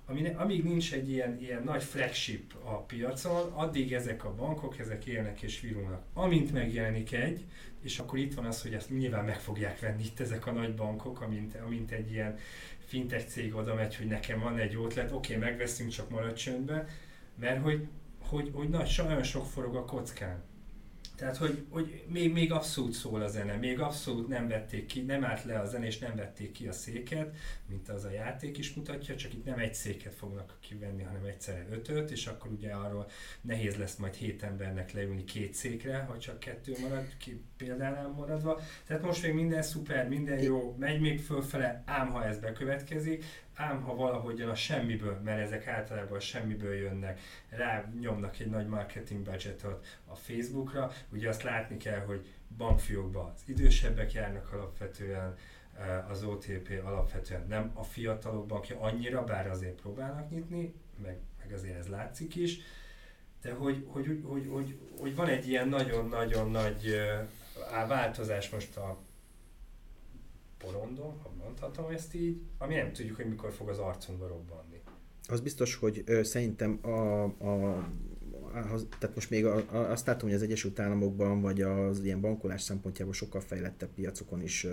ami, 0.10 0.34
amíg 0.36 0.64
nincs 0.64 0.94
egy 0.94 1.10
ilyen, 1.10 1.38
ilyen 1.42 1.64
nagy 1.64 1.84
flagship 1.84 2.54
a 2.64 2.78
piacon, 2.78 3.52
addig 3.52 3.94
ezek 3.94 4.26
a 4.26 4.34
bankok, 4.36 4.80
ezek 4.80 5.06
élnek 5.06 5.42
és 5.42 5.60
virulnak. 5.60 6.02
Amint 6.14 6.52
megjelenik 6.52 7.12
egy, 7.12 7.46
és 7.82 8.00
akkor 8.00 8.20
itt 8.20 8.34
van 8.34 8.46
az, 8.46 8.62
hogy 8.62 8.74
ezt 8.74 8.90
nyilván 8.90 9.26
meg 9.26 9.40
fogják 9.40 9.80
venni 9.80 10.04
itt 10.04 10.20
ezek 10.20 10.46
a 10.46 10.52
nagy 10.52 10.76
bankok, 10.76 11.22
amint, 11.22 11.56
amint 11.66 11.92
egy 11.92 12.12
ilyen 12.12 12.38
fintech 12.86 13.28
cég 13.28 13.56
oda 13.56 13.76
megy, 13.76 13.96
hogy 13.96 14.08
nekem 14.08 14.40
van 14.40 14.58
egy 14.58 14.76
ötlet, 14.76 15.12
oké, 15.12 15.36
okay, 15.36 15.50
megveszünk, 15.50 15.90
csak 15.90 16.10
marad 16.10 16.34
csöndbe, 16.34 16.88
mert 17.40 17.62
hogy, 17.62 17.88
hogy, 18.20 18.52
hogy 18.54 18.70
nagy, 18.70 18.94
nagyon 18.98 19.24
sok 19.24 19.46
forog 19.46 19.76
a 19.76 19.86
kockán. 19.86 20.44
Tehát, 21.20 21.38
hogy, 21.38 21.66
hogy 21.70 22.04
még, 22.08 22.34
még 22.34 22.52
abszolút 22.52 22.94
szól 22.94 23.22
a 23.22 23.28
zene, 23.28 23.56
még 23.56 23.80
abszolút 23.80 24.28
nem 24.28 24.48
vették 24.48 24.86
ki, 24.86 25.02
nem 25.02 25.24
állt 25.24 25.44
le 25.44 25.60
a 25.60 25.66
zene, 25.66 25.86
és 25.86 25.98
nem 25.98 26.16
vették 26.16 26.52
ki 26.52 26.68
a 26.68 26.72
széket, 26.72 27.36
mint 27.68 27.90
az 27.90 28.04
a 28.04 28.12
játék 28.12 28.58
is 28.58 28.74
mutatja, 28.74 29.16
csak 29.16 29.34
itt 29.34 29.46
nem 29.46 29.60
egy 29.60 29.74
széket 29.74 30.14
fognak 30.14 30.58
kivenni, 30.60 31.04
hanem 31.04 31.24
egyszerre 31.24 31.66
ötöt, 31.72 32.12
és 32.12 32.28
akkor 32.28 32.52
ugye 32.52 32.72
arról 32.72 33.10
nehéz 33.42 33.76
lesz 33.76 33.96
majd 33.96 34.14
hét 34.14 34.44
embernek 34.44 34.92
leülni 34.92 35.24
két 35.24 35.54
székre, 35.54 35.98
ha 35.98 36.18
csak 36.18 36.40
kettő 36.40 36.74
marad, 36.82 37.18
ki 37.18 37.42
példánál 37.58 38.08
maradva. 38.08 38.62
Tehát 38.86 39.04
most 39.04 39.24
még 39.24 39.34
minden 39.34 39.62
szuper, 39.62 40.08
minden 40.08 40.42
jó, 40.42 40.76
megy 40.80 41.00
még 41.00 41.20
fölfele, 41.22 41.84
ám 41.86 42.10
ha 42.10 42.26
ez 42.26 42.40
bekövetkezik, 42.40 43.26
ám 43.60 43.82
ha 43.82 43.96
valahogyan 43.96 44.50
a 44.50 44.56
semmiből, 44.56 45.20
mert 45.24 45.42
ezek 45.42 45.68
általában 45.68 46.18
a 46.18 46.20
semmiből 46.20 46.74
jönnek, 46.74 47.20
rá 47.50 47.86
nyomnak 48.00 48.40
egy 48.40 48.50
nagy 48.50 48.68
marketing 48.68 49.22
budgetot 49.22 49.86
a 50.06 50.16
Facebookra, 50.16 50.92
ugye 51.10 51.30
azt 51.30 51.44
látni 51.44 51.78
kell, 51.78 52.00
hogy 52.00 52.28
bankfiókban 52.58 53.32
az 53.36 53.42
idősebbek 53.46 54.14
járnak 54.14 54.54
alapvetően, 54.54 55.36
eh, 55.80 56.10
az 56.10 56.24
OTP 56.24 56.82
alapvetően 56.86 57.46
nem 57.48 57.72
a 57.74 57.84
fiatalok 57.84 58.46
bankja 58.48 58.80
annyira, 58.80 59.24
bár 59.24 59.50
azért 59.50 59.82
próbálnak 59.82 60.30
nyitni, 60.30 60.74
meg, 61.04 61.18
meg 61.44 61.54
azért 61.54 61.78
ez 61.78 61.88
látszik 61.88 62.36
is, 62.36 62.58
de 63.42 63.54
hogy, 63.54 63.86
hogy, 63.88 64.06
hogy, 64.06 64.22
hogy, 64.24 64.48
hogy, 64.52 64.78
hogy 65.00 65.16
van 65.16 65.28
egy 65.28 65.48
ilyen 65.48 65.68
nagyon-nagyon 65.68 66.52
nagy 66.52 66.88
uh, 66.88 67.88
változás 67.88 68.50
most 68.50 68.78
a 68.78 68.98
porondon, 70.60 71.20
ha 71.24 71.32
mondhatom 71.44 71.92
ezt 71.92 72.16
így, 72.16 72.42
ami 72.58 72.76
nem 72.76 72.94
tudjuk, 72.94 73.16
hogy 73.16 73.30
mikor 73.30 73.52
fog 73.52 73.70
az 73.70 73.78
arcunkba 73.78 74.28
robbanni. 74.28 74.82
Az 75.28 75.42
biztos, 75.42 75.76
hogy 75.76 76.04
ö, 76.06 76.24
szerintem 76.24 76.80
a, 76.82 77.24
a, 77.24 77.88
tehát 79.00 79.16
most 79.16 79.30
még 79.30 79.46
azt 79.72 80.08
látom, 80.08 80.28
hogy 80.28 80.38
az 80.38 80.44
Egyesült 80.44 80.80
Államokban, 80.80 81.42
vagy 81.42 81.62
az 81.62 82.04
ilyen 82.04 82.22
bankolás 82.22 82.62
szempontjából 82.62 83.14
sokkal 83.14 83.42
fejlettebb 83.42 83.90
piacokon 83.90 84.42
is 84.42 84.68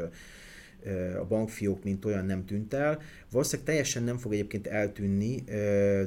a 1.21 1.25
bankfiók, 1.25 1.85
mint 1.85 2.05
olyan 2.05 2.27
nem 2.27 2.45
tűnt 2.45 2.75
el. 2.75 3.01
Valószínűleg 3.31 3.67
teljesen 3.67 4.03
nem 4.03 4.19
fog 4.19 4.33
egyébként 4.33 4.67
eltűnni, 4.67 5.43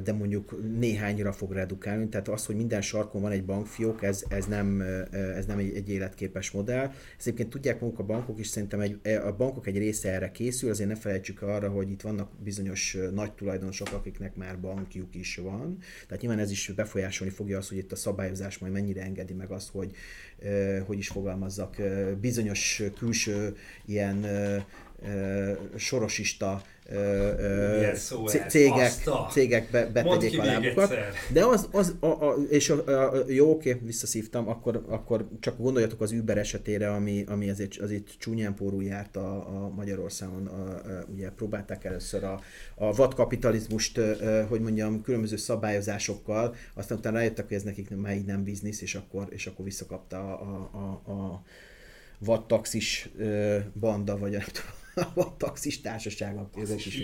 de 0.04 0.12
mondjuk 0.12 0.76
néhányra 0.78 1.32
fog 1.32 1.52
redukálni, 1.52 2.08
tehát 2.08 2.28
az, 2.28 2.46
hogy 2.46 2.56
minden 2.56 2.82
sarkon 2.82 3.20
van 3.20 3.30
egy 3.30 3.44
bankfiók, 3.44 4.02
ez, 4.02 4.24
ez 4.28 4.46
nem, 4.46 4.80
ez 5.10 5.46
nem 5.46 5.58
egy, 5.58 5.74
egy 5.74 5.90
életképes 5.90 6.50
modell. 6.50 6.84
Ezt 6.84 7.26
egyébként 7.26 7.50
tudják 7.50 7.80
maguk 7.80 7.98
a 7.98 8.04
bankok 8.04 8.38
is, 8.38 8.46
szerintem 8.46 8.80
egy, 8.80 8.98
e, 9.02 9.26
a 9.26 9.36
bankok 9.36 9.66
egy 9.66 9.78
része 9.78 10.12
erre 10.12 10.30
készül, 10.30 10.70
azért 10.70 10.88
ne 10.88 10.94
felejtsük 10.94 11.42
arra, 11.42 11.68
hogy 11.68 11.90
itt 11.90 12.00
vannak 12.00 12.30
bizonyos 12.42 12.96
nagy 13.14 13.32
tulajdonosok, 13.32 13.92
akiknek 13.92 14.36
már 14.36 14.60
bankjuk 14.60 15.14
is 15.14 15.36
van. 15.36 15.78
Tehát 16.06 16.22
nyilván 16.22 16.40
ez 16.40 16.50
is 16.50 16.72
befolyásolni 16.76 17.32
fogja 17.32 17.58
azt, 17.58 17.68
hogy 17.68 17.78
itt 17.78 17.92
a 17.92 17.96
szabályozás 17.96 18.58
majd 18.58 18.72
mennyire 18.72 19.02
engedi 19.02 19.32
meg 19.32 19.50
azt, 19.50 19.70
hogy 19.70 19.94
hogy 20.86 20.98
is 20.98 21.08
fogalmazzak, 21.08 21.76
bizonyos 22.20 22.82
külső 22.98 23.56
ilyen 23.86 24.26
sorosista 25.76 26.62
cégek, 28.48 28.92
cégek 29.30 29.70
be, 29.70 29.86
betegyék 29.86 30.40
a 30.40 30.44
lábukat. 30.44 30.94
De 31.32 31.44
az, 31.44 31.68
az 31.72 31.94
a, 32.00 32.06
a, 32.06 32.34
és 32.48 32.70
a, 32.70 33.12
a, 33.12 33.24
jó, 33.28 33.50
oké, 33.50 33.80
visszaszívtam, 33.82 34.48
akkor, 34.48 34.84
akkor 34.88 35.28
csak 35.40 35.58
gondoljatok 35.58 36.00
az 36.00 36.12
Uber 36.12 36.38
esetére, 36.38 36.92
ami, 36.92 37.24
ami 37.26 37.50
azért, 37.50 37.80
azért 37.80 38.08
csúnyán 38.18 38.54
pórul 38.54 38.82
járt 38.82 39.16
a, 39.16 39.34
a 39.34 39.68
Magyarországon. 39.68 40.46
A, 40.46 40.52
a, 40.52 41.04
ugye 41.12 41.30
próbálták 41.30 41.84
először 41.84 42.24
a, 42.24 42.40
a 42.74 42.92
vadkapitalizmust, 42.92 44.00
hogy 44.48 44.60
mondjam, 44.60 45.02
különböző 45.02 45.36
szabályozásokkal, 45.36 46.54
aztán 46.74 46.98
utána 46.98 47.16
rájöttek, 47.16 47.48
hogy 47.48 47.56
ez 47.56 47.62
nekik 47.62 47.96
már 47.96 48.16
így 48.16 48.24
nem 48.24 48.44
biznisz, 48.44 48.80
és 48.80 48.94
akkor, 48.94 49.26
és 49.30 49.46
akkor 49.46 49.64
visszakapta 49.64 50.38
a, 50.38 50.70
a, 50.72 51.10
a, 51.10 51.12
a 51.12 51.42
vadtaxis 52.20 53.08
banda, 53.72 54.18
vagy 54.18 54.30
nem 54.30 54.40
tudom, 54.40 55.10
a 55.14 55.36
taxis 55.36 55.80
társaságok, 55.80 56.56
ezek 56.56 56.86
is 56.86 57.02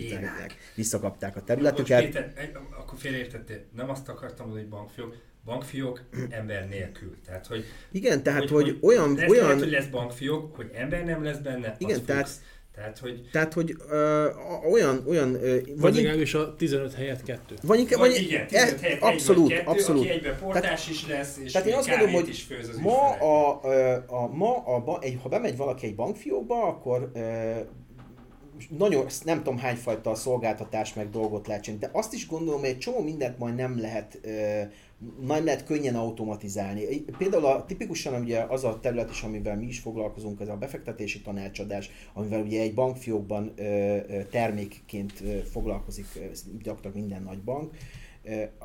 visszakapták 0.74 1.36
a 1.36 1.42
területüket. 1.42 2.02
Most 2.02 2.12
Péter, 2.12 2.52
akkor 2.78 2.98
félreértettél, 2.98 3.64
nem 3.76 3.90
azt 3.90 4.08
akartam, 4.08 4.50
hogy 4.50 4.58
egy 4.58 4.68
bankfiók, 4.68 5.14
bankfiók 5.44 6.02
ember 6.30 6.68
nélkül. 6.68 7.16
Tehát, 7.26 7.46
hogy, 7.46 7.64
igen, 7.90 8.22
tehát, 8.22 8.48
hogy, 8.48 8.62
hogy 8.62 8.78
olyan... 8.80 9.14
Lesz, 9.14 9.30
olyan... 9.30 9.44
Lehet, 9.44 9.60
hogy 9.60 9.70
lesz 9.70 9.86
bankfiók, 9.86 10.56
hogy 10.56 10.70
ember 10.74 11.04
nem 11.04 11.24
lesz 11.24 11.38
benne, 11.38 11.76
igen, 11.78 12.04
tehát, 12.04 12.28
fix. 12.28 12.40
Tehát, 12.76 12.98
hogy... 12.98 13.28
Tehát, 13.32 13.52
hogy 13.52 13.76
ö, 13.88 14.28
olyan... 14.70 15.04
olyan 15.06 15.34
ö, 15.34 15.54
vagy, 15.54 15.76
vagy 15.76 15.94
legalábbis 15.94 16.34
a 16.34 16.54
15 16.54 16.94
helyett 16.94 17.22
kettő. 17.22 17.54
Vagy, 17.62 17.78
inkább, 17.78 17.98
vagy, 17.98 18.10
vagy 18.10 18.22
igen, 18.22 18.46
15 18.46 18.74
e, 18.74 18.78
helyett 18.80 19.00
abszolút, 19.00 19.48
kettő, 19.48 19.70
abszolút. 19.70 20.02
aki 20.02 20.10
egyben 20.10 20.36
portás 20.38 20.62
tehát, 20.62 20.88
is 20.88 21.06
lesz, 21.06 21.36
és 21.44 21.52
tehát 21.52 21.68
én 21.68 21.74
azt 21.74 21.88
gondolom, 21.88 22.12
hogy 22.12 22.28
is 22.28 22.42
főz 22.42 22.68
az 22.68 22.76
ma, 22.76 23.10
a, 23.10 23.60
a, 23.62 24.04
a, 24.06 24.26
ma 24.26 24.56
a, 24.56 24.98
egy, 25.00 25.18
ha 25.22 25.28
bemegy 25.28 25.56
valaki 25.56 25.86
egy 25.86 25.94
bankfiókba, 25.94 26.62
akkor 26.62 27.10
ö, 27.14 27.54
nagyon, 28.68 29.06
nem 29.24 29.36
tudom 29.38 29.58
hány 29.58 29.76
fajta 29.76 30.14
szolgáltatás 30.14 30.94
meg 30.94 31.10
dolgot 31.10 31.46
lehet 31.46 31.62
csinálni, 31.62 31.86
de 31.86 31.98
azt 31.98 32.12
is 32.12 32.26
gondolom, 32.26 32.60
hogy 32.60 32.68
egy 32.68 32.78
csomó 32.78 33.02
mindent 33.02 33.38
majd 33.38 33.54
nem 33.54 33.80
lehet 33.80 34.18
nem 35.26 35.44
lehet 35.44 35.64
könnyen 35.64 35.94
automatizálni. 35.94 37.00
Például 37.18 37.44
a, 37.44 37.64
tipikusan 37.64 38.22
ugye 38.22 38.40
az 38.40 38.64
a 38.64 38.80
terület 38.80 39.10
is, 39.10 39.22
amivel 39.22 39.56
mi 39.56 39.66
is 39.66 39.78
foglalkozunk, 39.78 40.40
ez 40.40 40.48
a 40.48 40.56
befektetési 40.56 41.20
tanácsadás, 41.20 41.90
amivel 42.14 42.40
ugye 42.40 42.60
egy 42.60 42.74
bankfiókban 42.74 43.54
termékként 44.30 45.22
foglalkozik 45.50 46.06
gyakorlatilag 46.62 46.96
minden 46.96 47.22
nagy 47.22 47.42
bank 47.42 47.74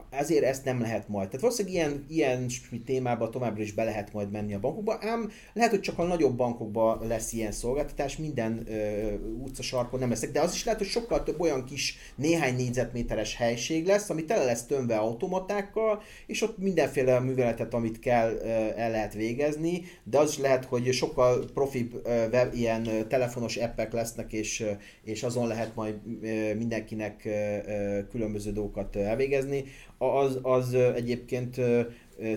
ezért 0.09 0.43
ezt 0.43 0.65
nem 0.65 0.81
lehet 0.81 1.07
majd. 1.07 1.25
Tehát 1.25 1.41
valószínűleg 1.41 1.77
ilyen, 1.77 2.05
ilyen 2.09 2.47
témában 2.85 3.31
továbbra 3.31 3.61
is 3.61 3.73
be 3.73 3.83
lehet 3.83 4.13
majd 4.13 4.31
menni 4.31 4.53
a 4.53 4.59
bankokba, 4.59 4.97
ám 5.01 5.31
lehet, 5.53 5.71
hogy 5.71 5.79
csak 5.79 5.99
a 5.99 6.03
nagyobb 6.03 6.35
bankokban 6.35 7.07
lesz 7.07 7.33
ilyen 7.33 7.51
szolgáltatás, 7.51 8.17
minden 8.17 8.63
ö, 8.67 9.13
utcasarkon 9.43 9.99
nem 9.99 10.09
leszek, 10.09 10.31
de 10.31 10.41
az 10.41 10.53
is 10.53 10.63
lehet, 10.63 10.79
hogy 10.79 10.89
sokkal 10.89 11.23
több 11.23 11.39
olyan 11.39 11.65
kis 11.65 11.97
néhány 12.15 12.55
négyzetméteres 12.55 13.35
helység 13.35 13.85
lesz, 13.85 14.09
ami 14.09 14.25
tele 14.25 14.43
lesz 14.43 14.65
tömve 14.65 14.97
automatákkal, 14.97 16.01
és 16.27 16.41
ott 16.41 16.57
mindenféle 16.57 17.19
műveletet, 17.19 17.73
amit 17.73 17.99
kell, 17.99 18.31
ö, 18.31 18.47
el 18.75 18.91
lehet 18.91 19.13
végezni, 19.13 19.83
de 20.03 20.19
az 20.19 20.29
is 20.29 20.38
lehet, 20.38 20.65
hogy 20.65 20.93
sokkal 20.93 21.45
profibb 21.53 22.01
ö, 22.03 22.27
web, 22.31 22.53
ilyen 22.53 22.88
ö, 22.88 23.07
telefonos 23.07 23.55
appek 23.55 23.93
lesznek, 23.93 24.33
és, 24.33 24.59
ö, 24.59 24.71
és 25.03 25.23
azon 25.23 25.47
lehet 25.47 25.75
majd 25.75 25.95
ö, 26.21 26.53
mindenkinek 26.53 27.21
ö, 27.25 27.99
különböző 28.09 28.51
dolgokat 28.51 28.95
elvégezni, 28.95 29.49
tervezni, 29.52 29.64
az, 29.98 30.40
az 30.41 30.73
egyébként 30.73 31.61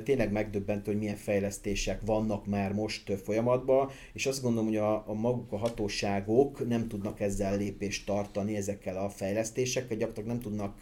tényleg 0.04 0.32
megdöbbentő, 0.32 0.90
hogy 0.90 1.00
milyen 1.00 1.16
fejlesztések 1.16 2.00
vannak 2.04 2.46
már 2.46 2.72
most 2.72 3.12
folyamatban, 3.22 3.90
és 4.12 4.26
azt 4.26 4.42
gondolom, 4.42 4.66
hogy 4.66 4.76
a, 4.76 5.08
a 5.08 5.14
maguk 5.14 5.52
a 5.52 5.56
hatóságok 5.56 6.68
nem 6.68 6.88
tudnak 6.88 7.20
ezzel 7.20 7.56
lépést 7.56 8.06
tartani, 8.06 8.56
ezekkel 8.56 8.96
a 8.96 9.08
fejlesztésekkel, 9.08 9.96
gyakorlatilag 9.96 10.28
nem 10.28 10.40
tudnak 10.40 10.80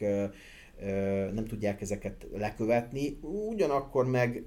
nem 1.35 1.45
tudják 1.47 1.81
ezeket 1.81 2.27
lekövetni. 2.33 3.19
Ugyanakkor 3.51 4.07
meg 4.07 4.45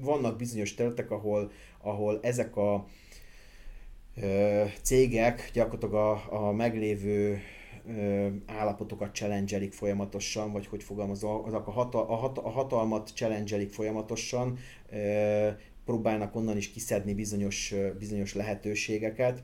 vannak 0.00 0.36
bizonyos 0.36 0.74
területek, 0.74 1.10
ahol, 1.10 1.50
ahol 1.80 2.18
ezek 2.22 2.56
a 2.56 2.86
cégek 4.82 5.50
gyakorlatilag 5.52 5.94
a, 5.94 6.46
a 6.46 6.52
meglévő 6.52 7.40
állapotokat 8.46 9.14
challenge 9.14 9.70
folyamatosan, 9.70 10.52
vagy 10.52 10.66
hogy 10.66 10.82
fogalmazom, 10.82 11.44
azok 11.44 11.66
a, 11.66 11.70
hatal, 11.70 12.06
a, 12.08 12.14
hat, 12.14 12.38
a 12.38 12.48
hatalmat 12.48 13.10
challenge 13.14 13.68
folyamatosan, 13.68 14.58
próbálnak 15.84 16.36
onnan 16.36 16.56
is 16.56 16.70
kiszedni 16.70 17.14
bizonyos, 17.14 17.74
bizonyos 17.98 18.34
lehetőségeket. 18.34 19.42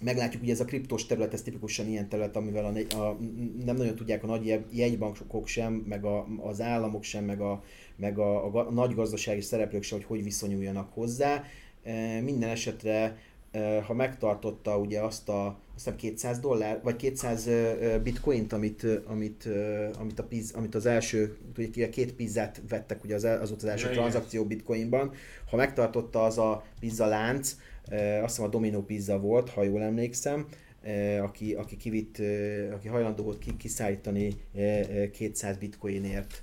Meglátjuk, 0.00 0.42
hogy 0.42 0.50
ez 0.50 0.60
a 0.60 0.64
kriptos 0.64 1.06
terület, 1.06 1.32
ez 1.32 1.42
tipikusan 1.42 1.88
ilyen 1.88 2.08
terület, 2.08 2.36
amivel 2.36 2.64
a, 2.64 2.96
a, 2.96 3.18
nem 3.64 3.76
nagyon 3.76 3.94
tudják 3.94 4.22
a 4.24 4.26
nagy 4.26 4.64
jegybankok 4.70 5.46
sem, 5.46 5.72
meg 5.72 6.04
a, 6.04 6.26
az 6.42 6.60
államok 6.60 7.02
sem, 7.02 7.24
meg 7.24 7.40
a, 7.40 7.62
meg 7.96 8.18
a, 8.18 8.46
a, 8.46 8.66
a 8.66 8.70
nagy 8.70 8.94
gazdasági 8.94 9.40
szereplők 9.40 9.82
sem, 9.82 9.98
hogy 9.98 10.06
hogy 10.06 10.22
viszonyuljanak 10.22 10.92
hozzá. 10.92 11.44
Minden 12.22 12.48
esetre 12.48 13.18
ha 13.86 13.94
megtartotta 13.94 14.78
ugye 14.78 15.00
azt 15.00 15.28
a 15.28 15.58
azt 15.76 15.96
200 15.96 16.38
dollár, 16.38 16.80
vagy 16.82 16.96
200 16.96 17.48
bitcoint, 18.02 18.52
amit, 18.52 18.86
amit, 19.06 19.48
amit, 19.98 20.18
a 20.18 20.24
piz, 20.24 20.52
amit 20.56 20.74
az 20.74 20.86
első, 20.86 21.36
ugye 21.56 21.88
két 21.88 22.12
pizzát 22.12 22.62
vettek, 22.68 23.04
ugye 23.04 23.14
az, 23.14 23.24
az 23.24 23.48
volt 23.48 23.62
az 23.62 23.68
első 23.68 23.86
ja, 23.86 23.92
tranzakció 23.92 24.44
bitcoinban, 24.44 25.12
ha 25.50 25.56
megtartotta 25.56 26.24
az 26.24 26.38
a 26.38 26.64
pizza 26.80 27.06
lánc, 27.06 27.56
azt 28.22 28.34
hiszem 28.34 28.44
a 28.44 28.48
Domino 28.48 28.82
pizza 28.82 29.18
volt, 29.18 29.50
ha 29.50 29.62
jól 29.62 29.82
emlékszem, 29.82 30.46
aki, 31.22 31.54
aki 31.54 31.76
kivitt, 31.76 32.18
aki 32.72 32.88
hajlandó 32.88 33.22
volt 33.22 33.44
kiszállítani 33.58 34.34
200 35.12 35.56
bitcoinért, 35.56 36.42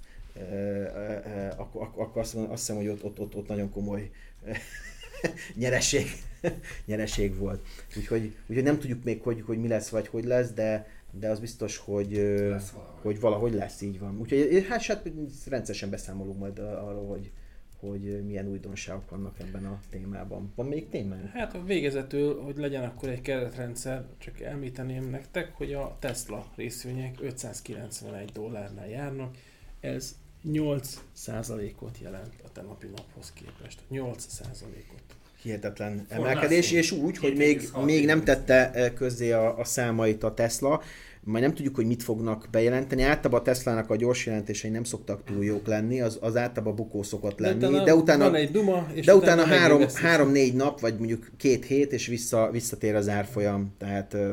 akkor, 1.57 1.81
akkor 1.81 2.21
azt, 2.21 2.35
azt 2.35 2.49
hiszem, 2.49 2.75
hogy 2.75 2.87
ott, 2.87 3.03
ott, 3.03 3.19
ott, 3.19 3.35
ott 3.35 3.47
nagyon 3.47 3.71
komoly 3.71 4.09
nyereség, 5.55 6.05
nyereség 6.85 7.37
volt. 7.37 7.67
Úgyhogy, 7.97 8.35
úgyhogy 8.47 8.63
nem 8.63 8.79
tudjuk 8.79 9.03
még, 9.03 9.21
hogy, 9.21 9.41
hogy 9.41 9.57
mi 9.57 9.67
lesz, 9.67 9.89
vagy 9.89 10.07
hogy 10.07 10.23
lesz, 10.23 10.51
de, 10.51 10.87
de 11.11 11.29
az 11.29 11.39
biztos, 11.39 11.77
hogy, 11.77 12.11
lesz 12.49 12.69
valahogy. 12.69 13.01
hogy 13.01 13.19
valahogy 13.19 13.53
lesz, 13.53 13.81
így 13.81 13.99
van. 13.99 14.19
Úgyhogy 14.19 14.65
hát, 14.69 14.83
hát 14.83 15.09
rendszeresen 15.49 15.89
beszámolunk 15.89 16.39
majd 16.39 16.59
arról, 16.59 17.07
hogy, 17.07 17.31
hogy 17.79 18.25
milyen 18.25 18.47
újdonságok 18.47 19.09
vannak 19.09 19.39
ebben 19.39 19.65
a 19.65 19.79
témában. 19.89 20.51
Van 20.55 20.65
még 20.65 20.89
téma? 20.89 21.15
Hát 21.33 21.55
a 21.55 21.63
végezetül, 21.63 22.41
hogy 22.41 22.57
legyen 22.57 22.83
akkor 22.83 23.09
egy 23.09 23.21
keretrendszer, 23.21 24.05
csak 24.17 24.39
említeném 24.39 25.09
nektek, 25.09 25.51
hogy 25.53 25.73
a 25.73 25.97
Tesla 25.99 26.51
részvények 26.55 27.15
591 27.21 28.31
dollárnál 28.31 28.89
járnak, 28.89 29.35
ez 29.79 30.15
8%-ot 30.45 31.97
jelent 32.01 32.33
a 32.43 32.51
tenapi 32.51 32.87
naphoz 32.87 33.33
képest. 33.33 33.81
8%-ot. 33.91 35.20
Hihetetlen 35.43 36.05
emelkedés, 36.09 36.71
és 36.71 36.91
úgy, 36.91 37.17
hogy 37.17 37.35
még, 37.35 37.69
még 37.85 38.05
nem 38.05 38.23
tette 38.23 38.71
eh, 38.71 38.91
közzé 38.91 39.31
a, 39.31 39.59
a 39.59 39.63
számait 39.63 40.23
a 40.23 40.33
Tesla, 40.33 40.81
majd 41.23 41.43
nem 41.43 41.53
tudjuk, 41.53 41.75
hogy 41.75 41.85
mit 41.85 42.03
fognak 42.03 42.47
bejelenteni. 42.51 43.03
Általában 43.03 43.39
a 43.39 43.43
Teslának 43.43 43.89
a 43.89 43.95
gyors 43.95 44.25
jelentései 44.25 44.71
nem 44.71 44.83
szoktak 44.83 45.23
túl 45.23 45.43
jók 45.43 45.67
lenni, 45.67 46.01
az, 46.01 46.17
az 46.21 46.35
általában 46.35 46.75
bukó 46.75 47.03
szokott 47.03 47.39
lenni. 47.39 47.59
De 47.59 47.67
utána, 47.67 47.83
de 47.83 47.95
utána, 47.95 48.23
van 48.23 48.35
egy 48.35 48.51
duma, 48.51 48.87
és 48.93 49.05
de 49.05 49.15
utána, 49.15 49.43
utána 49.43 49.57
három, 49.57 49.87
három-négy 49.93 50.53
nap, 50.53 50.79
vagy 50.79 50.97
mondjuk 50.97 51.31
két 51.37 51.65
hét, 51.65 51.91
és 51.91 52.07
vissza, 52.07 52.49
visszatér 52.51 52.95
az 52.95 53.09
árfolyam, 53.09 53.73
tehát 53.77 54.13
ö, 54.13 54.31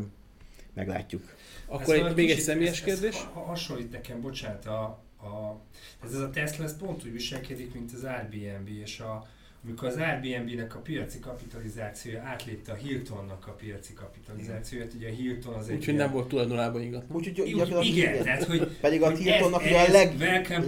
meglátjuk. 0.75 1.23
Akkor 1.67 1.95
egy, 1.95 2.15
még 2.15 2.31
egy 2.31 2.41
személyes 2.41 2.81
kérdés? 2.81 3.15
Ez, 3.15 3.21
ez 3.21 3.27
hasonlít 3.33 3.93
nekem, 3.93 4.21
bocsánat, 4.21 4.67
a, 4.67 4.83
a, 5.21 5.61
ez, 6.05 6.13
ez 6.13 6.21
a 6.21 6.31
Tesla 6.31 6.65
ez 6.65 6.77
pont 6.77 7.05
úgy 7.05 7.13
viselkedik, 7.13 7.75
mint 7.75 7.93
az 7.93 8.05
Airbnb, 8.05 8.69
és 8.83 9.01
a, 9.01 9.27
amikor 9.65 9.89
az 9.89 9.97
Airbnb-nek 9.97 10.75
a 10.75 10.79
piaci 10.79 11.19
kapitalizációja 11.19 12.23
átlépte 12.23 12.73
a 12.73 12.75
Hiltonnak 12.75 13.47
a 13.47 13.51
piaci 13.51 13.93
kapitalizációját, 13.93 14.93
ugye 14.95 15.09
a 15.09 15.13
Hilton 15.13 15.55
az 15.55 15.69
egy... 15.69 15.77
Úgyhogy 15.77 15.95
nem 15.95 16.11
volt 16.13 16.29
tulajdonában 16.29 16.83
ingatlan. 16.83 17.17
Úgyhogy 17.17 17.41
úgy, 17.41 17.49
igen, 17.49 17.83
igen, 17.83 18.23
tehát 18.23 18.45
hogy... 18.45 18.77
Pedig 18.81 19.03
a 19.03 19.11
Hiltonnak 19.11 19.61
ugye 19.61 19.81
a 19.81 19.91
leg, 19.91 20.19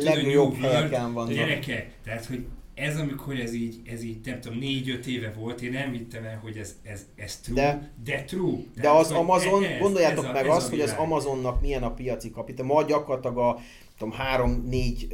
legjobb 0.00 0.54
helyeken 0.54 1.12
van. 1.12 1.28
Gyereke, 1.28 1.90
tehát 2.04 2.26
hogy 2.26 2.46
ez 2.80 2.98
amikor 2.98 3.40
ez 3.40 3.52
így, 3.52 3.80
ez 3.84 4.02
így 4.02 4.16
nem 4.24 4.40
tudom, 4.40 4.58
négy-öt 4.58 5.06
éve 5.06 5.32
volt, 5.38 5.60
én 5.60 5.72
nem 5.72 5.92
hittem 5.92 6.24
el, 6.24 6.38
hogy 6.42 6.56
ez, 6.56 6.76
ez, 6.82 7.06
ez 7.16 7.40
true, 7.40 7.60
de, 7.60 7.90
de 8.04 8.24
true. 8.24 8.58
De, 8.74 8.80
de 8.80 8.88
az 8.88 9.10
Amazon, 9.10 9.64
ez, 9.64 9.78
gondoljátok 9.80 10.24
ez 10.24 10.32
meg 10.32 10.46
a, 10.46 10.54
azt, 10.54 10.68
hogy 10.68 10.80
az 10.80 10.92
Amazonnak 10.92 11.60
milyen 11.60 11.82
a 11.82 11.94
piaci 11.94 12.30
kapita. 12.30 12.62
Ma 12.62 12.82
gyakorlatilag 12.82 13.38
a 13.38 13.58
tudom, 14.00 14.14
három-négy 14.14 15.08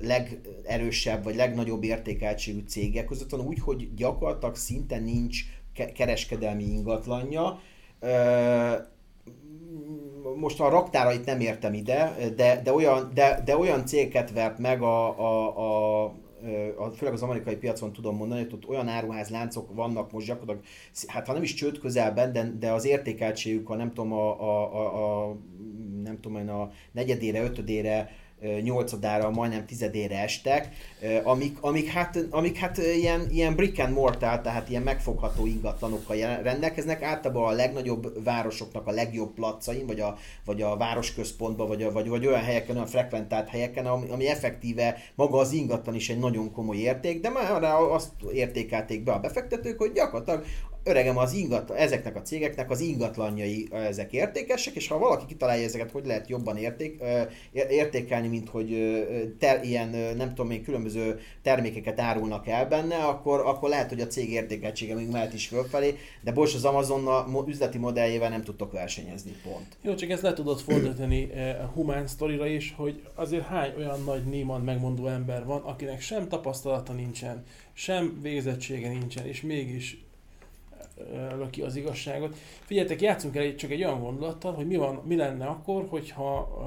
legerősebb 0.00 1.24
vagy 1.24 1.34
legnagyobb 1.34 1.82
értékeltségű 1.82 2.62
cégek 2.66 3.04
között 3.04 3.30
van 3.30 3.40
úgy, 3.40 3.58
hogy 3.58 3.94
gyakorlatilag 3.94 4.54
szinte 4.54 4.98
nincs 4.98 5.44
ke- 5.74 5.92
kereskedelmi 5.92 6.64
ingatlanja. 6.64 7.60
Most 10.36 10.60
a 10.60 10.68
raktárait 10.68 11.24
nem 11.24 11.40
értem 11.40 11.72
ide, 11.72 12.14
de, 12.36 12.60
de, 12.62 12.72
olyan, 12.72 13.10
de, 13.14 13.42
de 13.44 13.56
olyan 13.56 13.86
cégeket 13.86 14.32
vert 14.32 14.58
meg 14.58 14.82
a, 14.82 15.18
a, 15.18 15.58
a, 15.58 16.04
a, 16.76 16.90
főleg 16.96 17.14
az 17.14 17.22
amerikai 17.22 17.56
piacon 17.56 17.92
tudom 17.92 18.16
mondani, 18.16 18.42
hogy 18.42 18.52
ott 18.52 18.68
olyan 18.68 18.88
áruházláncok 18.88 19.74
vannak 19.74 20.12
most 20.12 20.26
gyakorlatilag, 20.26 20.66
hát 21.06 21.26
ha 21.26 21.32
nem 21.32 21.42
is 21.42 21.54
csőd 21.54 21.78
közelben, 21.78 22.32
de, 22.32 22.52
de 22.58 22.72
az 22.72 22.84
értékeltségük, 22.84 23.66
ha 23.66 23.76
nem 23.76 23.88
tudom, 23.88 24.12
a, 24.12 24.40
a, 24.40 24.74
a, 24.74 25.28
a 25.28 25.36
nem 26.02 26.20
tudom 26.20 26.38
én, 26.38 26.48
a 26.48 26.70
negyedére, 26.92 27.42
ötödére 27.42 28.10
nyolcadára, 28.62 29.30
majdnem 29.30 29.66
tizedére 29.66 30.18
estek, 30.18 30.68
amik, 31.22 31.56
amik, 31.60 31.88
hát, 31.88 32.18
amik 32.30 32.56
hát 32.56 32.78
ilyen, 32.78 33.26
ilyen 33.30 33.54
brick 33.54 33.78
and 33.78 33.92
mortar, 33.92 34.40
tehát 34.40 34.68
ilyen 34.68 34.82
megfogható 34.82 35.46
ingatlanokkal 35.46 36.16
rendelkeznek, 36.42 37.02
általában 37.02 37.52
a 37.52 37.56
legnagyobb 37.56 38.24
városoknak 38.24 38.86
a 38.86 38.90
legjobb 38.90 39.34
placain, 39.34 39.86
vagy 39.86 40.00
a, 40.00 40.16
vagy 40.44 40.62
a 40.62 40.76
városközpontban, 40.76 41.68
vagy, 41.68 41.82
a, 41.82 41.92
vagy, 41.92 42.08
vagy 42.08 42.26
olyan 42.26 42.42
helyeken, 42.42 42.74
olyan 42.74 42.86
frekventált 42.86 43.48
helyeken, 43.48 43.86
ami, 43.86 44.08
ami 44.10 44.28
effektíve 44.28 44.96
maga 45.14 45.38
az 45.38 45.52
ingatlan 45.52 45.94
is 45.94 46.08
egy 46.08 46.18
nagyon 46.18 46.52
komoly 46.52 46.76
érték, 46.76 47.20
de 47.20 47.28
már 47.28 47.62
azt 47.72 48.10
értékelték 48.32 49.02
be 49.02 49.12
a 49.12 49.20
befektetők, 49.20 49.78
hogy 49.78 49.92
gyakorlatilag 49.92 50.44
öregem 50.84 51.18
az 51.18 51.32
ingatlan, 51.32 51.78
ezeknek 51.78 52.16
a 52.16 52.22
cégeknek 52.22 52.70
az 52.70 52.80
ingatlanjai 52.80 53.68
ezek 53.72 54.12
értékesek, 54.12 54.74
és 54.74 54.88
ha 54.88 54.98
valaki 54.98 55.26
kitalálja 55.26 55.64
ezeket, 55.64 55.90
hogy 55.90 56.06
lehet 56.06 56.28
jobban 56.28 56.56
érték, 56.56 57.02
értékelni, 57.52 58.28
mint 58.28 58.48
hogy 58.48 58.68
ter, 59.38 59.64
ilyen, 59.64 59.88
nem 60.16 60.28
tudom 60.28 60.46
még 60.46 60.64
különböző 60.64 61.20
termékeket 61.42 62.00
árulnak 62.00 62.48
el 62.48 62.66
benne, 62.68 62.96
akkor, 62.96 63.40
akkor 63.40 63.68
lehet, 63.68 63.88
hogy 63.88 64.00
a 64.00 64.06
cég 64.06 64.30
értékeltsége 64.30 64.94
még 64.94 65.10
mehet 65.10 65.34
is 65.34 65.46
fölfelé, 65.46 65.94
de 66.20 66.32
bocs, 66.32 66.54
az 66.54 66.64
Amazon 66.64 67.46
üzleti 67.48 67.78
modelljével 67.78 68.28
nem 68.28 68.42
tudtok 68.42 68.72
versenyezni, 68.72 69.32
pont. 69.42 69.76
Jó, 69.82 69.94
csak 69.94 70.10
ezt 70.10 70.22
le 70.22 70.32
tudod 70.32 70.60
fordítani 70.60 71.30
a 71.62 71.70
humán 71.74 72.06
sztorira 72.06 72.46
is, 72.46 72.74
hogy 72.76 73.02
azért 73.14 73.46
hány 73.46 73.72
olyan 73.76 74.02
nagy 74.04 74.24
néman 74.24 74.60
megmondó 74.60 75.06
ember 75.06 75.44
van, 75.44 75.62
akinek 75.62 76.00
sem 76.00 76.28
tapasztalata 76.28 76.92
nincsen, 76.92 77.44
sem 77.72 78.18
végzettsége 78.22 78.88
nincsen, 78.88 79.26
és 79.26 79.40
mégis 79.40 80.04
löki 81.36 81.62
az 81.62 81.76
igazságot. 81.76 82.36
Figyeljetek, 82.64 83.00
játszunk 83.00 83.36
el 83.36 83.54
csak 83.54 83.70
egy 83.70 83.84
olyan 83.84 84.00
gondolattal, 84.00 84.52
hogy 84.52 84.66
mi, 84.66 84.76
van, 84.76 85.02
mi 85.06 85.16
lenne 85.16 85.46
akkor, 85.46 85.86
hogyha 85.88 86.58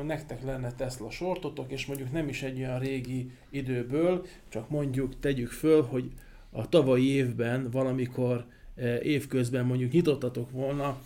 uh, 0.00 0.06
nektek 0.06 0.42
lenne 0.42 0.72
Tesla 0.72 1.10
sortotok, 1.10 1.72
és 1.72 1.86
mondjuk 1.86 2.12
nem 2.12 2.28
is 2.28 2.42
egy 2.42 2.58
olyan 2.58 2.78
régi 2.78 3.30
időből, 3.50 4.26
csak 4.48 4.68
mondjuk 4.68 5.20
tegyük 5.20 5.50
föl, 5.50 5.82
hogy 5.82 6.10
a 6.50 6.68
tavalyi 6.68 7.08
évben 7.08 7.70
valamikor 7.70 8.44
uh, 8.76 8.98
évközben 9.02 9.64
mondjuk 9.64 9.92
nyitottatok 9.92 10.50
volna, 10.50 10.98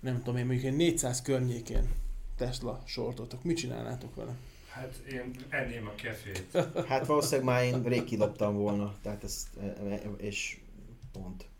nem 0.00 0.16
tudom 0.18 0.36
én, 0.36 0.46
mondjuk 0.46 0.72
egy 0.72 0.76
400 0.76 1.22
környékén 1.22 1.88
Tesla 2.36 2.82
sortotok. 2.86 3.44
Mit 3.44 3.56
csinálnátok 3.56 4.14
vele? 4.14 4.36
Hát 4.68 5.02
én 5.12 5.34
enném 5.48 5.86
a 5.86 5.94
kefét. 5.94 6.58
Hát 6.88 7.06
valószínűleg 7.06 7.44
már 7.44 7.64
én 7.64 7.82
rég 7.82 8.04
kiloptam 8.04 8.54
volna, 8.54 8.94
tehát 9.02 9.24
ez, 9.24 9.48
és 10.16 10.58
pont. 11.12 11.50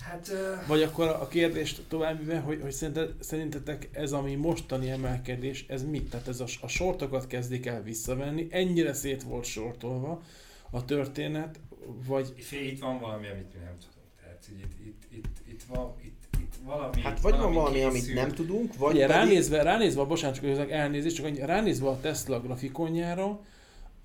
Hát, 0.00 0.28
uh... 0.28 0.66
Vagy 0.66 0.82
akkor 0.82 1.06
a 1.06 1.28
kérdést 1.28 1.82
tovább 1.88 2.42
hogy, 2.44 2.60
hogy 2.62 2.92
szerintetek 3.20 3.88
ez, 3.92 4.12
ami 4.12 4.34
mostani 4.34 4.90
emelkedés, 4.90 5.64
ez 5.68 5.84
mit? 5.84 6.10
Tehát 6.10 6.28
ez 6.28 6.40
a, 6.40 6.46
a 6.60 6.68
sortokat 6.68 7.26
kezdik 7.26 7.66
el 7.66 7.82
visszavenni, 7.82 8.46
ennyire 8.50 8.92
szét 8.92 9.22
volt 9.22 9.44
sortolva 9.44 10.22
a 10.70 10.84
történet, 10.84 11.60
vagy... 12.06 12.32
Itt 12.50 12.80
van 12.80 12.98
valami, 12.98 13.26
amit 13.26 13.54
mi 13.54 13.60
nem 13.64 13.76
tudunk. 13.78 14.06
Tehát 14.20 14.48
itt, 14.48 14.86
itt, 14.86 15.02
itt, 15.10 15.48
itt, 15.48 15.62
van, 15.62 15.94
itt, 16.02 16.40
itt 16.40 16.54
valami, 16.64 17.00
Hát 17.00 17.20
vagy 17.20 17.32
van 17.32 17.40
valami 17.40 17.56
valami, 17.56 17.82
amit 17.82 18.14
nem 18.14 18.28
tudunk, 18.28 18.76
vagy 18.76 18.94
Ugye, 18.94 19.06
pedig... 19.06 19.20
ránézve, 19.22 19.62
ránézve, 19.62 20.04
bocsánat, 20.04 20.40
csak 20.40 20.70
elnézést, 20.70 21.16
csak 21.16 21.36
ránézve 21.36 21.88
a 21.88 22.00
Tesla 22.00 22.40
grafikonjára, 22.40 23.40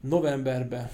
novemberben, 0.01 0.89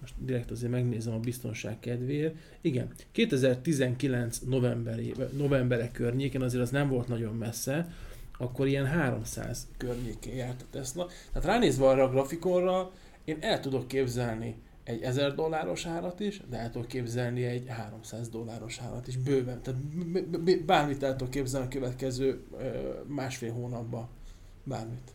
most 0.00 0.14
direkt 0.18 0.50
azért 0.50 0.72
megnézem 0.72 1.14
a 1.14 1.18
biztonság 1.18 1.80
kedvéért, 1.80 2.34
igen, 2.60 2.88
2019 3.12 4.38
novemberében, 4.38 5.28
novemberek 5.36 5.92
környékén, 5.92 6.42
azért 6.42 6.62
az 6.62 6.70
nem 6.70 6.88
volt 6.88 7.08
nagyon 7.08 7.34
messze, 7.34 7.92
akkor 8.38 8.66
ilyen 8.66 8.86
300 8.86 9.66
környékén 9.76 10.34
járt 10.34 10.62
a 10.62 10.66
Tesla. 10.70 11.06
Tehát 11.32 11.48
ránézve 11.48 11.86
arra 11.86 12.04
a 12.04 12.10
grafikonra, 12.10 12.90
én 13.24 13.36
el 13.40 13.60
tudok 13.60 13.88
képzelni 13.88 14.54
egy 14.84 15.02
1000 15.02 15.34
dolláros 15.34 15.86
árat 15.86 16.20
is, 16.20 16.40
de 16.50 16.56
el 16.56 16.70
tudok 16.70 16.88
képzelni 16.88 17.44
egy 17.44 17.64
300 17.68 18.28
dolláros 18.28 18.80
árat 18.80 19.06
is, 19.06 19.16
bőven. 19.16 19.62
Tehát 19.62 19.80
bármit 20.64 21.02
el 21.02 21.16
tudok 21.16 21.32
képzelni 21.32 21.66
a 21.66 21.70
következő 21.70 22.44
másfél 23.06 23.52
hónapban. 23.52 24.08
Bármit. 24.64 25.14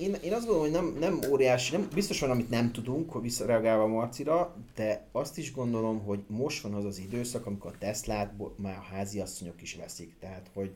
Én, 0.00 0.14
én, 0.22 0.32
azt 0.32 0.46
gondolom, 0.46 0.60
hogy 0.60 0.70
nem, 0.70 0.96
nem 1.00 1.30
óriási, 1.30 1.76
nem, 1.76 1.88
biztos 1.94 2.20
van, 2.20 2.30
amit 2.30 2.50
nem 2.50 2.72
tudunk, 2.72 3.10
hogy 3.10 3.22
visszareagálva 3.22 3.86
Marcira, 3.86 4.54
de 4.74 5.06
azt 5.12 5.38
is 5.38 5.52
gondolom, 5.52 6.04
hogy 6.04 6.20
most 6.26 6.62
van 6.62 6.74
az 6.74 6.84
az 6.84 6.98
időszak, 6.98 7.46
amikor 7.46 7.70
a 7.74 7.78
Teslát 7.78 8.32
már 8.56 8.76
a 8.76 8.94
háziasszonyok 8.94 9.62
is 9.62 9.74
veszik. 9.74 10.14
Tehát, 10.20 10.50
hogy 10.54 10.72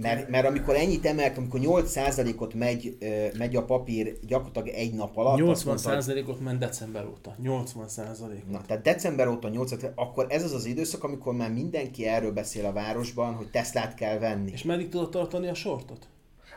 mert, 0.00 0.28
mert 0.28 0.46
amikor 0.46 0.74
ennyit 0.74 1.06
emelt, 1.06 1.36
amikor 1.36 1.60
8%-ot 1.62 2.54
megy, 2.54 2.96
megy 3.38 3.56
a 3.56 3.64
papír 3.64 4.18
gyakorlatilag 4.26 4.68
egy 4.68 4.94
nap 4.94 5.16
alatt, 5.16 5.40
azt 5.40 5.64
mondta, 5.64 5.94
hogy- 5.94 6.04
80%-ot 6.04 6.40
ment 6.40 6.58
december 6.58 7.06
óta. 7.06 7.36
80%-ot. 7.42 8.50
Na, 8.50 8.62
tehát 8.66 8.82
december 8.82 9.28
óta 9.28 9.48
8 9.48 9.72
akkor 9.94 10.26
ez 10.28 10.44
az 10.44 10.52
az 10.52 10.64
időszak, 10.64 11.04
amikor 11.04 11.34
már 11.34 11.52
mindenki 11.52 12.06
erről 12.06 12.32
beszél 12.32 12.66
a 12.66 12.72
városban, 12.72 13.34
hogy 13.34 13.50
Teslát 13.50 13.94
kell 13.94 14.18
venni. 14.18 14.50
És 14.52 14.62
meddig 14.62 14.88
tudod 14.88 15.10
tartani 15.10 15.48
a 15.48 15.54
sortot? 15.54 16.08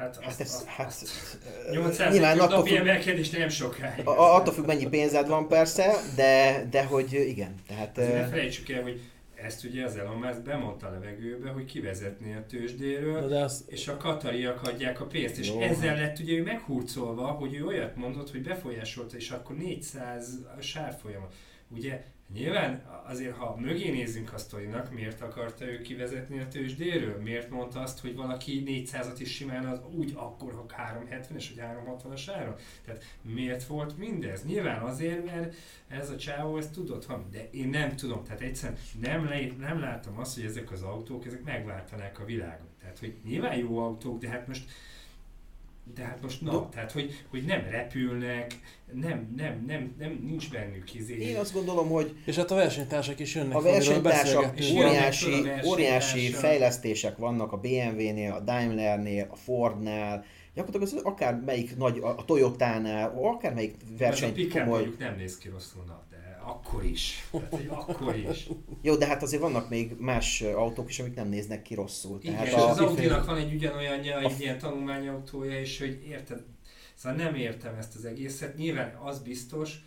Hát, 0.02 0.16
Hát 0.16 0.26
azt, 0.26 0.42
ez, 0.42 0.54
azt, 0.54 0.66
hát, 0.66 0.88
azt, 0.88 1.38
ö, 1.68 1.72
800 1.72 2.14
nyilván 2.14 2.40
attól 2.40 2.66
függ, 2.66 2.76
emelkedés 2.76 3.30
nem 3.30 3.50
sokáig. 3.50 4.08
a- 4.08 4.36
attól 4.36 4.54
függ, 4.54 4.66
mennyi 4.66 4.88
pénzed 4.88 5.28
van 5.28 5.48
persze, 5.48 5.92
de, 6.16 6.66
de 6.70 6.84
hogy 6.86 7.14
igen, 7.14 7.56
tehát... 7.68 7.98
Azért 7.98 8.14
ne 8.16 8.28
felejtsük 8.28 8.70
el, 8.70 8.82
hogy 8.82 9.00
ezt 9.36 9.64
ugye 9.64 9.86
az 9.86 9.96
Elon 9.98 10.18
Musk 10.18 10.42
bemondta 10.42 10.88
a 10.88 10.92
levegőbe, 10.92 11.50
hogy 11.50 11.66
kivezetné 11.66 12.34
a 12.36 12.46
tőzsdéről, 12.50 13.28
de 13.28 13.40
az, 13.40 13.66
és 13.68 13.88
a 13.88 13.98
katariak 13.98 14.62
adják 14.64 15.02
a 15.02 15.06
pénzt, 15.06 15.38
és 15.38 15.48
Jó, 15.50 15.62
ezzel 15.62 15.88
hát. 15.90 15.98
lett 15.98 16.20
ugye 16.20 16.34
ő 16.38 16.44
meghurcolva, 16.44 17.26
hogy 17.28 17.54
ő 17.56 17.66
olyat 17.66 17.96
mondott, 17.96 18.32
hogy 18.32 18.42
befolyásolta, 18.42 19.16
és 19.18 19.30
akkor 19.30 19.56
400 19.56 20.28
sárfolyam. 20.60 21.28
Ugye 21.74 22.04
nyilván 22.34 22.84
azért, 23.06 23.36
ha 23.36 23.56
mögé 23.60 23.92
nézzünk 23.92 24.34
a 24.34 24.38
sztorinak, 24.38 24.94
miért 24.94 25.22
akarta 25.22 25.66
ő 25.66 25.82
kivezetni 25.82 26.40
a 26.40 26.48
tőzsdéről? 26.48 27.22
Miért 27.22 27.50
mondta 27.50 27.80
azt, 27.80 28.00
hogy 28.00 28.16
valaki 28.16 28.64
400-at 28.66 29.16
is 29.18 29.32
simán 29.36 29.66
az 29.66 29.82
úgy 29.96 30.14
akkor, 30.16 30.54
ha 30.54 30.66
370-es 30.68 31.46
vagy 31.56 31.66
360-as 31.66 32.24
áron? 32.36 32.56
Tehát 32.86 33.04
miért 33.22 33.64
volt 33.64 33.98
mindez? 33.98 34.46
Nyilván 34.46 34.82
azért, 34.82 35.26
mert 35.26 35.56
ez 35.88 36.10
a 36.10 36.18
csávó 36.18 36.58
ezt 36.58 36.74
tudott 36.74 37.06
valami, 37.06 37.26
de 37.32 37.50
én 37.50 37.68
nem 37.68 37.96
tudom, 37.96 38.24
tehát 38.24 38.42
egyszerűen 38.42 38.80
nem, 39.02 39.26
le, 39.26 39.40
nem 39.60 39.80
látom 39.80 40.20
azt, 40.20 40.36
hogy 40.36 40.46
ezek 40.46 40.72
az 40.72 40.82
autók, 40.82 41.26
ezek 41.26 41.44
megváltanák 41.44 42.20
a 42.20 42.26
világot. 42.26 42.70
Tehát, 42.80 43.00
hogy 43.00 43.16
nyilván 43.24 43.58
jó 43.58 43.78
autók, 43.78 44.20
de 44.20 44.30
hát 44.30 44.48
most 44.48 44.70
de 45.96 46.04
hát 46.04 46.22
most 46.22 46.42
na, 46.42 46.52
No. 46.52 46.70
tehát 46.70 46.92
hogy, 46.92 47.24
hogy 47.30 47.44
nem 47.44 47.68
repülnek, 47.70 48.60
nem, 48.94 49.34
nem, 49.38 49.64
nem, 49.68 49.96
nem, 50.00 50.20
nincs 50.26 50.50
bennük 50.52 50.94
izé. 50.94 51.18
Én 51.18 51.36
azt 51.36 51.54
gondolom, 51.54 51.90
hogy 51.90 52.16
és 52.26 52.36
hát 52.36 52.52
a 52.52 52.56
versenytársak 52.56 53.20
is 53.20 53.36
jönnek, 53.36 53.56
a 53.56 53.62
versenytársak 53.62 54.54
óriási, 54.76 55.34
a 55.50 55.66
óriási 55.66 56.32
fejlesztések 56.32 57.18
vannak 57.18 57.52
a 57.52 57.58
BMW-nél, 57.58 58.32
a 58.32 58.40
Daimlernél, 58.40 59.28
a 59.30 59.36
Fordnál, 59.36 60.26
gyakorlatilag 60.54 60.96
az 60.96 61.12
akár 61.12 61.42
melyik 61.46 61.78
nagy, 61.78 61.98
a 61.98 62.08
a 62.18 62.26
Toyotánál, 62.26 63.14
akár 63.22 63.54
melyik 63.54 63.76
Ez 63.84 63.90
a 63.90 63.98
verseny 63.98 64.34
pick 64.34 64.52
komoly. 64.52 64.68
mondjuk 64.80 65.00
nem 65.00 65.16
néz 65.16 65.38
ki 65.38 65.50
rosszul, 65.50 65.84
na, 65.88 66.01
akkor 66.46 66.84
is. 66.86 67.28
Tehát, 67.32 67.50
hogy 67.50 67.68
akkor 67.70 68.16
is. 68.16 68.50
Jó, 68.82 68.96
de 68.96 69.06
hát 69.06 69.22
azért 69.24 69.42
vannak 69.42 69.70
még 69.70 69.96
más 70.00 70.42
autók 70.42 70.90
is, 70.90 71.00
amik 71.00 71.16
nem 71.16 71.28
néznek 71.28 71.62
ki 71.62 71.74
rosszul. 71.74 72.20
Igen, 72.22 72.34
Tehát 72.34 72.48
és 72.48 72.54
a, 72.54 72.70
az 72.70 72.80
Audi-nak 72.80 73.26
van 73.26 73.38
egy 73.38 73.54
ugyanolyanja, 73.54 74.20
egy 74.20 74.40
ilyen 74.40 74.60
tanulmányautója, 74.60 75.60
és 75.60 75.80
hogy 75.80 76.04
érted, 76.08 76.44
szóval 76.96 77.18
nem 77.18 77.36
értem 77.36 77.76
ezt 77.76 77.96
az 77.96 78.06
egészet. 78.06 78.58
Nyilván 78.58 78.96
az 78.96 79.20
biztos, 79.20 79.80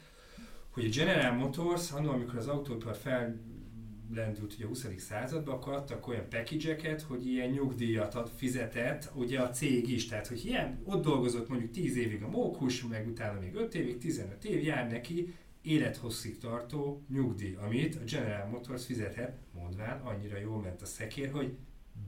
hogy 0.70 0.84
a 0.84 0.88
General 0.88 1.32
Motors, 1.32 1.90
annól, 1.90 2.14
amikor 2.14 2.38
az 2.38 2.48
autóipar 2.48 2.96
fellendült 2.96 4.52
ugye 4.54 4.64
a 4.64 4.68
20. 4.68 4.86
században, 4.96 5.54
akkor 5.54 5.72
adtak 5.72 6.08
olyan 6.08 6.28
package 6.28 6.96
hogy 7.08 7.26
ilyen 7.26 7.50
nyugdíjat 7.50 8.14
ad, 8.14 8.30
fizetett 8.36 9.10
ugye 9.14 9.40
a 9.40 9.50
cég 9.50 9.88
is. 9.88 10.08
Tehát, 10.08 10.26
hogy 10.26 10.44
ilyen, 10.46 10.82
ott 10.84 11.02
dolgozott 11.02 11.48
mondjuk 11.48 11.70
10 11.70 11.96
évig 11.96 12.22
a 12.22 12.28
mókus, 12.28 12.84
meg 12.84 13.06
utána 13.06 13.40
még 13.40 13.54
5 13.54 13.74
évig, 13.74 13.98
15 13.98 14.44
év 14.44 14.62
jár 14.62 14.90
neki 14.90 15.34
élethosszig 15.64 16.38
tartó 16.38 17.02
nyugdíj, 17.08 17.56
amit 17.66 17.94
a 17.96 18.04
General 18.10 18.46
Motors 18.46 18.84
fizethet, 18.84 19.36
mondván, 19.52 20.00
annyira 20.00 20.38
jól 20.38 20.60
ment 20.60 20.82
a 20.82 20.86
szekér, 20.86 21.30
hogy 21.30 21.56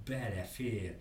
belefér. 0.05 0.97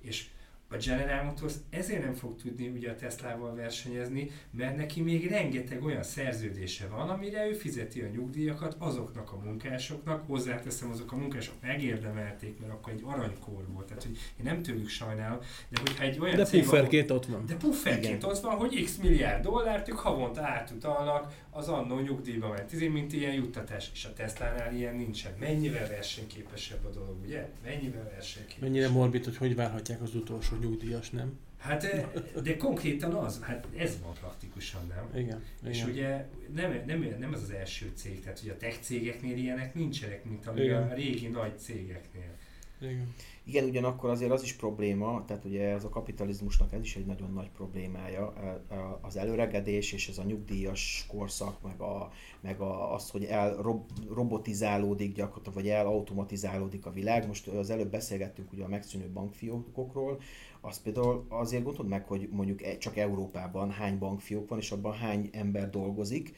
És 0.00 0.26
a 0.72 0.76
General 0.76 1.22
Motors 1.24 1.54
ezért 1.70 2.04
nem 2.04 2.14
fog 2.14 2.36
tudni 2.36 2.68
ugye 2.68 2.90
a 2.90 2.94
Teslával 2.94 3.54
versenyezni, 3.54 4.30
mert 4.50 4.76
neki 4.76 5.00
még 5.00 5.28
rengeteg 5.30 5.84
olyan 5.84 6.02
szerződése 6.02 6.86
van, 6.86 7.08
amire 7.08 7.46
ő 7.48 7.52
fizeti 7.52 8.00
a 8.00 8.08
nyugdíjakat 8.08 8.76
azoknak 8.78 9.32
a 9.32 9.36
munkásoknak, 9.36 10.26
hozzáteszem, 10.26 10.90
azok 10.90 11.12
a 11.12 11.16
munkások 11.16 11.54
megérdemelték, 11.62 12.60
mert 12.60 12.72
akkor 12.72 12.92
egy 12.92 13.02
aranykor 13.04 13.64
volt, 13.72 13.86
tehát 13.86 14.02
hogy 14.02 14.12
én 14.38 14.44
nem 14.44 14.62
tőlük 14.62 14.88
sajnálom, 14.88 15.38
de 15.68 15.80
hogyha 15.80 16.04
egy 16.04 16.18
olyan 16.18 16.36
De 16.36 16.44
cég, 16.44 16.60
ahol- 16.60 16.70
pufferként 16.72 17.10
ott 17.10 17.26
van. 17.26 17.46
de 17.46 17.54
pufferként 17.56 18.04
Igen. 18.22 18.30
ott 18.30 18.40
van, 18.40 18.56
hogy 18.56 18.82
x 18.84 18.96
milliárd 18.96 19.42
dollárt 19.42 19.88
ők 19.88 19.98
havonta 19.98 20.42
átutalnak 20.42 21.32
az 21.50 21.68
annó 21.68 21.98
nyugdíjba 21.98 22.48
ment, 22.48 22.72
izé, 22.72 22.88
mint 22.88 23.12
ilyen 23.12 23.34
juttatás, 23.34 23.90
és 23.92 24.04
a 24.04 24.12
Teslánál 24.12 24.74
ilyen 24.74 24.96
nincsen. 24.96 25.32
Mennyivel 25.38 25.88
versenyképesebb 25.88 26.84
a 26.84 26.90
dolog, 26.90 27.16
ugye? 27.24 27.48
Mennyivel 27.64 28.10
versenyképesebb? 28.14 28.62
Mennyire 28.62 28.88
morbid, 28.88 29.24
hogy 29.24 29.36
hogy 29.36 29.54
várhatják 29.54 30.02
az 30.02 30.14
utolsó 30.14 30.56
nyugdíjas, 30.56 31.10
nem? 31.10 31.38
Hát, 31.58 31.84
eh, 31.84 32.04
de 32.42 32.56
konkrétan 32.56 33.14
az, 33.14 33.40
hát 33.42 33.66
ez 33.76 33.98
van 34.02 34.12
praktikusan, 34.12 34.86
nem? 34.86 35.22
Igen. 35.22 35.42
És 35.68 35.76
igen. 35.76 35.90
ugye 35.90 36.26
nem, 36.54 36.82
nem, 36.86 37.16
nem 37.18 37.32
az 37.32 37.42
az 37.42 37.50
első 37.50 37.92
cég, 37.94 38.20
tehát 38.22 38.40
ugye 38.42 38.52
a 38.52 38.56
tech 38.56 38.80
cégeknél 38.80 39.36
ilyenek 39.36 39.74
nincsenek, 39.74 40.24
mint 40.24 40.46
ami 40.46 40.60
Igen. 40.60 40.82
a 40.82 40.94
régi 40.94 41.28
nagy 41.28 41.58
cégeknél. 41.58 42.36
igen. 42.80 43.14
Igen, 43.50 43.64
ugyanakkor 43.64 44.10
azért 44.10 44.30
az 44.30 44.42
is 44.42 44.52
probléma, 44.52 45.24
tehát 45.26 45.44
ugye 45.44 45.68
ez 45.68 45.84
a 45.84 45.88
kapitalizmusnak 45.88 46.72
ez 46.72 46.80
is 46.80 46.96
egy 46.96 47.06
nagyon 47.06 47.32
nagy 47.32 47.50
problémája, 47.50 48.32
e- 48.36 48.74
e- 48.74 48.98
az 49.00 49.16
előregedés 49.16 49.92
és 49.92 50.08
ez 50.08 50.18
a 50.18 50.22
nyugdíjas 50.22 51.04
korszak, 51.08 51.62
meg, 51.62 51.80
a, 51.80 52.10
meg 52.40 52.60
a, 52.60 52.94
az, 52.94 53.10
hogy 53.10 53.24
elrobotizálódik 53.24 55.14
gyakorlatilag, 55.14 55.54
vagy 55.54 55.68
elautomatizálódik 55.68 56.86
a 56.86 56.90
világ. 56.90 57.26
Most 57.26 57.46
az 57.46 57.70
előbb 57.70 57.90
beszélgettünk 57.90 58.52
ugye 58.52 58.64
a 58.64 58.68
megszűnő 58.68 59.08
bankfiókokról, 59.12 60.20
azt 60.60 60.82
például 60.82 61.26
azért 61.28 61.64
gondold 61.64 61.88
meg, 61.88 62.06
hogy 62.06 62.28
mondjuk 62.32 62.62
e- 62.62 62.78
csak 62.78 62.96
Európában 62.96 63.70
hány 63.70 63.98
bankfiók 63.98 64.48
van, 64.48 64.58
és 64.58 64.70
abban 64.70 64.92
hány 64.92 65.28
ember 65.32 65.70
dolgozik, 65.70 66.34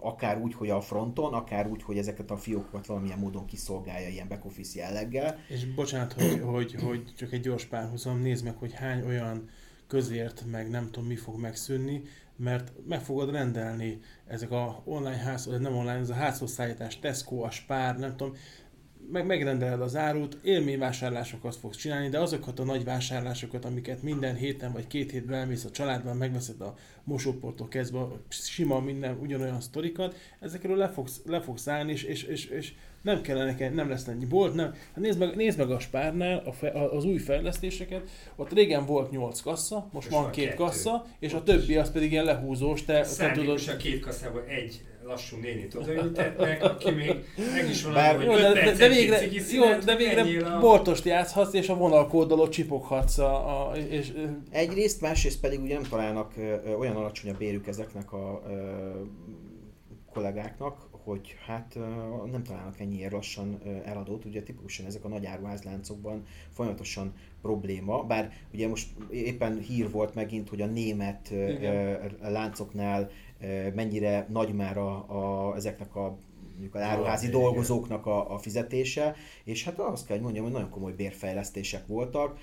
akár 0.00 0.40
úgy, 0.40 0.54
hogy 0.54 0.70
a 0.70 0.80
fronton, 0.80 1.32
akár 1.32 1.70
úgy, 1.70 1.82
hogy 1.82 1.98
ezeket 1.98 2.30
a 2.30 2.36
fiókokat 2.36 2.86
valamilyen 2.86 3.18
módon 3.18 3.46
kiszolgálja 3.46 4.08
ilyen 4.08 4.28
back 4.28 4.44
office 4.44 4.78
jelleggel. 4.78 5.38
És 5.48 5.64
bocsánat, 5.64 6.12
hogy, 6.12 6.40
hogy, 6.44 6.74
hogy 6.82 7.12
csak 7.16 7.32
egy 7.32 7.40
gyors 7.40 7.64
párhuzam, 7.64 8.20
nézd 8.20 8.44
meg, 8.44 8.56
hogy 8.56 8.72
hány 8.72 9.06
olyan 9.06 9.48
közért, 9.86 10.44
meg 10.50 10.70
nem 10.70 10.90
tudom 10.90 11.08
mi 11.08 11.16
fog 11.16 11.40
megszűnni, 11.40 12.02
mert 12.36 12.72
meg 12.88 13.00
fogod 13.00 13.30
rendelni 13.30 14.00
ezek 14.26 14.50
a 14.50 14.82
online 14.84 15.16
ház, 15.16 15.46
nem 15.46 15.76
online, 15.76 15.98
ez 15.98 16.10
a 16.10 16.14
házhozszállítás, 16.14 16.98
Tesco, 16.98 17.42
a 17.42 17.50
Spár, 17.50 17.98
nem 17.98 18.16
tudom, 18.16 18.34
meg 19.12 19.26
megrendeled 19.26 19.80
az 19.80 19.96
árut, 19.96 20.38
élményvásárlásokat 20.42 21.56
fogsz 21.56 21.76
csinálni, 21.76 22.08
de 22.08 22.18
azokat 22.18 22.58
a 22.58 22.64
nagy 22.64 22.84
vásárlásokat, 22.84 23.64
amiket 23.64 24.02
minden 24.02 24.34
héten 24.34 24.72
vagy 24.72 24.86
két 24.86 25.10
hétben 25.10 25.38
elmész 25.38 25.64
a 25.64 25.70
családban, 25.70 26.16
megveszed 26.16 26.60
a 26.60 26.74
mosóporttól 27.04 27.68
kezdve, 27.68 27.98
a 27.98 28.20
sima 28.28 28.80
minden 28.80 29.18
ugyanolyan 29.20 29.60
sztorikat, 29.60 30.14
ezekről 30.40 30.76
le 30.76 30.88
fogsz, 30.88 31.20
le 31.26 31.40
fogsz 31.40 31.68
állni, 31.68 31.92
és, 31.92 32.02
és, 32.02 32.22
és, 32.22 32.46
és 32.46 32.72
nem 33.02 33.20
kellene 33.22 33.68
nem 33.68 33.88
lesz 33.88 34.06
ennyi 34.06 34.24
bolt, 34.24 34.54
nem. 34.54 34.70
Hát 34.72 34.96
nézd 34.96 35.18
meg, 35.18 35.36
nézd 35.36 35.58
meg 35.58 35.70
a 35.70 35.78
Spárnál 35.78 36.42
a 36.44 36.52
fe, 36.52 36.68
a- 36.68 36.96
az 36.96 37.04
új 37.04 37.18
fejlesztéseket, 37.18 38.10
ott 38.36 38.52
régen 38.52 38.86
volt 38.86 39.10
8 39.10 39.40
kassa, 39.40 39.74
most 39.76 39.92
Most 39.92 40.08
van 40.10 40.30
két 40.30 40.44
kettő. 40.44 40.56
kassa, 40.56 41.06
és 41.18 41.32
a 41.32 41.42
többi 41.42 41.76
az 41.76 41.92
pedig 41.92 42.12
ilyen 42.12 42.24
lehúzós, 42.24 42.84
te, 42.84 42.92
te 42.92 43.00
tudod, 43.00 43.14
Szándékosan 43.16 43.76
két 43.76 44.00
kasszából 44.00 44.44
egy 44.48 44.84
lassú 45.06 45.36
nénit 45.36 45.74
odaültetnek, 45.74 46.62
aki 46.62 46.90
még 46.90 47.24
meg 47.54 47.68
is 47.68 47.84
van 47.84 47.92
Bár- 47.92 48.24
jó, 48.24 48.30
hogy 48.32 48.40
de, 48.40 48.52
de, 48.52 48.72
de, 48.72 48.88
végre, 48.88 49.18
cigi 49.18 49.56
jó, 49.56 49.64
de 49.84 49.96
végre 49.96 50.46
a- 50.46 50.60
boltost 50.60 51.04
játszhatsz, 51.04 51.52
és 51.54 51.68
a 51.68 51.74
vonalkódolót 51.76 52.52
csipoghatsz, 52.52 53.18
a, 53.18 53.70
a, 53.70 53.76
és, 53.76 54.12
Egyrészt, 54.50 55.00
másrészt 55.00 55.40
pedig 55.40 55.60
ugye 55.60 55.74
nem 55.74 55.88
találnak 55.90 56.32
ö, 56.36 56.54
ö, 56.64 56.72
olyan 56.74 56.96
alacsony 56.96 57.30
a 57.30 57.36
bérük 57.36 57.66
ezeknek 57.66 58.12
a 58.12 58.42
ö, 58.48 58.52
kollégáknak, 60.12 60.88
hogy 60.90 61.36
hát 61.46 61.78
nem 62.32 62.42
találnak 62.42 62.80
ennyiért 62.80 63.12
lassan 63.12 63.60
eladót. 63.84 64.24
Ugye 64.24 64.42
tipikusan 64.42 64.86
ezek 64.86 65.04
a 65.04 65.08
nagy 65.08 65.26
áruházláncokban 65.26 66.22
folyamatosan 66.50 67.12
probléma, 67.42 68.02
bár 68.02 68.32
ugye 68.52 68.68
most 68.68 68.88
éppen 69.10 69.58
hír 69.58 69.90
volt 69.90 70.14
megint, 70.14 70.48
hogy 70.48 70.60
a 70.60 70.66
német 70.66 71.30
Igen. 71.30 71.98
láncoknál 72.20 73.10
mennyire 73.74 74.26
nagy 74.30 74.54
már 74.54 74.78
a, 74.78 74.90
a, 75.08 75.54
ezeknek 75.56 75.96
a 75.96 76.16
mondjuk 76.52 76.74
a 76.74 76.78
áruházi 76.78 77.28
dolgozóknak 77.28 78.06
a, 78.06 78.34
a 78.34 78.38
fizetése, 78.38 79.14
és 79.44 79.64
hát 79.64 79.78
azt 79.78 80.06
kell, 80.06 80.16
hogy 80.16 80.24
mondjam, 80.24 80.44
hogy 80.44 80.52
nagyon 80.52 80.70
komoly 80.70 80.92
bérfejlesztések 80.92 81.86
voltak. 81.86 82.38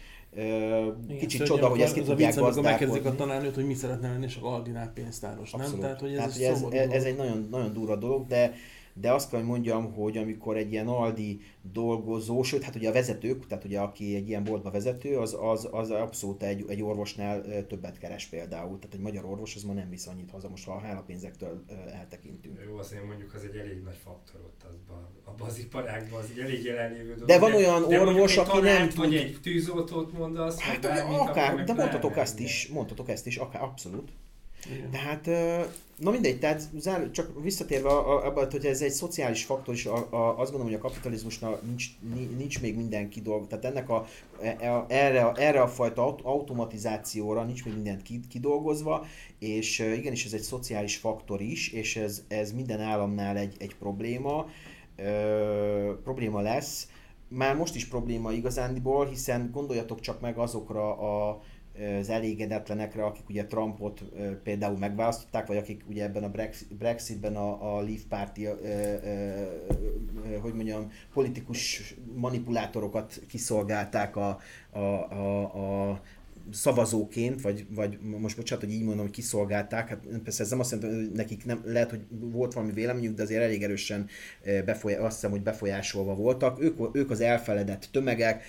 Kicsit 1.08 1.34
Igen, 1.34 1.46
csoda, 1.46 1.68
hogy 1.68 1.82
ezt 1.82 1.94
ki 1.94 2.02
tudják 2.02 2.36
gazdálkodni. 2.36 2.62
megkezdik 2.62 3.06
a 3.06 3.16
tanárnőt, 3.16 3.56
hogy 3.56 3.66
mi 3.66 3.74
szeretne 3.74 4.10
lenni, 4.12 4.26
és 4.26 4.38
a 4.42 4.54
Aldinál 4.54 4.92
pénztáros, 4.94 5.54
Abszolút. 5.54 5.72
nem? 5.72 5.82
Tehát, 5.82 6.00
hogy 6.00 6.14
ez, 6.14 6.38
Tehát, 6.38 6.60
hogy 6.60 6.74
ez, 6.74 6.90
ez, 6.90 7.04
egy 7.04 7.16
nagyon, 7.16 7.48
nagyon 7.52 7.74
durva 7.74 7.96
dolog, 7.96 8.28
de 8.28 8.54
de 8.94 9.12
azt 9.12 9.30
kell, 9.30 9.40
hogy 9.40 9.50
mondjam, 9.50 9.94
hogy 9.94 10.18
amikor 10.18 10.58
egy 10.58 10.72
ilyen 10.72 10.88
Aldi 10.88 11.42
dolgozó, 11.62 12.44
sőt, 12.44 12.64
hát 12.64 12.76
ugye 12.76 12.90
a 12.90 12.94
vezetők, 12.94 13.48
tehát 13.48 13.64
ugye 13.64 13.80
aki 13.80 14.16
egy 14.16 14.28
ilyen 14.28 14.44
boltba 14.44 14.72
vezető, 14.72 15.18
az, 15.18 15.38
az, 15.42 15.68
az 15.72 15.90
abszolút 15.90 16.44
egy, 16.44 16.66
egy 16.68 16.82
orvosnál 16.82 17.68
többet 17.68 17.98
keres 17.98 18.26
például. 18.26 18.80
Tehát 18.80 18.94
egy 18.94 19.00
magyar 19.00 19.26
orvos 19.26 19.56
az 19.56 19.64
ma 19.64 19.74
nem 19.74 19.90
visz 19.90 20.08
annyit 20.08 20.32
haza, 20.32 20.50
most 20.50 20.66
ha 20.66 20.74
a 20.74 20.80
hálapénzektől 20.80 21.64
eltekintünk. 21.92 22.60
Jó, 22.68 22.78
azért 22.78 23.06
mondjuk 23.06 23.34
az 23.34 23.44
egy 23.44 23.56
elég 23.56 23.82
nagy 23.84 23.98
faktor 24.04 24.42
ott 24.42 24.64
azban, 24.70 25.08
abban 25.24 25.48
az 25.48 25.60
iparágban, 25.60 26.20
az 26.20 26.30
egy 26.32 26.40
elég 26.40 26.64
jelenlévő 26.64 27.14
dolog. 27.14 27.28
De 27.28 27.40
van 27.40 27.54
olyan 27.54 27.88
de 27.88 28.02
orvos, 28.02 28.38
aki 28.38 28.60
nem 28.60 28.90
tud... 28.90 28.98
Vagy 28.98 29.16
egy 29.16 29.38
tűzoltót 29.42 30.18
mondasz, 30.18 30.60
hát, 30.60 30.82
bármit, 30.82 31.20
akár, 31.20 31.64
de 31.64 31.74
mondhatok 31.74 32.18
ezt 32.18 32.40
is, 32.40 32.68
mondhatok 32.68 33.10
ezt 33.10 33.28
is, 33.28 33.38
akár 33.38 33.62
abszolút. 33.62 34.12
Igen. 34.72 34.92
Tehát, 34.92 35.26
na 35.98 36.12
mindegy, 36.12 36.40
tehát 36.40 36.70
csak 37.12 37.44
visszatérve 37.44 37.90
abba, 37.90 38.48
hogy 38.52 38.66
ez 38.66 38.82
egy 38.82 38.92
szociális 38.92 39.44
faktor, 39.44 39.74
és 39.74 39.86
a, 39.86 39.96
a, 39.96 40.30
azt 40.30 40.52
gondolom, 40.52 40.66
hogy 40.66 40.74
a 40.74 40.88
kapitalizmusnak 40.88 41.62
nincs, 41.66 41.86
nincs 42.38 42.62
még 42.62 42.76
mindenki 42.76 43.22
dolg, 43.22 43.48
tehát 43.48 43.66
ennek 43.66 43.90
a, 43.90 44.06
e, 44.42 44.86
erre, 44.88 45.32
erre 45.32 45.62
a 45.62 45.68
fajta 45.68 46.16
automatizációra 46.24 47.44
nincs 47.44 47.66
még 47.66 47.74
mindent 47.74 48.02
kidolgozva, 48.30 49.06
és 49.40 49.80
igenis 49.80 50.26
ez 50.26 50.34
egy 50.34 50.42
szociális 50.42 50.98
faktor 50.98 51.42
is, 51.42 51.72
és 51.72 51.96
ez, 51.96 52.24
ez 52.28 52.52
minden 52.52 52.80
államnál 52.82 53.38
egy, 53.38 53.56
egy 53.60 53.76
probléma, 53.76 54.46
ö, 54.96 55.94
probléma 56.04 56.42
lesz, 56.42 56.88
már 57.28 57.56
most 57.56 57.76
is 57.76 57.86
probléma 57.86 58.32
igazándiból, 58.32 59.06
hiszen 59.06 59.50
gondoljatok 59.52 60.00
csak 60.00 60.22
meg 60.22 60.38
azokra 60.38 60.98
a 60.98 61.42
az 62.00 62.10
elégedetlenekre, 62.10 63.06
akik 63.06 63.30
ugye 63.30 63.46
Trumpot 63.46 64.04
például 64.44 64.78
megválasztották, 64.78 65.48
vagy 65.48 65.58
akik 65.58 65.84
ugye 65.90 66.04
ebben 66.04 66.24
a 66.24 66.32
Brexitben 66.78 67.36
a, 67.36 67.76
a 67.76 67.82
Leave 67.82 68.02
Party, 68.10 68.46
hogy 70.42 70.54
mondjam, 70.54 70.92
politikus 71.14 71.94
manipulátorokat 72.16 73.22
kiszolgálták 73.28 74.16
a, 74.16 74.40
a, 74.72 74.80
a, 74.80 75.90
a 75.90 76.02
szavazóként, 76.52 77.42
vagy, 77.42 77.66
vagy 77.70 77.98
most 78.02 78.38
bocsánat, 78.38 78.64
hogy 78.64 78.74
így 78.74 78.84
mondom, 78.84 79.06
hogy 79.06 79.14
kiszolgálták, 79.14 79.88
hát 79.88 80.00
persze 80.24 80.44
ez 80.44 80.50
nem 80.50 80.60
azt 80.60 80.72
jelenti, 80.72 80.96
hogy 80.96 81.12
nekik 81.12 81.46
nem, 81.46 81.62
lehet, 81.66 81.90
hogy 81.90 82.02
volt 82.10 82.54
valami 82.54 82.72
véleményük, 82.72 83.16
de 83.16 83.24
azért 83.24 83.44
elég 83.44 83.64
erősen 83.64 84.08
befolyá, 84.66 85.00
azt 85.00 85.14
hiszem, 85.14 85.32
hogy 85.32 85.42
befolyásolva 85.42 86.16
voltak. 86.16 86.62
Ők, 86.62 86.96
ők 86.96 87.10
az 87.10 87.22
elfeledett 87.22 87.90
tömegek, 87.92 88.44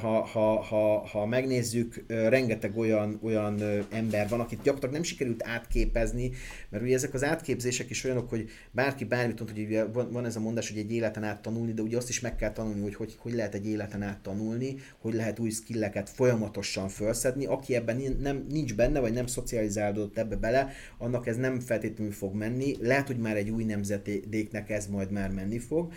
ha, 0.00 0.24
ha, 0.24 0.62
ha, 0.62 1.06
ha 1.06 1.26
megnézzük, 1.26 2.04
rengeteg 2.06 2.76
olyan, 2.76 3.18
olyan 3.22 3.62
ember 3.90 4.28
van, 4.28 4.40
akit 4.40 4.58
gyakorlatilag 4.58 4.94
nem 4.94 5.02
sikerült 5.02 5.46
átképezni, 5.46 6.30
mert 6.70 6.82
ugye 6.82 6.94
ezek 6.94 7.14
az 7.14 7.24
átképzések 7.24 7.90
is 7.90 8.04
olyanok, 8.04 8.28
hogy 8.28 8.48
bárki 8.70 9.04
bármit 9.04 9.38
mond, 9.38 9.52
hogy 9.52 9.64
ugye 9.64 9.84
van, 9.84 10.10
van 10.10 10.24
ez 10.24 10.36
a 10.36 10.40
mondás, 10.40 10.68
hogy 10.68 10.78
egy 10.78 10.92
életen 10.92 11.24
át 11.24 11.42
tanulni, 11.42 11.72
de 11.72 11.82
ugye 11.82 11.96
azt 11.96 12.08
is 12.08 12.20
meg 12.20 12.36
kell 12.36 12.52
tanulni, 12.52 12.80
hogy 12.82 12.94
hogy, 12.94 13.16
hogy 13.18 13.32
lehet 13.32 13.54
egy 13.54 13.66
életen 13.66 14.02
át 14.02 14.18
tanulni, 14.18 14.76
hogy 14.98 15.14
lehet 15.14 15.38
új 15.38 15.50
skilleket 15.50 16.08
folyamatosan 16.08 16.88
föl 16.88 17.12
felszedni, 17.18 17.46
aki 17.46 17.74
ebben 17.74 18.16
nem, 18.20 18.46
nincs 18.48 18.74
benne, 18.74 19.00
vagy 19.00 19.12
nem 19.12 19.26
szocializálódott 19.26 20.18
ebbe 20.18 20.36
bele, 20.36 20.72
annak 20.98 21.26
ez 21.26 21.36
nem 21.36 21.60
feltétlenül 21.60 22.12
fog 22.12 22.34
menni. 22.34 22.76
Lehet, 22.80 23.06
hogy 23.06 23.18
már 23.18 23.36
egy 23.36 23.50
új 23.50 23.64
nemzedéknek 23.64 24.70
ez 24.70 24.86
majd 24.86 25.10
már 25.10 25.30
menni 25.30 25.58
fog. 25.58 25.92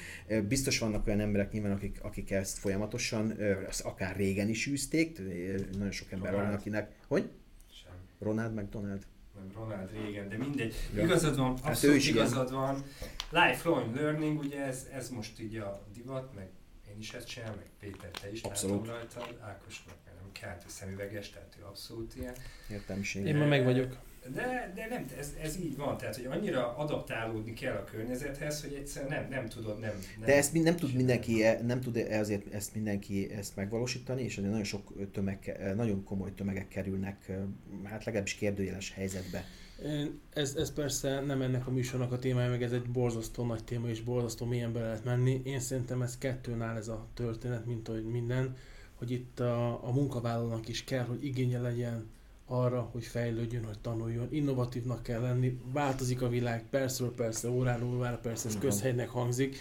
Biztos 0.48 0.80
vannak 0.80 1.08
olyan 1.08 1.20
emberek 1.20 1.52
nyilván, 1.52 1.72
akik, 1.72 2.00
akik 2.02 2.32
ezt 2.32 2.58
folyamatosan, 2.58 3.34
akár 3.84 4.16
régen 4.16 4.50
is 4.50 4.68
űzték, 4.68 5.22
nagyon 5.72 5.92
sok 5.92 6.12
ember 6.12 6.34
van, 6.34 6.54
akinek... 6.54 6.92
Hogy? 7.08 7.30
Sem. 7.84 7.94
Ronald 8.20 8.54
McDonald? 8.54 9.02
Nem, 9.36 9.52
Ronald 9.56 9.90
régen, 9.92 10.30
de 10.30 10.38
mindegy. 10.38 10.76
Ja. 10.96 11.04
Igazad 11.04 11.38
van, 11.38 11.58
hát 11.58 11.66
abszolút 11.66 11.96
hát 11.96 12.06
igazad 12.06 12.50
ilyen. 12.50 12.62
van. 12.62 12.84
Lifelong 13.48 13.96
learning, 13.96 14.40
ugye 14.40 14.66
ez, 14.66 14.88
ez 14.94 15.10
most 15.10 15.42
így 15.42 15.56
a 15.56 15.86
divat, 15.94 16.36
meg 16.36 16.48
én 16.92 16.98
is 17.00 17.14
ezt 17.14 17.28
csinálom, 17.28 17.56
meg 17.56 17.70
Péter, 17.80 18.10
te 18.10 18.32
is 18.32 18.42
Abszolút. 18.42 18.88
látom 18.88 18.94
rajtad, 18.94 19.38
Ákosnak 19.42 19.96
kártya 20.32 20.70
szemüveges, 20.70 21.30
tehát 21.30 21.58
ő 21.60 21.66
abszolút 21.66 22.16
ilyen. 22.16 22.34
Értelmiség. 22.70 23.26
Én 23.26 23.36
ma 23.36 23.46
meg 23.46 23.64
vagyok. 23.64 23.98
De, 24.34 24.72
de 24.76 24.88
nem, 24.90 25.06
ez, 25.20 25.34
ez 25.42 25.58
így 25.60 25.76
van, 25.76 25.98
tehát 25.98 26.16
hogy 26.16 26.26
annyira 26.26 26.76
adaptálódni 26.78 27.54
kell 27.54 27.76
a 27.76 27.84
környezethez, 27.84 28.62
hogy 28.62 28.74
egyszerűen 28.74 29.12
nem, 29.12 29.30
nem 29.30 29.50
tudod, 29.50 29.80
nem, 29.80 29.94
nem 30.18 30.26
De 30.26 30.36
ezt 30.36 30.54
nem 30.54 30.76
tud 30.76 30.94
mindenki, 30.94 31.44
e- 31.44 31.62
nem 31.62 31.82
tud 31.82 31.98
azért 31.98 32.54
ezt 32.54 32.74
mindenki 32.74 33.32
ezt 33.32 33.56
megvalósítani, 33.56 34.24
és 34.24 34.36
nagyon 34.36 34.64
sok 34.64 35.12
tömeg, 35.12 35.60
nagyon 35.76 36.04
komoly 36.04 36.34
tömegek 36.34 36.68
kerülnek, 36.68 37.32
hát 37.84 38.06
legalábbis 38.06 38.36
kérdőjeles 38.36 38.92
helyzetbe. 38.92 39.46
Ez, 40.34 40.56
ez 40.56 40.74
persze 40.74 41.20
nem 41.20 41.42
ennek 41.42 41.68
a 41.68 41.72
műsornak 41.72 42.12
a 42.12 42.20
témája, 42.20 42.50
meg 42.50 42.64
ez 42.64 42.72
egy 42.72 42.90
borzasztó 42.90 43.46
nagy 43.46 43.64
téma, 43.64 43.90
és 43.90 44.02
borzasztó 44.02 44.46
mélyen 44.46 44.74
bele 44.74 44.86
lehet 44.86 45.04
menni. 45.04 45.42
Én 45.44 45.60
szerintem 45.60 46.02
ez 46.02 46.18
kettőnál 46.18 46.78
ez 46.78 46.88
a 46.88 47.08
történet, 47.14 47.66
mint 47.66 47.90
ahogy 47.90 48.06
minden 48.06 48.56
hogy 49.02 49.12
itt 49.12 49.40
a, 49.40 49.88
a 49.88 49.92
munkavállalónak 49.92 50.68
is 50.68 50.84
kell, 50.84 51.04
hogy 51.04 51.26
igénye 51.26 51.60
legyen 51.60 52.10
arra, 52.46 52.90
hogy 52.92 53.04
fejlődjön, 53.04 53.66
hogy 53.66 53.80
tanuljon. 53.80 54.28
Innovatívnak 54.32 55.04
kell 55.04 55.22
lenni, 55.22 55.60
változik 55.74 56.22
a 56.22 56.30
világ, 56.30 56.66
persze, 56.70 57.06
persze, 57.16 57.50
órán 57.50 57.84
órára, 57.84 58.18
persze 58.18 58.48
ez 58.48 58.58
közhelynek 58.60 59.10
hangzik, 59.10 59.58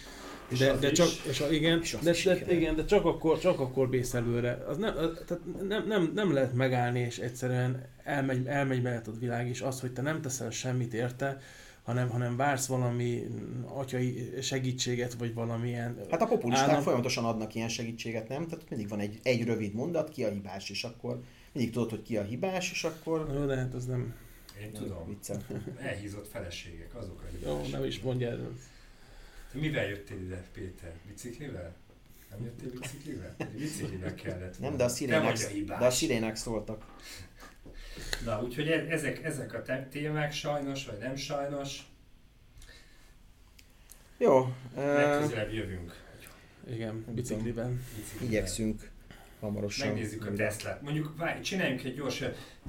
de, 0.57 0.77
de 0.77 0.91
csak, 0.91 1.07
és 1.29 1.39
a, 1.39 1.51
igen, 1.51 1.79
és 1.81 1.97
de, 2.01 2.13
de, 2.23 2.53
igen, 2.53 2.75
de 2.75 2.85
csak 2.85 3.05
akkor, 3.05 3.39
csak 3.39 3.59
akkor 3.59 3.89
bész 3.89 4.13
előre. 4.13 4.63
Az 4.67 4.77
nem, 4.77 4.93
tehát 5.27 5.43
nem, 5.67 5.87
nem, 5.87 6.11
nem 6.15 6.33
lehet 6.33 6.53
megállni, 6.53 6.99
és 6.99 7.17
egyszerűen 7.17 7.85
elmegy, 8.03 8.45
elmegy 8.47 8.81
mellett 8.81 9.07
a 9.07 9.11
világ, 9.19 9.47
és 9.47 9.61
az, 9.61 9.79
hogy 9.79 9.93
te 9.93 10.01
nem 10.01 10.21
teszel 10.21 10.49
semmit 10.49 10.93
érte, 10.93 11.39
hanem, 11.83 12.09
hanem 12.09 12.35
vársz 12.35 12.65
valami 12.65 13.27
atyai 13.65 14.33
segítséget, 14.41 15.13
vagy 15.13 15.33
valamilyen... 15.33 15.97
Hát 16.09 16.21
a 16.21 16.25
populisták 16.25 16.69
állam... 16.69 16.81
folyamatosan 16.81 17.25
adnak 17.25 17.55
ilyen 17.55 17.69
segítséget, 17.69 18.27
nem? 18.27 18.47
Tehát 18.47 18.69
mindig 18.69 18.87
van 18.87 18.99
egy, 18.99 19.19
egy 19.23 19.43
rövid 19.43 19.73
mondat, 19.73 20.09
ki 20.09 20.23
a 20.23 20.29
hibás, 20.29 20.69
és 20.69 20.83
akkor 20.83 21.21
mindig 21.51 21.73
tudod, 21.73 21.89
hogy 21.89 22.01
ki 22.01 22.17
a 22.17 22.23
hibás, 22.23 22.71
és 22.71 22.83
akkor... 22.83 23.31
Jó, 23.33 23.45
de 23.45 23.55
hát 23.55 23.73
az 23.73 23.85
nem... 23.85 24.15
Én 24.61 24.69
nem 24.73 24.81
tudom. 24.81 25.07
Viccel. 25.07 25.45
Elhízott 25.77 26.27
feleségek, 26.27 26.95
azok 26.95 27.21
a 27.21 27.25
hibások. 27.31 27.65
Jó, 27.65 27.71
nem 27.71 27.83
is 27.83 27.99
mondja 27.99 28.29
erről. 28.29 28.53
Te 29.51 29.59
mivel 29.59 29.87
jöttél 29.87 30.17
ide, 30.17 30.45
Péter? 30.53 30.93
Biciklivel? 31.07 31.75
Nem 32.29 32.43
jöttél 32.43 32.69
biciklivel? 32.79 33.35
Biciklivel 33.57 34.15
kellett. 34.15 34.59
Nem, 34.59 34.77
de 34.77 34.83
a 34.83 34.87
szirének, 34.87 35.37
de 35.65 35.85
a 35.85 35.89
szirének 35.89 36.35
szóltak. 36.35 36.85
Na, 38.25 38.43
úgyhogy 38.43 38.67
e- 38.67 38.85
ezek, 38.89 39.23
ezek 39.23 39.53
a 39.53 39.61
témák 39.89 40.31
sajnos, 40.31 40.85
vagy 40.85 40.97
nem 40.97 41.15
sajnos. 41.15 41.85
Jó. 44.17 44.53
Legközelebb 44.75 45.53
jövünk. 45.53 45.95
Igen, 46.69 47.05
bicikliben. 47.07 47.81
bicikliben. 47.95 48.29
Igyekszünk 48.29 48.89
hamarosan. 49.39 49.87
Megnézzük 49.87 50.25
a 50.25 50.33
Teslát. 50.33 50.81
Mondjuk 50.81 51.13
várj, 51.17 51.41
csináljunk 51.41 51.83
egy 51.83 51.95
gyors 51.95 52.23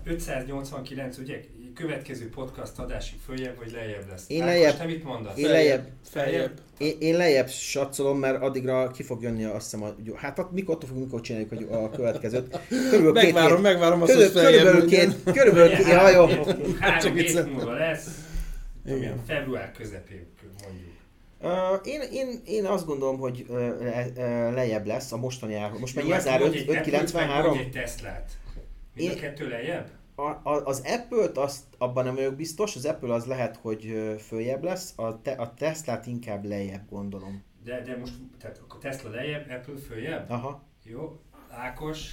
589, 0.04 1.18
ugye 1.18 1.40
következő 1.74 2.28
podcast 2.28 2.78
adásig 2.78 3.18
följebb 3.24 3.56
vagy 3.58 3.72
lejjebb 3.72 4.08
lesz. 4.08 4.24
Én 4.28 4.44
lejjebb. 4.44 4.76
Te 4.76 4.84
mit 4.84 5.04
mondasz? 5.04 5.38
Én 5.38 5.48
lejjebb. 5.48 5.88
Feljebb. 6.10 6.60
Én, 6.78 6.96
én 6.98 7.16
lejjebb 7.16 7.48
satszolom, 7.48 8.18
mert 8.18 8.42
addigra 8.42 8.90
ki 8.90 9.02
fog 9.02 9.22
jönni 9.22 9.44
azt 9.44 9.70
hiszem, 9.70 9.82
a, 9.82 9.94
hát 10.16 10.38
at, 10.38 10.52
mikor 10.52 10.78
fogunk, 10.86 11.04
mikor 11.04 11.20
csináljuk 11.20 11.70
a, 11.70 11.84
a 11.84 11.90
következőt. 11.90 12.58
Körülbelül 12.68 13.12
megvárom, 13.12 13.54
két, 13.54 13.62
megvárom 13.62 14.02
azt, 14.02 14.12
körül, 14.12 14.32
hogy 14.32 14.42
körülbelül 14.42 14.86
két, 14.86 15.22
körülbelül 15.32 15.76
két, 15.76 15.86
ja, 15.86 16.08
jó. 16.08 16.26
Három 16.80 17.14
hét 17.14 17.52
múlva 17.52 17.72
lesz. 17.72 18.06
Igen. 18.86 19.24
Február 19.26 19.72
közepén 19.72 20.26
mondjuk. 20.62 20.90
Uh, 21.42 21.80
én, 21.84 22.00
én, 22.12 22.40
én 22.44 22.64
azt 22.64 22.86
gondolom, 22.86 23.18
hogy 23.18 23.44
uh, 23.48 23.56
uh, 23.56 24.14
lejjebb 24.54 24.86
lesz 24.86 25.12
a 25.12 25.16
mostani 25.16 25.54
ár. 25.54 25.70
Most 25.70 25.94
már 25.94 26.04
593. 26.40 27.58
Egy 27.58 27.70
Teslát. 27.70 28.30
Mind 28.94 29.12
a 29.12 29.20
kettő 29.20 29.48
lejjebb? 29.48 29.88
A, 30.14 30.50
az 30.50 30.82
Apple-t 30.84 31.36
azt 31.36 31.64
abban 31.78 32.04
nem 32.04 32.14
vagyok 32.14 32.34
biztos, 32.34 32.76
az 32.76 32.84
Apple 32.84 33.14
az 33.14 33.24
lehet, 33.24 33.56
hogy 33.56 34.14
följebb 34.18 34.62
lesz, 34.62 34.98
a, 34.98 35.22
te, 35.22 35.32
a 35.32 35.54
Tesla-t 35.54 36.06
inkább 36.06 36.44
lejjebb 36.44 36.88
gondolom. 36.90 37.42
De, 37.64 37.82
de 37.82 37.96
most, 37.96 38.14
tehát 38.38 38.58
akkor 38.58 38.80
Tesla 38.80 39.10
lejjebb, 39.10 39.50
Apple 39.50 39.76
följebb? 39.76 40.30
Aha. 40.30 40.62
Jó, 40.84 41.20
Ákos? 41.48 42.10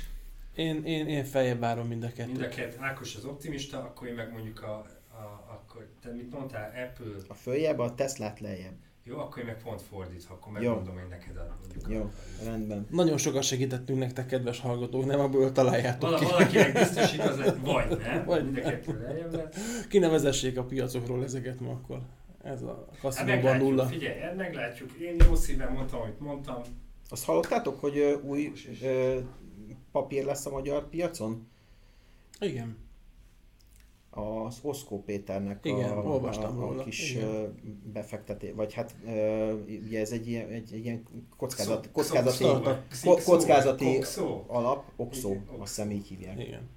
Én, 0.55 0.83
én, 0.83 1.07
én 1.07 1.23
feljebb 1.23 1.59
várom 1.59 1.87
mind 1.87 2.03
a 2.03 2.07
kettőt. 2.07 2.27
Mind 2.27 2.41
a 2.41 2.47
kettő. 2.47 2.77
Ákos 2.79 3.15
az 3.15 3.25
optimista, 3.25 3.79
akkor 3.79 4.07
én 4.07 4.13
meg 4.13 4.31
mondjuk 4.31 4.61
a, 4.61 4.73
a 5.11 5.49
akkor, 5.51 5.87
te 6.01 6.11
mit 6.11 6.31
mondtál, 6.31 6.67
Apple? 6.67 7.21
A 7.27 7.33
följebb, 7.33 7.79
a 7.79 7.95
Tesla-t 7.95 8.39
lejjebb. 8.39 8.77
Jó, 9.09 9.17
akkor 9.17 9.39
én 9.39 9.45
meg 9.45 9.61
pont 9.63 9.81
fordítva, 9.81 10.33
akkor 10.33 10.51
megmondom 10.51 10.97
én 10.97 11.05
neked 11.09 11.37
a 11.37 11.57
Jó, 11.87 12.01
a, 12.01 12.09
rendben. 12.43 12.87
Nagyon 12.91 13.17
sokat 13.17 13.43
segítettünk 13.43 13.99
nektek, 13.99 14.25
kedves 14.25 14.59
hallgatók, 14.59 15.05
nem 15.05 15.19
abból 15.19 15.51
találjátok 15.51 16.09
Val- 16.09 16.19
ki. 16.19 16.25
valakinek 16.25 16.73
biztos 16.79 17.13
igaz 17.13 17.37
lett, 17.37 17.57
vagy 17.65 17.97
nem, 17.97 18.23
Vagy 18.25 18.53
lett. 19.31 19.55
Kinevezessék 19.89 20.57
a 20.57 20.63
piacokról 20.63 21.23
ezeket 21.23 21.59
ma 21.59 21.71
akkor. 21.71 22.01
Ez 22.43 22.61
a 22.61 22.85
Hát 22.91 22.99
kaszinóban 22.99 23.35
meglátjuk, 23.35 23.69
nulla. 23.69 23.85
figyelj, 23.85 24.19
hát 24.19 24.35
meglátjuk. 24.35 24.91
Én 24.91 25.15
jó 25.27 25.35
szívvel 25.35 25.69
mondtam, 25.69 26.01
amit 26.01 26.19
mondtam. 26.19 26.61
Azt 27.09 27.23
hallottátok, 27.25 27.79
hogy 27.79 28.19
új 28.23 28.51
ö, 28.83 29.19
papír 29.91 30.25
lesz 30.25 30.45
a 30.45 30.49
magyar 30.49 30.89
piacon? 30.89 31.47
Igen. 32.39 32.77
Az 34.19 34.59
Oszkó 34.61 35.03
Péternek 35.03 35.65
Igen, 35.65 35.89
a, 35.89 36.03
olvastam 36.03 36.63
a, 36.63 36.69
a 36.69 36.83
kis 36.83 37.15
igen. 37.15 37.55
befektetés, 37.93 38.51
vagy 38.55 38.73
hát 38.73 38.95
ugye 39.85 39.99
ez 39.99 40.11
egy 40.11 40.27
ilyen, 40.27 40.49
egy, 40.49 40.73
egy 40.73 40.85
ilyen 40.85 41.03
kockázat, 41.37 41.89
kockázati, 41.91 42.43
kockázati 43.23 44.03
alap, 44.47 44.83
Oxo, 44.95 45.35
azt 45.57 45.75
hiszem 45.75 45.91
így 45.91 46.07
hívják. 46.07 46.39
Igen. 46.39 46.69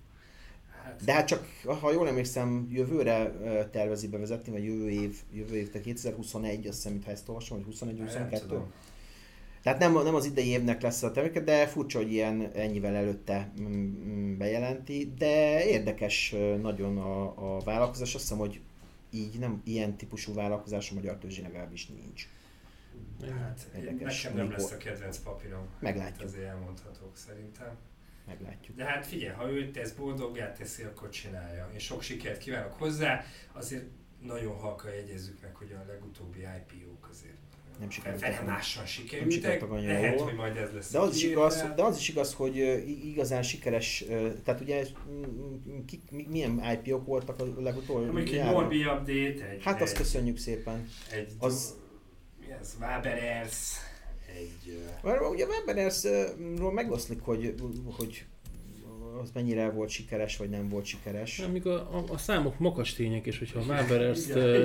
Hát, 0.84 1.04
De 1.04 1.12
hát 1.12 1.26
csak, 1.26 1.46
ha 1.80 1.92
jól 1.92 2.08
emlékszem, 2.08 2.68
jövőre 2.70 3.32
tervezi 3.70 4.08
bevezetni, 4.08 4.52
vagy 4.52 4.64
jövő 4.64 4.90
év, 4.90 5.16
jövő 5.32 5.56
év, 5.56 5.70
tehát 5.70 5.86
2021, 5.86 6.66
azt 6.66 6.82
hiszem, 6.82 7.00
ha 7.04 7.10
ezt 7.10 7.28
olvasom, 7.28 7.56
vagy 7.56 7.66
21, 7.66 7.96
nem 7.96 8.06
22. 8.06 8.46
tudom. 8.46 8.72
Tehát 9.62 9.78
nem, 9.78 9.92
nem 9.92 10.14
az 10.14 10.24
idei 10.24 10.46
évnek 10.46 10.82
lesz 10.82 11.02
a 11.02 11.10
terméke, 11.10 11.40
de 11.40 11.66
furcsa, 11.66 11.98
hogy 11.98 12.12
ilyen 12.12 12.50
ennyivel 12.54 12.94
előtte 12.94 13.52
mm, 13.60 13.64
mm, 13.64 14.38
bejelenti, 14.38 15.12
de 15.18 15.64
érdekes 15.64 16.34
nagyon 16.60 16.98
a, 16.98 17.22
a 17.56 17.60
vállalkozás. 17.60 18.14
Azt 18.14 18.22
hiszem, 18.22 18.38
hogy 18.38 18.60
így 19.10 19.38
nem 19.38 19.62
ilyen 19.64 19.96
típusú 19.96 20.34
vállalkozás 20.34 20.90
a 20.90 20.94
magyar 20.94 21.18
tőzsén 21.18 21.44
legalábbis 21.44 21.86
nincs. 21.86 22.28
Hát, 23.30 23.70
Érdekes, 23.76 24.22
nekem 24.22 24.36
nem 24.36 24.46
mikor. 24.46 24.62
lesz 24.62 24.72
a 24.72 24.76
kedvenc 24.76 25.18
papírom. 25.18 25.66
Meglátjuk. 25.80 26.28
Azért 26.28 26.48
elmondhatók 26.48 27.16
szerintem. 27.16 27.76
Meglátjuk. 28.26 28.76
De 28.76 28.84
hát 28.84 29.06
figyelj, 29.06 29.34
ha 29.34 29.50
őt 29.50 29.72
tesz 29.72 29.92
boldoggá 29.92 30.52
teszi, 30.52 30.82
akkor 30.82 31.08
csinálja. 31.08 31.70
Én 31.72 31.78
sok 31.78 32.02
sikert 32.02 32.38
kívánok 32.38 32.72
hozzá. 32.72 33.24
Azért 33.52 33.84
nagyon 34.22 34.56
halka 34.56 34.88
jegyezzük 34.88 35.40
meg, 35.42 35.54
hogy 35.54 35.72
a 35.72 35.84
legutóbbi 35.86 36.44
azért 36.44 37.01
Nem 37.82 37.90
sikerült. 37.90 38.20
Nem 38.46 38.60
sikerültek. 38.86 39.30
sikerültek 39.32 39.70
annyira 39.70 39.92
Lehet, 39.92 40.14
jól. 40.18 40.24
hogy 40.24 40.34
majd 40.34 40.56
ez 40.56 40.72
lesz 40.72 40.90
De 40.90 40.98
az, 40.98 41.16
is 41.16 41.24
igaz, 41.24 41.64
de 41.76 41.82
az 41.82 41.96
is 41.98 42.08
igaz, 42.08 42.34
hogy 42.34 42.56
igazán 43.04 43.42
sikeres, 43.42 44.04
tehát 44.44 44.60
ugye 44.60 44.84
ki, 45.86 46.00
mi- 46.10 46.26
milyen 46.30 46.62
IPO-k 46.84 47.06
voltak 47.06 47.40
a 47.40 47.60
legutóbb? 47.60 48.12
Mondjuk 48.12 48.36
egy? 48.36 48.44
Norbi 48.44 48.78
update, 48.84 49.48
egy, 49.50 49.62
Hát 49.62 49.80
azt 49.82 49.96
köszönjük 49.96 50.38
szépen. 50.38 50.88
egy 51.12 51.28
az- 51.38 51.52
az... 51.54 51.74
mi 52.40 52.46
ez, 52.60 52.74
Waberers, 52.80 53.72
egy... 54.38 54.78
Mert 55.02 55.20
ugye 55.30 55.46
Webenersről 55.46 56.70
megoszlik, 56.72 57.20
hogy, 57.20 57.54
hogy 57.96 58.24
az 59.20 59.30
mennyire 59.34 59.70
volt 59.70 59.88
sikeres, 59.88 60.36
vagy 60.36 60.48
nem 60.48 60.68
volt 60.68 60.84
sikeres. 60.84 61.38
Amíg 61.38 61.66
a, 61.66 61.74
a, 61.74 62.04
a 62.08 62.16
számok 62.18 62.58
makas 62.58 62.94
tények, 62.94 63.26
és 63.26 63.38
hogyha 63.38 63.58
a 63.58 63.82
Igen, 63.92 64.14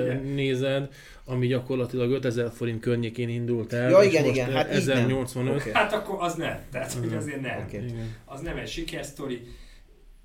igen. 0.02 0.22
nézed, 0.24 0.92
ami 1.24 1.46
gyakorlatilag 1.46 2.10
5000 2.10 2.50
forint 2.50 2.80
környékén 2.80 3.28
indult 3.28 3.72
el, 3.72 3.90
Ja, 3.90 4.02
igen, 4.02 4.24
igen, 4.24 4.52
hát 4.52 4.74
így 4.74 4.86
nem. 4.86 4.96
1085. 4.96 5.60
Oké. 5.60 5.70
Hát 5.72 5.92
akkor 5.92 6.16
az 6.22 6.34
nem. 6.34 6.62
Tehát, 6.70 6.92
hogy 6.92 7.06
Mhm. 7.06 7.16
azért 7.16 7.40
nem. 7.40 7.64
Igen. 7.68 8.14
Az 8.24 8.40
nem 8.40 8.56
egy 8.56 8.68
sikersztori. 8.68 9.42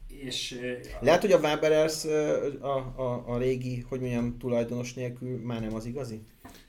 És... 0.08 0.60
Lehet, 1.00 1.22
hogy 1.22 1.32
a 1.32 1.40
Waberers 1.40 2.06
a, 2.60 2.78
a, 2.95 3.24
a 3.28 3.38
régi, 3.38 3.86
hogy 3.90 4.00
mondjam, 4.00 4.38
tulajdonos 4.38 4.94
nélkül 4.94 5.40
már 5.44 5.62
nem 5.62 5.74
az 5.76 5.86
igazi? 5.86 6.22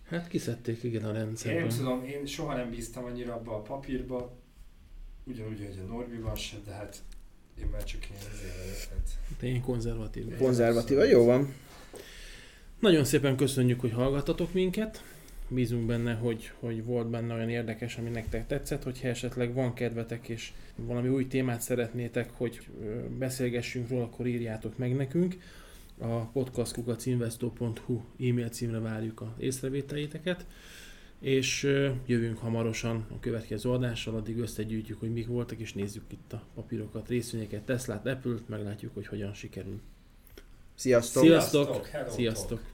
Hát 0.08 0.28
kiszedték 0.28 0.82
igen 0.82 1.04
a 1.04 1.18
Én 1.48 1.54
nem 1.54 1.68
tudom, 1.68 2.04
én 2.04 2.26
soha 2.26 2.56
nem 2.56 2.70
bíztam 2.70 3.04
annyira 3.04 3.34
abba 3.34 3.54
a 3.54 3.60
papírba, 3.60 4.36
ugyanúgy, 5.24 5.58
hogy 5.58 5.78
a 5.88 5.92
Norbiban 5.92 6.34
sem, 6.34 6.58
de 6.66 6.72
hát 6.72 6.98
én 7.60 7.66
már 7.72 7.84
csak 7.84 8.08
ilyen 8.10 8.22
vagyok, 8.22 9.02
hát 9.28 9.42
én 9.42 9.60
konzervatív. 9.60 10.24
vagyok. 10.24 10.38
Konzervatíva, 10.38 11.04
jó 11.04 11.24
van. 11.24 11.54
Nagyon 12.80 13.04
szépen 13.04 13.36
köszönjük, 13.36 13.80
hogy 13.80 13.92
hallgattatok 13.92 14.52
minket. 14.52 15.04
Bízunk 15.48 15.86
benne, 15.86 16.14
hogy, 16.14 16.50
hogy 16.58 16.84
volt 16.84 17.10
benne 17.10 17.34
olyan 17.34 17.48
érdekes, 17.48 17.96
ami 17.96 18.08
nektek 18.08 18.46
tetszett, 18.46 18.82
hogyha 18.82 19.08
esetleg 19.08 19.54
van 19.54 19.74
kedvetek 19.74 20.28
és 20.28 20.52
valami 20.76 21.08
új 21.08 21.26
témát 21.26 21.60
szeretnétek, 21.60 22.30
hogy 22.32 22.60
beszélgessünk 23.18 23.88
róla, 23.88 24.04
akkor 24.04 24.26
írjátok 24.26 24.78
meg 24.78 24.94
nekünk. 24.96 25.36
A 25.98 26.18
podcastkukacinvesto.hu 26.20 28.00
e-mail 28.18 28.48
címre 28.48 28.78
várjuk 28.78 29.20
az 29.20 29.42
észrevételéteket, 29.42 30.46
és 31.24 31.62
jövünk 32.06 32.38
hamarosan 32.38 33.06
a 33.10 33.20
következő 33.20 33.70
adással, 33.70 34.14
addig 34.14 34.38
összegyűjtjük, 34.38 35.00
hogy 35.00 35.12
mik 35.12 35.26
voltak, 35.26 35.58
és 35.58 35.72
nézzük 35.72 36.02
itt 36.08 36.32
a 36.32 36.42
papírokat, 36.54 37.08
részvényeket, 37.08 37.62
Teslát, 37.62 38.06
Apple-t, 38.06 38.48
meglátjuk, 38.48 38.94
hogy 38.94 39.06
hogyan 39.06 39.34
sikerül. 39.34 39.80
Sziasztok! 40.74 41.22
Sziasztok! 41.22 41.88
Sziasztok! 42.08 42.73